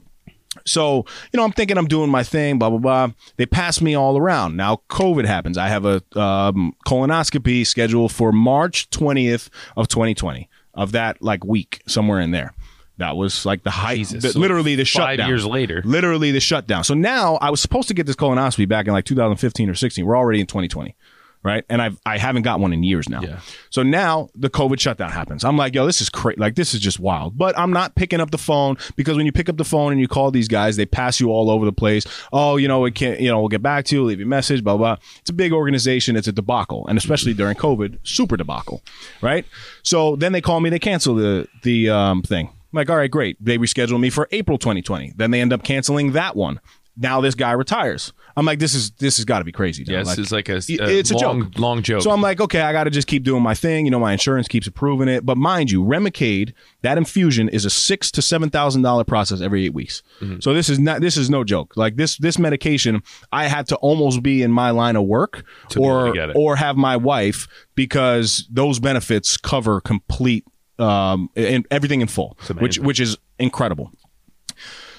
So, 0.66 1.06
you 1.32 1.38
know, 1.38 1.44
I'm 1.44 1.52
thinking 1.52 1.78
I'm 1.78 1.88
doing 1.88 2.10
my 2.10 2.24
thing, 2.24 2.60
blah, 2.60 2.70
blah, 2.70 2.80
blah. 2.80 3.10
They 3.38 3.46
pass 3.46 3.82
me 3.82 3.96
all 3.96 4.18
around. 4.18 4.58
Now, 4.58 4.82
COVID 4.90 5.26
happens. 5.26 5.58
I 5.58 5.68
have 5.68 5.86
a 5.86 6.02
um, 6.20 6.74
colonoscopy 6.86 7.66
scheduled 7.66 8.12
for 8.12 8.32
March 8.32 8.90
20th 8.90 9.50
of 9.78 9.88
2020, 9.88 10.50
of 10.74 10.92
that 10.92 11.22
like 11.22 11.46
week, 11.46 11.82
somewhere 11.88 12.20
in 12.20 12.32
there. 12.32 12.54
That 13.02 13.18
was 13.18 13.46
like 13.46 13.64
the 13.64 13.72
height, 13.72 13.98
Jesus. 13.98 14.22
the- 14.24 14.30
So 14.34 14.40
literally 14.40 14.76
the 14.76 14.84
five 14.86 15.18
shutdown. 15.18 15.28
years 15.28 15.44
later. 15.46 15.82
Literally 15.84 16.32
the 16.32 16.40
shutdown. 16.40 16.84
So 16.84 16.94
now 16.94 17.36
I 17.42 17.50
was 17.50 17.60
supposed 17.60 17.88
to 17.88 17.94
get 17.96 18.06
this 18.06 18.16
colonoscopy 18.16 18.68
back 18.70 18.86
in 18.86 18.94
like 18.94 19.06
2015 19.06 19.70
or 19.70 19.76
16. 19.76 20.06
We're 20.06 20.16
already 20.18 20.40
in 20.40 20.46
2020, 20.46 20.96
right? 21.44 21.64
And 21.68 21.82
I've 21.82 21.98
I 22.06 22.20
haven't 22.20 22.44
got 22.44 22.60
one 22.60 22.74
in 22.74 22.84
years 22.84 23.10
now. 23.10 23.22
Yeah. 23.24 23.40
So 23.72 23.82
now 23.82 24.30
the 24.36 24.50
COVID 24.52 24.80
shutdown 24.80 25.12
happens. 25.12 25.44
I'm 25.44 25.58
like, 25.58 25.74
yo, 25.74 25.86
this 25.88 26.00
is 26.00 26.10
crazy. 26.10 26.40
Like 26.40 26.54
this 26.56 26.76
is 26.76 26.80
just 26.80 27.00
wild. 27.00 27.38
But 27.38 27.58
I'm 27.58 27.72
not 27.74 27.96
picking 27.96 28.20
up 28.22 28.30
the 28.30 28.38
phone 28.38 28.78
because 28.96 29.18
when 29.18 29.26
you 29.26 29.32
pick 29.32 29.50
up 29.50 29.58
the 29.58 29.66
phone 29.66 29.92
and 29.92 30.00
you 30.00 30.08
call 30.08 30.30
these 30.30 30.48
guys, 30.48 30.76
they 30.76 30.86
pass 30.86 31.20
you 31.20 31.30
all 31.32 31.50
over 31.50 31.66
the 31.66 31.72
place. 31.74 32.06
Oh, 32.32 32.58
you 32.58 32.68
know, 32.68 32.82
we 32.82 32.92
can't. 32.92 33.20
You 33.20 33.30
know, 33.30 33.40
we'll 33.40 33.50
get 33.50 33.64
back 33.64 33.86
to 33.86 33.96
you. 33.96 34.04
Leave 34.04 34.20
you 34.20 34.26
a 34.26 34.30
message. 34.30 34.64
Blah 34.64 34.78
blah. 34.78 34.98
It's 35.22 35.32
a 35.32 35.34
big 35.34 35.52
organization. 35.54 36.16
It's 36.16 36.28
a 36.28 36.32
debacle, 36.32 36.86
and 36.88 36.98
especially 37.00 37.34
during 37.34 37.56
COVID, 37.56 37.98
super 38.04 38.38
debacle, 38.38 38.84
right? 39.22 39.46
So 39.84 40.16
then 40.16 40.34
they 40.34 40.42
call 40.42 40.60
me. 40.60 40.70
They 40.70 40.80
cancel 40.80 41.16
the 41.16 41.48
the 41.64 41.90
um, 41.90 42.22
thing. 42.22 42.50
I'm 42.74 42.78
like, 42.78 42.90
all 42.90 42.98
right, 42.98 43.12
great. 43.12 43.38
They 43.44 43.58
reschedule 43.58 44.00
me 44.00 44.10
for 44.10 44.28
April 44.32 44.58
2020. 44.58 45.14
Then 45.18 45.32
they 45.32 45.42
end 45.42 45.52
up 45.54 45.64
canceling 45.64 46.14
that 46.14 46.36
one. 46.36 46.60
Now 46.98 47.22
this 47.22 47.36
guy 47.36 47.52
retires. 47.54 48.12
I'm 48.36 48.46
like, 48.46 48.60
this 48.60 48.76
is 48.76 48.92
this 48.92 49.16
has 49.18 49.24
got 49.26 49.40
to 49.40 49.46
be 49.46 49.52
crazy. 49.54 49.84
Joe. 49.86 49.94
Yeah, 49.94 50.04
this 50.04 50.18
is 50.18 50.32
like 50.32 50.50
a- 50.50 50.56
a 50.56 50.60
it's 50.68 51.10
a 51.12 51.18
long- 51.18 51.44
joke, 51.44 51.60
long 51.60 51.82
joke. 51.84 52.02
So 52.02 52.12
I'm 52.12 52.22
like, 52.22 52.40
okay, 52.42 52.60
I 52.62 52.74
got 52.74 52.84
to 52.84 52.90
just 52.90 53.08
keep 53.08 53.24
doing 53.24 53.42
my 53.42 53.54
thing. 53.54 53.86
You 53.86 53.92
know, 53.92 54.00
my 54.00 54.12
insurance 54.12 54.48
keeps 54.50 54.68
approving 54.68 55.08
it. 55.08 55.26
But 55.26 55.38
mind 55.38 55.72
you, 55.72 55.84
Remicade, 55.84 56.54
that 56.82 56.98
infusion 56.98 57.48
is 57.50 57.64
a 57.66 57.70
six 57.70 58.12
to 58.12 58.22
seven 58.22 58.50
thousand 58.50 58.82
dollar 58.82 59.04
process 59.06 59.40
every 59.42 59.66
eight 59.66 59.74
weeks. 59.74 60.04
Mm-hmm. 60.20 60.40
So 60.42 60.54
this 60.54 60.70
is 60.70 60.80
not 60.80 61.00
this 61.02 61.16
is 61.18 61.30
no 61.30 61.44
joke. 61.46 61.74
Like 61.78 61.96
this 61.96 62.18
this 62.18 62.38
medication, 62.38 63.02
I 63.32 63.48
had 63.48 63.68
to 63.70 63.78
almost 63.78 64.22
be 64.22 64.44
in 64.44 64.52
my 64.52 64.72
line 64.72 64.98
of 64.98 65.04
work 65.06 65.46
able 65.72 65.86
or 65.86 66.12
get 66.14 66.30
it. 66.32 66.36
or 66.38 66.58
have 66.58 66.76
my 66.76 66.98
wife 66.98 67.48
because 67.76 68.48
those 68.52 68.80
benefits 68.80 69.38
cover 69.38 69.80
complete 69.82 70.46
um 70.80 71.30
and 71.36 71.66
everything 71.72 72.02
in 72.02 72.08
full, 72.08 72.38
which 72.60 72.80
which 72.80 73.00
is 73.00 73.18
incredible. 73.40 73.92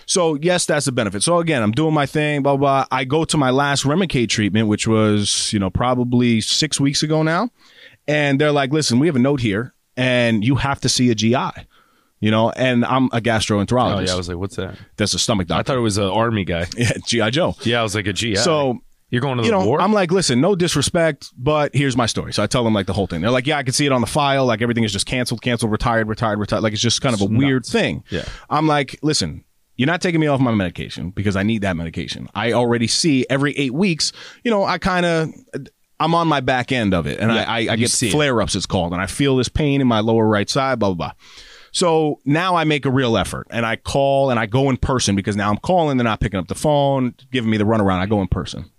So 0.07 0.35
yes, 0.35 0.67
that's 0.67 0.87
the 0.87 0.93
benefit. 0.93 1.23
So 1.23 1.39
again, 1.39 1.63
I'm 1.63 1.73
doing 1.73 1.95
my 1.95 2.07
thing, 2.07 2.43
blah 2.43 2.57
blah. 2.57 2.85
blah. 2.87 2.97
I 2.97 3.05
go 3.05 3.25
to 3.25 3.37
my 3.37 3.51
last 3.51 3.85
Remicade 3.85 4.29
treatment, 4.29 4.69
which 4.69 4.87
was 4.87 5.53
you 5.53 5.59
know 5.59 5.71
probably 5.71 6.41
six 6.41 6.81
weeks 6.81 7.03
ago 7.03 7.23
now, 7.23 7.51
and 8.07 8.41
they're 8.41 8.53
like, 8.53 8.73
"Listen, 8.73 8.99
we 8.99 9.07
have 9.07 9.17
a 9.17 9.21
note 9.21 9.41
here, 9.41 9.75
and 9.97 10.45
you 10.45 10.57
have 10.57 10.81
to 10.83 10.89
see 10.89 11.11
a 11.11 11.15
GI." 11.15 11.67
You 12.21 12.31
know, 12.31 12.51
and 12.51 12.85
I'm 12.85 13.07
a 13.07 13.21
gastroenterologist. 13.21 13.97
Oh 13.97 14.01
yeah, 14.01 14.13
I 14.13 14.17
was 14.17 14.29
like, 14.29 14.39
what's 14.39 14.55
that? 14.55 14.79
That's 14.97 15.13
a 15.13 15.19
stomach 15.19 15.51
I 15.51 15.65
thought 15.65 15.77
it 15.77 15.81
was 15.81 15.99
an 15.99 16.05
army 16.05 16.45
guy. 16.45 16.67
yeah, 16.77 16.93
GI 17.05 17.33
Joe. 17.33 17.57
Yeah, 17.63 17.81
I 17.81 17.83
was 17.83 17.97
like 17.97 18.07
a 18.07 18.13
GI. 18.13 18.37
So 18.37 18.81
you're 19.13 19.21
going 19.21 19.37
to 19.37 19.43
the 19.43 19.47
you 19.47 19.53
know, 19.53 19.65
war? 19.65 19.81
I'm 19.81 19.93
like, 19.93 20.11
listen, 20.11 20.41
no 20.41 20.57
disrespect, 20.57 21.31
but 21.37 21.75
here's 21.75 21.97
my 21.99 22.07
story. 22.07 22.33
So 22.33 22.43
I 22.43 22.47
tell 22.47 22.65
them 22.65 22.73
like 22.73 22.87
the 22.87 22.95
whole 22.95 23.07
thing. 23.07 23.21
They're 23.21 23.31
like, 23.31 23.47
yeah, 23.47 23.59
I 23.59 23.63
can 23.63 23.75
see 23.75 23.85
it 23.85 23.93
on 23.93 24.01
the 24.01 24.07
file. 24.07 24.47
Like 24.47 24.63
everything 24.63 24.85
is 24.85 24.93
just 24.93 25.05
canceled, 25.07 25.43
canceled, 25.43 25.71
retired, 25.71 26.09
retired, 26.09 26.39
retired. 26.39 26.63
Like 26.63 26.73
it's 26.73 26.81
just 26.81 27.03
kind 27.03 27.15
of 27.15 27.21
a 27.21 27.27
weird 27.27 27.67
thing. 27.67 28.03
Yeah. 28.09 28.25
I'm 28.49 28.67
like, 28.67 28.99
listen, 29.03 29.45
you're 29.77 29.87
not 29.87 30.01
taking 30.01 30.19
me 30.19 30.29
off 30.29 30.41
my 30.41 30.55
medication 30.55 31.11
because 31.11 31.37
I 31.37 31.43
need 31.43 31.61
that 31.61 31.77
medication. 31.77 32.27
I 32.35 32.53
already 32.53 32.87
see 32.87 33.27
every 33.29 33.53
eight 33.59 33.75
weeks, 33.75 34.13
you 34.45 34.51
know, 34.51 34.65
I 34.65 34.79
kind 34.79 35.07
of. 35.07 35.29
I'm 36.01 36.17
on 36.17 36.27
my 36.27 36.41
back 36.41 36.73
end 36.73 36.95
of 36.95 37.07
it, 37.07 37.21
and 37.21 37.31
I, 37.31 37.43
I, 37.45 37.59
I 37.59 37.77
get 37.77 37.89
flare 37.91 38.43
ups. 38.43 38.57
It's 38.57 38.67
called, 38.67 38.93
and 38.93 39.01
I 39.01 39.07
feel 39.07 39.37
this 39.37 39.49
pain 39.49 39.81
in 39.81 39.87
my 39.87 40.01
lower 40.01 40.27
right 40.27 40.51
side. 40.51 40.81
Blah 40.81 40.95
blah 40.95 41.11
blah. 41.11 41.13
So 41.71 42.19
now 42.25 42.57
I 42.57 42.65
make 42.65 42.87
a 42.87 42.91
real 42.91 43.17
effort, 43.17 43.47
and 43.51 43.65
I 43.65 43.77
call 43.77 44.31
and 44.31 44.41
I 44.41 44.47
go 44.47 44.69
in 44.69 44.79
person 44.79 45.15
because 45.15 45.37
now 45.37 45.49
I'm 45.49 45.59
calling. 45.59 45.99
They're 45.99 46.05
not 46.05 46.19
picking 46.19 46.41
up 46.41 46.49
the 46.49 46.57
phone, 46.57 47.15
giving 47.31 47.51
me 47.51 47.57
the 47.57 47.63
runaround. 47.63 48.01
I 48.01 48.07
go 48.07 48.21
in 48.21 48.27
person. 48.27 48.72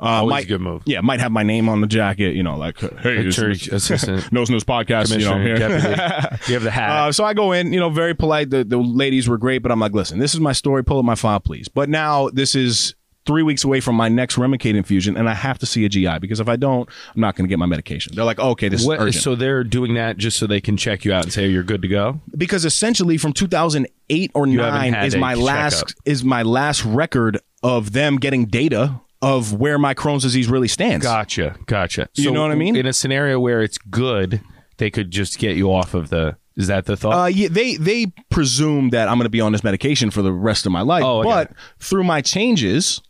Uh, 0.00 0.04
Always 0.04 0.30
might, 0.30 0.44
a 0.44 0.48
good 0.48 0.60
move. 0.60 0.82
Yeah, 0.86 1.00
might 1.00 1.18
have 1.20 1.32
my 1.32 1.42
name 1.42 1.68
on 1.68 1.80
the 1.80 1.86
jacket. 1.88 2.34
You 2.36 2.42
know, 2.42 2.56
like 2.56 2.78
hey, 3.00 3.28
church 3.30 3.66
is 3.68 3.72
assistant, 3.72 4.30
Nose 4.32 4.48
News 4.50 4.64
podcast. 4.64 5.18
You 5.18 5.24
know, 5.24 5.38
here. 5.40 5.56
You 6.46 6.54
have 6.54 6.62
the 6.62 6.70
hat. 6.70 6.90
Uh, 7.08 7.12
so 7.12 7.24
I 7.24 7.34
go 7.34 7.52
in, 7.52 7.72
you 7.72 7.80
know, 7.80 7.90
very 7.90 8.14
polite. 8.14 8.50
The, 8.50 8.62
the 8.64 8.78
ladies 8.78 9.28
were 9.28 9.38
great, 9.38 9.58
but 9.58 9.72
I'm 9.72 9.80
like, 9.80 9.92
listen, 9.92 10.18
this 10.18 10.34
is 10.34 10.40
my 10.40 10.52
story. 10.52 10.84
Pull 10.84 10.98
up 10.98 11.04
my 11.04 11.14
file, 11.16 11.40
please. 11.40 11.68
But 11.68 11.88
now 11.88 12.28
this 12.30 12.54
is 12.54 12.94
three 13.26 13.42
weeks 13.42 13.62
away 13.64 13.80
from 13.80 13.94
my 13.94 14.08
next 14.08 14.36
Remicade 14.36 14.74
infusion, 14.74 15.14
and 15.16 15.28
I 15.28 15.34
have 15.34 15.58
to 15.58 15.66
see 15.66 15.84
a 15.84 15.88
GI 15.90 16.18
because 16.20 16.40
if 16.40 16.48
I 16.48 16.56
don't, 16.56 16.88
I'm 17.14 17.20
not 17.20 17.36
going 17.36 17.46
to 17.46 17.48
get 17.48 17.58
my 17.58 17.66
medication. 17.66 18.14
They're 18.14 18.24
like, 18.24 18.38
okay, 18.38 18.68
this 18.70 18.86
What- 18.86 19.00
is 19.00 19.06
urgent. 19.08 19.22
so 19.24 19.34
they're 19.34 19.64
doing 19.64 19.94
that 19.94 20.16
just 20.16 20.38
so 20.38 20.46
they 20.46 20.60
can 20.62 20.76
check 20.78 21.04
you 21.04 21.12
out 21.12 21.24
and 21.24 21.32
say 21.32 21.46
you're 21.48 21.62
good 21.62 21.82
to 21.82 21.88
go. 21.88 22.20
because 22.36 22.64
essentially 22.64 23.18
from 23.18 23.32
2008 23.34 24.30
or 24.34 24.46
You 24.46 24.56
nine 24.58 24.94
is 24.94 25.14
my 25.16 25.34
last 25.34 25.94
is 26.06 26.24
my 26.24 26.42
last 26.42 26.84
record 26.84 27.38
of 27.62 27.92
them 27.92 28.16
getting 28.16 28.46
data 28.46 29.00
of 29.20 29.52
where 29.52 29.78
my 29.78 29.94
Crohn's 29.94 30.22
disease 30.22 30.48
really 30.48 30.68
stands. 30.68 31.04
Gotcha, 31.04 31.56
gotcha. 31.66 32.08
You 32.14 32.30
know 32.30 32.42
what 32.42 32.52
I 32.52 32.54
mean? 32.54 32.76
In 32.76 32.86
a 32.86 32.92
scenario 32.92 33.40
where 33.40 33.62
it's 33.62 33.78
good, 33.78 34.40
they 34.76 34.90
could 34.90 35.10
just 35.10 35.38
get 35.38 35.56
you 35.56 35.72
off 35.72 35.94
of 35.94 36.10
the. 36.10 36.36
Is 36.56 36.66
that 36.66 36.86
the 36.86 36.96
thought? 36.96 37.24
Uh, 37.24 37.26
yeah, 37.26 37.48
they 37.48 37.76
they 37.76 38.06
presume 38.30 38.90
that 38.90 39.08
I'm 39.08 39.14
going 39.16 39.26
to 39.26 39.30
be 39.30 39.40
on 39.40 39.52
this 39.52 39.62
medication 39.62 40.10
for 40.10 40.22
the 40.22 40.32
rest 40.32 40.66
of 40.66 40.72
my 40.72 40.80
life. 40.80 41.04
Oh, 41.04 41.22
but 41.22 41.52
through 41.78 42.02
my 42.02 42.20
changes 42.20 43.00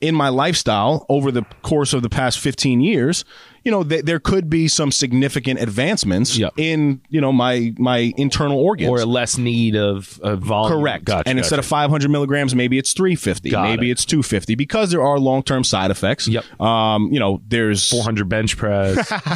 in 0.00 0.16
my 0.16 0.28
lifestyle 0.28 1.06
over 1.08 1.30
the 1.30 1.44
course 1.62 1.92
of 1.92 2.02
the 2.02 2.08
past 2.08 2.40
15 2.40 2.80
years, 2.80 3.24
you 3.64 3.70
know, 3.70 3.84
th- 3.84 4.04
there 4.04 4.20
could 4.20 4.50
be 4.50 4.68
some 4.68 4.90
significant 4.92 5.60
advancements 5.60 6.36
Yep. 6.36 6.54
in, 6.56 7.00
you 7.08 7.20
know, 7.20 7.32
my 7.32 7.72
my 7.78 8.12
internal 8.16 8.58
organs. 8.58 8.90
or 8.90 9.00
a 9.00 9.06
less 9.06 9.38
need 9.38 9.76
of, 9.76 10.18
of 10.22 10.40
volume. 10.40 10.78
Correct. 10.80 11.04
Gotcha, 11.04 11.28
and 11.28 11.38
instead 11.38 11.58
of 11.58 11.66
500 11.66 12.10
milligrams, 12.10 12.54
maybe 12.54 12.78
it's 12.78 12.92
350. 12.92 13.50
Got 13.50 13.62
maybe 13.64 13.88
it. 13.88 13.92
it's 13.92 14.04
250 14.04 14.54
because 14.54 14.90
there 14.90 15.02
are 15.02 15.18
long 15.18 15.42
term 15.42 15.64
side 15.64 15.90
effects. 15.90 16.28
Yep. 16.28 16.60
Um, 16.60 17.08
you 17.12 17.20
know, 17.20 17.42
there's 17.48 17.88
400 17.90 18.28
bench 18.28 18.56
press. 18.56 19.08
How 19.10 19.26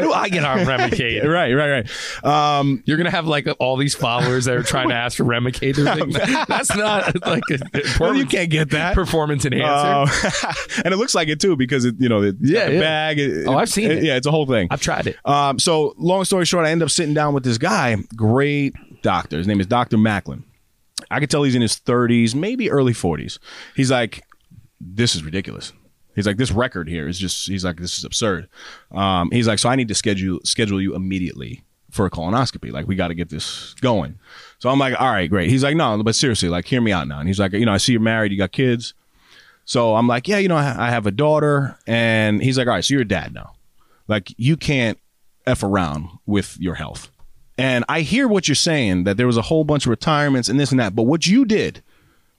do 0.00 0.12
I 0.12 0.28
get 0.28 0.44
on 0.44 0.58
Remicade? 0.58 1.24
Right, 1.34 1.52
right, 1.54 1.88
right. 2.24 2.58
Um, 2.58 2.82
You're 2.86 2.96
gonna 2.96 3.10
have 3.10 3.26
like 3.26 3.46
all 3.58 3.76
these 3.76 3.94
followers 3.94 4.44
that 4.44 4.54
are 4.56 4.62
trying 4.62 4.88
to 4.90 4.94
ask 4.94 5.16
for 5.16 5.24
Remicade. 5.24 5.74
That's 6.46 6.74
not 6.76 7.26
like 7.26 7.42
a 7.50 7.58
well, 7.98 8.14
you 8.14 8.26
can't 8.26 8.50
get 8.50 8.70
that. 8.70 8.94
performance 8.94 9.44
enhancer. 9.44 9.66
Uh, 10.46 10.52
and 10.84 10.94
it 10.94 10.96
looks 10.96 11.14
like 11.14 11.28
it 11.28 11.40
too 11.40 11.56
because 11.56 11.84
it, 11.84 11.96
you 11.98 12.08
know, 12.08 12.13
the, 12.20 12.36
Yeah, 12.40 12.66
the 12.68 12.74
yeah. 12.74 12.80
bag. 12.80 13.18
it- 13.18 13.46
Oh, 13.46 13.56
I've 13.56 13.68
seen 13.68 13.90
it. 13.90 14.02
Yeah, 14.02 14.16
it's 14.16 14.26
a 14.26 14.30
whole 14.30 14.46
thing. 14.46 14.68
I've 14.70 14.80
tried 14.80 15.06
it. 15.06 15.16
Um, 15.24 15.58
so 15.58 15.94
long 15.98 16.24
story 16.24 16.44
short, 16.44 16.66
I 16.66 16.70
end 16.70 16.82
up 16.82 16.90
sitting 16.90 17.14
down 17.14 17.34
with 17.34 17.44
this 17.44 17.58
guy, 17.58 17.96
great 18.16 18.74
doctor. 19.02 19.38
His 19.38 19.46
name 19.46 19.60
is 19.60 19.66
Dr. 19.66 19.98
Macklin. 19.98 20.44
I 21.10 21.20
could 21.20 21.30
tell 21.30 21.42
he's 21.42 21.54
in 21.54 21.62
his 21.62 21.76
30s, 21.78 22.34
maybe 22.34 22.70
early 22.70 22.92
40s. 22.92 23.38
He's 23.76 23.90
like, 23.90 24.22
this 24.80 25.14
is 25.14 25.22
ridiculous. 25.22 25.72
He's 26.14 26.26
like, 26.26 26.36
this 26.36 26.52
record 26.52 26.88
here 26.88 27.08
is 27.08 27.18
just. 27.18 27.48
He's 27.48 27.64
like, 27.64 27.78
this 27.78 27.98
is 27.98 28.04
absurd. 28.04 28.48
Um, 28.92 29.30
he's 29.32 29.48
like, 29.48 29.58
so 29.58 29.68
I 29.68 29.74
need 29.76 29.88
to 29.88 29.94
schedule 29.94 30.38
schedule 30.44 30.80
you 30.80 30.94
immediately 30.94 31.64
for 31.90 32.06
a 32.06 32.10
colonoscopy. 32.10 32.70
Like, 32.72 32.86
we 32.86 32.94
got 32.94 33.08
to 33.08 33.14
get 33.14 33.30
this 33.30 33.74
going. 33.80 34.18
So 34.60 34.68
I'm 34.70 34.78
like, 34.78 34.98
all 35.00 35.10
right, 35.10 35.28
great. 35.28 35.50
He's 35.50 35.64
like, 35.64 35.74
no, 35.76 36.00
but 36.04 36.14
seriously, 36.14 36.48
like, 36.48 36.66
hear 36.66 36.80
me 36.80 36.92
out 36.92 37.08
now. 37.08 37.18
And 37.18 37.28
he's 37.28 37.40
like, 37.40 37.52
you 37.52 37.66
know, 37.66 37.72
I 37.72 37.78
see 37.78 37.92
you're 37.92 38.00
married, 38.00 38.30
you 38.32 38.38
got 38.38 38.52
kids. 38.52 38.94
So 39.64 39.94
I'm 39.94 40.06
like, 40.06 40.28
yeah, 40.28 40.38
you 40.38 40.48
know, 40.48 40.56
I 40.56 40.90
have 40.90 41.06
a 41.06 41.10
daughter, 41.10 41.78
and 41.86 42.42
he's 42.42 42.58
like, 42.58 42.66
all 42.66 42.74
right, 42.74 42.84
so 42.84 42.94
you're 42.94 43.02
a 43.02 43.08
dad 43.08 43.32
now. 43.32 43.54
Like, 44.08 44.34
you 44.36 44.56
can't 44.56 44.98
f 45.46 45.62
around 45.62 46.08
with 46.26 46.58
your 46.60 46.74
health. 46.74 47.10
And 47.56 47.84
I 47.88 48.00
hear 48.00 48.26
what 48.26 48.48
you're 48.48 48.54
saying 48.54 49.04
that 49.04 49.16
there 49.16 49.26
was 49.26 49.36
a 49.36 49.42
whole 49.42 49.64
bunch 49.64 49.86
of 49.86 49.90
retirements 49.90 50.48
and 50.48 50.58
this 50.58 50.70
and 50.70 50.80
that, 50.80 50.94
but 50.96 51.04
what 51.04 51.26
you 51.26 51.44
did 51.44 51.82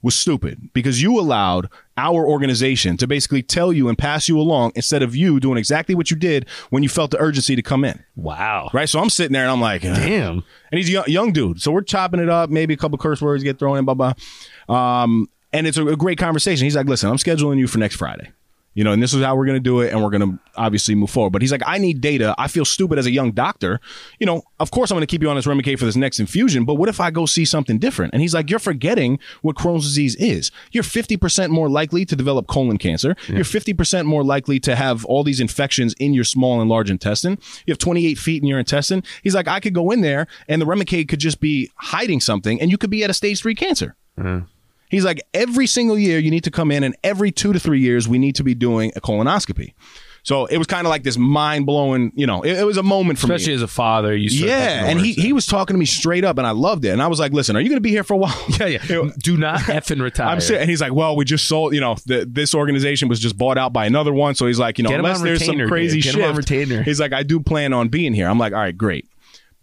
was 0.02 0.16
stupid 0.16 0.70
because 0.74 1.02
you 1.02 1.20
allowed 1.20 1.68
our 1.98 2.24
organization 2.28 2.96
to 2.96 3.08
basically 3.08 3.42
tell 3.42 3.74
you 3.74 3.90
and 3.90 3.98
pass 3.98 4.30
you 4.30 4.40
along 4.40 4.72
instead 4.76 5.02
of 5.02 5.16
you 5.16 5.40
doing 5.40 5.58
exactly 5.58 5.96
what 5.96 6.12
you 6.12 6.18
did 6.18 6.48
when 6.70 6.84
you 6.84 6.90
felt 6.90 7.10
the 7.10 7.18
urgency 7.20 7.56
to 7.56 7.64
come 7.64 7.84
in. 7.84 8.04
Wow. 8.16 8.70
Right? 8.72 8.88
So 8.88 9.00
I'm 9.00 9.10
sitting 9.10 9.34
there 9.34 9.42
and 9.42 9.52
I'm 9.52 9.62
like. 9.62 9.82
Damn. 9.82 10.44
and 10.72 10.78
he's 10.78 10.90
a 10.90 10.92
young, 10.92 11.06
young 11.08 11.34
dude. 11.34 11.60
So 11.60 11.72
we're 11.72 11.82
chopping 11.82 12.20
it 12.20 12.30
up. 12.30 12.52
Maybe 12.52 12.76
a 12.76 12.78
couple 12.78 13.00
curse 13.00 13.20
words 13.20 13.44
get 13.44 13.58
thrown 13.58 13.78
in, 13.78 13.86
blah 13.86 13.96
blah. 13.96 14.14
Um, 14.70 15.28
and 15.56 15.68
it's 15.68 15.78
a, 15.78 15.88
a 15.88 15.96
great 15.96 16.18
conversation. 16.18 16.66
He's 16.66 16.76
like, 16.76 16.88
"Listen, 16.88 17.10
I'm 17.10 17.18
scheduling 17.18 17.58
you 17.58 17.68
for 17.68 17.80
next 17.80 17.96
Friday. 17.96 18.30
You 18.78 18.84
know, 18.84 18.92
and 18.92 19.02
this 19.02 19.14
is 19.14 19.24
how 19.24 19.38
we're 19.38 19.46
going 19.46 19.56
to 19.56 19.62
do 19.64 19.80
it, 19.80 19.94
and 19.94 20.04
we're 20.04 20.10
going 20.10 20.30
to 20.30 20.38
obviously 20.58 20.96
move 20.96 21.10
forward." 21.10 21.30
But 21.32 21.42
he's 21.42 21.52
like, 21.52 21.62
"I 21.66 21.78
need 21.78 22.02
data. 22.02 22.36
I 22.38 22.50
feel 22.50 22.66
stupid 22.66 23.00
as 23.00 23.06
a 23.06 23.12
young 23.12 23.32
doctor. 23.32 23.80
You 24.20 24.26
know, 24.26 24.44
of 24.60 24.70
course 24.72 24.92
I'm 24.92 24.96
going 24.96 25.08
to 25.08 25.14
keep 25.14 25.22
you 25.22 25.30
on 25.30 25.38
this 25.38 25.46
Remicade 25.46 25.80
for 25.80 25.86
this 25.86 25.96
next 25.96 26.20
infusion, 26.20 26.66
but 26.66 26.74
what 26.74 26.90
if 26.90 27.00
I 27.00 27.10
go 27.10 27.26
see 27.26 27.46
something 27.46 27.78
different?" 27.80 28.12
And 28.14 28.22
he's 28.22 28.34
like, 28.34 28.50
"You're 28.50 28.60
forgetting 28.60 29.18
what 29.44 29.56
Crohn's 29.56 29.86
disease 29.86 30.16
is. 30.18 30.52
You're 30.74 30.84
50% 30.84 31.52
more 31.52 31.70
likely 31.70 32.04
to 32.04 32.18
develop 32.18 32.48
colon 32.48 32.78
cancer. 32.78 33.16
You're 33.30 33.46
50% 33.46 34.06
more 34.08 34.26
likely 34.26 34.60
to 34.60 34.76
have 34.76 35.06
all 35.06 35.24
these 35.24 35.40
infections 35.40 35.96
in 35.98 36.14
your 36.14 36.26
small 36.26 36.60
and 36.60 36.70
large 36.70 36.92
intestine. 36.92 37.38
You 37.66 37.72
have 37.72 37.80
28 37.80 38.18
feet 38.18 38.44
in 38.44 38.48
your 38.50 38.60
intestine." 38.60 39.04
He's 39.24 39.36
like, 39.36 39.48
"I 39.48 39.62
could 39.62 39.74
go 39.74 39.90
in 39.92 40.02
there, 40.02 40.28
and 40.50 40.62
the 40.62 40.66
Remicade 40.66 41.08
could 41.08 41.22
just 41.22 41.40
be 41.40 41.72
hiding 41.78 42.20
something, 42.20 42.60
and 42.60 42.70
you 42.70 42.78
could 42.78 42.90
be 42.90 43.06
at 43.06 43.10
a 43.10 43.14
stage 43.14 43.40
three 43.40 43.56
cancer." 43.56 43.96
He's 44.90 45.06
like, 45.06 45.22
every 45.34 45.68
single 45.68 45.98
year 45.98 46.20
you 46.20 46.32
need 46.32 46.44
to 46.44 46.52
come 46.52 46.72
in, 46.72 46.84
and 46.84 46.96
every 47.04 47.32
two 47.32 47.54
to 47.54 47.60
three 47.60 47.80
years 47.80 48.08
we 48.08 48.20
need 48.20 48.36
to 48.36 48.44
be 48.44 48.54
doing 48.54 48.92
a 48.96 49.02
colonoscopy. 49.02 49.74
So 50.26 50.48
it 50.48 50.58
was 50.58 50.66
kind 50.66 50.88
of 50.88 50.90
like 50.90 51.04
this 51.04 51.20
mind 51.20 51.68
blowing, 51.68 52.12
you 52.16 52.26
know, 52.26 52.42
it, 52.42 52.58
it 52.58 52.64
was 52.66 52.78
a 52.78 52.84
moment 52.84 53.20
for 53.20 53.28
Especially 53.28 53.52
me. 53.52 53.54
Especially 53.54 53.54
as 53.54 53.62
a 53.62 53.68
father, 53.68 54.16
you 54.16 54.48
Yeah, 54.48 54.88
and 54.88 55.00
he 55.00 55.14
he 55.14 55.34
was 55.34 55.46
talking 55.46 55.76
to 55.76 55.78
me 55.78 55.86
straight 55.86 56.26
up, 56.26 56.40
and 56.40 56.48
I 56.48 56.50
loved 56.50 56.84
it. 56.84 56.90
And 56.90 57.02
I 57.02 57.06
was 57.06 57.20
like, 57.20 57.32
"Listen, 57.32 57.56
are 57.56 57.60
you 57.60 57.70
going 57.70 57.78
to 57.78 57.82
be 57.82 57.92
here 57.92 58.04
for 58.04 58.16
a 58.16 58.18
while?" 58.18 58.36
yeah, 58.60 58.66
yeah. 58.66 59.10
Do 59.20 59.38
not 59.38 59.60
effing 59.60 60.02
retire. 60.02 60.30
I'm 60.30 60.40
and 60.56 60.68
he's 60.68 60.82
like, 60.82 60.94
"Well, 60.94 61.16
we 61.16 61.26
just 61.26 61.48
sold. 61.48 61.76
You 61.76 61.82
know, 61.82 61.96
the, 62.08 62.26
this 62.26 62.56
organization 62.56 63.08
was 63.08 63.20
just 63.20 63.38
bought 63.38 63.60
out 63.60 63.72
by 63.72 63.86
another 63.86 64.14
one. 64.14 64.34
So 64.34 64.48
he's 64.48 64.58
like, 64.58 64.80
you 64.80 64.84
know, 64.84 64.90
Get 64.90 65.00
unless 65.00 65.22
there's 65.22 65.46
some 65.46 65.60
crazy 65.68 66.02
shit, 66.02 66.36
retainer. 66.36 66.82
he's 66.82 67.00
like, 67.00 67.14
I 67.14 67.22
do 67.22 67.40
plan 67.40 67.72
on 67.72 67.90
being 67.90 68.16
here. 68.16 68.28
I'm 68.28 68.40
like, 68.40 68.52
all 68.54 68.60
right, 68.60 68.76
great, 68.76 69.08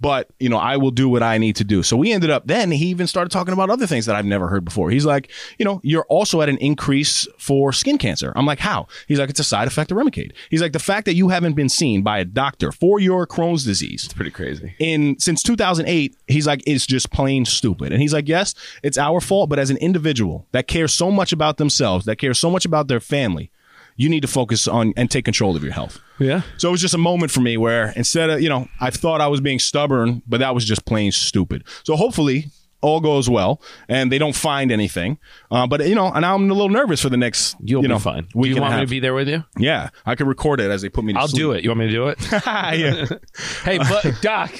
but 0.03 0.29
you 0.41 0.49
know, 0.49 0.59
I 0.59 0.77
will 0.77 0.91
do 0.91 1.09
what 1.09 1.23
I 1.23 1.39
need 1.39 1.57
to 1.57 1.65
do. 1.65 1.83
So 1.83 1.97
we 1.97 2.13
ended 2.13 2.29
up. 2.31 2.47
Then 2.47 2.71
he 2.73 2.87
even 2.87 3.07
started 3.07 3.31
talking 3.31 3.55
about 3.55 3.71
other 3.71 3.87
things 3.87 4.05
that 4.07 4.17
I've 4.17 4.27
never 4.27 4.49
heard 4.49 4.65
before. 4.65 4.91
He's 4.91 5.07
like, 5.07 5.31
you 5.59 5.65
know, 5.65 5.81
you're 5.83 6.05
also 6.11 6.43
at 6.43 6.49
an 6.49 6.59
increase 6.59 7.27
for 7.39 7.73
skin 7.73 7.97
cancer. 7.97 8.33
I'm 8.37 8.45
like, 8.45 8.59
how? 8.59 8.89
He's 9.09 9.19
like, 9.19 9.31
it's 9.31 9.41
a 9.41 9.45
side 9.45 9.69
effect 9.69 9.91
of 9.93 9.97
Remicade. 9.97 10.33
He's 10.51 10.61
like, 10.61 10.73
the 10.73 10.79
fact 10.79 11.07
that 11.07 11.15
you 11.15 11.29
haven't 11.31 11.55
been 11.55 11.69
seen 11.69 12.03
by 12.03 12.19
a 12.19 12.25
doctor 12.25 12.73
for 12.73 12.99
your 13.01 13.27
Crohn's 13.27 13.65
disease 13.65 14.05
It's 14.05 14.13
pretty 14.15 14.31
crazy. 14.33 14.75
in 14.79 15.19
since 15.19 15.43
2008 15.43 16.17
he's 16.27 16.47
like 16.47 16.63
it's 16.67 16.87
just 16.87 17.11
plain 17.13 17.45
stupid 17.45 17.93
and 17.93 18.03
he's 18.03 18.13
like 18.13 18.29
yes 18.29 18.55
it's 18.83 18.99
our 18.99 19.21
fault 19.21 19.49
but 19.49 19.59
as 19.59 19.71
an 19.71 19.77
individual 19.79 20.47
that 20.53 20.67
cares 20.67 20.93
so 20.93 21.11
much 21.11 21.33
about 21.33 21.57
themselves 21.59 22.05
that 22.07 22.17
cares 22.17 22.39
so 22.39 22.51
much 22.51 22.65
about 22.65 22.89
their 22.89 23.01
family 23.01 23.51
you 23.97 24.09
need 24.09 24.21
to 24.23 24.29
focus 24.29 24.67
on 24.69 24.93
and 24.97 25.11
take 25.11 25.25
control 25.25 25.57
of 25.57 25.63
your 25.63 25.73
health 25.73 26.01
Yeah. 26.19 26.43
so 26.57 26.69
it 26.69 26.73
was 26.73 26.81
just 26.81 26.95
a 26.95 26.99
moment 26.99 27.31
for 27.33 27.41
me 27.41 27.57
where 27.57 27.93
instead 27.97 28.31
of 28.31 28.41
you 28.41 28.49
know 28.49 28.69
i 28.81 28.91
thought 28.91 29.21
i 29.21 29.27
was 29.29 29.41
being 29.41 29.59
stubborn 29.59 30.23
but 30.27 30.41
that 30.41 30.55
was 30.55 30.65
just 30.65 30.85
plain 30.87 31.13
stupid 31.13 31.65
so 31.85 31.97
hopefully 31.97 32.47
all 32.81 33.01
goes 33.01 33.31
well 33.31 33.63
and 33.89 34.11
they 34.11 34.19
don't 34.19 34.35
find 34.35 34.73
anything 34.73 35.17
uh, 35.53 35.67
but 35.69 35.87
you 35.87 35.95
know 35.95 36.11
and 36.13 36.27
i'm 36.27 36.51
a 36.51 36.55
little 36.55 36.69
nervous 36.69 37.01
for 37.01 37.09
the 37.11 37.17
next 37.17 37.55
You'll 37.63 37.83
you 37.83 37.87
know 37.89 37.95
be 37.99 38.01
fine. 38.03 38.27
Do 38.33 38.49
you 38.49 38.61
want 38.61 38.75
me 38.75 38.81
to 38.81 38.87
be 38.89 38.99
there 38.99 39.15
with 39.15 39.29
you? 39.29 39.45
yeah 39.57 39.91
i 40.05 40.17
could 40.17 40.27
record 40.27 40.59
it 40.61 40.69
as 40.69 40.83
they 40.83 40.89
put 40.89 41.05
me 41.05 41.13
to 41.13 41.21
I'll 41.21 41.29
do 41.29 41.53
it. 41.53 41.63
You 41.63 41.71
want 41.71 41.79
me 41.81 41.87
to 41.87 41.93
do 41.93 42.09
it? 42.09 42.19
yeah. 42.47 43.05
hey, 43.65 43.79
but 43.79 44.21
Doc, 44.21 44.51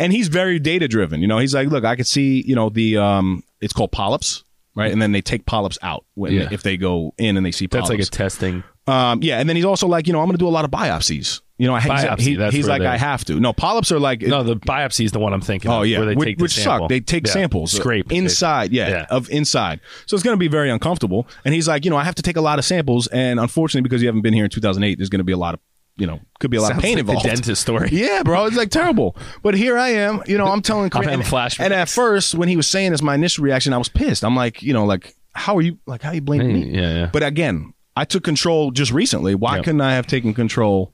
and 0.00 0.12
he's 0.12 0.26
very 0.26 0.58
data 0.58 0.88
driven. 0.88 1.20
You 1.20 1.28
know, 1.28 1.38
he's 1.38 1.54
like, 1.54 1.68
look, 1.68 1.84
I 1.84 1.94
could 1.94 2.06
see, 2.08 2.42
you 2.44 2.54
know, 2.56 2.68
the 2.68 2.96
um, 2.96 3.44
it's 3.60 3.72
called 3.72 3.92
polyps, 3.92 4.42
right? 4.76 4.92
And 4.92 5.02
then 5.02 5.10
they 5.12 5.20
take 5.22 5.44
polyps 5.46 5.78
out 5.82 6.04
when 6.14 6.32
Yeah. 6.32 6.48
if 6.52 6.62
they 6.62 6.76
go 6.76 7.12
in 7.18 7.36
and 7.36 7.44
they 7.44 7.50
see 7.50 7.66
polyps. 7.66 7.88
that's 7.88 7.98
like 7.98 8.06
a 8.06 8.10
testing. 8.10 8.62
um, 8.86 9.20
yeah. 9.22 9.40
And 9.40 9.48
then 9.48 9.56
he's 9.56 9.64
also 9.64 9.88
like, 9.88 10.06
you 10.06 10.12
know, 10.12 10.20
I'm 10.20 10.26
going 10.26 10.34
to 10.38 10.38
do 10.38 10.46
a 10.46 10.50
lot 10.50 10.64
of 10.64 10.70
biopsies. 10.70 11.40
You 11.58 11.66
know, 11.66 11.74
I 11.74 11.80
Biopsy, 11.80 12.18
he- 12.50 12.56
he's 12.58 12.68
like, 12.68 12.82
I 12.82 12.98
have 12.98 13.24
to. 13.24 13.40
No, 13.40 13.54
polyps 13.54 13.90
are 13.90 13.98
like, 13.98 14.20
No, 14.20 14.42
the 14.42 14.56
biopsy 14.56 15.06
is 15.06 15.12
the 15.12 15.18
one 15.18 15.32
I'm 15.32 15.40
thinking. 15.40 15.70
Oh 15.70 15.80
of, 15.80 15.88
yeah, 15.88 15.96
where 15.98 16.06
they 16.06 16.14
which, 16.14 16.26
take 16.26 16.36
the 16.36 16.42
which 16.42 16.54
suck. 16.54 16.88
They 16.90 17.00
take 17.00 17.26
Yeah. 17.26 17.32
samples, 17.32 17.72
scrape 17.72 18.12
inside, 18.12 18.72
yeah, 18.72 18.88
Yeah. 18.90 19.06
of 19.08 19.30
inside. 19.30 19.80
So 20.04 20.14
it's 20.14 20.22
going 20.22 20.34
to 20.34 20.38
be 20.38 20.48
very 20.48 20.68
uncomfortable. 20.68 21.26
And 21.46 21.54
he's 21.54 21.66
like, 21.66 21.86
you 21.86 21.90
know, 21.90 21.96
I 21.96 22.04
have 22.04 22.14
to 22.16 22.22
take 22.22 22.36
a 22.36 22.42
lot 22.42 22.58
of 22.58 22.66
samples, 22.66 23.06
and 23.06 23.40
unfortunately, 23.40 23.88
because 23.88 24.02
you 24.02 24.08
haven't 24.08 24.20
been 24.20 24.34
here 24.34 24.44
in 24.44 24.50
2008, 24.50 24.98
there's 24.98 25.08
going 25.08 25.20
to 25.20 25.24
be 25.24 25.32
a 25.32 25.38
lot 25.38 25.54
of, 25.54 25.60
you 25.96 26.06
know, 26.06 26.20
could 26.40 26.50
be 26.50 26.56
a 26.56 26.60
lot 26.60 26.68
Sounds 26.68 26.78
of 26.78 26.82
pain 26.84 26.96
like 26.96 27.06
the 27.06 27.12
involved. 27.12 27.26
dentist 27.26 27.62
story. 27.62 27.88
Yeah, 27.92 28.22
bro, 28.22 28.46
it's 28.46 28.56
like 28.56 28.70
terrible. 28.70 29.16
But 29.42 29.54
here 29.54 29.78
I 29.78 29.88
am, 29.90 30.22
you 30.26 30.36
know, 30.38 30.46
I'm 30.46 30.62
telling 30.62 30.84
I'm 30.94 31.20
flashbacks. 31.22 31.60
and 31.60 31.72
at 31.72 31.88
first, 31.88 32.34
when 32.34 32.48
he 32.48 32.56
was 32.56 32.66
saying 32.66 32.92
this, 32.92 33.02
my 33.02 33.14
initial 33.14 33.44
reaction, 33.44 33.72
I 33.72 33.78
was 33.78 33.88
pissed. 33.88 34.24
I'm 34.24 34.36
like, 34.36 34.62
you 34.62 34.72
know, 34.72 34.84
like, 34.84 35.14
how 35.34 35.56
are 35.56 35.62
you, 35.62 35.78
like, 35.86 36.02
how 36.02 36.10
are 36.10 36.14
you 36.14 36.20
blaming 36.20 36.52
me? 36.52 36.64
yeah, 36.70 36.94
yeah. 36.94 37.10
But 37.12 37.22
again, 37.22 37.72
I 37.96 38.04
took 38.04 38.24
control 38.24 38.70
just 38.72 38.92
recently. 38.92 39.34
Why 39.34 39.56
Yep. 39.56 39.64
couldn't 39.64 39.80
I 39.80 39.94
have 39.94 40.06
taken 40.06 40.34
control, 40.34 40.92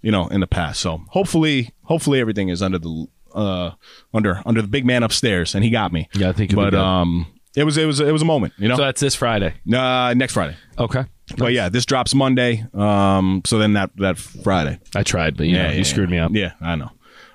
you 0.00 0.10
know, 0.10 0.28
in 0.28 0.40
the 0.40 0.46
past? 0.46 0.80
So 0.80 1.02
hopefully, 1.08 1.70
hopefully 1.82 2.20
everything 2.20 2.48
is 2.48 2.62
under 2.62 2.78
the, 2.78 3.06
uh, 3.34 3.72
under 4.14 4.40
under 4.46 4.62
the 4.62 4.68
big 4.68 4.86
man 4.86 5.02
upstairs, 5.02 5.54
and 5.54 5.62
he 5.62 5.68
got 5.70 5.92
me. 5.92 6.08
Yeah, 6.14 6.30
I 6.30 6.32
think 6.32 6.54
But 6.54 6.74
um, 6.74 7.26
it 7.58 7.64
was 7.64 7.76
it 7.76 7.86
was 7.86 8.00
it 8.00 8.12
was 8.12 8.22
a 8.22 8.24
moment, 8.24 8.52
you 8.56 8.68
know. 8.68 8.76
So 8.76 8.82
that's 8.82 9.00
this 9.00 9.14
Friday. 9.14 9.54
uh, 9.72 10.14
next 10.14 10.32
Friday. 10.34 10.56
Okay. 10.78 11.04
But 11.36 11.52
yeah, 11.52 11.68
this 11.68 11.84
drops 11.84 12.14
Monday. 12.14 12.64
Um, 12.72 13.42
so 13.44 13.58
then 13.58 13.72
that 13.74 13.90
that 13.96 14.16
Friday. 14.16 14.78
I 14.94 15.02
tried, 15.02 15.36
but 15.36 15.46
you 15.46 15.56
know, 15.56 15.70
you 15.70 15.84
screwed 15.84 16.08
me 16.08 16.18
up. 16.18 16.30
Yeah, 16.32 16.52
I 16.60 16.76
know. 16.76 16.90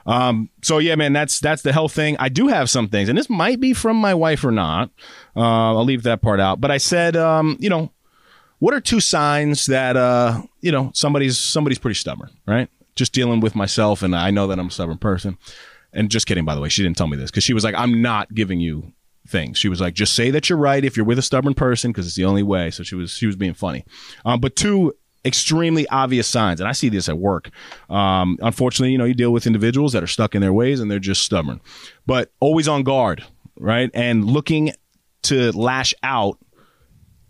Um, 0.05 0.49
so 0.61 0.79
yeah, 0.79 0.95
man, 0.95 1.13
that's 1.13 1.39
that's 1.39 1.61
the 1.61 1.71
health 1.71 1.91
thing. 1.93 2.15
I 2.19 2.29
do 2.29 2.47
have 2.47 2.69
some 2.69 2.87
things, 2.87 3.09
and 3.09 3.17
this 3.17 3.29
might 3.29 3.59
be 3.59 3.73
from 3.73 3.97
my 3.97 4.13
wife 4.13 4.43
or 4.43 4.51
not. 4.51 4.89
Uh, 5.35 5.75
I'll 5.75 5.85
leave 5.85 6.03
that 6.03 6.21
part 6.21 6.39
out. 6.39 6.59
But 6.59 6.71
I 6.71 6.77
said, 6.77 7.15
um, 7.15 7.57
you 7.59 7.69
know, 7.69 7.91
what 8.59 8.73
are 8.73 8.81
two 8.81 8.99
signs 8.99 9.65
that 9.67 9.95
uh, 9.97 10.41
you 10.61 10.71
know 10.71 10.91
somebody's 10.93 11.37
somebody's 11.37 11.79
pretty 11.79 11.95
stubborn, 11.95 12.31
right? 12.47 12.69
Just 12.95 13.13
dealing 13.13 13.39
with 13.41 13.55
myself, 13.55 14.01
and 14.03 14.15
I 14.15 14.31
know 14.31 14.47
that 14.47 14.59
I'm 14.59 14.67
a 14.67 14.71
stubborn 14.71 14.97
person. 14.97 15.37
And 15.95 16.09
just 16.09 16.25
kidding, 16.25 16.43
by 16.43 16.55
the 16.55 16.61
way, 16.61 16.69
she 16.69 16.81
didn't 16.81 16.97
tell 16.97 17.07
me 17.07 17.17
this 17.17 17.29
because 17.29 17.43
she 17.43 17.53
was 17.53 17.63
like, 17.63 17.75
"I'm 17.75 18.01
not 18.01 18.33
giving 18.33 18.59
you 18.59 18.91
things." 19.27 19.57
She 19.57 19.69
was 19.69 19.81
like, 19.81 19.93
"Just 19.93 20.13
say 20.13 20.31
that 20.31 20.49
you're 20.49 20.57
right 20.57 20.83
if 20.83 20.97
you're 20.97 21.05
with 21.05 21.19
a 21.19 21.23
stubborn 21.23 21.53
person 21.53 21.91
because 21.91 22.05
it's 22.05 22.15
the 22.15 22.25
only 22.25 22.43
way." 22.43 22.71
So 22.71 22.83
she 22.83 22.95
was 22.95 23.11
she 23.11 23.25
was 23.25 23.35
being 23.35 23.53
funny. 23.53 23.85
Um, 24.25 24.39
but 24.39 24.55
two 24.55 24.93
extremely 25.25 25.87
obvious 25.87 26.27
signs, 26.27 26.59
and 26.59 26.67
I 26.67 26.73
see 26.73 26.89
this 26.89 27.07
at 27.07 27.17
work. 27.17 27.49
Um, 27.89 28.37
unfortunately, 28.41 28.91
you 28.91 28.97
know, 28.97 29.05
you 29.05 29.13
deal 29.13 29.31
with 29.31 29.47
individuals 29.47 29.93
that 29.93 30.03
are 30.03 30.07
stuck 30.07 30.35
in 30.35 30.41
their 30.41 30.53
ways 30.53 30.79
and 30.79 30.91
they're 30.91 30.99
just 30.99 31.23
stubborn, 31.23 31.61
but 32.05 32.31
always 32.39 32.67
on 32.67 32.83
guard, 32.83 33.23
right? 33.57 33.89
And 33.93 34.25
looking 34.25 34.73
to 35.23 35.51
lash 35.53 35.93
out 36.03 36.37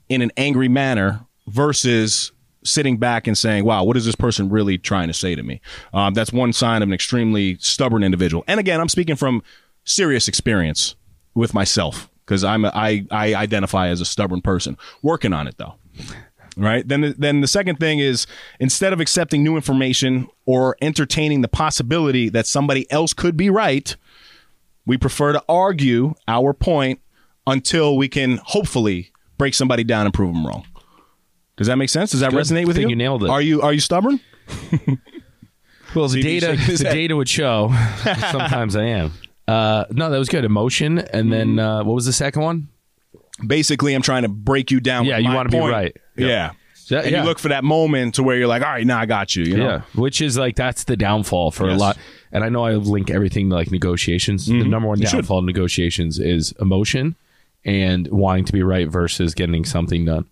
in 0.09 0.21
an 0.21 0.31
angry 0.37 0.67
manner 0.67 1.25
versus 1.47 2.31
sitting 2.63 2.97
back 2.97 3.27
and 3.27 3.37
saying, 3.37 3.65
wow, 3.65 3.83
what 3.83 3.97
is 3.97 4.05
this 4.05 4.15
person 4.15 4.49
really 4.49 4.77
trying 4.77 5.07
to 5.07 5.13
say 5.13 5.35
to 5.35 5.43
me? 5.43 5.61
Um, 5.93 6.13
that's 6.13 6.31
one 6.31 6.53
sign 6.53 6.81
of 6.81 6.89
an 6.89 6.93
extremely 6.93 7.57
stubborn 7.59 8.03
individual. 8.03 8.43
And 8.47 8.59
again, 8.59 8.79
I'm 8.79 8.89
speaking 8.89 9.15
from 9.15 9.43
serious 9.83 10.27
experience 10.27 10.95
with 11.35 11.53
myself 11.53 12.09
because 12.25 12.43
I'm 12.43 12.65
a, 12.65 12.71
I, 12.73 13.05
I 13.11 13.35
identify 13.35 13.87
as 13.89 14.01
a 14.01 14.05
stubborn 14.05 14.41
person. 14.41 14.77
Working 15.01 15.33
on 15.33 15.47
it 15.47 15.57
though. 15.57 15.75
right? 16.55 16.87
Then 16.87 17.01
the, 17.01 17.15
then 17.17 17.41
the 17.41 17.47
second 17.47 17.77
thing 17.79 17.99
is 17.99 18.25
instead 18.59 18.93
of 18.93 18.99
accepting 18.99 19.43
new 19.43 19.55
information 19.55 20.27
or 20.45 20.77
entertaining 20.81 21.41
the 21.41 21.47
possibility 21.47 22.29
that 22.29 22.47
somebody 22.47 22.89
else 22.91 23.13
could 23.13 23.35
be 23.35 23.49
right, 23.49 23.95
we 24.85 24.97
prefer 24.97 25.31
to 25.33 25.43
argue 25.49 26.13
our 26.27 26.53
point 26.53 26.99
until 27.47 27.97
we 27.97 28.07
can 28.07 28.39
hopefully 28.43 29.11
break 29.37 29.53
somebody 29.53 29.83
down 29.83 30.05
and 30.05 30.13
prove 30.13 30.33
them 30.33 30.45
wrong. 30.45 30.65
Does 31.57 31.67
that 31.67 31.75
make 31.75 31.89
sense? 31.89 32.11
Does 32.11 32.21
that 32.21 32.31
Good. 32.31 32.39
resonate 32.45 32.65
with 32.67 32.75
Think 32.77 32.85
you? 32.85 32.89
you 32.91 32.95
nailed 32.95 33.23
it. 33.23 33.29
Are 33.29 33.41
you 33.41 33.61
are 33.61 33.73
you 33.73 33.79
stubborn? 33.79 34.19
Well, 35.95 36.07
the 36.07 36.21
data, 36.23 36.51
he's 36.51 36.59
shaking 36.59 36.71
his 36.71 36.79
the 36.79 36.85
data 36.85 37.15
would 37.15 37.29
show. 37.29 37.71
Sometimes 38.31 38.75
I 38.75 38.85
am. 38.85 39.11
Uh, 39.47 39.85
no, 39.91 40.09
that 40.09 40.17
was 40.17 40.29
good. 40.29 40.45
Emotion, 40.45 40.99
and 40.99 41.31
then 41.31 41.59
uh, 41.59 41.83
what 41.83 41.93
was 41.93 42.05
the 42.05 42.13
second 42.13 42.41
one? 42.41 42.67
Basically, 43.45 43.93
I'm 43.93 44.01
trying 44.01 44.23
to 44.23 44.29
break 44.29 44.71
you 44.71 44.79
down. 44.79 45.05
Yeah, 45.05 45.17
with 45.17 45.23
you 45.23 45.29
my 45.29 45.35
wanna 45.35 45.49
be 45.49 45.59
point. 45.59 45.71
right. 45.73 45.97
Yeah. 46.15 46.51
So, 46.75 46.97
And 46.97 47.11
yeah. 47.11 47.21
you 47.21 47.27
look 47.27 47.39
for 47.39 47.47
that 47.47 47.63
moment 47.63 48.15
to 48.15 48.23
where 48.23 48.35
you're 48.37 48.47
like, 48.47 48.61
all 48.61 48.67
right, 48.69 48.85
now 48.85 48.99
I 48.99 49.05
got 49.05 49.35
you. 49.37 49.43
You 49.45 49.57
know? 49.57 49.65
Yeah, 49.65 49.81
which 49.95 50.21
is 50.21 50.37
like 50.37 50.55
that's 50.57 50.83
the 50.83 50.97
downfall 50.97 51.51
for 51.51 51.65
a 51.67 51.71
Yes. 51.71 51.79
lot. 51.79 51.97
And 52.33 52.43
I 52.43 52.49
know 52.49 52.65
I 52.65 52.73
link 52.73 53.09
everything 53.09 53.49
to 53.49 53.55
like 53.55 53.71
negotiations. 53.71 54.47
The 54.47 54.63
number 54.65 54.87
one 54.89 54.99
should. 54.99 55.09
downfall 55.11 55.39
in 55.39 55.45
negotiations 55.45 56.19
is 56.19 56.53
emotion 56.59 57.15
and 57.63 58.07
wanting 58.09 58.43
to 58.45 58.53
be 58.53 58.63
right 58.63 58.89
versus 58.89 59.33
getting 59.33 59.63
something 59.65 60.03
done 60.05 60.25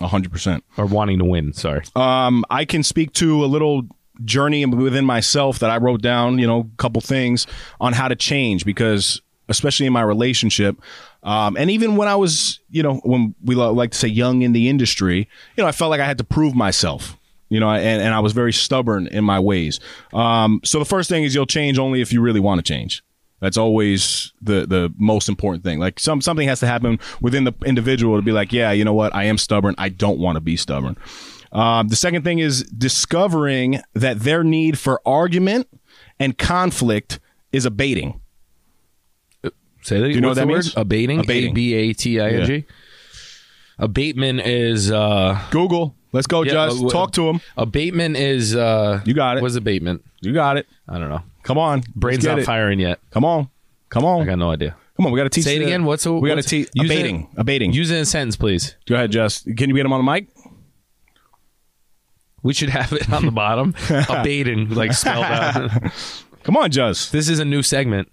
hundred 0.00 0.30
percent. 0.30 0.64
or 0.76 0.86
wanting 0.86 1.18
to 1.18 1.24
win. 1.24 1.52
Sorry. 1.54 1.82
um, 1.96 2.44
I 2.50 2.64
can 2.64 2.82
speak 2.82 3.12
to 3.14 3.42
a 3.44 3.46
little 3.46 3.82
journey 4.24 4.64
within 4.66 5.04
myself 5.04 5.58
that 5.60 5.70
I 5.70 5.78
wrote 5.78 6.02
down, 6.02 6.38
you 6.38 6.46
know, 6.46 6.60
a 6.60 6.76
couple 6.76 7.00
things 7.00 7.46
on 7.80 7.92
how 7.92 8.08
to 8.08 8.16
change 8.16 8.64
because 8.64 9.20
especially 9.48 9.86
in 9.86 9.92
my 9.92 10.02
relationship, 10.02 10.76
um, 11.22 11.56
and 11.56 11.70
even 11.70 11.96
when 11.96 12.08
I 12.08 12.16
was, 12.16 12.60
you 12.70 12.82
know, 12.82 12.96
when 13.04 13.34
we 13.42 13.54
like 13.54 13.90
to 13.92 13.98
say 13.98 14.08
young 14.08 14.42
in 14.42 14.52
the 14.52 14.68
industry, 14.68 15.28
you 15.56 15.62
know, 15.62 15.66
I 15.66 15.72
felt 15.72 15.90
like 15.90 16.00
I 16.00 16.06
had 16.06 16.18
to 16.18 16.24
prove 16.24 16.54
myself. 16.54 17.16
You 17.50 17.60
know, 17.60 17.70
and, 17.70 18.02
and 18.02 18.12
I 18.12 18.20
was 18.20 18.34
very 18.34 18.52
stubborn 18.52 19.06
in 19.06 19.24
my 19.24 19.40
ways. 19.40 19.80
Um, 20.12 20.60
so 20.64 20.78
the 20.78 20.84
first 20.84 21.08
thing 21.08 21.24
is 21.24 21.34
you'll 21.34 21.46
change 21.46 21.78
only 21.78 22.02
if 22.02 22.12
you 22.12 22.20
really 22.20 22.40
want 22.40 22.58
to 22.58 22.62
change. 22.62 23.02
That's 23.40 23.56
always 23.56 24.32
the 24.42 24.66
the 24.66 24.92
most 24.98 25.28
important 25.28 25.64
thing. 25.64 25.78
Like 25.78 26.00
some 26.00 26.20
something 26.20 26.46
has 26.48 26.60
to 26.60 26.66
happen 26.66 26.98
within 27.20 27.44
the 27.44 27.54
individual 27.64 28.16
to 28.16 28.22
be 28.22 28.32
like, 28.32 28.52
yeah, 28.52 28.72
you 28.72 28.84
know 28.84 28.92
what, 28.92 29.14
I 29.14 29.24
am 29.24 29.38
stubborn. 29.38 29.74
I 29.78 29.88
don't 29.88 30.18
want 30.18 30.36
to 30.36 30.40
be 30.40 30.56
stubborn. 30.56 30.96
Um, 31.52 31.88
the 31.88 31.96
second 31.96 32.22
thing 32.24 32.38
is 32.40 32.62
discovering 32.64 33.80
that 33.94 34.20
their 34.20 34.44
need 34.44 34.78
for 34.78 35.00
argument 35.06 35.68
and 36.20 36.36
conflict 36.36 37.20
is 37.52 37.64
abating. 37.64 38.20
Say 39.82 40.00
that. 40.00 40.08
Do 40.08 40.14
you 40.14 40.20
know 40.20 40.28
what 40.28 40.34
that 40.34 40.46
word? 40.46 40.54
means? 40.54 40.76
Abating. 40.76 41.20
Abating. 41.20 41.50
A 41.50 41.54
B 41.54 41.74
A 41.74 41.92
T 41.94 42.20
I 42.20 42.28
N 42.30 42.46
G. 42.46 42.64
Abatement 43.78 44.40
is 44.40 44.90
uh 44.90 45.40
Google, 45.50 45.94
let's 46.12 46.26
go, 46.26 46.42
Yeah, 46.42 46.52
Just 46.66 46.82
but- 46.82 46.90
talk 46.90 47.12
to 47.12 47.28
him. 47.28 47.40
abatement 47.56 48.16
is 48.16 48.54
uh 48.56 49.00
You 49.04 49.14
got 49.14 49.36
it. 49.38 49.42
What's 49.42 49.54
abatement? 49.54 50.04
You 50.20 50.32
got 50.32 50.56
it. 50.56 50.66
I 50.88 50.98
don't 50.98 51.08
know. 51.08 51.22
Come 51.44 51.58
on, 51.58 51.82
Brain's 51.94 52.24
not 52.24 52.40
it. 52.40 52.44
firing 52.44 52.80
yet. 52.80 52.98
Come 53.10 53.24
on, 53.24 53.48
come 53.88 54.04
on. 54.04 54.22
I 54.22 54.24
got 54.26 54.38
no 54.38 54.50
idea. 54.50 54.76
come 54.96 55.06
on. 55.06 55.12
We 55.12 55.16
got 55.18 55.24
to 55.24 55.30
teach. 55.30 55.44
Say 55.44 55.56
it 55.56 55.60
the- 55.60 55.66
again. 55.66 55.84
What's 55.84 56.04
a, 56.06 56.12
we 56.12 56.28
got 56.28 56.34
to 56.34 56.42
teach 56.42 56.68
it- 56.74 56.84
abating? 56.84 57.28
Abating. 57.36 57.72
Use 57.72 57.90
it 57.92 57.96
in 57.96 58.02
a 58.02 58.04
sentence, 58.04 58.34
please. 58.36 58.74
Go 58.86 58.96
ahead, 58.96 59.12
Just. 59.12 59.44
Can 59.56 59.70
you 59.70 59.76
get 59.76 59.86
him 59.86 59.92
on 59.92 60.04
the 60.04 60.10
mic? 60.12 60.26
We 62.42 62.54
should 62.54 62.68
have 62.70 62.92
it 62.92 63.12
on 63.12 63.24
the 63.24 63.32
bottom. 63.32 63.74
Abating, 64.08 64.70
like 64.70 64.92
spelled 64.92 65.24
out. 65.24 65.70
Come 66.44 66.56
on, 66.56 66.70
Just. 66.70 67.12
This 67.12 67.28
is 67.28 67.38
a 67.40 67.44
new 67.44 67.62
segment. 67.62 68.10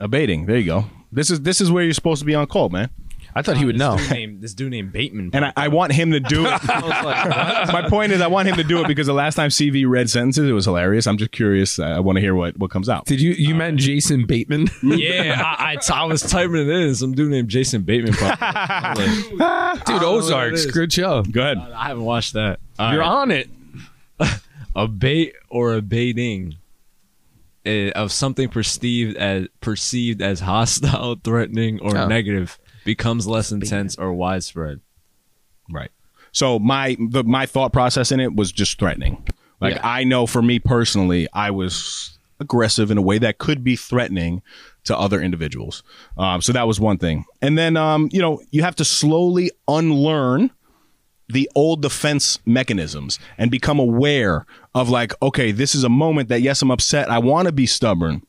Abating. 0.00 0.46
There 0.46 0.56
you 0.56 0.64
go. 0.64 0.84
This 1.12 1.30
is 1.30 1.42
this 1.42 1.60
is 1.60 1.70
where 1.70 1.84
you're 1.84 1.94
supposed 1.94 2.20
to 2.20 2.26
be 2.26 2.34
on 2.34 2.46
call, 2.46 2.68
man. 2.68 2.90
I 3.38 3.42
thought 3.42 3.56
he 3.56 3.64
would 3.64 3.78
know. 3.78 3.96
This 3.96 4.08
dude 4.08 4.16
named, 4.16 4.40
this 4.42 4.54
dude 4.54 4.70
named 4.72 4.92
Bateman. 4.92 5.30
And 5.32 5.44
I, 5.44 5.52
I 5.56 5.68
want 5.68 5.92
him 5.92 6.10
to 6.10 6.18
do 6.20 6.44
it. 6.44 6.50
My 6.66 7.86
point 7.88 8.10
is, 8.12 8.20
I 8.20 8.26
want 8.26 8.48
him 8.48 8.56
to 8.56 8.64
do 8.64 8.80
it 8.82 8.88
because 8.88 9.06
the 9.06 9.12
last 9.14 9.36
time 9.36 9.50
CV 9.50 9.88
read 9.88 10.10
sentences, 10.10 10.48
it 10.48 10.52
was 10.52 10.64
hilarious. 10.64 11.06
I'm 11.06 11.16
just 11.18 11.30
curious. 11.30 11.78
I, 11.78 11.92
I 11.92 12.00
want 12.00 12.16
to 12.16 12.20
hear 12.20 12.34
what, 12.34 12.58
what 12.58 12.70
comes 12.70 12.88
out. 12.88 13.04
Did 13.06 13.20
you 13.20 13.30
you 13.32 13.54
meant 13.54 13.78
Jason 13.78 14.26
Bateman? 14.26 14.68
yeah, 14.82 15.40
I, 15.58 15.76
I, 15.76 15.92
I 15.94 16.04
was 16.04 16.22
typing 16.22 16.56
it 16.56 16.68
in. 16.68 16.94
Some 16.96 17.12
dude 17.14 17.30
named 17.30 17.48
Jason 17.48 17.82
Bateman. 17.82 18.14
popped 18.14 18.42
up. 18.42 18.56
I'm 18.68 18.96
like, 19.38 19.84
Dude, 19.84 20.02
Ozarks, 20.02 20.64
it 20.64 20.68
is. 20.68 20.72
good 20.72 20.92
show. 20.92 21.22
Go 21.22 21.40
ahead. 21.40 21.58
I 21.58 21.86
haven't 21.88 22.04
watched 22.04 22.32
that. 22.32 22.58
All 22.78 22.90
You're 22.92 23.00
right. 23.02 23.08
on 23.08 23.30
it. 23.30 23.48
a 24.74 24.88
bait 24.88 25.34
or 25.48 25.74
a 25.74 25.82
baiting 25.82 26.56
eh, 27.64 27.90
of 27.90 28.10
something 28.12 28.48
perceived 28.48 29.16
as 29.16 29.46
perceived 29.60 30.22
as 30.22 30.40
hostile, 30.40 31.16
threatening, 31.22 31.80
or 31.80 31.96
Oh. 31.96 32.06
negative 32.08 32.58
becomes 32.88 33.26
less 33.26 33.52
intense 33.52 33.96
or 33.96 34.14
widespread. 34.14 34.80
Right. 35.70 35.90
So 36.32 36.58
my 36.58 36.96
the 37.10 37.22
my 37.22 37.44
thought 37.44 37.70
process 37.70 38.10
in 38.10 38.18
it 38.18 38.34
was 38.34 38.50
just 38.50 38.78
threatening. 38.78 39.22
Like 39.60 39.74
Yeah. 39.74 39.86
I 39.86 40.04
know 40.04 40.26
for 40.26 40.40
me 40.40 40.58
personally, 40.58 41.28
I 41.34 41.50
was 41.50 42.18
aggressive 42.40 42.90
in 42.90 42.96
a 42.96 43.02
way 43.02 43.18
that 43.18 43.36
could 43.36 43.62
be 43.62 43.76
threatening 43.76 44.40
to 44.84 44.96
other 44.96 45.20
individuals. 45.20 45.82
Um, 46.16 46.40
so 46.40 46.54
that 46.54 46.66
was 46.66 46.80
one 46.80 46.96
thing. 46.96 47.26
And 47.42 47.58
then 47.58 47.76
um, 47.76 48.08
you 48.10 48.22
know 48.22 48.40
you 48.50 48.62
have 48.62 48.76
to 48.76 48.86
slowly 48.86 49.50
unlearn 49.66 50.50
the 51.28 51.50
old 51.54 51.82
defense 51.82 52.38
mechanisms 52.46 53.18
and 53.36 53.50
become 53.50 53.78
aware 53.78 54.46
of 54.74 54.88
like, 54.88 55.12
okay, 55.20 55.52
this 55.52 55.74
is 55.74 55.84
a 55.84 55.90
moment 55.90 56.30
that 56.30 56.40
yes, 56.40 56.62
I'm 56.62 56.70
upset. 56.70 57.10
I 57.10 57.18
want 57.18 57.48
to 57.48 57.52
be 57.52 57.66
stubborn, 57.66 58.22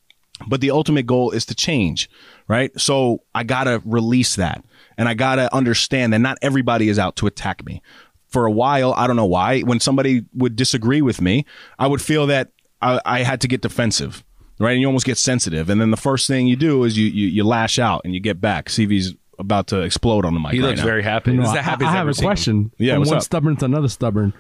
but 0.47 0.59
the 0.59 0.71
ultimate 0.71 1.05
goal 1.05 1.31
is 1.31 1.45
to 1.45 1.55
change, 1.55 2.09
right? 2.49 2.77
So 2.77 3.23
I 3.33 3.43
gotta 3.45 3.81
release 3.85 4.35
that, 4.35 4.61
and 4.97 5.07
I 5.07 5.13
gotta 5.13 5.53
understand 5.55 6.11
that 6.11 6.19
not 6.19 6.37
everybody 6.41 6.89
is 6.89 6.99
out 6.99 7.15
to 7.17 7.27
attack 7.27 7.63
me. 7.65 7.81
For 8.27 8.45
a 8.45 8.51
while, 8.51 8.93
I 8.97 9.07
don't 9.07 9.15
know 9.15 9.25
why. 9.25 9.61
When 9.61 9.79
somebody 9.79 10.25
would 10.33 10.55
disagree 10.57 11.01
with 11.01 11.21
me, 11.21 11.45
I 11.79 11.87
would 11.87 12.01
feel 12.01 12.27
that 12.27 12.51
I, 12.81 12.99
I 13.05 13.23
had 13.23 13.39
to 13.41 13.47
get 13.47 13.61
defensive, 13.61 14.23
right? 14.59 14.73
And 14.73 14.81
you 14.81 14.87
almost 14.87 15.05
get 15.05 15.17
sensitive, 15.17 15.69
and 15.69 15.79
then 15.79 15.89
the 15.91 15.97
first 15.97 16.27
thing 16.27 16.47
you 16.47 16.55
do 16.57 16.83
is 16.83 16.97
you 16.97 17.07
you, 17.07 17.27
you 17.27 17.43
lash 17.45 17.79
out 17.79 18.01
and 18.03 18.13
you 18.13 18.19
get 18.19 18.41
back. 18.41 18.65
CV's 18.67 19.15
about 19.39 19.67
to 19.67 19.79
explode 19.81 20.25
on 20.25 20.33
the 20.33 20.39
mic. 20.41 20.51
He 20.51 20.59
right 20.59 20.67
looks 20.67 20.79
now. 20.81 20.85
very 20.85 21.01
happy. 21.01 21.31
No, 21.33 21.43
This 21.43 21.51
is 21.51 21.57
I, 21.57 21.61
happiest 21.61 21.93
I 21.93 22.01
I've 22.01 22.07
a 22.09 22.13
seen 22.13 22.25
question. 22.25 22.71
Yeah, 22.77 22.93
from 22.95 22.99
what's 22.99 23.09
one 23.11 23.17
up? 23.17 23.23
stubborn 23.23 23.55
to 23.57 23.65
another 23.65 23.87
stubborn. 23.87 24.33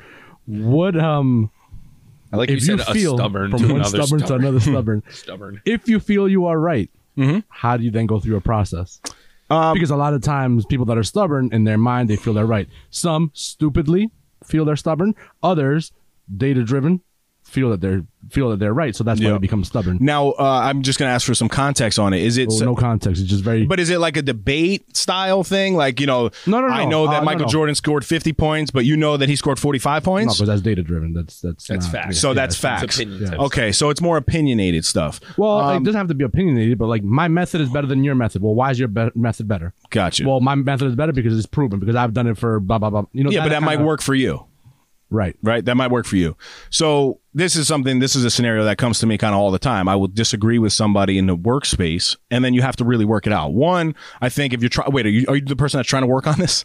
What 0.45 0.99
um 0.99 1.49
I 2.31 2.37
like 2.37 2.49
if 2.49 2.61
you 2.67 2.73
you, 2.73 2.77
said 2.79 2.89
a 2.89 2.93
feel 2.93 3.17
stubborn 3.17 3.49
from 3.51 3.59
to 3.61 3.65
one 3.67 3.75
another 3.77 4.03
stubborn, 4.03 4.27
to 4.27 4.33
another 4.35 4.59
stubborn, 4.59 5.03
stubborn. 5.09 5.61
if 5.65 5.87
you 5.87 5.99
feel 5.99 6.27
you 6.27 6.45
are 6.45 6.59
right, 6.59 6.89
Mm-hmm. 7.19 7.39
how 7.49 7.77
do 7.77 7.83
you 7.83 7.91
then 7.91 8.05
go 8.05 8.19
through 8.19 8.37
a 8.37 8.41
process? 8.41 9.01
Um, 9.49 9.73
because 9.73 9.89
a 9.91 9.95
lot 9.95 10.13
of 10.13 10.21
times 10.21 10.65
people 10.65 10.85
that 10.85 10.97
are 10.97 11.03
stubborn 11.03 11.49
in 11.51 11.63
their 11.63 11.77
mind 11.77 12.09
they 12.09 12.15
feel 12.15 12.33
they're 12.33 12.45
right. 12.45 12.67
Some 12.91 13.31
stupidly 13.33 14.09
feel 14.43 14.63
they're 14.65 14.75
stubborn. 14.75 15.15
Others, 15.43 15.91
data 16.37 16.63
driven, 16.63 17.01
feel 17.49 17.69
that 17.71 17.81
they're 17.81 18.03
feel 18.31 18.49
that 18.51 18.59
they're 18.59 18.73
right. 18.73 18.95
So 18.95 19.03
that's 19.03 19.19
why 19.19 19.27
Yeah. 19.27 19.31
they 19.33 19.37
become 19.39 19.63
stubborn. 19.63 19.97
Now, 20.01 20.31
uh, 20.31 20.43
I'm 20.63 20.81
just 20.83 20.99
going 20.99 21.09
to 21.09 21.13
ask 21.13 21.25
for 21.25 21.33
some 21.33 21.49
context 21.49 21.97
on 21.97 22.13
it. 22.13 22.21
Is 22.21 22.37
it, 22.37 22.49
Well, 22.49 22.59
no 22.59 22.75
context. 22.75 23.21
It's 23.21 23.29
just 23.29 23.43
very. 23.43 23.65
but 23.65 23.79
is 23.79 23.89
it 23.89 23.99
like 23.99 24.17
a 24.17 24.21
debate 24.21 24.95
style 24.95 25.43
thing? 25.43 25.75
Like, 25.75 25.99
you 25.99 26.05
know, 26.05 26.29
No, 26.45 26.59
no, 26.61 26.67
no. 26.67 26.73
I 26.73 26.85
know 26.85 27.07
that 27.07 27.21
Uh, 27.21 27.25
Michael 27.25 27.45
no. 27.45 27.51
Jordan 27.51 27.73
scored 27.75 28.05
50 28.05 28.33
points, 28.33 28.69
but 28.71 28.85
you 28.85 28.97
know 28.97 29.17
that 29.17 29.29
he 29.29 29.35
scored 29.35 29.57
45 29.57 30.03
no, 30.03 30.11
points? 30.11 30.35
because 30.35 30.47
that's 30.49 30.61
data 30.61 30.83
driven. 30.83 31.13
That's 31.13 31.39
that's 31.41 31.65
That's 31.67 31.85
not- 31.85 31.91
facts. 31.91 32.15
yeah, 32.17 32.19
so 32.21 32.27
yeah, 32.29 32.33
that's 32.35 32.55
it's- 32.59 32.81
facts. 32.81 32.99
opinion 32.99 33.21
Yeah. 33.31 33.37
Okay, 33.45 33.71
so 33.71 33.89
it's 33.89 34.01
more 34.01 34.17
opinionated 34.17 34.85
stuff. 34.85 35.19
Well, 35.37 35.57
Um, 35.59 35.77
it 35.81 35.85
doesn't 35.85 35.97
have 35.97 36.07
to 36.09 36.13
be 36.13 36.25
opinionated, 36.25 36.77
but 36.77 36.87
like 36.87 37.03
my 37.03 37.29
method 37.29 37.61
is 37.61 37.69
better 37.69 37.87
than 37.87 38.03
your 38.03 38.15
method. 38.15 38.41
Well, 38.43 38.53
why 38.53 38.69
is 38.71 38.77
your 38.79 38.89
be- 38.89 39.09
method 39.15 39.47
better? 39.47 39.73
Gotcha. 39.89 40.27
Well, 40.27 40.39
my 40.41 40.55
method 40.55 40.87
is 40.89 40.95
better 40.95 41.13
because 41.13 41.35
it's 41.35 41.47
proven 41.47 41.79
because 41.79 41.95
I've 41.95 42.13
done 42.13 42.27
it 42.27 42.37
for 42.37 42.59
blah 42.59 42.77
blah 42.77 42.89
blah. 42.91 43.03
You 43.13 43.23
know, 43.23 43.31
yeah, 43.31 43.41
but 43.43 43.49
that 43.49 43.63
might 43.63 43.75
kinda- 43.77 43.85
work 43.87 44.01
for 44.01 44.13
you. 44.13 44.43
Right. 45.11 45.35
right? 45.41 45.63
That 45.65 45.75
might 45.75 45.89
work 45.91 46.05
for 46.05 46.15
you. 46.17 46.37
So 46.69 47.19
this 47.33 47.55
is 47.55 47.67
something. 47.67 47.99
This 47.99 48.15
is 48.15 48.23
a 48.25 48.29
scenario 48.29 48.63
that 48.65 48.77
comes 48.77 48.99
to 48.99 49.07
me 49.07 49.17
kind 49.17 49.33
of 49.33 49.41
all 49.41 49.49
the 49.51 49.59
time. 49.59 49.87
I 49.87 49.95
will 49.95 50.07
disagree 50.07 50.59
with 50.59 50.71
somebody 50.73 51.17
in 51.17 51.25
the 51.27 51.35
workspace, 51.35 52.15
and 52.29 52.45
then 52.45 52.53
you 52.53 52.61
have 52.61 52.75
to 52.77 52.85
really 52.85 53.05
work 53.05 53.25
it 53.27 53.33
out. 53.33 53.53
One, 53.53 53.95
I 54.21 54.29
think 54.29 54.53
if 54.53 54.61
you're 54.61 54.69
trying, 54.69 54.91
wait, 54.91 55.05
are 55.05 55.09
you, 55.09 55.25
are 55.27 55.35
you 55.35 55.45
the 55.45 55.55
person 55.55 55.77
that's 55.79 55.89
trying 55.89 56.03
to 56.03 56.07
work 56.07 56.27
on 56.27 56.37
this? 56.39 56.63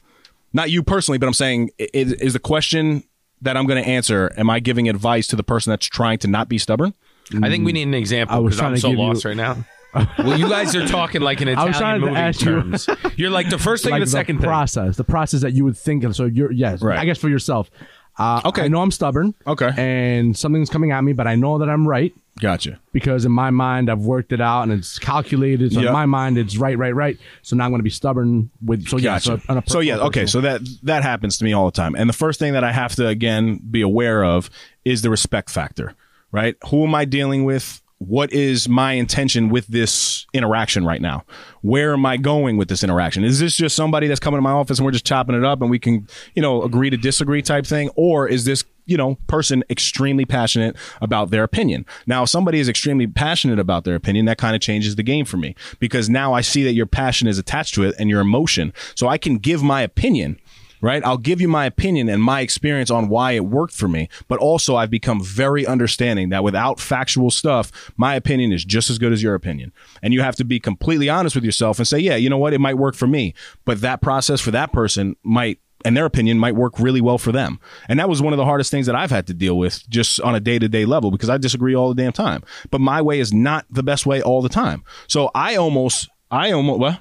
Not 0.53 0.71
you 0.71 0.83
personally, 0.83 1.19
but 1.19 1.27
I'm 1.27 1.33
saying 1.35 1.71
is, 1.79 2.13
is 2.15 2.33
the 2.35 2.39
question 2.39 3.03
that 3.43 3.57
I'm 3.57 3.67
going 3.67 3.83
to 3.83 3.89
answer. 3.89 4.33
Am 4.37 4.49
I 4.51 4.61
giving 4.61 4.89
advice 4.89 5.27
to 5.29 5.37
the 5.37 5.43
person 5.43 5.71
that's 5.71 5.87
trying 5.87 6.19
to 6.19 6.29
not 6.29 6.49
be 6.49 6.59
stubborn? 6.59 6.95
I 7.43 7.49
think 7.49 7.65
we 7.65 7.73
need 7.73 7.83
an 7.89 7.95
example 7.95 8.37
I 8.37 8.39
was 8.41 8.55
because 8.57 8.61
I'm 8.61 8.65
trying 8.67 8.75
to 8.75 8.81
so 8.81 8.89
give 8.91 8.99
you- 8.99 9.05
lost 9.07 9.25
right 9.25 9.37
now. 9.37 9.65
well, 10.19 10.37
you 10.37 10.49
guys 10.49 10.75
are 10.75 10.89
talking 10.89 11.21
like 11.21 11.41
in 11.41 11.49
I 11.49 11.65
was 11.67 11.77
Italian 11.77 12.01
trying 12.01 12.15
to 12.15 12.21
ask 12.21 12.41
terms. 12.41 12.89
You. 13.17 13.29
are 13.29 13.31
like 13.31 13.49
the 13.49 13.59
first 13.59 13.85
thing 13.85 13.93
like 13.93 14.01
and 14.01 14.07
the 14.09 14.11
second 14.11 14.39
thing. 14.39 14.47
process, 14.47 14.97
the 14.97 15.05
process 15.05 15.43
that 15.43 15.53
you 15.53 15.65
would 15.65 15.77
think 15.79 16.03
of. 16.03 16.17
So 16.17 16.25
you're 16.25 16.51
yes, 16.51 16.83
Right. 16.83 16.99
I 16.99 17.05
guess 17.05 17.17
for 17.17 17.29
yourself. 17.29 17.71
Uh, 18.17 18.41
Okay. 18.45 18.63
I 18.65 18.69
know 18.69 18.81
I'm 18.83 18.91
stubborn. 18.91 19.35
Okay. 19.47 19.71
and 19.77 20.37
something's 20.37 20.71
coming 20.71 20.93
at 20.93 21.03
me, 21.03 21.13
but 21.13 21.27
I 21.27 21.35
know 21.35 21.59
that 21.59 21.69
I'm 21.69 21.87
right 21.89 22.15
Gotcha. 22.41 22.79
because 22.93 23.25
in 23.25 23.33
my 23.33 23.51
mind 23.51 23.91
I've 23.91 24.01
worked 24.01 24.33
it 24.33 24.41
out 24.41 24.63
and 24.63 24.73
it's 24.73 24.99
calculated. 24.99 25.73
So 25.73 25.81
Yeah. 25.81 25.89
in 25.89 25.93
my 25.93 26.07
mind 26.07 26.39
it's 26.39 26.57
right, 26.57 26.77
right, 26.79 26.95
right. 26.95 27.19
So 27.43 27.57
now 27.57 27.65
I'm 27.65 27.71
going 27.71 27.81
to 27.81 27.85
be 27.85 27.91
stubborn 27.91 28.51
with. 28.65 28.87
So 28.89 28.97
yeah. 28.99 29.15
Gotcha. 29.15 29.41
So, 29.47 29.63
So, 29.67 29.81
yeah, 29.81 29.95
personal- 29.95 30.07
okay. 30.09 30.27
So 30.27 30.41
that 30.43 30.61
that 30.85 31.03
happens 31.03 31.39
to 31.39 31.45
me 31.45 31.53
all 31.53 31.67
the 31.67 31.73
time. 31.73 31.95
And 31.97 32.09
the 32.09 32.13
first 32.15 32.39
thing 32.39 32.53
that 32.53 32.65
I 32.65 32.73
have 32.73 32.95
to 32.97 33.07
again 33.07 33.61
be 33.71 33.81
aware 33.81 34.25
of 34.25 34.49
is 34.85 35.03
the 35.03 35.11
respect 35.11 35.51
factor, 35.51 35.95
right? 36.33 36.57
Who 36.71 36.85
am 36.85 36.95
I 36.95 37.05
dealing 37.05 37.45
with? 37.45 37.81
What 37.99 38.33
is 38.33 38.69
my 38.69 38.93
intention 38.93 39.49
with 39.49 39.67
this 39.69 40.27
interaction 40.33 40.85
right 40.85 41.01
now? 41.01 41.25
Where 41.63 41.93
am 41.93 42.05
I 42.05 42.17
going 42.17 42.57
with 42.57 42.69
this 42.69 42.83
interaction? 42.83 43.25
Is 43.25 43.39
this 43.39 43.57
just 43.57 43.77
somebody 43.77 44.09
that's 44.09 44.21
coming 44.21 44.39
to 44.39 44.43
my 44.43 44.51
office 44.51 44.79
and 44.79 44.85
we're 44.85 44.93
just 44.93 45.07
chopping 45.07 45.35
it 45.35 45.45
up 45.45 45.63
and 45.63 45.71
we 45.71 45.79
can, 45.79 46.09
you 46.35 46.43
know, 46.43 46.63
agree 46.63 46.91
to 46.91 46.97
disagree 46.97 47.41
type 47.41 47.67
thing? 47.67 47.91
Or 47.97 48.29
is 48.29 48.45
this, 48.45 48.65
you 48.87 48.97
know, 48.97 49.17
person 49.29 49.65
extremely 49.71 50.25
passionate 50.25 50.77
about 51.01 51.31
their 51.31 51.45
opinion? 51.45 51.87
Now, 52.07 52.25
if 52.25 52.29
somebody 52.29 52.59
is 52.59 52.69
extremely 52.69 53.07
passionate 53.07 53.59
about 53.59 53.85
their 53.85 53.95
opinion, 53.95 54.27
that 54.27 54.39
kind 54.39 54.55
of 54.55 54.61
changes 54.61 54.97
the 54.97 55.03
game 55.03 55.25
for 55.25 55.37
me 55.37 55.55
because 55.79 56.11
now 56.11 56.35
I 56.35 56.41
see 56.41 56.65
that 56.65 56.75
your 56.75 56.87
passion 56.87 57.29
is 57.29 57.39
attached 57.39 57.75
to 57.75 57.85
it 57.85 57.95
and 57.99 58.11
your 58.11 58.21
emotion. 58.21 58.73
So 58.97 59.09
I 59.09 59.19
can 59.19 59.39
give 59.39 59.63
my 59.63 59.83
opinion 59.83 60.39
right? 60.85 61.05
I'll 61.05 61.17
give 61.17 61.41
you 61.41 61.49
my 61.49 61.65
opinion 61.65 62.11
and 62.11 62.23
my 62.23 62.43
experience 62.43 62.91
on 62.91 63.09
why 63.09 63.33
it 63.33 63.47
worked 63.47 63.73
for 63.73 63.89
me, 63.89 64.11
but 64.29 64.39
also 64.39 64.77
I've 64.77 64.91
become 64.91 65.25
very 65.25 65.67
understanding 65.67 66.29
that 66.29 66.45
without 66.45 66.79
factual 66.79 67.31
stuff, 67.31 67.91
my 67.97 68.15
opinion 68.15 68.53
is 68.53 68.67
just 68.67 68.91
as 68.91 68.99
good 68.99 69.13
as 69.13 69.23
your 69.23 69.35
opinion. 69.35 69.73
And 70.03 70.13
you 70.13 70.21
have 70.21 70.37
to 70.37 70.45
be 70.45 70.61
completely 70.61 71.09
honest 71.09 71.35
with 71.35 71.45
yourself 71.45 71.79
and 71.79 71.89
say, 71.89 71.99
yeah, 71.99 72.17
you 72.17 72.29
know 72.29 72.37
what? 72.37 72.53
It 72.53 72.61
might 72.61 72.77
work 72.77 72.97
for 72.97 73.07
me, 73.07 73.33
but 73.65 73.81
that 73.81 74.03
process 74.03 74.43
for 74.43 74.51
that 74.51 74.73
person 74.73 75.17
might 75.23 75.59
and 75.87 75.97
their 75.97 76.07
opinion 76.07 76.39
might 76.39 76.55
work 76.55 76.79
really 76.79 77.01
well 77.03 77.19
for 77.19 77.33
them. 77.33 77.61
And 77.89 77.99
that 77.99 78.09
was 78.09 78.23
one 78.23 78.33
of 78.33 78.39
the 78.39 78.45
hardest 78.45 78.71
things 78.71 78.87
that 78.87 78.95
I've 78.95 79.11
had 79.11 79.27
to 79.27 79.35
deal 79.35 79.59
with 79.59 79.89
just 79.89 80.21
on 80.21 80.35
a 80.35 80.41
day 80.41 80.59
to 80.59 80.69
day 80.69 80.85
level 80.85 81.11
because 81.11 81.31
I 81.31 81.39
disagree 81.39 81.75
all 81.75 81.89
the 81.89 82.03
damn 82.03 82.13
time. 82.13 82.43
But 82.71 82.81
my 82.81 83.03
way 83.03 83.21
is 83.21 83.33
not 83.33 83.67
the 83.71 83.83
best 83.83 84.07
way 84.07 84.23
all 84.23 84.41
the 84.41 84.49
time. 84.49 84.83
So 85.09 85.31
I 85.35 85.57
almost, 85.57 86.09
I 86.31 86.53
almost, 86.53 86.81
well, 86.81 86.99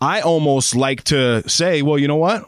I 0.00 0.20
almost 0.20 0.74
like 0.74 1.04
to 1.04 1.48
say, 1.48 1.80
well, 1.80 1.98
you 1.98 2.08
know 2.08 2.16
what? 2.16 2.44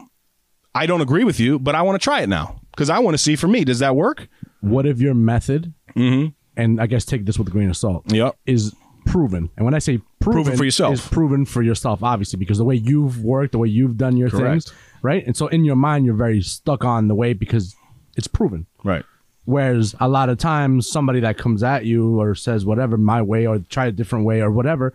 I 0.77 0.85
don't 0.85 1.01
agree 1.01 1.23
with 1.23 1.39
you, 1.39 1.59
but 1.59 1.75
I 1.75 1.81
want 1.81 1.99
to 1.99 2.03
try 2.03 2.21
it 2.21 2.29
now 2.29 2.59
because 2.71 2.89
I 2.89 2.99
want 2.99 3.15
to 3.15 3.17
see 3.17 3.35
for 3.35 3.47
me. 3.47 3.63
Does 3.63 3.79
that 3.79 3.95
work? 3.95 4.27
What 4.61 4.85
if 4.85 4.99
your 5.01 5.13
method, 5.13 5.73
and 5.95 6.81
I 6.81 6.87
guess 6.87 7.05
take 7.05 7.25
this 7.25 7.37
with 7.39 7.47
a 7.47 7.51
grain 7.51 7.69
of 7.69 7.77
salt, 7.77 8.05
Mm-hmm. 8.05 8.15
Yep. 8.15 8.35
is 8.45 8.73
proven? 9.05 9.49
And 9.57 9.65
when 9.65 9.73
I 9.73 9.79
say 9.79 9.99
proven, 10.19 10.43
Proven 10.43 10.57
for 10.57 10.63
yourself. 10.65 10.93
is 10.93 11.01
proven 11.07 11.45
for 11.45 11.61
yourself, 11.61 12.03
obviously, 12.03 12.37
because 12.37 12.57
the 12.57 12.65
way 12.65 12.75
you've 12.75 13.23
worked, 13.23 13.51
the 13.53 13.57
way 13.57 13.67
you've 13.69 13.97
done 13.97 14.17
your 14.17 14.29
Correct. 14.29 14.65
things, 14.69 14.73
right? 15.01 15.25
And 15.25 15.35
so 15.37 15.47
in 15.47 15.63
your 15.65 15.75
mind, 15.75 16.05
you're 16.05 16.15
very 16.15 16.41
stuck 16.41 16.83
on 16.83 17.07
the 17.07 17.15
way 17.15 17.33
because 17.33 17.75
it's 18.15 18.27
proven. 18.27 18.65
Right. 18.83 19.03
Whereas 19.45 19.95
a 20.01 20.09
lot 20.09 20.27
of 20.29 20.37
times, 20.39 20.87
somebody 20.91 21.21
that 21.21 21.37
comes 21.37 21.63
at 21.63 21.85
you 21.85 22.19
or 22.19 22.35
says 22.35 22.65
whatever 22.65 22.97
my 22.97 23.21
way 23.21 23.47
or 23.47 23.59
try 23.59 23.85
a 23.85 23.91
different 23.91 24.25
way 24.25 24.41
or 24.41 24.51
whatever, 24.51 24.93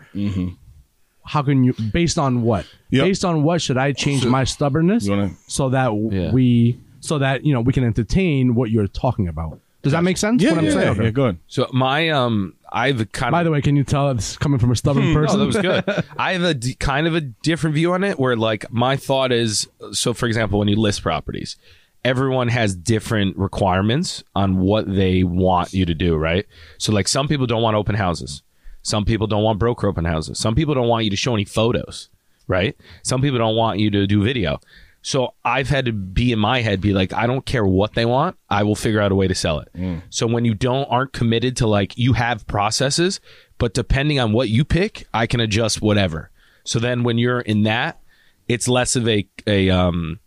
how 1.25 1.43
can 1.43 1.64
you? 1.64 1.75
Based 1.93 2.18
on 2.18 2.43
what? 2.43 2.66
Yep. 2.91 3.05
Based 3.05 3.25
on 3.25 3.43
what 3.43 3.62
should 3.62 3.77
I 3.79 3.93
change 3.93 4.25
my 4.27 4.45
stubbornness 4.45 5.09
wanna- 5.09 5.31
so 5.47 5.70
that 5.70 5.93
Yeah. 6.12 6.33
we 6.33 6.79
so 7.01 7.18
that 7.18 7.45
you 7.45 7.53
know 7.53 7.61
we 7.61 7.73
can 7.73 7.85
entertain 7.85 8.55
what 8.55 8.70
you're 8.70 8.87
talking 8.89 9.29
about? 9.29 9.59
Does 9.83 9.93
that 9.93 10.05
make 10.05 10.16
sense? 10.16 10.41
Yeah, 10.41 10.51
what 10.51 10.59
I'm 10.59 10.64
yeah, 10.66 10.70
saying? 10.73 10.89
Okay. 10.91 11.05
yeah, 11.05 11.11
good. 11.11 11.39
So 11.49 11.68
my 11.73 12.11
um, 12.11 12.55
I've 12.73 13.11
kind 13.12 13.31
of 13.31 13.33
By 13.33 13.41
of 13.41 13.45
the 13.47 13.51
way, 13.51 13.61
can 13.61 13.75
you 13.75 13.83
tell 13.83 14.11
it's 14.11 14.37
coming 14.37 14.61
from 14.61 14.70
a 14.70 14.77
stubborn 14.77 15.12
person? 15.14 15.39
No, 15.41 15.47
that 15.51 15.55
was 15.55 15.57
good. 15.97 16.05
I 16.16 16.33
have 16.35 16.43
a 16.45 16.55
d- 16.55 16.75
kind 16.75 17.07
of 17.09 17.16
a 17.16 17.20
different 17.20 17.75
view 17.75 17.93
on 17.93 18.05
it 18.05 18.18
where 18.18 18.37
like 18.37 18.70
my 18.73 18.97
thought 18.97 19.33
is 19.33 19.68
so 19.91 20.14
for 20.14 20.27
example 20.27 20.59
when 20.61 20.68
you 20.68 20.77
list 20.77 21.03
properties 21.03 21.57
everyone 22.05 22.49
has 22.49 22.75
different 22.75 23.37
requirements 23.39 24.25
on 24.35 24.59
what 24.59 24.93
they 24.93 25.23
want 25.23 25.73
you 25.73 25.87
to 25.87 25.95
do, 25.95 26.16
right? 26.16 26.47
So 26.79 26.93
like 26.93 27.07
some 27.07 27.29
people 27.29 27.47
don't 27.47 27.62
want 27.62 27.77
open 27.77 27.95
houses. 27.95 28.43
Some 28.83 29.05
people 29.05 29.26
don't 29.26 29.43
want 29.43 29.59
broker 29.59 29.87
open 29.87 30.05
houses. 30.05 30.39
Some 30.39 30.55
people 30.55 30.74
don't 30.74 30.89
want 30.89 31.05
you 31.05 31.11
to 31.11 31.16
show 31.16 31.35
any 31.35 31.45
photos, 31.45 32.09
right? 32.47 32.76
Some 33.03 33.20
people 33.22 33.39
don't 33.39 33.57
want 33.57 33.78
you 33.78 33.91
to 33.91 34.07
do 34.07 34.22
video. 34.22 34.61
So 35.05 35.35
I've 35.45 35.68
had 35.68 35.87
to 35.87 35.93
be 35.93 36.30
in 36.30 36.39
my 36.39 36.61
head, 36.61 36.80
be 36.80 36.93
like, 36.93 37.12
I 37.12 37.26
don't 37.26 37.45
care 37.45 37.64
what 37.66 37.95
they 37.95 38.05
want. 38.05 38.37
I 38.49 38.62
will 38.62 38.76
figure 38.76 39.01
out 39.01 39.11
a 39.11 39.16
way 39.16 39.26
to 39.26 39.35
sell 39.35 39.59
it. 39.59 39.68
So 40.11 40.26
when 40.28 40.45
you 40.45 40.55
don't 40.55 40.85
aren't 40.85 41.12
committed 41.12 41.57
to 41.59 41.66
like 41.66 41.99
you 41.99 42.12
have 42.12 42.47
processes, 42.47 43.20
but 43.59 43.74
depending 43.74 44.20
on 44.20 44.33
what 44.33 44.49
you 44.49 44.64
pick, 44.64 45.07
I 45.12 45.26
can 45.26 45.41
adjust 45.41 45.83
whatever. 45.83 46.30
So 46.64 46.78
then 46.78 47.03
when 47.03 47.18
you're 47.18 47.41
in 47.41 47.64
that, 47.64 48.01
it's 48.49 48.68
less 48.68 48.95
of 48.95 49.09
a 49.09 49.26
a 49.47 49.70
um 49.70 50.20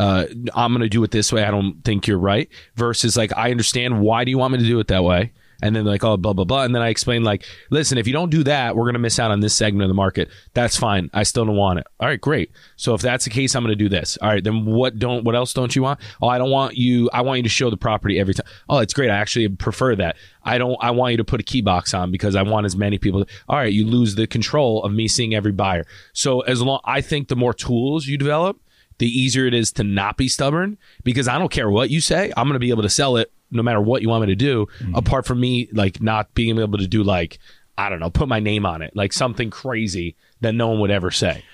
uh 0.00 0.26
I'm 0.54 0.72
gonna 0.72 0.88
do 0.88 1.04
it 1.04 1.12
this 1.12 1.32
way. 1.32 1.44
I 1.44 1.50
don't 1.52 1.84
think 1.84 2.06
you're 2.08 2.18
right. 2.18 2.48
Versus 2.74 3.16
like 3.16 3.32
I 3.36 3.52
understand 3.52 4.00
why 4.00 4.24
do 4.24 4.30
you 4.32 4.38
want 4.38 4.52
me 4.52 4.58
to 4.58 4.64
do 4.64 4.80
it 4.80 4.88
that 4.88 5.04
way? 5.04 5.32
And 5.62 5.74
then 5.74 5.84
like 5.84 6.04
oh 6.04 6.16
blah 6.16 6.32
blah 6.32 6.44
blah. 6.44 6.64
And 6.64 6.74
then 6.74 6.82
I 6.82 6.88
explain 6.88 7.24
like, 7.24 7.44
listen, 7.70 7.98
if 7.98 8.06
you 8.06 8.12
don't 8.12 8.30
do 8.30 8.44
that, 8.44 8.76
we're 8.76 8.86
gonna 8.86 8.98
miss 8.98 9.18
out 9.18 9.30
on 9.30 9.40
this 9.40 9.54
segment 9.54 9.82
of 9.82 9.88
the 9.88 9.94
market. 9.94 10.28
That's 10.54 10.76
fine. 10.76 11.10
I 11.12 11.22
still 11.22 11.44
don't 11.44 11.56
want 11.56 11.78
it. 11.78 11.86
All 12.00 12.08
right, 12.08 12.20
great. 12.20 12.50
So 12.76 12.94
if 12.94 13.02
that's 13.02 13.24
the 13.24 13.30
case, 13.30 13.54
I'm 13.54 13.62
gonna 13.62 13.74
do 13.74 13.88
this. 13.88 14.18
All 14.20 14.28
right, 14.28 14.42
then 14.42 14.64
what 14.64 14.98
don't 14.98 15.24
what 15.24 15.34
else 15.34 15.52
don't 15.52 15.74
you 15.74 15.82
want? 15.82 16.00
Oh, 16.20 16.28
I 16.28 16.38
don't 16.38 16.50
want 16.50 16.76
you 16.76 17.10
I 17.12 17.22
want 17.22 17.38
you 17.38 17.42
to 17.44 17.48
show 17.48 17.70
the 17.70 17.76
property 17.76 18.18
every 18.18 18.34
time. 18.34 18.46
Oh, 18.68 18.78
it's 18.78 18.94
great. 18.94 19.10
I 19.10 19.16
actually 19.16 19.48
prefer 19.48 19.96
that. 19.96 20.16
I 20.42 20.58
don't 20.58 20.76
I 20.80 20.90
want 20.90 21.12
you 21.12 21.16
to 21.18 21.24
put 21.24 21.40
a 21.40 21.44
key 21.44 21.60
box 21.60 21.94
on 21.94 22.10
because 22.10 22.36
I 22.36 22.42
want 22.42 22.66
as 22.66 22.76
many 22.76 22.98
people 22.98 23.24
all 23.48 23.56
right, 23.56 23.72
you 23.72 23.86
lose 23.86 24.14
the 24.14 24.26
control 24.26 24.82
of 24.84 24.92
me 24.92 25.08
seeing 25.08 25.34
every 25.34 25.52
buyer. 25.52 25.84
So 26.12 26.40
as 26.40 26.62
long 26.62 26.80
I 26.84 27.00
think 27.00 27.28
the 27.28 27.36
more 27.36 27.54
tools 27.54 28.06
you 28.06 28.16
develop, 28.18 28.60
the 28.98 29.06
easier 29.06 29.46
it 29.46 29.54
is 29.54 29.72
to 29.72 29.84
not 29.84 30.16
be 30.16 30.28
stubborn 30.28 30.78
because 31.04 31.28
I 31.28 31.38
don't 31.38 31.50
care 31.50 31.70
what 31.70 31.90
you 31.90 32.00
say. 32.00 32.32
I'm 32.36 32.46
going 32.46 32.54
to 32.54 32.58
be 32.58 32.70
able 32.70 32.82
to 32.82 32.88
sell 32.88 33.16
it 33.16 33.30
no 33.50 33.62
matter 33.62 33.80
what 33.80 34.02
you 34.02 34.08
want 34.08 34.22
me 34.22 34.28
to 34.28 34.36
do. 34.36 34.66
Mm-hmm. 34.80 34.94
Apart 34.94 35.26
from 35.26 35.40
me, 35.40 35.68
like 35.72 36.00
not 36.02 36.34
being 36.34 36.58
able 36.58 36.78
to 36.78 36.86
do 36.86 37.02
like 37.02 37.38
I 37.78 37.88
don't 37.88 38.00
know, 38.00 38.10
put 38.10 38.28
my 38.28 38.40
name 38.40 38.64
on 38.64 38.82
it, 38.82 38.96
like 38.96 39.12
something 39.12 39.50
crazy 39.50 40.16
that 40.40 40.54
no 40.54 40.68
one 40.68 40.80
would 40.80 40.90
ever 40.90 41.10
say. 41.10 41.44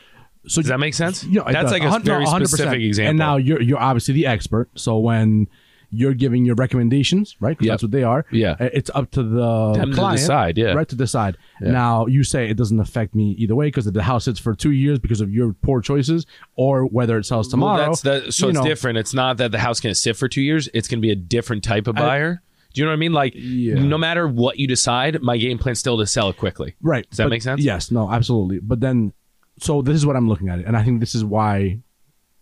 So 0.47 0.61
Does 0.61 0.69
that 0.69 0.79
make 0.79 0.95
sense? 0.95 1.25
You 1.25 1.41
know, 1.41 1.45
That's 1.47 1.71
like 1.71 1.83
a 1.83 1.99
very 2.01 2.25
100%. 2.25 2.47
specific 2.47 2.81
example. 2.81 3.11
And 3.11 3.19
now 3.19 3.37
you're 3.37 3.61
you're 3.61 3.79
obviously 3.79 4.15
the 4.15 4.27
expert. 4.27 4.71
So 4.75 4.99
when 4.99 5.49
you're 5.95 6.15
giving 6.15 6.45
your 6.47 6.55
recommendations, 6.55 7.37
right? 7.39 7.59
'Cause 7.59 7.67
Yep. 7.67 7.73
that's 7.75 7.83
what 7.83 7.93
they 7.93 8.03
are. 8.03 8.25
Yeah. 8.33 8.57
Uh, 8.59 8.71
It's 8.73 8.91
up 8.95 9.11
to 9.11 9.23
the 9.23 9.73
Them 9.75 9.91
to 9.91 9.97
client, 9.97 10.21
decide, 10.21 10.57
yeah. 10.59 10.73
Right 10.73 10.89
to 10.89 10.97
decide. 10.97 11.37
Now 11.61 12.07
you 12.07 12.25
say 12.25 12.49
it 12.49 12.57
doesn't 12.57 12.81
affect 12.81 13.15
me 13.15 13.33
either 13.33 13.55
way 13.55 13.67
because 13.67 13.85
the 13.85 14.03
house 14.03 14.25
sits 14.25 14.41
for 14.41 14.55
two 14.55 14.73
years 14.73 14.99
because 14.99 15.21
of 15.21 15.31
your 15.31 15.53
poor 15.53 15.83
choices, 15.83 16.25
or 16.57 16.87
whether 16.87 17.19
it 17.19 17.27
sells 17.27 17.49
tomorrow. 17.49 17.77
Well, 17.77 17.87
that's 17.91 18.01
the, 18.01 18.33
so 18.33 18.47
you 18.47 18.51
it's 18.51 18.59
know, 18.61 18.65
different. 18.65 18.97
It's 18.99 19.13
not 19.13 19.37
that 19.37 19.53
the 19.53 19.59
house 19.59 19.81
can 19.81 19.95
sit 19.95 20.17
for 20.17 20.29
two 20.29 20.41
years. 20.43 20.69
It's 20.73 20.89
going 20.89 20.99
to 20.99 21.03
be 21.07 21.11
a 21.13 21.17
different 21.17 21.63
type 21.63 21.87
of 21.87 21.95
buyer. 21.97 22.41
do 22.75 22.81
you 22.81 22.87
know 22.87 22.91
what 22.91 22.95
I 22.97 23.01
mean? 23.01 23.13
Like, 23.13 23.35
no 23.37 23.99
matter 23.99 24.27
what 24.27 24.59
you 24.59 24.67
decide, 24.67 25.21
my 25.21 25.37
game 25.37 25.59
plan's 25.59 25.79
still 25.79 25.99
to 25.99 26.07
sell 26.07 26.31
it 26.31 26.39
quickly. 26.39 26.75
Right. 26.81 27.07
Does 27.11 27.19
that 27.19 27.25
But- 27.25 27.31
make 27.31 27.43
sense? 27.43 27.63
Yes. 27.63 27.91
No. 27.91 28.11
Absolutely. 28.11 28.61
But 28.61 28.81
then, 28.81 29.13
so 29.61 29.83
this 29.83 29.95
is 29.95 30.07
what 30.07 30.17
I'm 30.17 30.27
looking 30.27 30.49
at 30.49 30.59
it, 30.59 30.65
and 30.67 30.75
I 30.75 30.83
think 30.83 31.01
this 31.01 31.15
is 31.15 31.23
why 31.23 31.81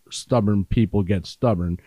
stubborn 0.09 0.63
people 0.65 1.03
get 1.03 1.25
stubborn. 1.25 1.77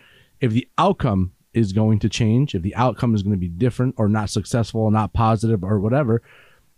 If 0.41 0.51
the 0.51 0.67
outcome 0.77 1.31
is 1.55 1.73
going 1.73 1.99
to 1.99 2.09
change, 2.09 2.53
if 2.53 2.61
the 2.61 2.75
outcome 2.75 3.15
is 3.15 3.23
going 3.23 3.33
to 3.33 3.39
be 3.39 3.47
different 3.49 3.95
or 3.97 4.07
not 4.07 4.29
successful 4.29 4.81
or 4.81 4.91
not 4.91 5.13
positive 5.13 5.63
or 5.63 5.79
whatever, 5.79 6.21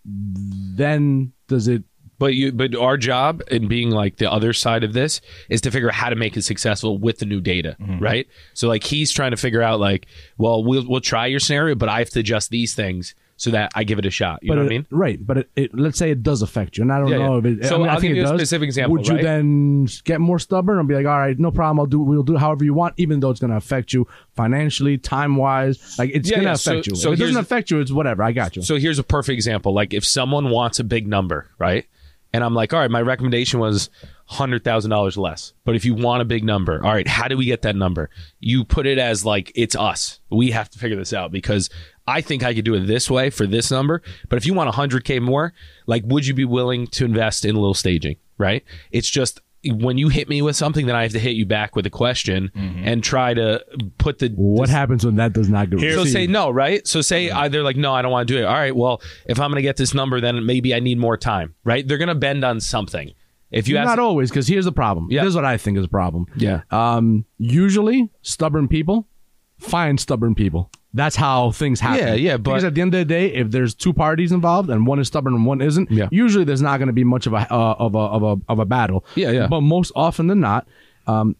then 0.05 1.33
does 1.47 1.67
it? 1.67 1.83
But 2.19 2.33
you, 2.33 2.51
but 2.51 2.75
our 2.75 2.97
job 2.97 3.43
in 3.51 3.67
being 3.67 3.91
like 3.91 4.17
the 4.17 4.31
other 4.31 4.51
side 4.51 4.83
of 4.83 4.93
this 4.93 5.21
is 5.49 5.61
to 5.61 5.71
figure 5.71 5.89
out 5.89 5.93
how 5.93 6.09
to 6.09 6.15
make 6.15 6.35
it 6.35 6.41
successful 6.41 6.97
with 6.97 7.19
the 7.19 7.25
new 7.27 7.41
data, 7.41 7.75
Mm-hmm. 7.79 7.99
right? 7.99 8.27
So 8.55 8.67
like 8.67 8.83
he's 8.83 9.11
trying 9.11 9.31
to 9.31 9.37
figure 9.37 9.61
out 9.61 9.79
like, 9.79 10.07
well, 10.37 10.63
we'll 10.63 10.87
we'll 10.87 10.99
try 11.01 11.27
your 11.27 11.39
scenario, 11.39 11.75
but 11.75 11.89
I 11.89 11.99
have 11.99 12.09
to 12.11 12.19
adjust 12.21 12.49
these 12.49 12.73
things 12.73 13.13
so 13.39 13.51
that 13.51 13.71
I 13.75 13.83
give 13.83 13.99
it 13.99 14.05
a 14.05 14.09
shot. 14.09 14.39
You 14.41 14.49
but 14.49 14.55
know 14.55 14.61
it, 14.61 14.63
what 14.65 14.71
I 14.71 14.75
mean? 14.77 14.85
Right. 14.89 15.25
But 15.25 15.37
it, 15.37 15.49
it, 15.55 15.77
let's 15.79 15.97
say 15.97 16.11
it 16.11 16.23
does 16.23 16.41
affect 16.41 16.77
you, 16.77 16.81
and 16.81 16.91
I 16.91 16.99
don't 16.99 17.07
Yeah, 17.09 17.17
know 17.19 17.33
yeah. 17.33 17.37
if 17.39 17.45
it. 17.45 17.65
So 17.67 17.75
I, 17.75 17.77
mean, 17.77 17.87
I 17.87 17.93
I'll 17.93 17.99
think 17.99 18.09
give 18.15 18.17
it 18.17 18.19
you 18.21 18.25
a 18.25 18.31
does. 18.31 18.39
specific 18.41 18.65
example, 18.65 18.93
Would 18.97 19.07
you 19.07 19.21
then 19.21 19.87
get 20.03 20.19
more 20.19 20.39
stubborn 20.39 20.79
and 20.79 20.87
be 20.87 20.95
like, 20.95 21.05
all 21.05 21.17
right, 21.19 21.37
no 21.37 21.51
problem, 21.51 21.79
I'll 21.79 21.85
do. 21.85 21.99
We'll 21.99 22.23
do 22.23 22.35
however 22.35 22.65
you 22.65 22.73
want, 22.73 22.95
even 22.97 23.19
though 23.19 23.29
it's 23.29 23.39
going 23.39 23.51
to 23.51 23.57
affect 23.57 23.93
you 23.93 24.07
financially, 24.35 24.97
time 24.97 25.35
wise. 25.35 25.97
Like 25.99 26.11
it's 26.13 26.29
Yeah, 26.29 26.37
going 26.37 26.45
to 26.45 26.49
yeah. 26.51 26.55
So- 26.55 26.71
affect 26.73 26.87
you. 26.87 26.95
so 26.95 27.11
if 27.11 27.19
it 27.19 27.23
doesn't 27.23 27.37
affect 27.37 27.71
you, 27.71 27.79
it's 27.79 27.91
whatever. 27.91 28.23
I 28.23 28.31
got 28.31 28.55
you. 28.55 28.61
So 28.61 28.75
here's 28.77 28.99
a 28.99 29.03
perfect 29.03 29.33
example. 29.35 29.73
Like 29.73 29.93
if 29.93 30.05
someone 30.05 30.49
wants 30.49 30.79
a 30.79 30.83
big 30.83 31.07
number, 31.07 31.49
right? 31.59 31.85
And 32.33 32.43
I'm 32.43 32.53
like, 32.53 32.73
all 32.73 32.79
right, 32.79 32.91
my 32.91 33.01
recommendation 33.01 33.59
was 33.59 33.89
hundred 34.25 34.63
thousand 34.63 34.91
dollars 34.91 35.17
less. 35.17 35.53
But 35.63 35.75
if 35.75 35.85
you 35.85 35.93
want 35.95 36.21
a 36.21 36.25
big 36.25 36.43
number, 36.43 36.83
all 36.83 36.91
right, 36.93 37.07
how 37.07 37.29
do 37.29 37.37
we 37.37 37.45
get 37.45 37.61
that 37.61 37.75
number? 37.75 38.09
You 38.41 38.65
put 38.65 38.85
it 38.85 38.97
as 38.99 39.23
like 39.23 39.51
it's 39.55 39.75
us. 39.75 40.19
We 40.29 40.51
have 40.51 40.69
to 40.71 40.77
figure 40.79 40.97
this 40.97 41.13
out 41.13 41.31
because 41.31 41.69
I 42.07 42.21
think 42.21 42.43
I 42.43 42.53
could 42.53 42.65
do 42.65 42.73
it 42.75 42.87
this 42.87 43.09
way 43.09 43.29
for 43.29 43.45
this 43.45 43.69
number. 43.69 44.01
But 44.29 44.37
if 44.37 44.45
you 44.45 44.53
want 44.53 44.73
hundred 44.73 45.03
K 45.03 45.19
more, 45.19 45.53
like 45.85 46.03
would 46.05 46.25
you 46.25 46.33
be 46.33 46.45
willing 46.45 46.87
to 46.87 47.05
invest 47.05 47.45
in 47.45 47.55
a 47.55 47.59
little 47.59 47.73
staging? 47.73 48.17
Right? 48.37 48.63
It's 48.91 49.09
just 49.09 49.41
when 49.65 49.97
you 49.97 50.07
hit 50.09 50.29
me 50.29 50.41
with 50.41 50.55
something, 50.55 50.85
then 50.85 50.95
I 50.95 51.03
have 51.03 51.11
to 51.13 51.19
hit 51.19 51.35
you 51.35 51.45
back 51.45 51.75
with 51.75 51.85
a 51.85 51.89
question 51.89 52.51
and 52.55 53.03
try 53.03 53.33
to 53.33 53.65
put 53.97 54.19
the 54.19 54.29
what 54.29 54.69
happens 54.69 55.05
when 55.05 55.15
that 55.15 55.33
does 55.33 55.49
not 55.49 55.69
get 55.69 55.79
so 55.79 55.85
received? 55.85 56.09
say 56.13 56.27
no, 56.27 56.49
right? 56.49 56.87
So 56.87 57.01
say 57.01 57.29
uh, 57.29 57.49
they're 57.49 57.63
like, 57.63 57.75
no, 57.75 57.93
I 57.93 58.01
don't 58.01 58.11
want 58.11 58.27
to 58.27 58.33
do 58.33 58.39
it. 58.39 58.45
All 58.45 58.53
right, 58.53 58.75
well, 58.75 59.01
if 59.25 59.39
I'm 59.39 59.49
going 59.49 59.57
to 59.57 59.63
get 59.63 59.75
this 59.75 59.93
number, 59.93 60.21
then 60.21 60.45
maybe 60.45 60.73
I 60.73 60.79
need 60.79 60.99
more 60.99 61.17
time, 61.17 61.55
right? 61.63 61.85
They're 61.85 61.97
going 61.97 62.07
to 62.07 62.15
bend 62.15 62.45
on 62.45 62.59
something. 62.61 63.11
If 63.49 63.67
you 63.67 63.75
not 63.75 63.87
ask, 63.87 63.99
always, 63.99 64.29
because 64.29 64.47
here's 64.47 64.65
the 64.65 64.71
problem. 64.71 65.07
Yeah. 65.09 65.23
This 65.23 65.29
is 65.29 65.35
what 65.35 65.45
I 65.45 65.57
think 65.57 65.77
is 65.77 65.85
a 65.85 65.89
problem. 65.89 66.27
Yeah. 66.35 66.61
Um. 66.69 67.25
Usually, 67.37 68.09
stubborn 68.21 68.67
people 68.67 69.07
find 69.57 69.99
stubborn 69.99 70.35
people. 70.35 70.69
That's 70.97 71.15
how 71.15 71.51
things 71.51 71.79
happen. 71.79 72.05
Yeah, 72.07 72.13
yeah, 72.15 72.37
but- 72.37 72.43
because 72.51 72.63
at 72.65 72.75
the 72.75 72.81
end 72.81 72.93
of 72.93 72.99
the 72.99 73.05
day, 73.05 73.33
if 73.33 73.51
there's 73.51 73.73
two 73.73 73.93
parties 73.93 74.31
involved 74.31 74.69
and 74.69 74.85
one 74.85 74.99
is 74.99 75.07
stubborn 75.07 75.33
and 75.33 75.45
one 75.45 75.61
isn't, 75.61 75.89
Yeah. 75.91 76.09
usually 76.11 76.43
there's 76.43 76.61
not 76.61 76.77
going 76.79 76.87
to 76.87 76.93
be 76.93 77.03
much 77.05 77.25
of 77.27 77.33
a 77.33 77.47
uh, 77.53 77.75
of 77.79 77.95
a 77.95 77.99
of 77.99 78.23
a 78.23 78.35
of 78.51 78.59
a 78.59 78.65
battle. 78.65 79.05
Yeah, 79.15 79.31
yeah. 79.31 79.47
But 79.47 79.61
most 79.61 79.91
often 79.95 80.27
than 80.27 80.39
not, 80.41 80.67
um, 81.07 81.35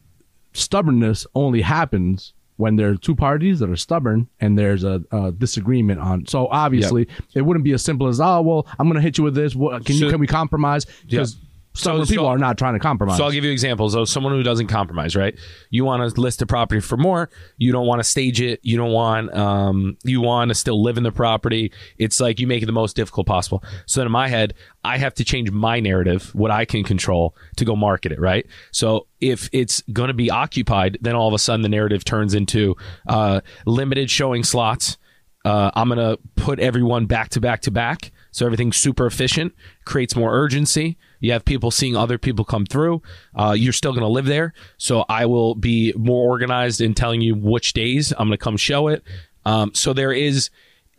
stubbornness 0.54 1.28
only 1.36 1.62
happens 1.62 2.34
when 2.58 2.76
there 2.76 2.90
are 2.90 2.96
two 2.96 3.16
parties 3.16 3.60
that 3.60 3.70
are 3.70 3.76
stubborn 3.76 4.28
and 4.42 4.58
there's 4.58 4.84
a, 4.84 5.04
a 5.12 5.32
disagreement 5.32 6.00
on. 6.00 6.26
So 6.26 6.48
obviously, 6.48 7.08
it 7.36 7.44
wouldn't 7.44 7.64
be 7.64 7.72
as 7.74 7.84
simple 7.84 8.08
as 8.08 8.20
oh 8.20 8.42
well, 8.42 8.66
I'm 8.80 8.88
going 8.88 8.96
to 8.96 9.02
hit 9.02 9.18
you 9.20 9.24
with 9.24 9.36
this. 9.36 9.56
What, 9.56 9.86
can 9.86 9.96
you 9.96 10.10
can 10.10 10.20
we 10.20 10.26
compromise? 10.28 10.86
Because 11.08 11.36
Yeah. 11.36 11.47
So- 11.78 12.06
people 12.06 12.26
so- 12.26 12.28
are 12.28 12.38
not 12.38 12.58
trying 12.58 12.74
to 12.74 12.80
compromise. 12.80 13.18
So 13.18 13.26
I'll 13.26 13.32
give 13.32 13.44
you 13.44 13.52
examples 13.52 13.96
of 13.96 14.10
someone 14.10 14.34
who 14.34 14.44
doesn't 14.44 14.68
compromise, 14.68 15.16
right? 15.16 15.38
You 15.70 15.86
want 15.86 16.14
to 16.14 16.22
list 16.22 16.42
a 16.42 16.46
property 16.46 16.82
for 16.82 16.98
more. 16.98 17.30
You 17.58 17.72
don't 17.72 17.88
want 17.88 18.00
to 18.00 18.04
stage 18.04 18.42
it. 18.42 18.60
You 18.64 18.78
don't 18.78 18.92
want, 18.92 19.34
um, 19.36 19.98
you 20.04 20.22
want 20.22 20.50
to 20.50 20.56
still 20.56 20.82
live 20.82 20.98
in 20.98 21.04
the 21.04 21.12
property. 21.12 21.72
It's 21.98 22.20
like 22.20 22.40
you 22.40 22.48
make 22.48 22.64
it 22.64 22.66
the 22.66 22.72
most 22.72 22.96
difficult 22.96 23.28
possible. 23.28 23.64
So 23.86 24.00
then 24.00 24.08
in 24.08 24.12
my 24.12 24.28
head, 24.28 24.54
I 24.84 24.98
have 24.98 25.14
to 25.16 25.24
change 25.24 25.52
my 25.52 25.80
narrative, 25.80 26.34
what 26.34 26.52
I 26.52 26.66
can 26.66 26.84
control 26.84 27.36
to 27.58 27.66
go 27.66 27.76
market 27.76 28.12
it, 28.12 28.20
right? 28.20 28.46
So 28.72 29.08
if 29.20 29.50
it's 29.52 29.82
going 29.94 30.08
to 30.08 30.14
be 30.14 30.30
occupied, 30.32 30.98
then 31.02 31.16
all 31.16 31.28
of 31.28 31.34
a 31.34 31.40
sudden 31.40 31.62
the 31.62 31.70
narrative 31.70 32.04
turns 32.04 32.34
into, 32.34 32.76
uh, 33.08 33.42
limited 33.66 34.10
showing 34.10 34.44
slots. 34.44 34.98
Uh, 35.46 35.72
I'm 35.76 35.88
going 35.88 36.00
to 36.00 36.20
put 36.36 36.60
everyone 36.60 37.06
back 37.06 37.30
to 37.30 37.42
back 37.42 37.62
to 37.62 37.72
back. 37.72 38.12
So 38.32 38.46
everything's 38.46 38.78
super 38.78 39.06
efficient, 39.06 39.54
creates 39.86 40.16
more 40.16 40.34
urgency. 40.34 40.98
You 41.20 41.32
have 41.32 41.46
people 41.46 41.72
seeing 41.72 41.96
other 41.96 42.18
people 42.18 42.46
come 42.46 42.66
through. 42.66 43.02
Uh, 43.36 43.56
you're 43.58 43.74
still 43.74 43.92
going 43.92 44.04
to 44.04 44.08
live 44.08 44.26
there. 44.26 44.54
So 44.78 45.06
I 45.10 45.26
will 45.26 45.56
be 45.56 45.94
more 45.98 46.28
organized 46.28 46.82
in 46.82 46.94
telling 46.94 47.22
you 47.22 47.36
which 47.36 47.74
days 47.74 48.12
I'm 48.12 48.28
going 48.28 48.32
to 48.32 48.38
come 48.38 48.58
show 48.58 48.88
it. 48.88 49.04
Um, 49.46 49.74
so 49.74 49.94
there 49.94 50.12
is, 50.12 50.50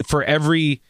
for 0.07 0.25
every 0.25 0.83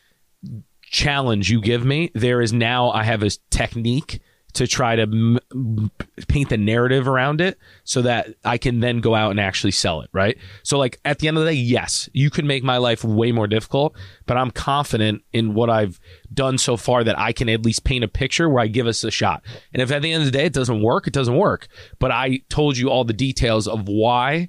challenge 0.82 1.50
you 1.50 1.60
give 1.60 1.84
me, 1.84 2.10
there 2.14 2.40
is 2.40 2.52
now 2.52 2.90
I 2.90 3.02
have 3.02 3.22
a 3.22 3.30
technique 3.50 4.20
to 4.54 4.66
try 4.66 4.96
to 4.96 5.02
m- 5.02 5.90
paint 6.26 6.48
the 6.48 6.56
narrative 6.56 7.06
around 7.06 7.40
it 7.40 7.58
so 7.84 8.02
that 8.02 8.34
I 8.44 8.58
can 8.58 8.80
then 8.80 9.00
go 9.00 9.14
out 9.14 9.30
and 9.30 9.38
actually 9.38 9.72
sell 9.72 10.00
it, 10.00 10.10
right? 10.12 10.38
So 10.62 10.78
like 10.78 10.98
at 11.04 11.18
the 11.18 11.28
end 11.28 11.36
of 11.36 11.44
the 11.44 11.50
day, 11.50 11.56
yes, 11.56 12.08
you 12.12 12.30
could 12.30 12.44
make 12.44 12.64
my 12.64 12.78
life 12.78 13.04
way 13.04 13.30
more 13.30 13.46
difficult, 13.46 13.94
but 14.26 14.36
I'm 14.36 14.50
confident 14.50 15.22
in 15.32 15.54
what 15.54 15.70
I've 15.70 16.00
done 16.32 16.58
so 16.58 16.76
far 16.76 17.04
that 17.04 17.18
I 17.18 17.32
can 17.32 17.48
at 17.48 17.64
least 17.64 17.84
paint 17.84 18.04
a 18.04 18.08
picture 18.08 18.48
where 18.48 18.62
I 18.62 18.66
give 18.66 18.86
us 18.86 19.04
a 19.04 19.10
shot. 19.10 19.42
And 19.72 19.82
if 19.82 19.90
at 19.90 20.02
the 20.02 20.12
end 20.12 20.22
of 20.22 20.32
the 20.32 20.38
day 20.38 20.46
it 20.46 20.54
doesn't 20.54 20.82
work, 20.82 21.06
it 21.06 21.12
doesn't 21.12 21.36
work. 21.36 21.68
But 21.98 22.10
I 22.10 22.40
told 22.48 22.76
you 22.76 22.90
all 22.90 23.04
the 23.04 23.12
details 23.12 23.68
of 23.68 23.86
why 23.86 24.48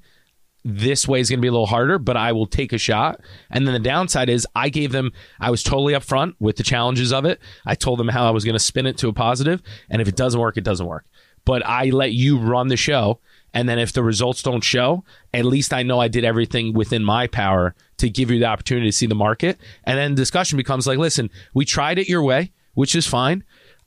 this 0.66 1.08
way 1.08 1.20
is 1.20 1.30
going 1.30 1.40
to 1.40 1.42
be 1.42 1.48
a 1.48 1.52
little 1.52 1.66
harder, 1.66 1.98
but 1.98 2.18
I 2.18 2.32
will 2.32 2.48
take 2.48 2.74
a 2.74 2.78
shot. 2.78 3.22
And 3.50 3.66
then 3.66 3.74
the 3.74 3.80
downside 3.80 4.30
is 4.30 4.46
I 4.56 4.70
gave 4.70 4.92
them, 4.92 5.12
I 5.40 5.52
was 5.52 5.64
totally 5.64 5.94
upfront 5.94 6.36
with 6.40 6.58
the 6.58 6.64
challenges 6.64 7.14
of 7.14 7.26
it. 7.26 7.40
I 7.66 7.76
told 7.76 8.00
them 8.00 8.10
how 8.10 8.28
I 8.28 8.32
was 8.32 8.44
going 8.44 8.56
to 8.56 8.60
spin 8.60 8.86
it 8.86 8.98
to 8.98 9.08
a 9.08 9.14
positive, 9.14 9.62
And 9.90 10.02
if 10.02 10.08
it 10.08 10.16
doesn't 10.16 10.40
work, 10.40 10.58
it 10.58 10.64
doesn't 10.64 10.86
work. 10.86 11.06
But 11.46 11.66
I 11.66 11.86
let 11.86 12.14
you 12.14 12.38
run 12.38 12.68
the 12.68 12.78
show. 12.78 13.20
And 13.54 13.68
then 13.68 13.80
if 13.80 13.94
the 13.94 14.04
results 14.04 14.44
don't 14.44 14.64
show, 14.64 15.04
at 15.34 15.46
least 15.46 15.74
I 15.74 15.82
know 15.82 16.00
I 16.00 16.08
did 16.08 16.24
everything 16.24 16.74
within 16.74 17.04
my 17.04 17.26
power 17.26 17.74
to 17.98 18.10
give 18.10 18.30
you 18.30 18.40
the 18.40 18.46
opportunity 18.46 18.88
to 18.88 18.96
see 18.96 19.08
the 19.08 19.16
market. 19.16 19.58
And 19.86 19.98
then 19.98 20.14
discussion 20.14 20.58
becomes 20.58 20.86
like, 20.86 21.00
listen, 21.00 21.32
we 21.54 21.66
tried 21.66 21.98
it 21.98 22.10
your 22.10 22.22
way, 22.22 22.52
which 22.74 22.94
is 22.94 23.08
fine. 23.08 23.44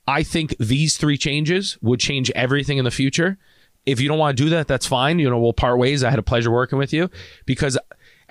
I 0.07 0.25
think 0.25 0.57
these 0.59 0.97
three 0.97 1.17
changes 1.17 1.79
would 1.81 2.01
change 2.01 2.31
everything 2.33 2.79
in 2.79 2.85
the 2.85 2.91
future. 2.91 3.39
If 3.85 4.01
you 4.01 4.09
don't 4.09 4.19
want 4.19 4.37
to 4.37 4.43
do 4.43 4.51
that, 4.51 4.69
that's 4.69 4.87
fine. 4.87 5.19
You 5.19 5.29
know, 5.29 5.39
we'll 5.39 5.53
part 5.53 5.79
ways. 5.79 6.05
I 6.05 6.11
had 6.11 6.19
a 6.19 6.23
pleasure 6.23 6.51
working 6.51 6.79
with 6.79 6.93
you 6.93 7.11
because 7.47 7.79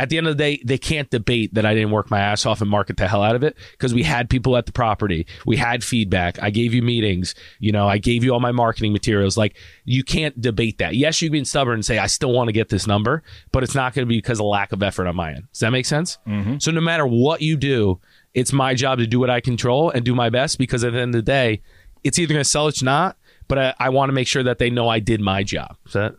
at 0.01 0.09
the 0.09 0.17
end 0.17 0.25
of 0.25 0.35
the 0.35 0.43
day, 0.43 0.63
they 0.65 0.79
can't 0.79 1.11
debate 1.11 1.53
that 1.53 1.63
I 1.63 1.75
didn't 1.75 1.91
work 1.91 2.09
my 2.09 2.19
ass 2.19 2.43
off 2.47 2.59
and 2.59 2.69
market 2.69 2.97
the 2.97 3.07
hell 3.07 3.21
out 3.21 3.35
of 3.35 3.43
it 3.43 3.55
because 3.73 3.93
we 3.93 4.01
had 4.01 4.31
people 4.31 4.57
at 4.57 4.65
the 4.65 4.71
property. 4.71 5.27
We 5.45 5.57
had 5.57 5.83
feedback. 5.83 6.41
I 6.41 6.49
gave 6.49 6.73
you 6.73 6.81
meetings. 6.81 7.35
You 7.59 7.71
know, 7.71 7.87
I 7.87 7.99
gave 7.99 8.23
you 8.23 8.33
all 8.33 8.39
my 8.39 8.51
marketing 8.51 8.93
materials. 8.93 9.37
Like, 9.37 9.57
you 9.85 10.03
can't 10.03 10.41
debate 10.41 10.79
that. 10.79 10.95
Yes, 10.95 11.21
you've 11.21 11.31
been 11.31 11.45
stubborn 11.45 11.75
and 11.75 11.85
say, 11.85 11.99
I 11.99 12.07
still 12.07 12.31
want 12.31 12.47
to 12.47 12.51
get 12.51 12.69
this 12.69 12.87
number, 12.87 13.21
but 13.51 13.61
it's 13.61 13.75
not 13.75 13.93
going 13.93 14.03
to 14.03 14.09
be 14.09 14.17
because 14.17 14.39
of 14.39 14.47
lack 14.47 14.71
of 14.71 14.81
effort 14.81 15.05
on 15.05 15.15
my 15.15 15.33
end. 15.33 15.43
Does 15.51 15.59
that 15.59 15.69
make 15.69 15.85
sense? 15.85 16.17
Mm-hmm. 16.27 16.57
So, 16.57 16.71
no 16.71 16.81
matter 16.81 17.05
what 17.05 17.43
you 17.43 17.55
do, 17.55 17.99
it's 18.33 18.51
my 18.51 18.73
job 18.73 18.97
to 18.97 19.05
do 19.05 19.19
what 19.19 19.29
I 19.29 19.39
control 19.39 19.91
and 19.91 20.03
do 20.03 20.15
my 20.15 20.31
best 20.31 20.57
because 20.57 20.83
at 20.83 20.93
the 20.93 20.99
end 20.99 21.13
of 21.13 21.23
the 21.23 21.31
day, 21.31 21.61
it's 22.03 22.17
either 22.17 22.33
going 22.33 22.43
to 22.43 22.49
sell, 22.49 22.65
or 22.65 22.69
it's 22.69 22.81
not, 22.81 23.17
but 23.47 23.57
I, 23.57 23.73
I 23.79 23.89
want 23.89 24.09
to 24.09 24.13
make 24.13 24.27
sure 24.27 24.43
that 24.43 24.57
they 24.59 24.69
know 24.69 24.87
I 24.89 24.99
did 24.99 25.21
my 25.21 25.43
job. 25.43 25.77
Is 25.85 25.93
that? 25.93 26.15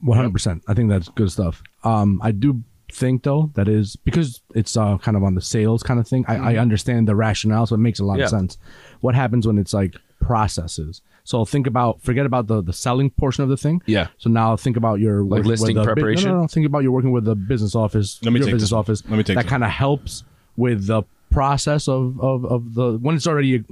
One 0.00 0.16
hundred 0.16 0.32
percent. 0.32 0.62
I 0.68 0.74
think 0.74 0.90
that's 0.90 1.08
good 1.10 1.30
stuff. 1.32 1.62
Um, 1.82 2.20
I 2.22 2.30
do 2.30 2.62
think 2.92 3.24
though 3.24 3.50
that 3.54 3.66
is 3.68 3.96
because 3.96 4.40
it's 4.54 4.76
uh, 4.76 4.96
kind 4.98 5.16
of 5.16 5.24
on 5.24 5.34
the 5.34 5.40
sales 5.40 5.82
kind 5.82 5.98
of 5.98 6.06
thing. 6.06 6.24
I, 6.28 6.54
I 6.54 6.56
understand 6.58 7.08
the 7.08 7.16
rationale, 7.16 7.66
so 7.66 7.74
it 7.74 7.78
makes 7.78 7.98
a 7.98 8.04
lot 8.04 8.14
Mm-hmm. 8.14 8.18
Yeah. 8.20 8.24
of 8.26 8.30
sense. 8.30 8.58
What 9.00 9.14
happens 9.14 9.46
when 9.46 9.58
it's 9.58 9.72
like 9.74 9.96
processes? 10.20 11.00
So 11.24 11.44
think 11.44 11.66
about 11.66 12.02
forget 12.02 12.26
about 12.26 12.46
the 12.46 12.62
the 12.62 12.72
selling 12.74 13.10
portion 13.10 13.42
of 13.42 13.48
the 13.48 13.56
thing. 13.56 13.82
Yeah. 13.86 14.08
So 14.18 14.28
now 14.30 14.54
think 14.56 14.76
about 14.76 15.00
your 15.00 15.22
Like 15.22 15.30
working 15.38 15.50
with 15.50 15.60
listing 15.60 15.76
the 15.76 15.80
bu- 15.82 15.86
preparation? 15.86 16.28
No, 16.28 16.34
no, 16.36 16.40
no. 16.42 16.46
Think 16.46 16.66
about 16.66 16.82
you're 16.82 16.92
working 16.92 17.10
with 17.10 17.24
the 17.24 17.34
business 17.34 17.74
office. 17.74 18.20
Let 18.22 18.32
me 18.32 18.38
your 18.40 18.46
take 18.46 18.54
business 18.54 18.68
this 18.70 18.72
one. 18.72 18.80
office. 18.80 19.02
Let 19.08 19.16
me 19.16 19.22
take 19.24 19.36
that 19.36 19.42
this 19.44 19.50
kind 19.50 19.64
of 19.64 19.70
helps 19.70 20.24
with 20.56 20.86
the 20.86 21.02
process 21.30 21.88
of, 21.88 22.20
of 22.20 22.44
of 22.44 22.74
the 22.74 22.98
when 22.98 23.16
it's 23.16 23.26
already. 23.26 23.64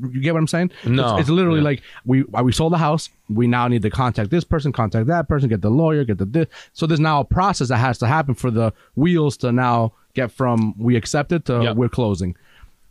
You 0.00 0.20
get 0.20 0.32
what 0.34 0.40
I'm 0.40 0.46
saying? 0.48 0.70
No. 0.86 1.12
It's, 1.16 1.22
it's 1.22 1.30
literally 1.30 1.58
Yeah. 1.58 1.64
like 1.64 1.82
we 2.04 2.24
uh, 2.34 2.42
we 2.42 2.52
sold 2.52 2.72
the 2.72 2.78
house. 2.78 3.08
We 3.28 3.46
now 3.46 3.68
need 3.68 3.82
to 3.82 3.90
contact 3.90 4.30
this 4.30 4.44
person, 4.44 4.72
contact 4.72 5.06
that 5.08 5.28
person, 5.28 5.48
get 5.48 5.60
the 5.62 5.70
lawyer, 5.70 6.04
get 6.04 6.18
the 6.18 6.24
this. 6.24 6.46
So 6.72 6.86
there's 6.86 7.00
now 7.00 7.20
a 7.20 7.24
process 7.24 7.68
that 7.68 7.78
has 7.78 7.98
to 7.98 8.06
happen 8.06 8.34
for 8.34 8.50
the 8.50 8.72
wheels 8.94 9.36
to 9.38 9.52
now 9.52 9.92
get 10.14 10.32
from 10.32 10.74
we 10.78 10.96
accept 10.96 11.32
it 11.32 11.44
to 11.46 11.62
Yep. 11.62 11.76
we're 11.76 11.88
closing. 11.88 12.36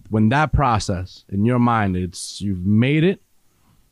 When 0.10 0.30
that 0.30 0.53
process 0.53 1.26
in 1.30 1.45
your 1.45 1.60
mind, 1.60 1.95
it's 1.95 2.41
you've 2.41 2.65
made 2.65 3.03
it, 3.03 3.22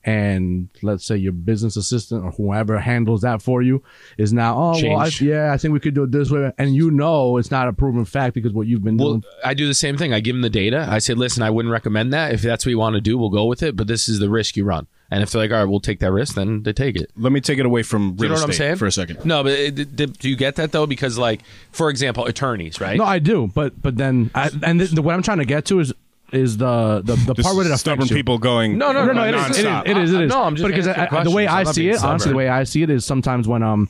and 0.08 0.70
let's 0.82 1.06
say 1.06 1.18
your 1.18 1.34
business 1.34 1.76
assistant 1.76 2.24
or 2.24 2.32
whoever 2.32 2.80
handles 2.80 3.22
that 3.22 3.42
for 3.42 3.62
you 3.62 3.84
is 4.18 4.32
now, 4.32 4.56
oh 4.58 4.82
well, 4.82 4.98
I, 5.00 5.10
yeah, 5.20 5.52
I 5.52 5.58
think 5.58 5.74
we 5.74 5.82
could 5.82 5.94
do 5.94 6.04
it 6.04 6.12
this 6.14 6.32
way, 6.32 6.52
and 6.58 6.74
you 6.74 6.90
know 6.90 7.36
it's 7.38 7.52
not 7.52 7.68
a 7.68 7.74
proven 7.74 8.06
fact 8.06 8.34
because 8.34 8.54
what 8.54 8.68
you've 8.68 8.84
been 8.84 8.96
Well, 8.98 9.10
doing. 9.18 9.24
I 9.44 9.54
do 9.54 9.68
the 9.68 9.74
same 9.74 9.98
thing. 9.98 10.14
I 10.14 10.22
give 10.22 10.34
them 10.34 10.42
the 10.44 10.50
data. 10.50 10.88
I 10.90 11.00
say, 11.00 11.14
listen, 11.14 11.44
I 11.44 11.50
wouldn't 11.50 11.74
recommend 11.74 12.14
that. 12.14 12.32
If 12.34 12.42
that's 12.42 12.66
what 12.66 12.70
you 12.70 12.80
want 12.80 12.96
to 12.96 13.02
do, 13.02 13.18
we'll 13.18 13.30
go 13.30 13.46
with 13.46 13.62
it. 13.62 13.76
But 13.76 13.88
this 13.88 14.08
is 14.08 14.20
the 14.20 14.30
risk 14.30 14.56
you 14.56 14.64
run. 14.64 14.88
And 15.12 15.24
if 15.24 15.32
they're 15.32 15.42
like, 15.42 15.52
all 15.52 15.58
right, 15.60 15.70
we'll 15.70 15.80
take 15.82 16.00
that 16.00 16.12
risk, 16.12 16.36
then 16.36 16.64
they 16.64 16.74
take 16.74 16.96
it. 16.96 17.12
Let 17.18 17.32
me 17.34 17.42
take 17.42 17.60
it 17.60 17.66
away 17.66 17.84
from 17.84 18.16
Do 18.16 18.24
you 18.26 18.30
real 18.30 18.38
know 18.38 18.44
what 18.44 18.50
I'm 18.50 18.56
saying? 18.56 18.76
for 18.78 18.86
a 18.86 18.92
second. 18.92 19.26
No, 19.26 19.44
but 19.44 19.52
it, 19.54 20.00
it- 20.00 20.20
do 20.20 20.30
you 20.30 20.36
get 20.38 20.56
that 20.56 20.72
though? 20.72 20.86
Because, 20.88 21.18
like, 21.18 21.42
for 21.72 21.90
example, 21.90 22.26
attorneys, 22.26 22.80
right? 22.80 22.98
No, 22.98 23.04
I 23.04 23.20
do, 23.20 23.48
but 23.54 23.82
but 23.82 23.98
then 23.98 24.32
I, 24.34 24.50
and 24.64 24.80
the, 24.80 25.02
what 25.02 25.16
I'm 25.16 25.22
trying 25.22 25.40
to 25.40 25.46
get 25.46 25.66
to 25.66 25.80
is 25.80 25.94
is 26.32 26.58
the 26.58 27.02
the, 27.04 27.16
the 27.16 27.36
part 27.42 27.56
where 27.56 27.64
it 27.66 27.68
affects 27.68 27.82
stubborn 27.82 28.08
you. 28.08 28.16
people 28.16 28.38
going. 28.38 28.78
No, 28.78 28.92
no, 28.92 29.06
no, 29.06 29.14
no, 29.14 29.24
It 29.24 29.36
is, 29.36 29.58
it 29.60 29.66
is. 29.66 29.82
It 29.86 29.98
is. 29.98 30.14
It 30.14 30.22
is. 30.24 30.30
No, 30.30 30.44
I'm 30.44 30.56
just 30.56 30.68
because 30.68 30.88
I, 30.88 31.24
the 31.24 31.32
way. 31.32 31.48
I 31.48 31.62
I'm 31.62 31.66
see 31.68 31.90
it, 31.90 32.04
honestly, 32.04 32.32
the 32.32 32.38
way 32.38 32.50
I 32.50 32.64
see 32.64 32.84
it 32.84 32.90
is 32.90 33.06
sometimes 33.06 33.48
when 33.48 33.64
um, 33.64 33.88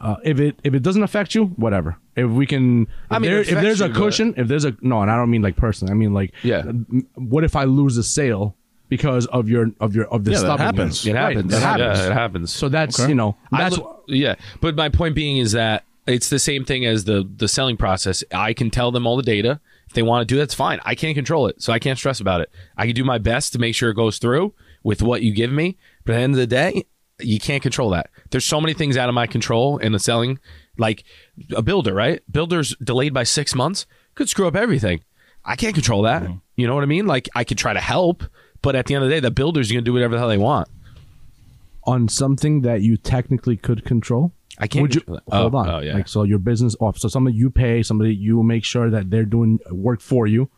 uh, 0.00 0.16
if 0.24 0.38
it 0.40 0.58
if 0.64 0.74
it 0.74 0.82
doesn't 0.82 1.02
affect 1.02 1.34
you, 1.34 1.46
whatever. 1.56 1.96
If 2.14 2.28
we 2.30 2.46
can, 2.46 2.82
if, 2.82 2.88
I 3.10 3.18
mean, 3.18 3.30
there, 3.30 3.40
if 3.40 3.48
there's 3.48 3.80
affects 3.80 3.80
a 3.80 3.86
you, 3.86 3.92
but- 3.92 3.98
cushion, 3.98 4.34
if 4.36 4.48
there's 4.48 4.64
a 4.64 4.76
no, 4.82 5.00
and 5.02 5.10
I 5.10 5.16
don't 5.16 5.30
mean 5.30 5.42
like 5.42 5.56
personally, 5.56 5.92
I 5.92 5.94
mean 5.94 6.12
like, 6.12 6.34
Yeah. 6.42 6.62
What 7.14 7.44
if 7.44 7.56
I 7.56 7.64
lose 7.64 7.96
a 7.96 8.02
sale 8.02 8.54
because 8.88 9.26
of 9.26 9.48
your 9.48 9.70
of 9.80 9.94
your 9.94 10.06
of 10.08 10.24
the 10.24 10.32
Yeah, 10.32 10.40
that 10.40 10.58
happens. 10.60 11.06
It 11.06 11.14
Right, 11.14 11.36
happens. 11.36 11.54
happens. 11.54 11.98
Yeah, 12.00 12.06
it 12.06 12.12
happens. 12.12 12.52
So 12.52 12.68
that's 12.68 12.98
you 13.08 13.14
know 13.14 13.36
that's 13.50 13.78
look- 13.78 14.04
yeah. 14.08 14.34
But 14.60 14.74
my 14.76 14.88
point 14.88 15.14
being 15.14 15.38
is 15.38 15.52
that 15.52 15.84
it's 16.06 16.28
the 16.28 16.38
same 16.38 16.64
thing 16.64 16.84
as 16.86 17.04
the 17.04 17.28
the 17.36 17.48
selling 17.48 17.76
process. 17.76 18.24
I 18.34 18.52
can 18.52 18.70
tell 18.70 18.90
them 18.90 19.06
all 19.06 19.16
the 19.16 19.22
data. 19.22 19.60
If 19.88 19.94
they 19.94 20.02
want 20.02 20.22
to 20.22 20.32
do 20.32 20.36
that, 20.36 20.44
it's 20.44 20.54
fine. 20.54 20.78
I 20.84 20.94
can't 20.94 21.14
control 21.14 21.46
it, 21.46 21.60
so 21.62 21.72
I 21.72 21.78
can't 21.78 21.98
stress 21.98 22.20
about 22.20 22.40
it. 22.42 22.50
I 22.76 22.86
can 22.86 22.94
do 22.94 23.04
my 23.04 23.18
best 23.18 23.52
to 23.54 23.58
make 23.58 23.74
sure 23.74 23.90
it 23.90 23.94
goes 23.94 24.18
through 24.18 24.54
with 24.82 25.02
what 25.02 25.22
you 25.22 25.34
give 25.34 25.50
me. 25.50 25.76
But 26.04 26.12
at 26.12 26.18
the 26.18 26.22
end 26.24 26.34
of 26.34 26.38
the 26.38 26.46
day, 26.46 26.84
you 27.20 27.40
can't 27.40 27.62
control 27.62 27.90
that. 27.90 28.10
There's 28.30 28.44
so 28.44 28.60
many 28.60 28.74
things 28.74 28.96
out 28.96 29.08
of 29.08 29.14
my 29.14 29.26
control 29.26 29.78
in 29.78 29.92
the 29.92 29.98
selling, 29.98 30.38
like 30.76 31.04
a 31.56 31.62
builder, 31.62 31.94
right? 31.94 32.20
Builders 32.30 32.76
delayed 32.82 33.12
by 33.14 33.24
six 33.24 33.54
months 33.54 33.86
could 34.14 34.28
screw 34.28 34.46
up 34.46 34.54
everything. 34.54 35.00
I 35.44 35.56
can't 35.56 35.74
control 35.74 36.02
that. 36.02 36.22
Mm-hmm. 36.22 36.34
You 36.56 36.66
know 36.66 36.74
what 36.74 36.84
I 36.84 36.86
mean? 36.86 37.06
Like 37.06 37.28
I 37.34 37.42
could 37.44 37.58
try 37.58 37.72
to 37.72 37.80
help, 37.80 38.24
but 38.62 38.76
at 38.76 38.86
the 38.86 38.94
end 38.94 39.04
of 39.04 39.10
the 39.10 39.16
day, 39.16 39.20
the 39.20 39.30
builder's 39.30 39.72
going 39.72 39.82
to 39.82 39.88
do 39.88 39.92
whatever 39.94 40.14
the 40.14 40.18
hell 40.20 40.28
they 40.28 40.38
want. 40.38 40.68
on 41.84 42.06
something 42.08 42.60
that 42.60 42.82
you 42.82 42.96
technically 42.98 43.56
could 43.56 43.84
control. 43.84 44.32
I 44.58 44.66
can't 44.66 44.82
Would 44.82 44.94
you 44.94 45.00
control 45.02 45.20
hold 45.30 45.54
Oh, 45.54 45.58
on? 45.58 45.70
oh, 45.70 45.78
yeah. 45.80 45.94
Like 45.94 46.08
so, 46.08 46.24
your 46.24 46.38
business 46.38 46.74
off. 46.80 46.98
So 46.98 47.08
somebody 47.08 47.36
you 47.36 47.50
pay, 47.50 47.82
somebody 47.82 48.14
you 48.14 48.42
make 48.42 48.64
sure 48.64 48.90
that 48.90 49.10
they're 49.10 49.24
doing 49.24 49.58
work 49.70 50.00
for 50.00 50.26
you. 50.26 50.50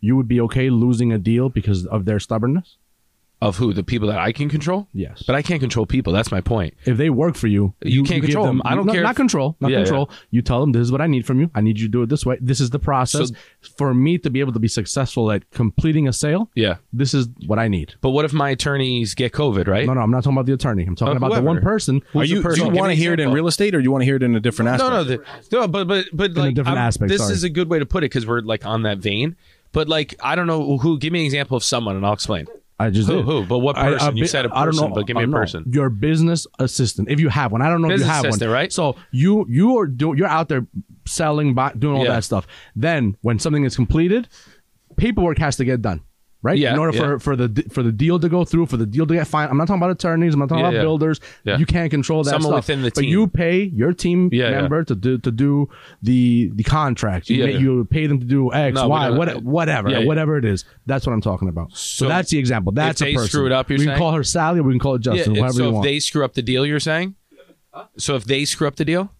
You 0.00 0.16
would 0.16 0.28
be 0.28 0.40
okay 0.42 0.70
losing 0.70 1.12
a 1.12 1.18
deal 1.18 1.48
because 1.48 1.86
of 1.86 2.04
their 2.04 2.20
stubbornness. 2.20 2.76
Of 3.40 3.56
who? 3.56 3.72
The 3.72 3.84
people 3.84 4.08
that 4.08 4.18
I 4.18 4.32
can 4.32 4.48
control? 4.48 4.88
Yes. 4.92 5.22
But 5.24 5.36
I 5.36 5.42
can't 5.42 5.60
control 5.60 5.86
people. 5.86 6.12
That's 6.12 6.32
my 6.32 6.40
point. 6.40 6.74
If 6.86 6.96
they 6.96 7.08
work 7.08 7.36
for 7.36 7.46
you, 7.46 7.72
You 7.84 8.02
can't 8.02 8.20
give 8.20 8.30
control 8.30 8.46
them. 8.46 8.60
I 8.64 8.74
don't 8.74 8.86
no, 8.86 8.92
care 8.92 9.02
Not 9.04 9.10
if- 9.12 9.16
control. 9.16 9.56
Not 9.60 9.70
Yeah, 9.70 9.78
control. 9.84 10.10
You 10.32 10.42
tell 10.42 10.60
them 10.60 10.72
this 10.72 10.82
is 10.82 10.90
what 10.90 11.00
I 11.00 11.06
need 11.06 11.24
from 11.24 11.38
you. 11.38 11.48
I 11.54 11.60
need 11.60 11.78
you 11.78 11.86
to 11.86 11.90
do 11.92 12.02
it 12.02 12.08
this 12.08 12.26
way. 12.26 12.36
This 12.40 12.58
is 12.58 12.70
the 12.70 12.80
process 12.80 13.28
So- 13.28 13.34
for 13.76 13.94
me 13.94 14.18
to 14.18 14.28
be 14.28 14.40
able 14.40 14.52
to 14.54 14.58
be 14.58 14.66
successful 14.66 15.30
at 15.30 15.48
completing 15.52 16.08
a 16.08 16.12
sale. 16.12 16.50
Yeah. 16.56 16.78
This 16.92 17.14
is 17.14 17.28
what 17.46 17.60
I 17.60 17.68
need. 17.68 17.94
But 18.00 18.10
what 18.10 18.24
if 18.24 18.32
my 18.32 18.50
attorneys 18.50 19.14
get 19.14 19.30
COVID, 19.32 19.68
right? 19.68 19.86
No, 19.86 19.94
no, 19.94 20.00
I'm 20.00 20.10
not 20.10 20.24
talking 20.24 20.36
about 20.36 20.46
the 20.46 20.54
attorney. 20.54 20.82
I'm 20.84 20.96
talking 20.96 21.14
Uh, 21.14 21.24
about 21.24 21.34
the 21.36 21.42
one 21.42 21.60
person. 21.60 21.98
Are 21.98 22.20
Who's 22.22 22.30
the 22.30 22.34
you, 22.36 22.42
do 22.42 22.56
you 22.64 22.68
want 22.70 22.90
to 22.90 22.96
hear 22.96 23.12
it 23.12 23.20
in 23.20 23.30
real 23.30 23.46
estate 23.46 23.72
or 23.72 23.78
do 23.78 23.84
you 23.84 23.92
want 23.92 24.02
to 24.02 24.06
hear 24.06 24.16
it 24.16 24.24
in 24.24 24.34
a 24.34 24.40
different 24.40 24.70
aspect? 24.70 24.90
No, 24.90 24.96
no, 24.96 25.04
the, 25.04 25.22
no, 25.52 25.68
but 25.68 25.86
but 25.86 26.06
but 26.12 26.34
like 26.34 26.54
different 26.56 26.78
I'm- 26.78 26.88
aspect, 26.88 27.08
This 27.10 27.20
sorry. 27.22 27.34
is 27.34 27.44
a 27.44 27.50
good 27.50 27.68
way 27.70 27.78
to 27.78 27.86
put 27.86 28.02
it 28.02 28.10
because 28.10 28.26
we're 28.26 28.40
like 28.40 28.66
on 28.66 28.82
that 28.82 28.98
vein. 28.98 29.36
But 29.70 29.88
like 29.88 30.16
I 30.24 30.34
don't 30.34 30.48
know 30.48 30.78
who. 30.78 30.98
Give 30.98 31.12
me 31.12 31.20
an 31.20 31.26
example 31.26 31.56
of 31.56 31.62
someone, 31.62 31.94
and 31.94 32.04
I'll 32.04 32.14
explain. 32.14 32.46
I 32.80 32.90
just 32.90 33.08
Who, 33.08 33.22
who? 33.22 33.44
But 33.44 33.58
what 33.58 33.76
I- 33.76 33.92
person? 33.92 34.14
a 34.14 34.16
You 34.16 34.26
said 34.26 34.46
a 34.46 34.56
I 34.56 34.64
don't 34.64 34.76
know. 34.76 34.88
but 34.88 35.06
give 35.06 35.16
me 35.16 35.22
a 35.22 35.26
don't 35.26 35.32
know. 35.32 35.38
person. 35.38 35.64
Your 35.72 35.90
business 35.90 36.46
assistant, 36.60 37.08
if 37.10 37.18
you 37.18 37.28
have 37.28 37.50
one. 37.50 37.60
I 37.62 37.68
don't 37.68 37.82
know 37.82 37.88
Business 37.88 38.06
if 38.06 38.08
you 38.08 38.14
have 38.14 38.24
assistant, 38.26 38.48
one. 38.50 38.54
right? 38.54 38.72
So 38.72 38.96
you 39.10 39.46
you 39.48 39.76
are 39.78 39.86
do, 39.86 40.14
you're 40.16 40.28
out 40.28 40.48
there 40.48 40.66
selling, 41.06 41.54
buy, 41.54 41.72
doing 41.76 41.96
all 41.96 42.04
Yeah. 42.04 42.12
that 42.12 42.24
stuff. 42.24 42.46
Then 42.76 43.16
when 43.22 43.38
something 43.40 43.64
is 43.64 43.74
completed, 43.74 44.28
paperwork 44.96 45.38
has 45.38 45.56
to 45.56 45.64
get 45.64 45.82
done. 45.82 46.02
Right, 46.40 46.56
Yeah, 46.56 46.72
in 46.72 46.78
order 46.78 46.96
yeah. 46.96 47.02
for, 47.04 47.18
for 47.18 47.34
the 47.36 47.64
for 47.68 47.82
the 47.82 47.90
deal 47.90 48.20
to 48.20 48.28
go 48.28 48.44
through, 48.44 48.66
for 48.66 48.76
the 48.76 48.86
deal 48.86 49.06
to 49.08 49.14
get 49.14 49.26
fine. 49.26 49.48
I'm 49.48 49.56
not 49.56 49.66
talking 49.66 49.80
about 49.82 49.90
attorneys. 49.90 50.34
I'm 50.34 50.38
not 50.40 50.48
talking 50.48 50.62
Yeah, 50.64 50.70
about 50.70 50.82
builders. 50.82 51.18
You 51.44 51.66
can't 51.66 51.90
control 51.90 52.22
that 52.22 52.30
Someone 52.30 52.52
stuff. 52.52 52.68
within 52.68 52.82
the 52.82 52.92
But 52.94 53.06
you 53.06 53.26
pay 53.26 53.62
your 53.64 53.92
team 53.92 54.28
member 54.32 54.84
to 54.84 54.94
do 54.94 55.18
to 55.18 55.30
do 55.32 55.68
the 56.00 56.52
the 56.54 56.62
contract. 56.62 57.28
You, 57.28 57.38
Yeah, 57.38 57.46
ma- 57.46 57.52
yeah. 57.52 57.58
you 57.58 57.84
pay 57.86 58.06
them 58.06 58.20
to 58.20 58.24
do 58.24 58.52
X, 58.52 58.72
No, 58.76 58.86
Y, 58.86 59.10
what, 59.10 59.42
whatever, 59.42 59.90
whatever 60.02 60.38
it 60.38 60.44
is. 60.44 60.64
That's 60.86 61.04
what 61.08 61.12
I'm 61.12 61.20
talking 61.20 61.48
about. 61.48 61.72
So, 61.72 62.04
So 62.04 62.08
that's 62.08 62.30
the 62.30 62.38
example. 62.38 62.70
That's 62.70 63.02
a 63.02 63.12
person. 63.14 63.28
screw 63.28 63.46
it 63.46 63.52
up, 63.52 63.68
we 63.68 63.78
saying? 63.78 63.88
can 63.90 63.98
call 63.98 64.12
her 64.12 64.22
Sally, 64.22 64.60
or 64.60 64.62
we 64.62 64.72
can 64.74 64.78
call 64.80 64.94
it 64.94 65.00
Justin, 65.02 65.34
yeah, 65.34 65.40
whatever 65.40 65.58
so 65.58 65.70
you 65.70 65.76
if 65.78 65.82
they 65.82 65.98
screw 65.98 66.24
up 66.24 66.34
the 66.34 66.42
deal, 66.42 66.64
you're 66.64 66.78
saying? 66.78 67.16
So 67.96 68.14
if 68.14 68.24
they 68.24 68.44
screw 68.44 68.68
up 68.68 68.76
the 68.76 68.84
deal, 68.84 69.10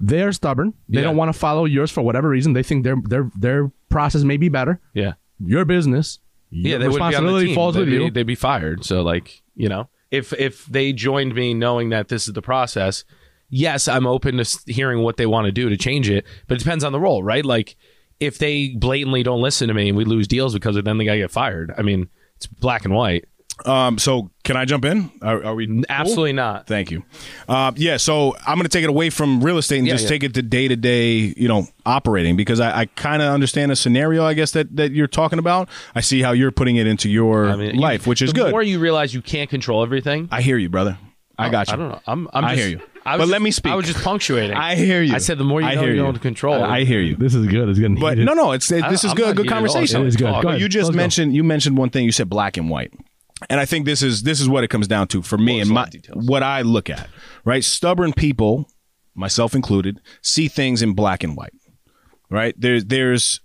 They're 0.00 0.32
stubborn. 0.32 0.74
They 0.88 1.02
don't 1.02 1.16
want 1.16 1.32
to 1.32 1.38
follow 1.38 1.66
yours 1.66 1.92
for 1.92 2.02
whatever 2.02 2.28
reason. 2.28 2.52
They 2.52 2.64
think 2.64 2.82
their 2.82 2.96
their 3.08 3.30
their 3.38 3.70
process 3.88 4.24
may 4.24 4.36
be 4.38 4.48
better. 4.48 4.80
yeah, 4.92 5.12
Your 5.38 5.64
business. 5.64 6.18
Yeah, 6.54 6.70
your 6.70 6.78
they 6.78 6.88
would 6.88 6.92
be 6.94 6.98
the 6.98 7.04
responsibility 7.04 7.54
falls 7.54 7.74
they'd 7.74 7.80
with 7.80 7.88
be, 7.88 7.94
you. 7.94 8.10
They'd 8.10 8.22
be 8.22 8.34
fired. 8.34 8.84
So 8.84 9.02
like 9.02 9.42
you 9.54 9.68
know, 9.68 9.88
if 10.10 10.32
if 10.32 10.66
they 10.66 10.92
joined 10.92 11.34
me 11.34 11.54
knowing 11.54 11.90
that 11.90 12.08
this 12.08 12.28
is 12.28 12.34
the 12.34 12.42
process, 12.42 13.04
yes, 13.48 13.88
I'm 13.88 14.06
open 14.06 14.36
to 14.36 14.58
hearing 14.66 15.02
what 15.02 15.16
they 15.16 15.26
want 15.26 15.46
to 15.46 15.52
do 15.52 15.68
to 15.68 15.76
change 15.76 16.08
it. 16.08 16.24
But 16.46 16.56
it 16.56 16.58
depends 16.58 16.84
on 16.84 16.92
the 16.92 17.00
role, 17.00 17.22
right? 17.22 17.44
Like 17.44 17.76
if 18.20 18.38
they 18.38 18.68
blatantly 18.70 19.22
don't 19.22 19.40
listen 19.40 19.68
to 19.68 19.74
me 19.74 19.88
and 19.88 19.96
we 19.96 20.04
lose 20.04 20.28
deals 20.28 20.54
because 20.54 20.76
of 20.76 20.84
them, 20.84 20.98
the 20.98 21.04
guy 21.04 21.18
get 21.18 21.30
fired. 21.30 21.72
I 21.76 21.82
mean, 21.82 22.08
it's 22.36 22.46
black 22.46 22.84
and 22.84 22.94
white. 22.94 23.24
Um, 23.64 23.98
so 23.98 24.30
can 24.44 24.56
I 24.56 24.64
jump 24.66 24.84
in? 24.84 25.10
Are, 25.22 25.42
are 25.44 25.54
we 25.54 25.82
Absolutely 25.88 26.32
not. 26.34 26.66
Thank 26.66 26.90
you. 26.90 27.02
Uh, 27.48 27.72
yeah, 27.76 27.96
so 27.96 28.36
I'm 28.46 28.54
going 28.56 28.64
to 28.64 28.68
take 28.68 28.84
it 28.84 28.90
away 28.90 29.10
from 29.10 29.42
real 29.42 29.58
estate 29.58 29.78
and 29.78 29.86
Yeah, 29.86 29.94
just 29.94 30.04
yeah. 30.04 30.08
take 30.10 30.22
it 30.22 30.34
to 30.34 30.42
day 30.42 30.68
to 30.68 30.76
day, 30.76 31.34
you 31.36 31.48
know, 31.48 31.66
operating 31.86 32.36
because 32.36 32.60
I, 32.60 32.80
I 32.82 32.86
kind 32.86 33.22
of 33.22 33.32
understand 33.32 33.70
the 33.70 33.76
scenario, 33.76 34.24
I 34.24 34.34
guess 34.34 34.52
that 34.52 34.76
that 34.76 34.92
you're 34.92 35.06
talking 35.08 35.38
about. 35.38 35.68
I 35.94 36.00
see 36.02 36.22
how 36.22 36.32
you're 36.32 36.52
putting 36.52 36.76
it 36.76 36.86
into 36.86 37.08
your 37.10 37.48
I 37.50 37.56
mean, 37.56 37.76
life, 37.76 38.06
you- 38.06 38.10
which 38.10 38.22
is 38.22 38.32
the 38.32 38.42
good. 38.42 38.50
more 38.52 38.62
you 38.62 38.78
realize 38.78 39.12
you 39.14 39.22
can't 39.22 39.48
control 39.50 39.82
everything. 39.82 40.28
I 40.30 40.42
hear 40.42 40.58
you, 40.58 40.68
brother. 40.68 40.98
I 41.36 41.48
got 41.48 41.66
you. 41.68 41.74
I 41.74 41.76
don't 41.76 41.88
know. 41.88 42.00
I'm. 42.06 42.28
I'm 42.32 42.44
I 42.44 42.54
just, 42.54 42.60
hear 42.60 42.68
you. 42.78 42.84
I 43.04 43.16
was 43.16 43.18
But 43.18 43.24
just- 43.24 43.32
let 43.32 43.42
me 43.42 43.50
speak. 43.50 43.72
I 43.72 43.76
was 43.76 43.86
just 43.86 44.04
punctuating. 44.04 44.56
I 44.56 44.76
hear 44.76 45.02
you. 45.02 45.14
I 45.14 45.18
said 45.18 45.36
the 45.38 45.42
more 45.44 45.60
you 45.60 45.66
I 45.66 45.74
know, 45.74 45.80
hear 45.80 45.90
you 45.90 45.96
you. 45.96 46.02
know 46.04 46.12
to 46.12 46.18
control. 46.20 46.62
I, 46.62 46.78
I 46.80 46.84
hear 46.84 47.00
you. 47.00 47.16
This 47.16 47.34
is 47.34 47.46
good. 47.48 47.68
It's 47.68 47.78
getting 47.78 47.98
But 47.98 48.10
heated. 48.18 48.26
no, 48.26 48.34
no, 48.34 48.52
it's 48.52 48.70
it, 48.70 48.84
this 48.88 49.02
is 49.04 49.10
I'm 49.10 49.16
good. 49.16 49.36
Good 49.36 49.46
heated 49.46 49.52
at 49.52 49.52
all. 49.52 49.68
conversation. 49.72 50.02
It 50.02 50.06
is 50.08 50.16
good. 50.16 50.42
Go 50.42 50.48
ahead. 50.50 50.60
you 50.60 50.68
just 50.68 50.84
Let's 50.86 50.94
go. 50.94 51.02
mentioned 51.02 51.34
you 51.34 51.42
mentioned 51.42 51.76
one 51.76 51.90
thing. 51.90 52.04
You 52.04 52.12
said 52.12 52.28
black 52.30 52.56
and 52.56 52.70
white, 52.70 52.92
and 53.50 53.60
I 53.60 53.64
think 53.64 53.84
this 53.84 54.02
is 54.02 54.22
this 54.22 54.40
is 54.40 54.48
what 54.48 54.64
it 54.64 54.68
comes 54.68 54.88
down 54.88 55.08
to 55.08 55.22
for 55.22 55.38
me 55.38 55.60
and 55.60 55.70
my 55.70 55.88
details. 55.88 56.26
what 56.26 56.42
I 56.42 56.62
look 56.62 56.88
at. 56.88 57.08
Right, 57.44 57.64
stubborn 57.64 58.12
people, 58.12 58.68
myself 59.14 59.54
included, 59.54 60.00
see 60.22 60.48
things 60.48 60.82
in 60.82 60.94
black 60.94 61.24
and 61.24 61.36
white. 61.36 61.54
Right, 62.30 62.54
there's 62.58 62.84
there's 62.86 63.40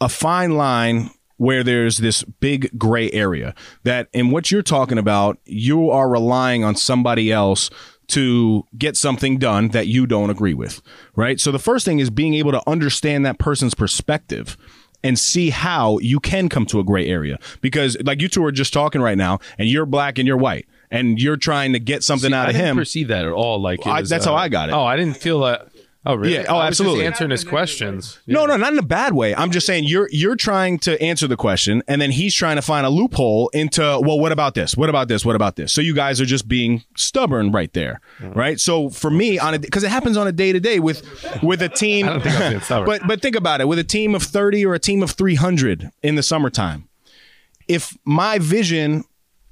a 0.00 0.08
fine 0.08 0.56
line 0.56 1.10
where 1.36 1.64
there's 1.64 1.98
this 1.98 2.22
big 2.22 2.78
gray 2.78 3.10
area 3.12 3.54
that 3.84 4.08
in 4.12 4.30
what 4.30 4.50
you're 4.50 4.62
talking 4.62 4.98
about, 4.98 5.38
you 5.46 5.90
are 5.90 6.08
relying 6.08 6.64
on 6.64 6.76
somebody 6.76 7.32
else 7.32 7.70
to 8.08 8.64
get 8.76 8.96
something 8.96 9.38
done 9.38 9.68
that 9.68 9.86
you 9.86 10.06
don't 10.06 10.28
agree 10.28 10.52
with, 10.52 10.82
right? 11.16 11.40
So 11.40 11.50
the 11.50 11.58
first 11.58 11.86
thing 11.86 11.98
is 11.98 12.10
being 12.10 12.34
able 12.34 12.52
to 12.52 12.62
understand 12.68 13.24
that 13.24 13.38
person's 13.38 13.74
perspective 13.74 14.58
and 15.02 15.18
see 15.18 15.50
how 15.50 15.98
you 15.98 16.20
can 16.20 16.48
come 16.48 16.66
to 16.66 16.78
a 16.80 16.84
gray 16.84 17.06
area 17.08 17.38
because 17.60 17.96
like 18.04 18.20
you 18.20 18.28
two 18.28 18.44
are 18.44 18.52
just 18.52 18.72
talking 18.72 19.00
right 19.00 19.16
now 19.18 19.38
and 19.58 19.68
you're 19.68 19.86
black 19.86 20.18
and 20.18 20.26
you're 20.28 20.36
white 20.36 20.66
and 20.90 21.20
you're 21.20 21.36
trying 21.36 21.72
to 21.72 21.78
get 21.78 22.02
something 22.04 22.32
out 22.32 22.46
I 22.46 22.50
of 22.50 22.56
didn't 22.56 22.66
him. 22.68 22.76
perceive 22.76 23.08
that 23.08 23.24
at 23.24 23.32
all. 23.32 23.60
Like 23.60 23.86
I- 23.86 24.00
was, 24.00 24.10
that's 24.10 24.26
uh, 24.26 24.30
how 24.30 24.36
I 24.36 24.48
got 24.48 24.68
it. 24.68 24.72
Oh, 24.72 24.84
I 24.84 24.96
didn't 24.96 25.16
feel 25.16 25.40
that. 25.40 25.68
Oh, 26.06 26.14
really? 26.14 26.32
Yeah, 26.32 26.44
oh, 26.48 26.56
I 26.56 26.68
was 26.68 26.78
just 26.78 26.80
absolutely. 26.80 27.04
answering 27.06 27.30
his 27.30 27.44
questions. 27.44 28.20
No, 28.26 28.46
no, 28.46 28.56
not 28.56 28.72
in 28.72 28.78
a 28.78 28.82
bad 28.82 29.12
way. 29.12 29.34
I'm 29.34 29.50
just 29.50 29.66
saying 29.66 29.84
you're 29.84 30.08
you're 30.10 30.34
trying 30.34 30.78
to 30.80 31.00
answer 31.02 31.26
the 31.26 31.36
question, 31.36 31.82
and 31.86 32.00
then 32.00 32.10
he's 32.10 32.34
trying 32.34 32.56
to 32.56 32.62
find 32.62 32.86
a 32.86 32.88
loophole 32.88 33.50
into 33.50 33.82
well, 33.82 34.18
what 34.18 34.32
about 34.32 34.54
this? 34.54 34.74
What 34.78 34.88
about 34.88 35.08
this? 35.08 35.26
What 35.26 35.36
about 35.36 35.56
this? 35.56 35.74
So 35.74 35.82
you 35.82 35.94
guys 35.94 36.18
are 36.18 36.24
just 36.24 36.48
being 36.48 36.84
stubborn 36.96 37.52
right 37.52 37.70
there, 37.74 38.00
Mm. 38.18 38.34
right? 38.34 38.58
So 38.58 38.88
for 38.88 39.10
me, 39.10 39.38
on 39.38 39.52
a 39.52 39.58
because 39.58 39.82
it 39.84 39.90
happens 39.90 40.16
on 40.16 40.26
a 40.26 40.32
day 40.32 40.52
to 40.52 40.60
day 40.60 40.80
with 40.80 41.02
with 41.42 41.60
a 41.60 41.68
team. 41.68 42.06
I 42.08 42.12
don't 42.14 42.22
think 42.22 42.40
I'm 42.40 42.50
being 42.52 42.60
stubborn. 42.62 42.86
but 42.86 43.06
but 43.06 43.20
think 43.20 43.36
about 43.36 43.60
it 43.60 43.68
with 43.68 43.78
a 43.78 43.84
team 43.84 44.14
of 44.14 44.22
30 44.22 44.64
or 44.64 44.72
a 44.72 44.78
team 44.78 45.02
of 45.02 45.10
300 45.10 45.90
in 46.02 46.14
the 46.14 46.22
summertime. 46.22 46.88
If 47.68 47.96
my 48.06 48.38
vision 48.38 49.04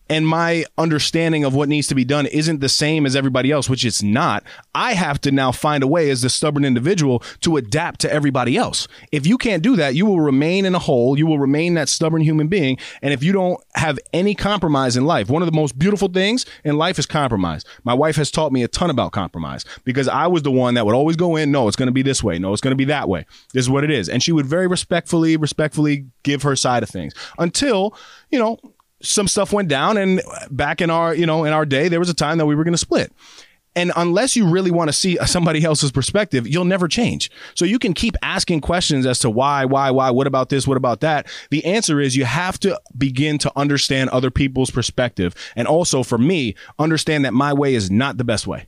and 0.08 0.26
my 0.26 0.64
understanding 0.76 1.44
of 1.44 1.54
what 1.54 1.68
needs 1.68 1.86
to 1.88 1.94
be 1.94 2.04
done 2.04 2.26
isn't 2.26 2.60
the 2.60 2.68
same 2.68 3.06
as 3.06 3.14
everybody 3.14 3.50
else, 3.50 3.68
which 3.68 3.84
it's 3.84 4.02
not, 4.02 4.42
I 4.74 4.94
have 4.94 5.20
to 5.22 5.32
now 5.32 5.52
find 5.52 5.82
a 5.82 5.86
way 5.86 6.10
as 6.10 6.22
the 6.22 6.30
stubborn 6.30 6.64
individual 6.64 7.22
to 7.40 7.56
adapt 7.56 8.00
to 8.00 8.12
everybody 8.12 8.56
else. 8.56 8.88
If 9.12 9.26
you 9.26 9.38
can't 9.38 9.62
do 9.62 9.76
that, 9.76 9.94
you 9.94 10.06
will 10.06 10.20
remain 10.20 10.64
in 10.64 10.74
a 10.74 10.78
hole. 10.78 11.18
You 11.18 11.26
will 11.26 11.38
remain 11.38 11.74
that 11.74 11.88
stubborn 11.88 12.22
human 12.22 12.48
being. 12.48 12.78
And 13.02 13.12
if 13.12 13.22
you 13.22 13.32
don't 13.32 13.62
have 13.74 13.98
any 14.12 14.34
compromise 14.34 14.96
in 14.96 15.04
life, 15.04 15.28
one 15.28 15.42
of 15.42 15.46
the 15.46 15.56
most 15.56 15.78
beautiful 15.78 16.08
things 16.08 16.46
in 16.64 16.78
life 16.78 16.98
is 16.98 17.06
compromise. 17.06 17.64
My 17.84 17.94
wife 17.94 18.16
has 18.16 18.30
taught 18.30 18.52
me 18.52 18.62
a 18.62 18.68
ton 18.68 18.90
about 18.90 19.12
compromise 19.12 19.64
because 19.84 20.08
I 20.08 20.26
was 20.26 20.42
the 20.42 20.50
one 20.50 20.74
that 20.74 20.86
would 20.86 20.94
always 20.94 21.16
go 21.16 21.36
in, 21.36 21.50
no, 21.50 21.68
it's 21.68 21.76
going 21.76 21.88
to 21.88 21.92
be 21.92 22.02
this 22.02 22.22
way. 22.22 22.38
No, 22.38 22.52
it's 22.52 22.62
going 22.62 22.72
to 22.72 22.76
be 22.76 22.86
that 22.86 23.08
way. 23.08 23.26
This 23.52 23.64
is 23.64 23.70
what 23.70 23.84
it 23.84 23.90
is. 23.90 24.08
And 24.08 24.22
she 24.22 24.32
would 24.32 24.46
very 24.46 24.66
respectfully, 24.66 25.36
respectfully 25.36 26.06
give 26.22 26.42
her 26.42 26.56
side 26.56 26.82
of 26.82 26.88
things 26.88 27.14
until, 27.38 27.94
you 28.30 28.38
know, 28.38 28.58
some 29.02 29.28
stuff 29.28 29.52
went 29.52 29.68
down 29.68 29.96
and 29.96 30.20
back 30.50 30.80
in 30.80 30.90
our 30.90 31.14
you 31.14 31.26
know 31.26 31.44
in 31.44 31.52
our 31.52 31.64
day 31.64 31.88
there 31.88 32.00
was 32.00 32.10
a 32.10 32.14
time 32.14 32.38
that 32.38 32.46
we 32.46 32.54
were 32.54 32.64
going 32.64 32.74
to 32.74 32.78
split. 32.78 33.12
And 33.76 33.92
unless 33.94 34.34
you 34.34 34.50
really 34.50 34.72
want 34.72 34.88
to 34.88 34.92
see 34.92 35.18
somebody 35.26 35.62
else's 35.64 35.92
perspective 35.92 36.48
you'll 36.48 36.64
never 36.64 36.88
change. 36.88 37.30
So 37.54 37.64
you 37.64 37.78
can 37.78 37.94
keep 37.94 38.16
asking 38.22 38.60
questions 38.60 39.06
as 39.06 39.18
to 39.20 39.30
why 39.30 39.64
why 39.64 39.90
why 39.90 40.10
what 40.10 40.26
about 40.26 40.48
this 40.48 40.66
what 40.66 40.76
about 40.76 41.00
that? 41.00 41.26
The 41.50 41.64
answer 41.64 42.00
is 42.00 42.16
you 42.16 42.24
have 42.24 42.58
to 42.60 42.80
begin 42.96 43.38
to 43.38 43.52
understand 43.56 44.10
other 44.10 44.30
people's 44.30 44.70
perspective. 44.70 45.34
And 45.54 45.68
also 45.68 46.02
for 46.02 46.18
me 46.18 46.54
understand 46.78 47.24
that 47.24 47.34
my 47.34 47.52
way 47.52 47.74
is 47.74 47.90
not 47.90 48.16
the 48.16 48.24
best 48.24 48.46
way 48.46 48.66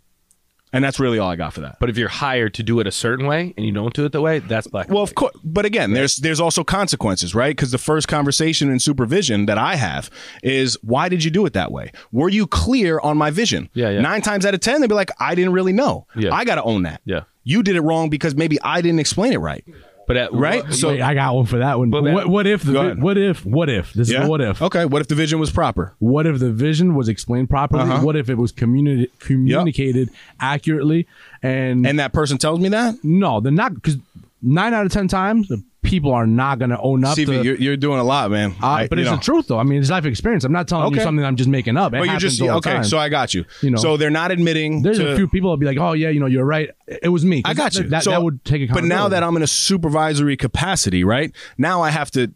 and 0.72 0.84
that's 0.84 1.00
really 1.00 1.18
all 1.18 1.28
i 1.30 1.36
got 1.36 1.52
for 1.52 1.60
that 1.60 1.76
But 1.80 1.90
if 1.90 1.96
you're 1.98 2.08
hired 2.08 2.54
to 2.54 2.62
do 2.62 2.80
it 2.80 2.86
a 2.86 2.92
certain 2.92 3.26
way 3.26 3.54
and 3.56 3.66
you 3.66 3.72
don't 3.72 3.92
do 3.94 4.04
it 4.04 4.12
the 4.12 4.20
way, 4.20 4.38
that's 4.40 4.66
black. 4.66 4.88
well, 4.88 5.02
of 5.02 5.14
course, 5.14 5.34
but 5.42 5.64
again, 5.64 5.92
there's 5.92 6.16
there's 6.16 6.40
also 6.40 6.62
consequences, 6.64 7.34
right? 7.34 7.54
Because 7.56 7.70
the 7.70 7.78
first 7.78 8.08
conversation 8.08 8.70
in 8.70 8.78
supervision 8.80 9.46
that 9.46 9.58
I 9.58 9.76
have 9.76 10.10
is, 10.42 10.76
why 10.82 11.08
did 11.08 11.24
you 11.24 11.30
do 11.30 11.46
it 11.46 11.52
that 11.54 11.70
way? 11.72 11.92
Were 12.12 12.28
you 12.28 12.46
clear 12.46 13.00
on 13.00 13.16
my 13.16 13.30
vision? 13.30 13.68
Yeah, 13.74 13.90
yeah. 13.90 14.00
Nine 14.00 14.22
times 14.22 14.44
out 14.46 14.54
of 14.54 14.60
ten, 14.60 14.80
they'd 14.80 14.88
be 14.88 14.94
like, 14.94 15.10
I 15.18 15.34
didn't 15.34 15.52
really 15.52 15.72
know. 15.72 16.06
Yeah. 16.16 16.34
I 16.34 16.44
got 16.44 16.56
to 16.56 16.62
own 16.62 16.82
that. 16.84 17.00
Yeah. 17.04 17.22
You 17.44 17.62
did 17.62 17.74
it 17.76 17.80
wrong 17.80 18.10
because 18.10 18.34
maybe 18.34 18.58
I 18.62 18.80
didn't 18.82 19.00
explain 19.00 19.32
it 19.32 19.38
right. 19.38 19.64
But 20.10 20.16
at, 20.16 20.32
Right? 20.32 20.64
what- 20.64 20.74
So- 20.74 20.90
I 20.90 21.14
got 21.14 21.36
one 21.36 21.46
for 21.46 21.58
that 21.58 21.78
one. 21.78 21.90
But 21.90 22.02
what, 22.02 22.26
what 22.26 22.44
if 22.48 22.64
the 22.64 22.72
vi- 22.72 22.94
what 22.94 23.16
if 23.16 23.46
what 23.46 23.68
if 23.70 23.92
this 23.92 24.08
is 24.10 24.14
a 24.16 24.26
what 24.26 24.40
if 24.40 24.60
Okay. 24.60 24.84
What 24.84 25.00
if 25.02 25.06
the 25.06 25.14
vision 25.14 25.38
was 25.38 25.52
proper? 25.52 25.94
what 26.00 26.26
if 26.26 26.40
the 26.40 26.50
vision 26.50 26.96
was 26.96 27.08
explained 27.08 27.48
properly? 27.48 27.84
Uh-huh. 27.84 28.00
What 28.04 28.16
if 28.16 28.28
it 28.28 28.36
was 28.36 28.52
communi- 28.52 29.06
communicated 29.20 30.10
accurately? 30.40 31.06
And, 31.44 31.86
And 31.86 32.00
that 32.00 32.12
person 32.12 32.38
tells 32.38 32.58
me 32.58 32.70
that. 32.70 32.96
no, 33.04 33.38
they're 33.40 33.52
not 33.52 33.72
because 33.74 33.98
nine 34.42 34.74
out 34.74 34.84
of 34.84 34.90
ten 34.90 35.06
times 35.06 35.46
the 35.46 35.62
people 35.82 36.12
are 36.12 36.26
not 36.26 36.58
going 36.58 36.70
to 36.70 36.78
own 36.80 37.04
up 37.04 37.16
CV, 37.16 37.26
to. 37.26 37.42
you're, 37.44 37.56
you're 37.56 37.76
doing 37.76 37.98
a 37.98 38.04
lot, 38.04 38.30
man. 38.30 38.54
uh, 38.62 38.66
I- 38.66 38.88
but 38.88 38.98
it's 38.98 39.08
know. 39.10 39.16
the 39.16 39.22
truth, 39.22 39.48
though. 39.48 39.58
I 39.58 39.62
mean, 39.62 39.80
it's 39.80 39.90
life 39.90 40.04
experience. 40.04 40.44
I'm 40.44 40.52
not 40.52 40.68
telling 40.68 40.86
Okay. 40.88 40.96
you 40.96 41.02
something 41.02 41.24
I'm 41.24 41.36
just 41.36 41.48
making 41.48 41.76
up. 41.76 41.92
It 41.94 41.98
But 41.98 42.02
you 42.04 42.10
happens 42.10 42.36
just 42.38 42.42
okay. 42.42 42.72
time. 42.74 42.84
So 42.84 42.98
I 42.98 43.08
got 43.08 43.32
you. 43.34 43.44
You 43.62 43.70
know. 43.70 43.78
so 43.78 43.96
they're 43.96 44.10
not 44.10 44.30
admitting. 44.30 44.82
There's 44.82 44.98
to, 44.98 45.12
a 45.12 45.16
few 45.16 45.26
people 45.28 45.48
that'll 45.50 45.56
be 45.58 45.66
like, 45.66 45.78
"Oh 45.78 45.92
yeah, 45.94 46.08
you 46.10 46.20
know, 46.20 46.26
you're 46.26 46.44
right. 46.44 46.70
It 46.86 47.08
was 47.08 47.24
me." 47.24 47.42
I 47.44 47.54
got 47.54 47.74
you. 47.74 47.84
That, 47.84 48.02
So- 48.04 48.10
that 48.10 48.22
would 48.22 48.44
take 48.44 48.68
A 48.70 48.72
But 48.72 48.84
now 48.84 49.08
that 49.08 49.22
I'm 49.22 49.36
in 49.36 49.42
a 49.42 49.46
supervisory 49.46 50.36
capacity, 50.36 51.02
right? 51.04 51.34
Now 51.56 51.82
I 51.82 51.90
have 51.90 52.10
to 52.12 52.32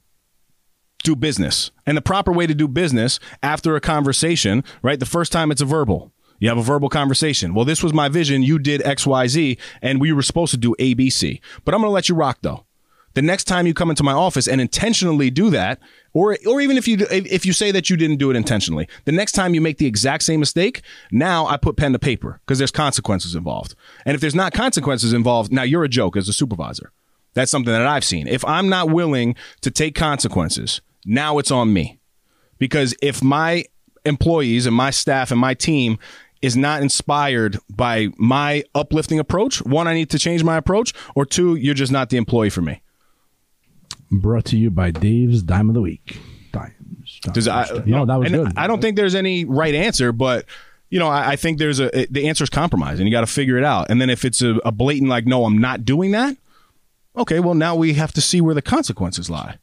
do 1.02 1.14
business. 1.14 1.70
And 1.86 1.96
the 1.96 2.02
proper 2.02 2.32
way 2.32 2.46
to 2.46 2.54
do 2.54 2.66
business 2.66 3.20
after 3.42 3.76
a 3.76 3.80
conversation, 3.80 4.64
right? 4.82 4.98
The 4.98 5.04
first 5.06 5.32
time 5.32 5.50
it's 5.50 5.60
a 5.60 5.66
verbal. 5.66 6.12
You 6.38 6.48
have 6.48 6.58
a 6.58 6.62
verbal 6.62 6.88
conversation. 6.88 7.54
Well, 7.54 7.64
this 7.64 7.82
was 7.82 7.92
my 7.92 8.08
vision. 8.08 8.42
You 8.42 8.58
did 8.58 8.80
XYZ, 8.82 9.58
and 9.82 10.00
we 10.00 10.12
were 10.12 10.22
supposed 10.22 10.50
to 10.52 10.56
do 10.56 10.74
ABC. 10.80 11.40
But 11.64 11.74
I'm 11.74 11.80
going 11.80 11.90
to 11.90 11.94
let 11.94 12.08
you 12.08 12.14
rock, 12.14 12.38
though. 12.42 12.64
The 13.14 13.22
next 13.22 13.44
time 13.44 13.66
you 13.66 13.74
come 13.74 13.90
into 13.90 14.02
my 14.02 14.12
office 14.12 14.46
and 14.48 14.60
intentionally 14.60 15.30
do 15.30 15.50
that, 15.50 15.80
or 16.12 16.36
or 16.46 16.60
even 16.60 16.76
if 16.76 16.86
you 16.86 16.98
if 17.10 17.46
you 17.46 17.52
say 17.52 17.70
that 17.70 17.88
you 17.88 17.96
didn't 17.96 18.16
do 18.16 18.30
it 18.30 18.36
intentionally, 18.36 18.88
the 19.04 19.12
next 19.12 19.32
time 19.32 19.54
you 19.54 19.60
make 19.60 19.78
the 19.78 19.86
exact 19.86 20.24
same 20.24 20.40
mistake, 20.40 20.82
now 21.12 21.46
I 21.46 21.56
put 21.56 21.76
pen 21.76 21.92
to 21.92 21.98
paper 21.98 22.40
because 22.44 22.58
there's 22.58 22.70
consequences 22.70 23.34
involved. 23.34 23.74
And 24.04 24.14
if 24.14 24.20
there's 24.20 24.34
not 24.34 24.52
consequences 24.52 25.12
involved, 25.12 25.52
now 25.52 25.62
you're 25.62 25.84
a 25.84 25.88
joke 25.88 26.16
as 26.16 26.28
a 26.28 26.32
supervisor. 26.32 26.92
That's 27.34 27.50
something 27.50 27.72
that 27.72 27.86
I've 27.86 28.04
seen. 28.04 28.28
If 28.28 28.44
I'm 28.44 28.68
not 28.68 28.90
willing 28.90 29.34
to 29.60 29.70
take 29.70 29.94
consequences, 29.94 30.80
now 31.04 31.38
it's 31.38 31.50
on 31.50 31.72
me. 31.72 31.98
Because 32.58 32.94
if 33.02 33.22
my 33.22 33.64
employees 34.04 34.66
and 34.66 34.74
my 34.74 34.90
staff 34.90 35.30
and 35.30 35.40
my 35.40 35.54
team 35.54 35.98
is 36.42 36.56
not 36.56 36.82
inspired 36.82 37.58
by 37.70 38.08
my 38.18 38.62
uplifting 38.74 39.18
approach, 39.18 39.62
one, 39.62 39.88
I 39.88 39.94
need 39.94 40.10
to 40.10 40.18
change 40.18 40.44
my 40.44 40.56
approach, 40.56 40.92
or 41.14 41.24
two, 41.24 41.56
you're 41.56 41.74
just 41.74 41.90
not 41.90 42.10
the 42.10 42.16
employee 42.16 42.50
for 42.50 42.60
me. 42.60 42.82
Brought 44.20 44.44
to 44.46 44.56
you 44.56 44.70
by 44.70 44.90
Dave's 44.90 45.42
Dime 45.42 45.68
of 45.68 45.74
the 45.74 45.80
Week. 45.80 46.18
Dimes. 46.52 47.20
Does 47.32 47.48
I, 47.48 47.82
No, 47.86 48.06
that 48.06 48.18
was 48.18 48.30
good. 48.30 48.52
I 48.56 48.66
don't 48.66 48.80
think 48.80 48.96
there's 48.96 49.14
any 49.14 49.44
right 49.44 49.74
answer, 49.74 50.12
but 50.12 50.46
you 50.90 50.98
know, 50.98 51.08
I, 51.08 51.32
I 51.32 51.36
think 51.36 51.58
there's 51.58 51.80
a 51.80 52.06
the 52.10 52.28
answer 52.28 52.44
is 52.44 52.50
compromise, 52.50 53.00
and 53.00 53.08
you 53.08 53.12
got 53.12 53.22
to 53.22 53.26
figure 53.26 53.58
it 53.58 53.64
out. 53.64 53.90
And 53.90 54.00
then 54.00 54.10
if 54.10 54.24
it's 54.24 54.42
a, 54.42 54.56
a 54.64 54.72
blatant 54.72 55.10
like, 55.10 55.26
no, 55.26 55.44
I'm 55.44 55.58
not 55.58 55.84
doing 55.84 56.12
that. 56.12 56.36
Okay, 57.16 57.40
well 57.40 57.54
now 57.54 57.74
we 57.74 57.94
have 57.94 58.12
to 58.12 58.20
see 58.20 58.40
where 58.40 58.54
the 58.54 58.62
consequences 58.62 59.30
lie. 59.30 59.58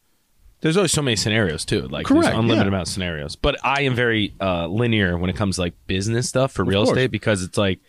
There's 0.60 0.76
always 0.76 0.92
so 0.92 1.02
many 1.02 1.16
scenarios 1.16 1.64
too. 1.64 1.88
Like 1.88 2.06
Correct, 2.06 2.26
there's 2.26 2.36
unlimited 2.36 2.66
yeah. 2.66 2.68
amount 2.68 2.88
of 2.88 2.92
scenarios. 2.92 3.34
But 3.34 3.58
I 3.64 3.82
am 3.82 3.94
very 3.94 4.32
uh, 4.40 4.68
linear 4.68 5.18
when 5.18 5.28
it 5.28 5.36
comes 5.36 5.56
to 5.56 5.62
like 5.62 5.74
business 5.86 6.28
stuff 6.28 6.52
for 6.52 6.64
real 6.64 6.84
estate 6.84 7.10
because 7.10 7.42
it's 7.42 7.58
like 7.58 7.80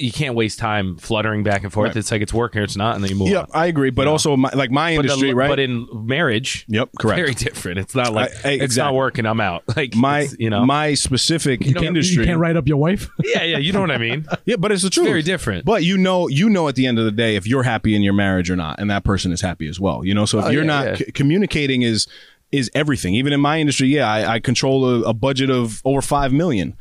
you 0.00 0.10
can't 0.12 0.34
waste 0.34 0.58
time 0.58 0.96
fluttering 0.96 1.42
back 1.42 1.62
and 1.62 1.72
forth. 1.72 1.88
Right. 1.88 1.96
It's 1.96 2.10
like 2.10 2.22
it's 2.22 2.32
working 2.34 2.60
or 2.60 2.64
it's 2.64 2.76
not, 2.76 2.94
and 2.94 3.04
then 3.04 3.10
you 3.10 3.16
move 3.16 3.28
Yeah, 3.28 3.40
on. 3.40 3.48
I 3.52 3.66
agree, 3.66 3.90
but 3.90 4.06
also 4.06 4.36
my, 4.36 4.50
like 4.54 4.70
my 4.70 4.96
But, 4.96 5.02
the- 5.02 5.08
industry, 5.12 5.34
right? 5.34 5.48
but 5.48 5.58
in 5.60 5.86
marriage, 5.92 6.64
Yep, 6.68 6.90
correct. 6.98 7.16
Very 7.20 7.34
different. 7.46 7.78
It's 7.78 7.94
not 7.94 8.12
like 8.12 8.30
I- 8.44 8.48
I- 8.48 8.52
it's 8.52 8.76
not 8.76 8.94
working. 8.94 9.26
I'm 9.26 9.40
out. 9.40 9.62
Like 9.76 9.94
my 9.94 10.26
you 10.38 10.50
know, 10.50 10.64
my 10.64 10.94
specific 10.94 11.64
You 11.64 11.76
industry. 11.80 12.22
You 12.22 12.26
can't 12.26 12.40
write 12.40 12.56
up 12.56 12.66
your 12.66 12.76
wife. 12.78 13.08
yeah, 13.24 13.42
yeah. 13.44 13.58
You 13.58 13.72
know 13.72 13.80
what 13.80 13.90
I 13.90 13.98
mean? 13.98 14.26
Yeah, 14.44 14.56
but 14.56 14.72
it's 14.72 14.82
the 14.82 14.90
truth. 14.90 15.06
very 15.06 15.22
different. 15.22 15.64
But 15.64 15.84
you 15.84 15.96
know, 15.96 16.28
you 16.28 16.48
know, 16.50 16.68
at 16.68 16.74
the 16.74 16.86
end 16.86 16.98
of 16.98 17.04
the 17.04 17.12
day, 17.12 17.36
if 17.36 17.46
you're 17.46 17.62
happy 17.62 17.94
in 17.94 18.02
your 18.02 18.12
marriage 18.14 18.50
or 18.50 18.56
not, 18.56 18.78
and 18.80 18.90
that 18.90 19.04
person 19.04 19.32
is 19.32 19.40
happy 19.40 19.68
as 19.68 19.78
well. 19.78 20.04
You 20.04 20.14
know, 20.14 20.24
so 20.26 20.38
if 20.38 20.44
Oh, 20.46 20.48
you're 20.50 20.62
yeah, 20.62 20.66
not 20.66 20.86
yeah. 20.86 20.94
c- 20.96 21.12
communicating 21.12 21.82
is 21.82 22.06
is 22.52 22.68
everything. 22.74 23.14
Even 23.14 23.32
in 23.32 23.40
my 23.40 23.60
industry, 23.60 23.86
yeah, 23.88 24.10
I, 24.10 24.34
I 24.34 24.40
control 24.40 24.84
a, 24.84 25.02
a 25.10 25.14
budget 25.14 25.50
of 25.50 25.80
over 25.84 26.02
five 26.02 26.32
million. 26.32 26.76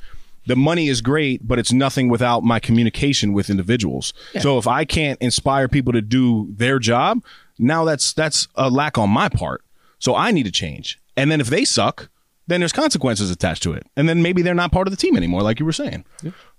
The 0.49 0.55
money 0.55 0.88
is 0.88 1.01
great, 1.01 1.47
but 1.47 1.59
it's 1.59 1.71
nothing 1.71 2.09
without 2.09 2.43
my 2.43 2.59
communication 2.59 3.34
with 3.34 3.51
individuals. 3.51 4.13
So 4.41 4.57
if 4.57 4.65
I 4.65 4.84
can't 4.84 5.21
inspire 5.21 5.67
people 5.67 5.93
to 5.93 6.01
do 6.01 6.47
their 6.49 6.80
job, 6.80 7.23
now 7.59 7.85
that's 7.85 8.13
that's 8.13 8.47
a 8.55 8.67
lack 8.67 8.97
on 8.97 9.11
my 9.11 9.30
part. 9.30 9.63
So 9.99 10.15
I 10.15 10.31
need 10.31 10.47
to 10.47 10.51
change. 10.51 10.99
And 11.15 11.30
then 11.30 11.39
if 11.39 11.49
they 11.49 11.65
suck, 11.65 12.09
then 12.47 12.61
there's 12.61 12.73
consequences 12.73 13.30
attached 13.30 13.61
to 13.61 13.73
it. 13.73 13.85
And 13.95 14.09
then 14.09 14.23
maybe 14.23 14.41
they're 14.41 14.55
not 14.55 14.71
part 14.71 14.88
of 14.88 14.91
the 14.91 14.97
team 14.97 15.15
anymore, 15.15 15.43
like 15.43 15.59
you 15.59 15.67
were 15.67 15.71
saying. 15.71 16.03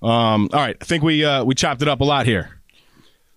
Um, 0.00 0.48
all 0.52 0.60
right, 0.60 0.76
I 0.80 0.84
think 0.84 1.02
we 1.02 1.24
uh, 1.24 1.42
we 1.42 1.56
chopped 1.56 1.82
it 1.82 1.88
up 1.88 2.00
a 2.00 2.04
lot 2.04 2.26
here. 2.26 2.60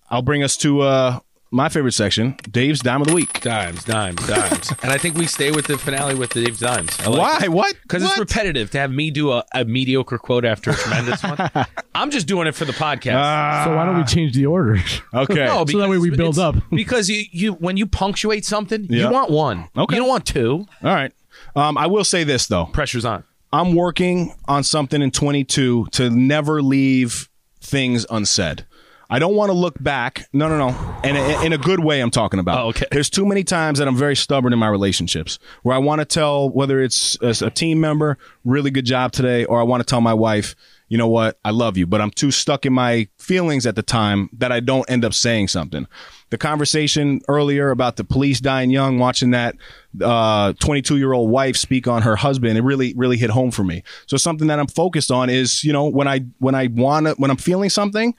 I'll 0.08 0.22
bring 0.22 0.44
us 0.44 0.56
to 0.58 0.82
uh, 0.82 1.18
my 1.50 1.68
favorite 1.68 1.92
section, 1.92 2.36
Dave's 2.50 2.80
Dime 2.80 3.00
of 3.02 3.06
the 3.06 3.14
Week. 3.14 3.40
Dimes, 3.40 3.84
dimes, 3.84 4.26
dimes. 4.26 4.72
and 4.82 4.90
I 4.90 4.98
think 4.98 5.16
we 5.16 5.26
stay 5.26 5.52
with 5.52 5.66
the 5.66 5.78
finale 5.78 6.14
with 6.16 6.30
the 6.30 6.44
Dave's 6.44 6.58
dimes. 6.58 6.98
I 7.00 7.08
like 7.08 7.20
Why? 7.20 7.38
that. 7.40 7.48
What? 7.50 7.76
Because 7.82 8.02
it's 8.02 8.12
What? 8.12 8.18
repetitive 8.18 8.70
to 8.72 8.78
have 8.78 8.90
me 8.90 9.10
do 9.12 9.30
a, 9.30 9.44
a 9.54 9.64
mediocre 9.64 10.18
quote 10.18 10.44
after 10.44 10.70
a 10.70 10.74
tremendous 10.74 11.22
one. 11.22 11.36
I'm 11.94 12.10
just 12.10 12.26
doing 12.26 12.48
it 12.48 12.54
for 12.56 12.64
the 12.64 12.72
podcast. 12.72 13.64
so 13.64 13.76
why 13.76 13.84
don't 13.84 13.96
we 13.98 14.04
change 14.04 14.34
the 14.34 14.46
order? 14.46 14.78
Okay. 15.14 15.44
No, 15.46 15.64
So 15.64 15.78
that 15.78 15.88
way 15.88 15.98
we 15.98 16.10
because 16.10 16.36
build 16.36 16.54
it's- 16.54 16.62
up. 16.64 16.70
Because 16.70 17.08
you, 17.08 17.24
you 17.30 17.52
when 17.52 17.76
you 17.76 17.86
punctuate 17.86 18.44
something, 18.44 18.86
Yeah. 18.90 19.06
you 19.06 19.10
want 19.10 19.30
one. 19.30 19.68
Okay. 19.76 19.94
You 19.94 20.00
don't 20.02 20.08
want 20.08 20.26
two. 20.26 20.66
All 20.82 20.94
right. 20.94 21.12
Um, 21.54 21.78
I 21.78 21.86
will 21.86 22.04
say 22.04 22.24
this 22.24 22.46
though. 22.48 22.66
Pressure's 22.66 23.04
on. 23.04 23.22
I'm 23.52 23.74
working 23.76 24.34
on 24.48 24.64
something 24.64 25.00
in 25.00 25.12
22 25.12 25.86
to 25.92 26.10
never 26.10 26.60
leave 26.62 27.28
things 27.60 28.04
unsaid. 28.10 28.66
I 29.10 29.18
don't 29.18 29.34
want 29.34 29.50
to 29.50 29.52
look 29.52 29.82
back. 29.82 30.26
No, 30.32 30.48
no, 30.48 30.56
no. 30.56 30.68
And 31.04 31.16
in 31.44 31.52
a 31.52 31.58
good 31.58 31.80
way, 31.80 32.00
I'm 32.00 32.10
talking 32.10 32.40
about. 32.40 32.64
Oh, 32.64 32.68
okay. 32.68 32.86
There's 32.90 33.10
too 33.10 33.26
many 33.26 33.44
times 33.44 33.78
that 33.78 33.88
I'm 33.88 33.96
very 33.96 34.16
stubborn 34.16 34.52
in 34.52 34.58
my 34.58 34.68
relationships 34.68 35.38
where 35.62 35.74
I 35.74 35.78
want 35.78 36.00
to 36.00 36.04
tell 36.04 36.50
whether 36.50 36.80
it's 36.80 37.16
a 37.22 37.50
team 37.50 37.80
member, 37.80 38.18
really 38.44 38.70
good 38.70 38.86
job 38.86 39.12
today, 39.12 39.44
or 39.44 39.60
I 39.60 39.62
want 39.62 39.80
to 39.80 39.84
tell 39.84 40.00
my 40.00 40.14
wife, 40.14 40.54
you 40.88 40.98
know 40.98 41.08
what, 41.08 41.38
I 41.44 41.50
love 41.50 41.76
you, 41.76 41.86
but 41.86 42.00
I'm 42.00 42.10
too 42.10 42.30
stuck 42.30 42.66
in 42.66 42.72
my 42.72 43.08
feelings 43.18 43.66
at 43.66 43.74
the 43.74 43.82
time 43.82 44.28
that 44.32 44.52
I 44.52 44.60
don't 44.60 44.88
end 44.90 45.04
up 45.04 45.14
saying 45.14 45.48
something. 45.48 45.86
The 46.30 46.38
conversation 46.38 47.20
earlier 47.28 47.70
about 47.70 47.96
the 47.96 48.04
police 48.04 48.40
dying 48.40 48.70
young, 48.70 48.98
watching 48.98 49.30
that 49.30 49.56
uh, 50.02 50.52
22 50.54 50.96
year 50.98 51.12
old 51.12 51.30
wife 51.30 51.56
speak 51.56 51.86
on 51.86 52.02
her 52.02 52.16
husband, 52.16 52.58
it 52.58 52.62
really, 52.62 52.92
really 52.96 53.16
hit 53.16 53.30
home 53.30 53.50
for 53.50 53.64
me. 53.64 53.82
So 54.06 54.16
something 54.16 54.48
that 54.48 54.58
I'm 54.58 54.66
focused 54.66 55.10
on 55.10 55.30
is, 55.30 55.64
you 55.64 55.72
know, 55.72 55.86
when 55.86 56.08
I 56.08 56.20
when 56.38 56.54
I 56.54 56.68
want 56.68 57.06
to 57.06 57.14
when 57.14 57.30
I'm 57.30 57.36
feeling 57.36 57.70
something, 57.70 58.14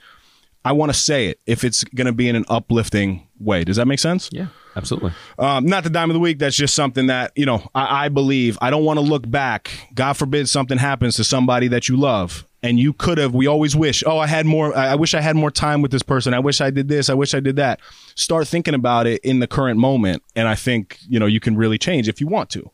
I 0.66 0.72
want 0.72 0.92
to 0.92 0.98
say 0.98 1.28
it 1.28 1.38
if 1.46 1.62
it's 1.62 1.84
going 1.84 2.08
to 2.08 2.12
be 2.12 2.28
in 2.28 2.34
an 2.34 2.44
uplifting 2.48 3.28
way. 3.38 3.62
Does 3.62 3.76
that 3.76 3.86
make 3.86 4.00
sense? 4.00 4.28
Yeah, 4.32 4.48
absolutely. 4.74 5.12
Um, 5.38 5.64
not 5.64 5.84
the 5.84 5.90
dime 5.90 6.10
of 6.10 6.14
the 6.14 6.20
week. 6.20 6.40
That's 6.40 6.56
just 6.56 6.74
something 6.74 7.06
that 7.06 7.30
you 7.36 7.46
know. 7.46 7.70
I, 7.72 8.06
I 8.06 8.08
believe. 8.08 8.58
I 8.60 8.70
don't 8.70 8.84
want 8.84 8.96
to 8.98 9.00
look 9.00 9.30
back. 9.30 9.70
God 9.94 10.14
forbid 10.14 10.48
something 10.48 10.76
happens 10.76 11.14
to 11.16 11.24
somebody 11.24 11.68
that 11.68 11.88
you 11.88 11.96
love, 11.96 12.44
and 12.64 12.80
you 12.80 12.92
could 12.92 13.18
have. 13.18 13.32
We 13.32 13.46
always 13.46 13.76
wish. 13.76 14.02
Oh, 14.04 14.18
I 14.18 14.26
had 14.26 14.44
more. 14.44 14.76
I 14.76 14.88
I 14.88 14.94
wish 14.96 15.14
I 15.14 15.20
had 15.20 15.36
more 15.36 15.52
time 15.52 15.82
with 15.82 15.92
this 15.92 16.02
person. 16.02 16.34
I 16.34 16.40
wish 16.40 16.60
I 16.60 16.70
did 16.70 16.88
this. 16.88 17.08
I 17.08 17.14
wish 17.14 17.32
I 17.32 17.38
did 17.38 17.54
that. 17.56 17.78
Start 18.16 18.48
thinking 18.48 18.74
about 18.74 19.06
it 19.06 19.20
in 19.22 19.38
the 19.38 19.46
current 19.46 19.78
moment, 19.78 20.24
and 20.34 20.48
I 20.48 20.56
think 20.56 20.98
you 21.08 21.20
know 21.20 21.26
you 21.26 21.38
can 21.38 21.56
really 21.56 21.78
change 21.78 22.08
if 22.08 22.20
you 22.20 22.26
want 22.26 22.50
to. 22.50 22.68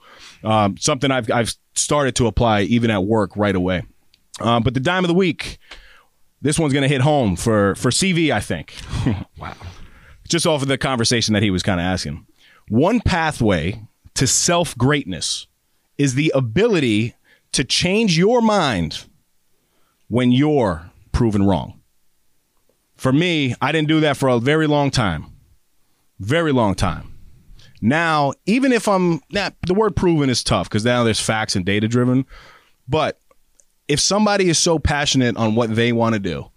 Um, 0.44 0.78
something 0.78 1.10
I've 1.10 1.30
I've 1.30 1.54
started 1.74 2.16
to 2.16 2.26
apply 2.26 2.62
even 2.62 2.90
at 2.90 3.04
work 3.04 3.36
right 3.36 3.54
away. 3.54 3.82
Um, 4.40 4.62
but 4.62 4.72
the 4.72 4.80
dime 4.80 5.04
of 5.04 5.08
the 5.08 5.14
week. 5.14 5.58
This 6.42 6.58
one's 6.58 6.72
going 6.72 6.82
to 6.82 6.88
hit 6.88 7.00
home 7.00 7.36
for 7.36 7.74
for 7.76 7.90
CV. 7.90 8.30
I 8.30 8.40
think. 8.40 8.74
Wow. 9.38 9.54
just 10.28 10.46
off 10.46 10.62
of 10.62 10.68
the 10.68 10.78
conversation 10.78 11.34
that 11.34 11.42
he 11.42 11.50
was 11.50 11.62
kind 11.64 11.80
of 11.80 11.84
asking. 11.84 12.26
One 12.68 13.00
pathway 13.00 13.82
to 14.14 14.26
self 14.26 14.76
greatness 14.78 15.46
is 15.98 16.14
the 16.14 16.30
ability 16.34 17.16
to 17.52 17.64
change 17.64 18.16
your 18.16 18.40
mind 18.40 19.04
when 20.08 20.30
you're 20.32 20.90
proven 21.12 21.42
wrong. 21.44 21.80
For 22.96 23.12
me, 23.12 23.54
I 23.60 23.72
didn't 23.72 23.88
do 23.88 24.00
that 24.00 24.16
for 24.16 24.28
a 24.28 24.38
very 24.38 24.66
long 24.66 24.90
time. 24.90 25.26
Very 26.20 26.52
long 26.52 26.74
time. 26.76 27.18
Now, 27.80 28.32
even 28.46 28.70
if 28.72 28.86
I'm, 28.86 29.20
nah, 29.30 29.50
the 29.66 29.74
word 29.74 29.96
proven 29.96 30.30
is 30.30 30.44
tough 30.44 30.68
because 30.68 30.84
now 30.84 31.02
there's 31.02 31.18
facts 31.18 31.56
and 31.56 31.66
data 31.66 31.88
driven. 31.88 32.24
But 32.88 33.18
if 33.92 34.00
somebody 34.00 34.48
is 34.48 34.58
so 34.58 34.78
passionate 34.78 35.36
on 35.36 35.54
what 35.54 35.74
they 35.74 35.92
want 35.92 36.14
to 36.14 36.18
do, 36.18 36.50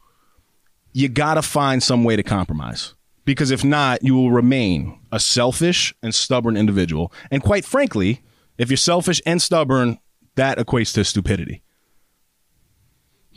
you 0.93 1.09
got 1.09 1.33
to 1.33 1.41
find 1.41 1.83
some 1.83 2.05
way 2.05 2.15
to 2.15 2.23
compromise. 2.23 2.93
Because 3.25 3.51
if 3.51 3.61
not, 3.61 4.01
you 4.01 4.15
will 4.15 4.31
remain 4.31 4.97
a 5.11 5.19
selfish 5.19 5.93
and 6.01 6.15
stubborn 6.15 6.55
individual. 6.55 7.11
And 7.29 7.43
quite 7.43 7.65
frankly, 7.65 8.21
if 8.57 8.69
you're 8.69 8.77
selfish 8.77 9.21
and 9.25 9.41
stubborn, 9.41 9.99
that 10.35 10.57
equates 10.57 10.93
to 10.93 11.03
stupidity. 11.03 11.61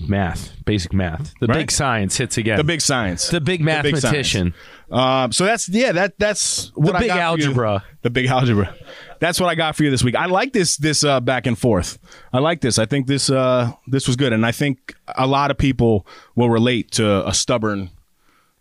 Math, 0.07 0.53
basic 0.65 0.93
math. 0.93 1.35
The 1.41 1.49
Right. 1.49 1.59
big 1.59 1.71
science 1.73 2.17
hits 2.17 2.39
again. 2.39 2.57
The 2.57 2.65
big 2.65 2.81
science. 2.81 3.29
the 3.29 3.41
big 3.41 3.61
mathematician. 3.61 4.55
Um, 4.91 5.33
so 5.33 5.45
that's 5.45 5.69
yeah, 5.69 5.93
that 5.93 6.19
that's 6.19 6.71
what 6.77 6.95
I 6.95 7.01
big 7.01 7.09
got 7.09 7.15
for 7.35 7.39
you. 7.41 7.47
algebra. 7.47 7.85
The 8.03 8.11
big 8.11 8.27
algebra. 8.27 8.75
That's 9.21 9.41
what 9.41 9.49
I 9.49 9.55
got 9.57 9.75
for 9.77 9.83
you 9.83 9.91
this 9.91 10.05
week. 10.05 10.15
I 10.15 10.27
like 10.27 10.53
this 10.53 10.77
this 10.77 11.03
uh, 11.05 11.21
back 11.21 11.47
and 11.47 11.59
forth. 11.59 11.99
I 12.33 12.39
like 12.39 12.61
this. 12.61 12.79
I 12.79 12.87
think 12.87 13.07
this 13.09 13.29
uh, 13.29 13.73
this 13.89 14.07
was 14.07 14.15
good, 14.17 14.33
and 14.33 14.47
I 14.47 14.53
think 14.53 14.95
a 15.17 15.27
lot 15.27 15.51
of 15.51 15.59
people 15.59 16.07
will 16.37 16.49
relate 16.51 16.93
to 16.93 17.27
a 17.27 17.35
stubborn 17.35 17.91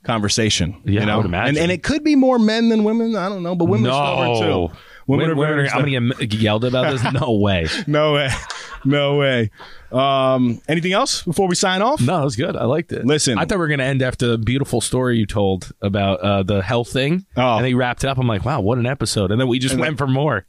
conversation. 0.03 0.81
Yeah, 0.85 1.01
you 1.01 1.05
know? 1.05 1.13
I 1.13 1.17
would 1.17 1.25
imagine. 1.25 1.49
And, 1.49 1.57
and 1.63 1.71
it 1.71 1.83
could 1.83 2.03
be 2.03 2.15
more 2.15 2.39
men 2.39 2.69
than 2.69 2.83
women. 2.83 3.15
I 3.15 3.29
don't 3.29 3.43
know, 3.43 3.55
but 3.55 3.65
women 3.65 3.89
are 3.91 4.15
stubborn 4.37 4.41
too. 4.69 4.75
Women 5.05 5.29
Women, 5.29 5.29
are 5.31 5.35
women 5.35 5.59
are, 5.59 5.69
I'm 5.69 6.09
gonna 6.09 6.25
get 6.25 6.39
yelled 6.41 6.65
about 6.65 6.91
this. 6.91 7.13
No 7.21 7.31
way. 7.33 7.67
no 7.87 8.13
way, 8.15 8.29
no 8.85 9.15
way. 9.17 9.49
Um, 9.91 10.61
anything 10.67 10.93
else 10.93 11.23
before 11.23 11.47
we 11.47 11.55
sign 11.55 11.81
off? 11.81 12.01
No, 12.01 12.21
it 12.21 12.25
was 12.25 12.35
good. 12.35 12.55
I 12.55 12.65
liked 12.65 12.91
it. 12.91 13.05
Listen. 13.05 13.37
I 13.37 13.45
thought 13.45 13.55
we 13.55 13.59
were 13.59 13.67
going 13.67 13.79
to 13.79 13.85
end 13.85 14.01
after 14.01 14.27
the 14.27 14.37
beautiful 14.37 14.81
story 14.81 15.17
you 15.17 15.25
told 15.25 15.71
about 15.81 16.19
uh, 16.21 16.43
the 16.43 16.61
health 16.61 16.91
thing. 16.91 17.25
Oh. 17.35 17.55
And 17.55 17.63
then 17.65 17.71
you 17.71 17.77
wrapped 17.77 18.03
it 18.03 18.07
up. 18.07 18.17
I'm 18.17 18.27
like, 18.27 18.43
wow, 18.45 18.59
what 18.61 18.77
an 18.77 18.85
episode. 18.85 19.31
And 19.31 19.39
then 19.39 19.47
we 19.47 19.59
just 19.59 19.77
went 19.77 19.97
for 19.97 20.07
more. 20.07 20.45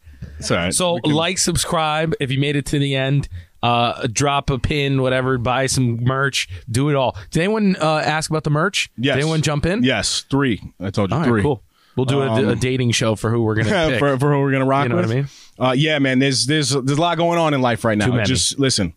Right. 0.50 0.74
So, 0.74 0.98
can- 0.98 1.12
like, 1.12 1.38
subscribe 1.38 2.14
if 2.20 2.30
you 2.30 2.38
made 2.40 2.56
it 2.56 2.66
to 2.66 2.78
the 2.78 2.96
end. 2.96 3.28
Uh, 3.60 4.06
drop 4.12 4.50
a 4.50 4.58
pin, 4.58 5.02
whatever, 5.02 5.36
buy 5.36 5.66
some 5.66 5.96
merch, 6.04 6.48
do 6.70 6.90
it 6.90 6.94
all. 6.94 7.16
Did 7.32 7.42
anyone 7.42 7.74
uh, 7.80 7.96
ask 7.98 8.30
about 8.30 8.44
the 8.44 8.50
merch? 8.50 8.88
yes. 8.96 9.16
Did 9.16 9.22
anyone 9.22 9.42
jump 9.42 9.66
in? 9.66 9.82
Yes, 9.82 10.20
three. 10.30 10.62
I 10.78 10.90
told 10.90 11.10
you 11.10 11.16
All 11.16 11.22
right, 11.22 11.28
three. 11.28 11.42
cool. 11.42 11.62
We'll 11.98 12.04
do 12.06 12.22
a, 12.22 12.26
a 12.28 12.52
Um, 12.52 12.58
dating 12.58 12.92
show 12.92 13.14
for 13.16 13.30
who 13.30 13.42
we're 13.42 13.56
going 13.56 13.66
to 13.68 13.88
pick. 13.90 13.98
for, 13.98 14.18
for 14.18 14.32
who 14.32 14.40
we're 14.40 14.52
gonna 14.52 14.64
rock 14.64 14.84
You 14.84 14.88
know 14.90 14.96
with. 14.96 15.06
what 15.06 15.12
I 15.12 15.16
mean? 15.16 15.28
Uh, 15.58 15.72
yeah, 15.72 15.98
man. 15.98 16.18
There's 16.20 16.46
there's 16.46 16.70
there's 16.70 16.96
a 16.98 17.00
lot 17.00 17.18
going 17.18 17.38
on 17.38 17.52
in 17.54 17.60
life 17.60 17.84
right 17.84 17.98
now. 17.98 18.06
Too 18.06 18.12
many. 18.12 18.24
Just 18.24 18.58
listen. 18.58 18.94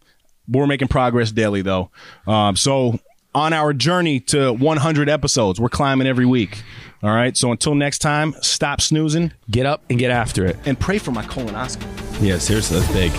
We're 0.48 0.68
making 0.68 0.88
progress 0.90 1.32
daily, 1.32 1.62
though. 1.62 1.90
Um, 2.28 2.56
so 2.56 3.00
on 3.34 3.54
our 3.54 3.74
journey 3.74 4.20
to 4.20 4.52
100 4.54 5.08
episodes, 5.10 5.60
we're 5.62 5.70
climbing 5.70 6.06
every 6.08 6.26
week. 6.26 6.64
All 7.04 7.10
right. 7.12 7.36
So 7.38 7.52
until 7.52 7.74
next 7.74 8.00
time, 8.00 8.36
stop 8.42 8.82
snoozing 8.82 9.32
Get 9.50 9.66
up 9.66 9.84
and 9.90 9.98
get 9.98 10.12
after 10.12 10.46
it. 10.46 10.58
and 10.66 10.80
pray 10.80 10.98
for 11.00 11.12
my 11.12 11.24
colonoscopy. 11.24 12.22
Yeah, 12.22 12.38
seriously, 12.38 12.80
that's 12.80 12.92
big. 12.94 13.12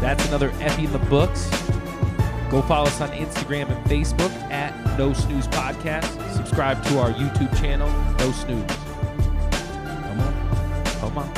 That's 0.00 0.26
another 0.28 0.50
Effie 0.60 0.84
in 0.84 0.92
the 0.92 0.98
books. 1.00 1.48
Go 2.50 2.62
follow 2.62 2.86
us 2.86 3.00
on 3.00 3.10
Instagram 3.10 3.68
and 3.70 3.84
Facebook 3.90 4.30
at 4.50 4.72
No 4.98 5.12
Snooze 5.12 5.46
Podcast. 5.48 6.32
Subscribe 6.34 6.82
to 6.84 6.98
our 6.98 7.12
YouTube 7.12 7.54
channel, 7.60 7.88
No 8.18 8.32
Snooze. 8.32 8.64
Come 10.02 10.20
on. 10.20 10.84
Come 11.00 11.18
on. 11.18 11.32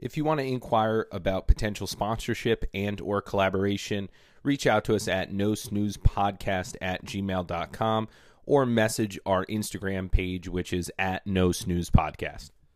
If 0.00 0.16
you 0.16 0.24
want 0.24 0.40
to 0.40 0.46
inquire 0.46 1.06
about 1.12 1.46
potential 1.46 1.86
sponsorship 1.86 2.64
and 2.74 3.00
or 3.00 3.22
collaboration, 3.22 4.10
reach 4.42 4.66
out 4.66 4.82
to 4.86 4.96
us 4.96 5.06
at 5.06 5.32
no 5.32 5.54
snooze 5.54 5.96
podcast 5.96 6.74
at 6.82 7.04
gmail.com 7.04 8.08
or 8.44 8.66
message 8.66 9.16
our 9.24 9.46
Instagram 9.46 10.10
page, 10.10 10.48
which 10.48 10.72
is 10.72 10.90
at 10.98 11.24
no 11.24 11.52
snooze 11.52 11.88
podcast. 11.88 12.50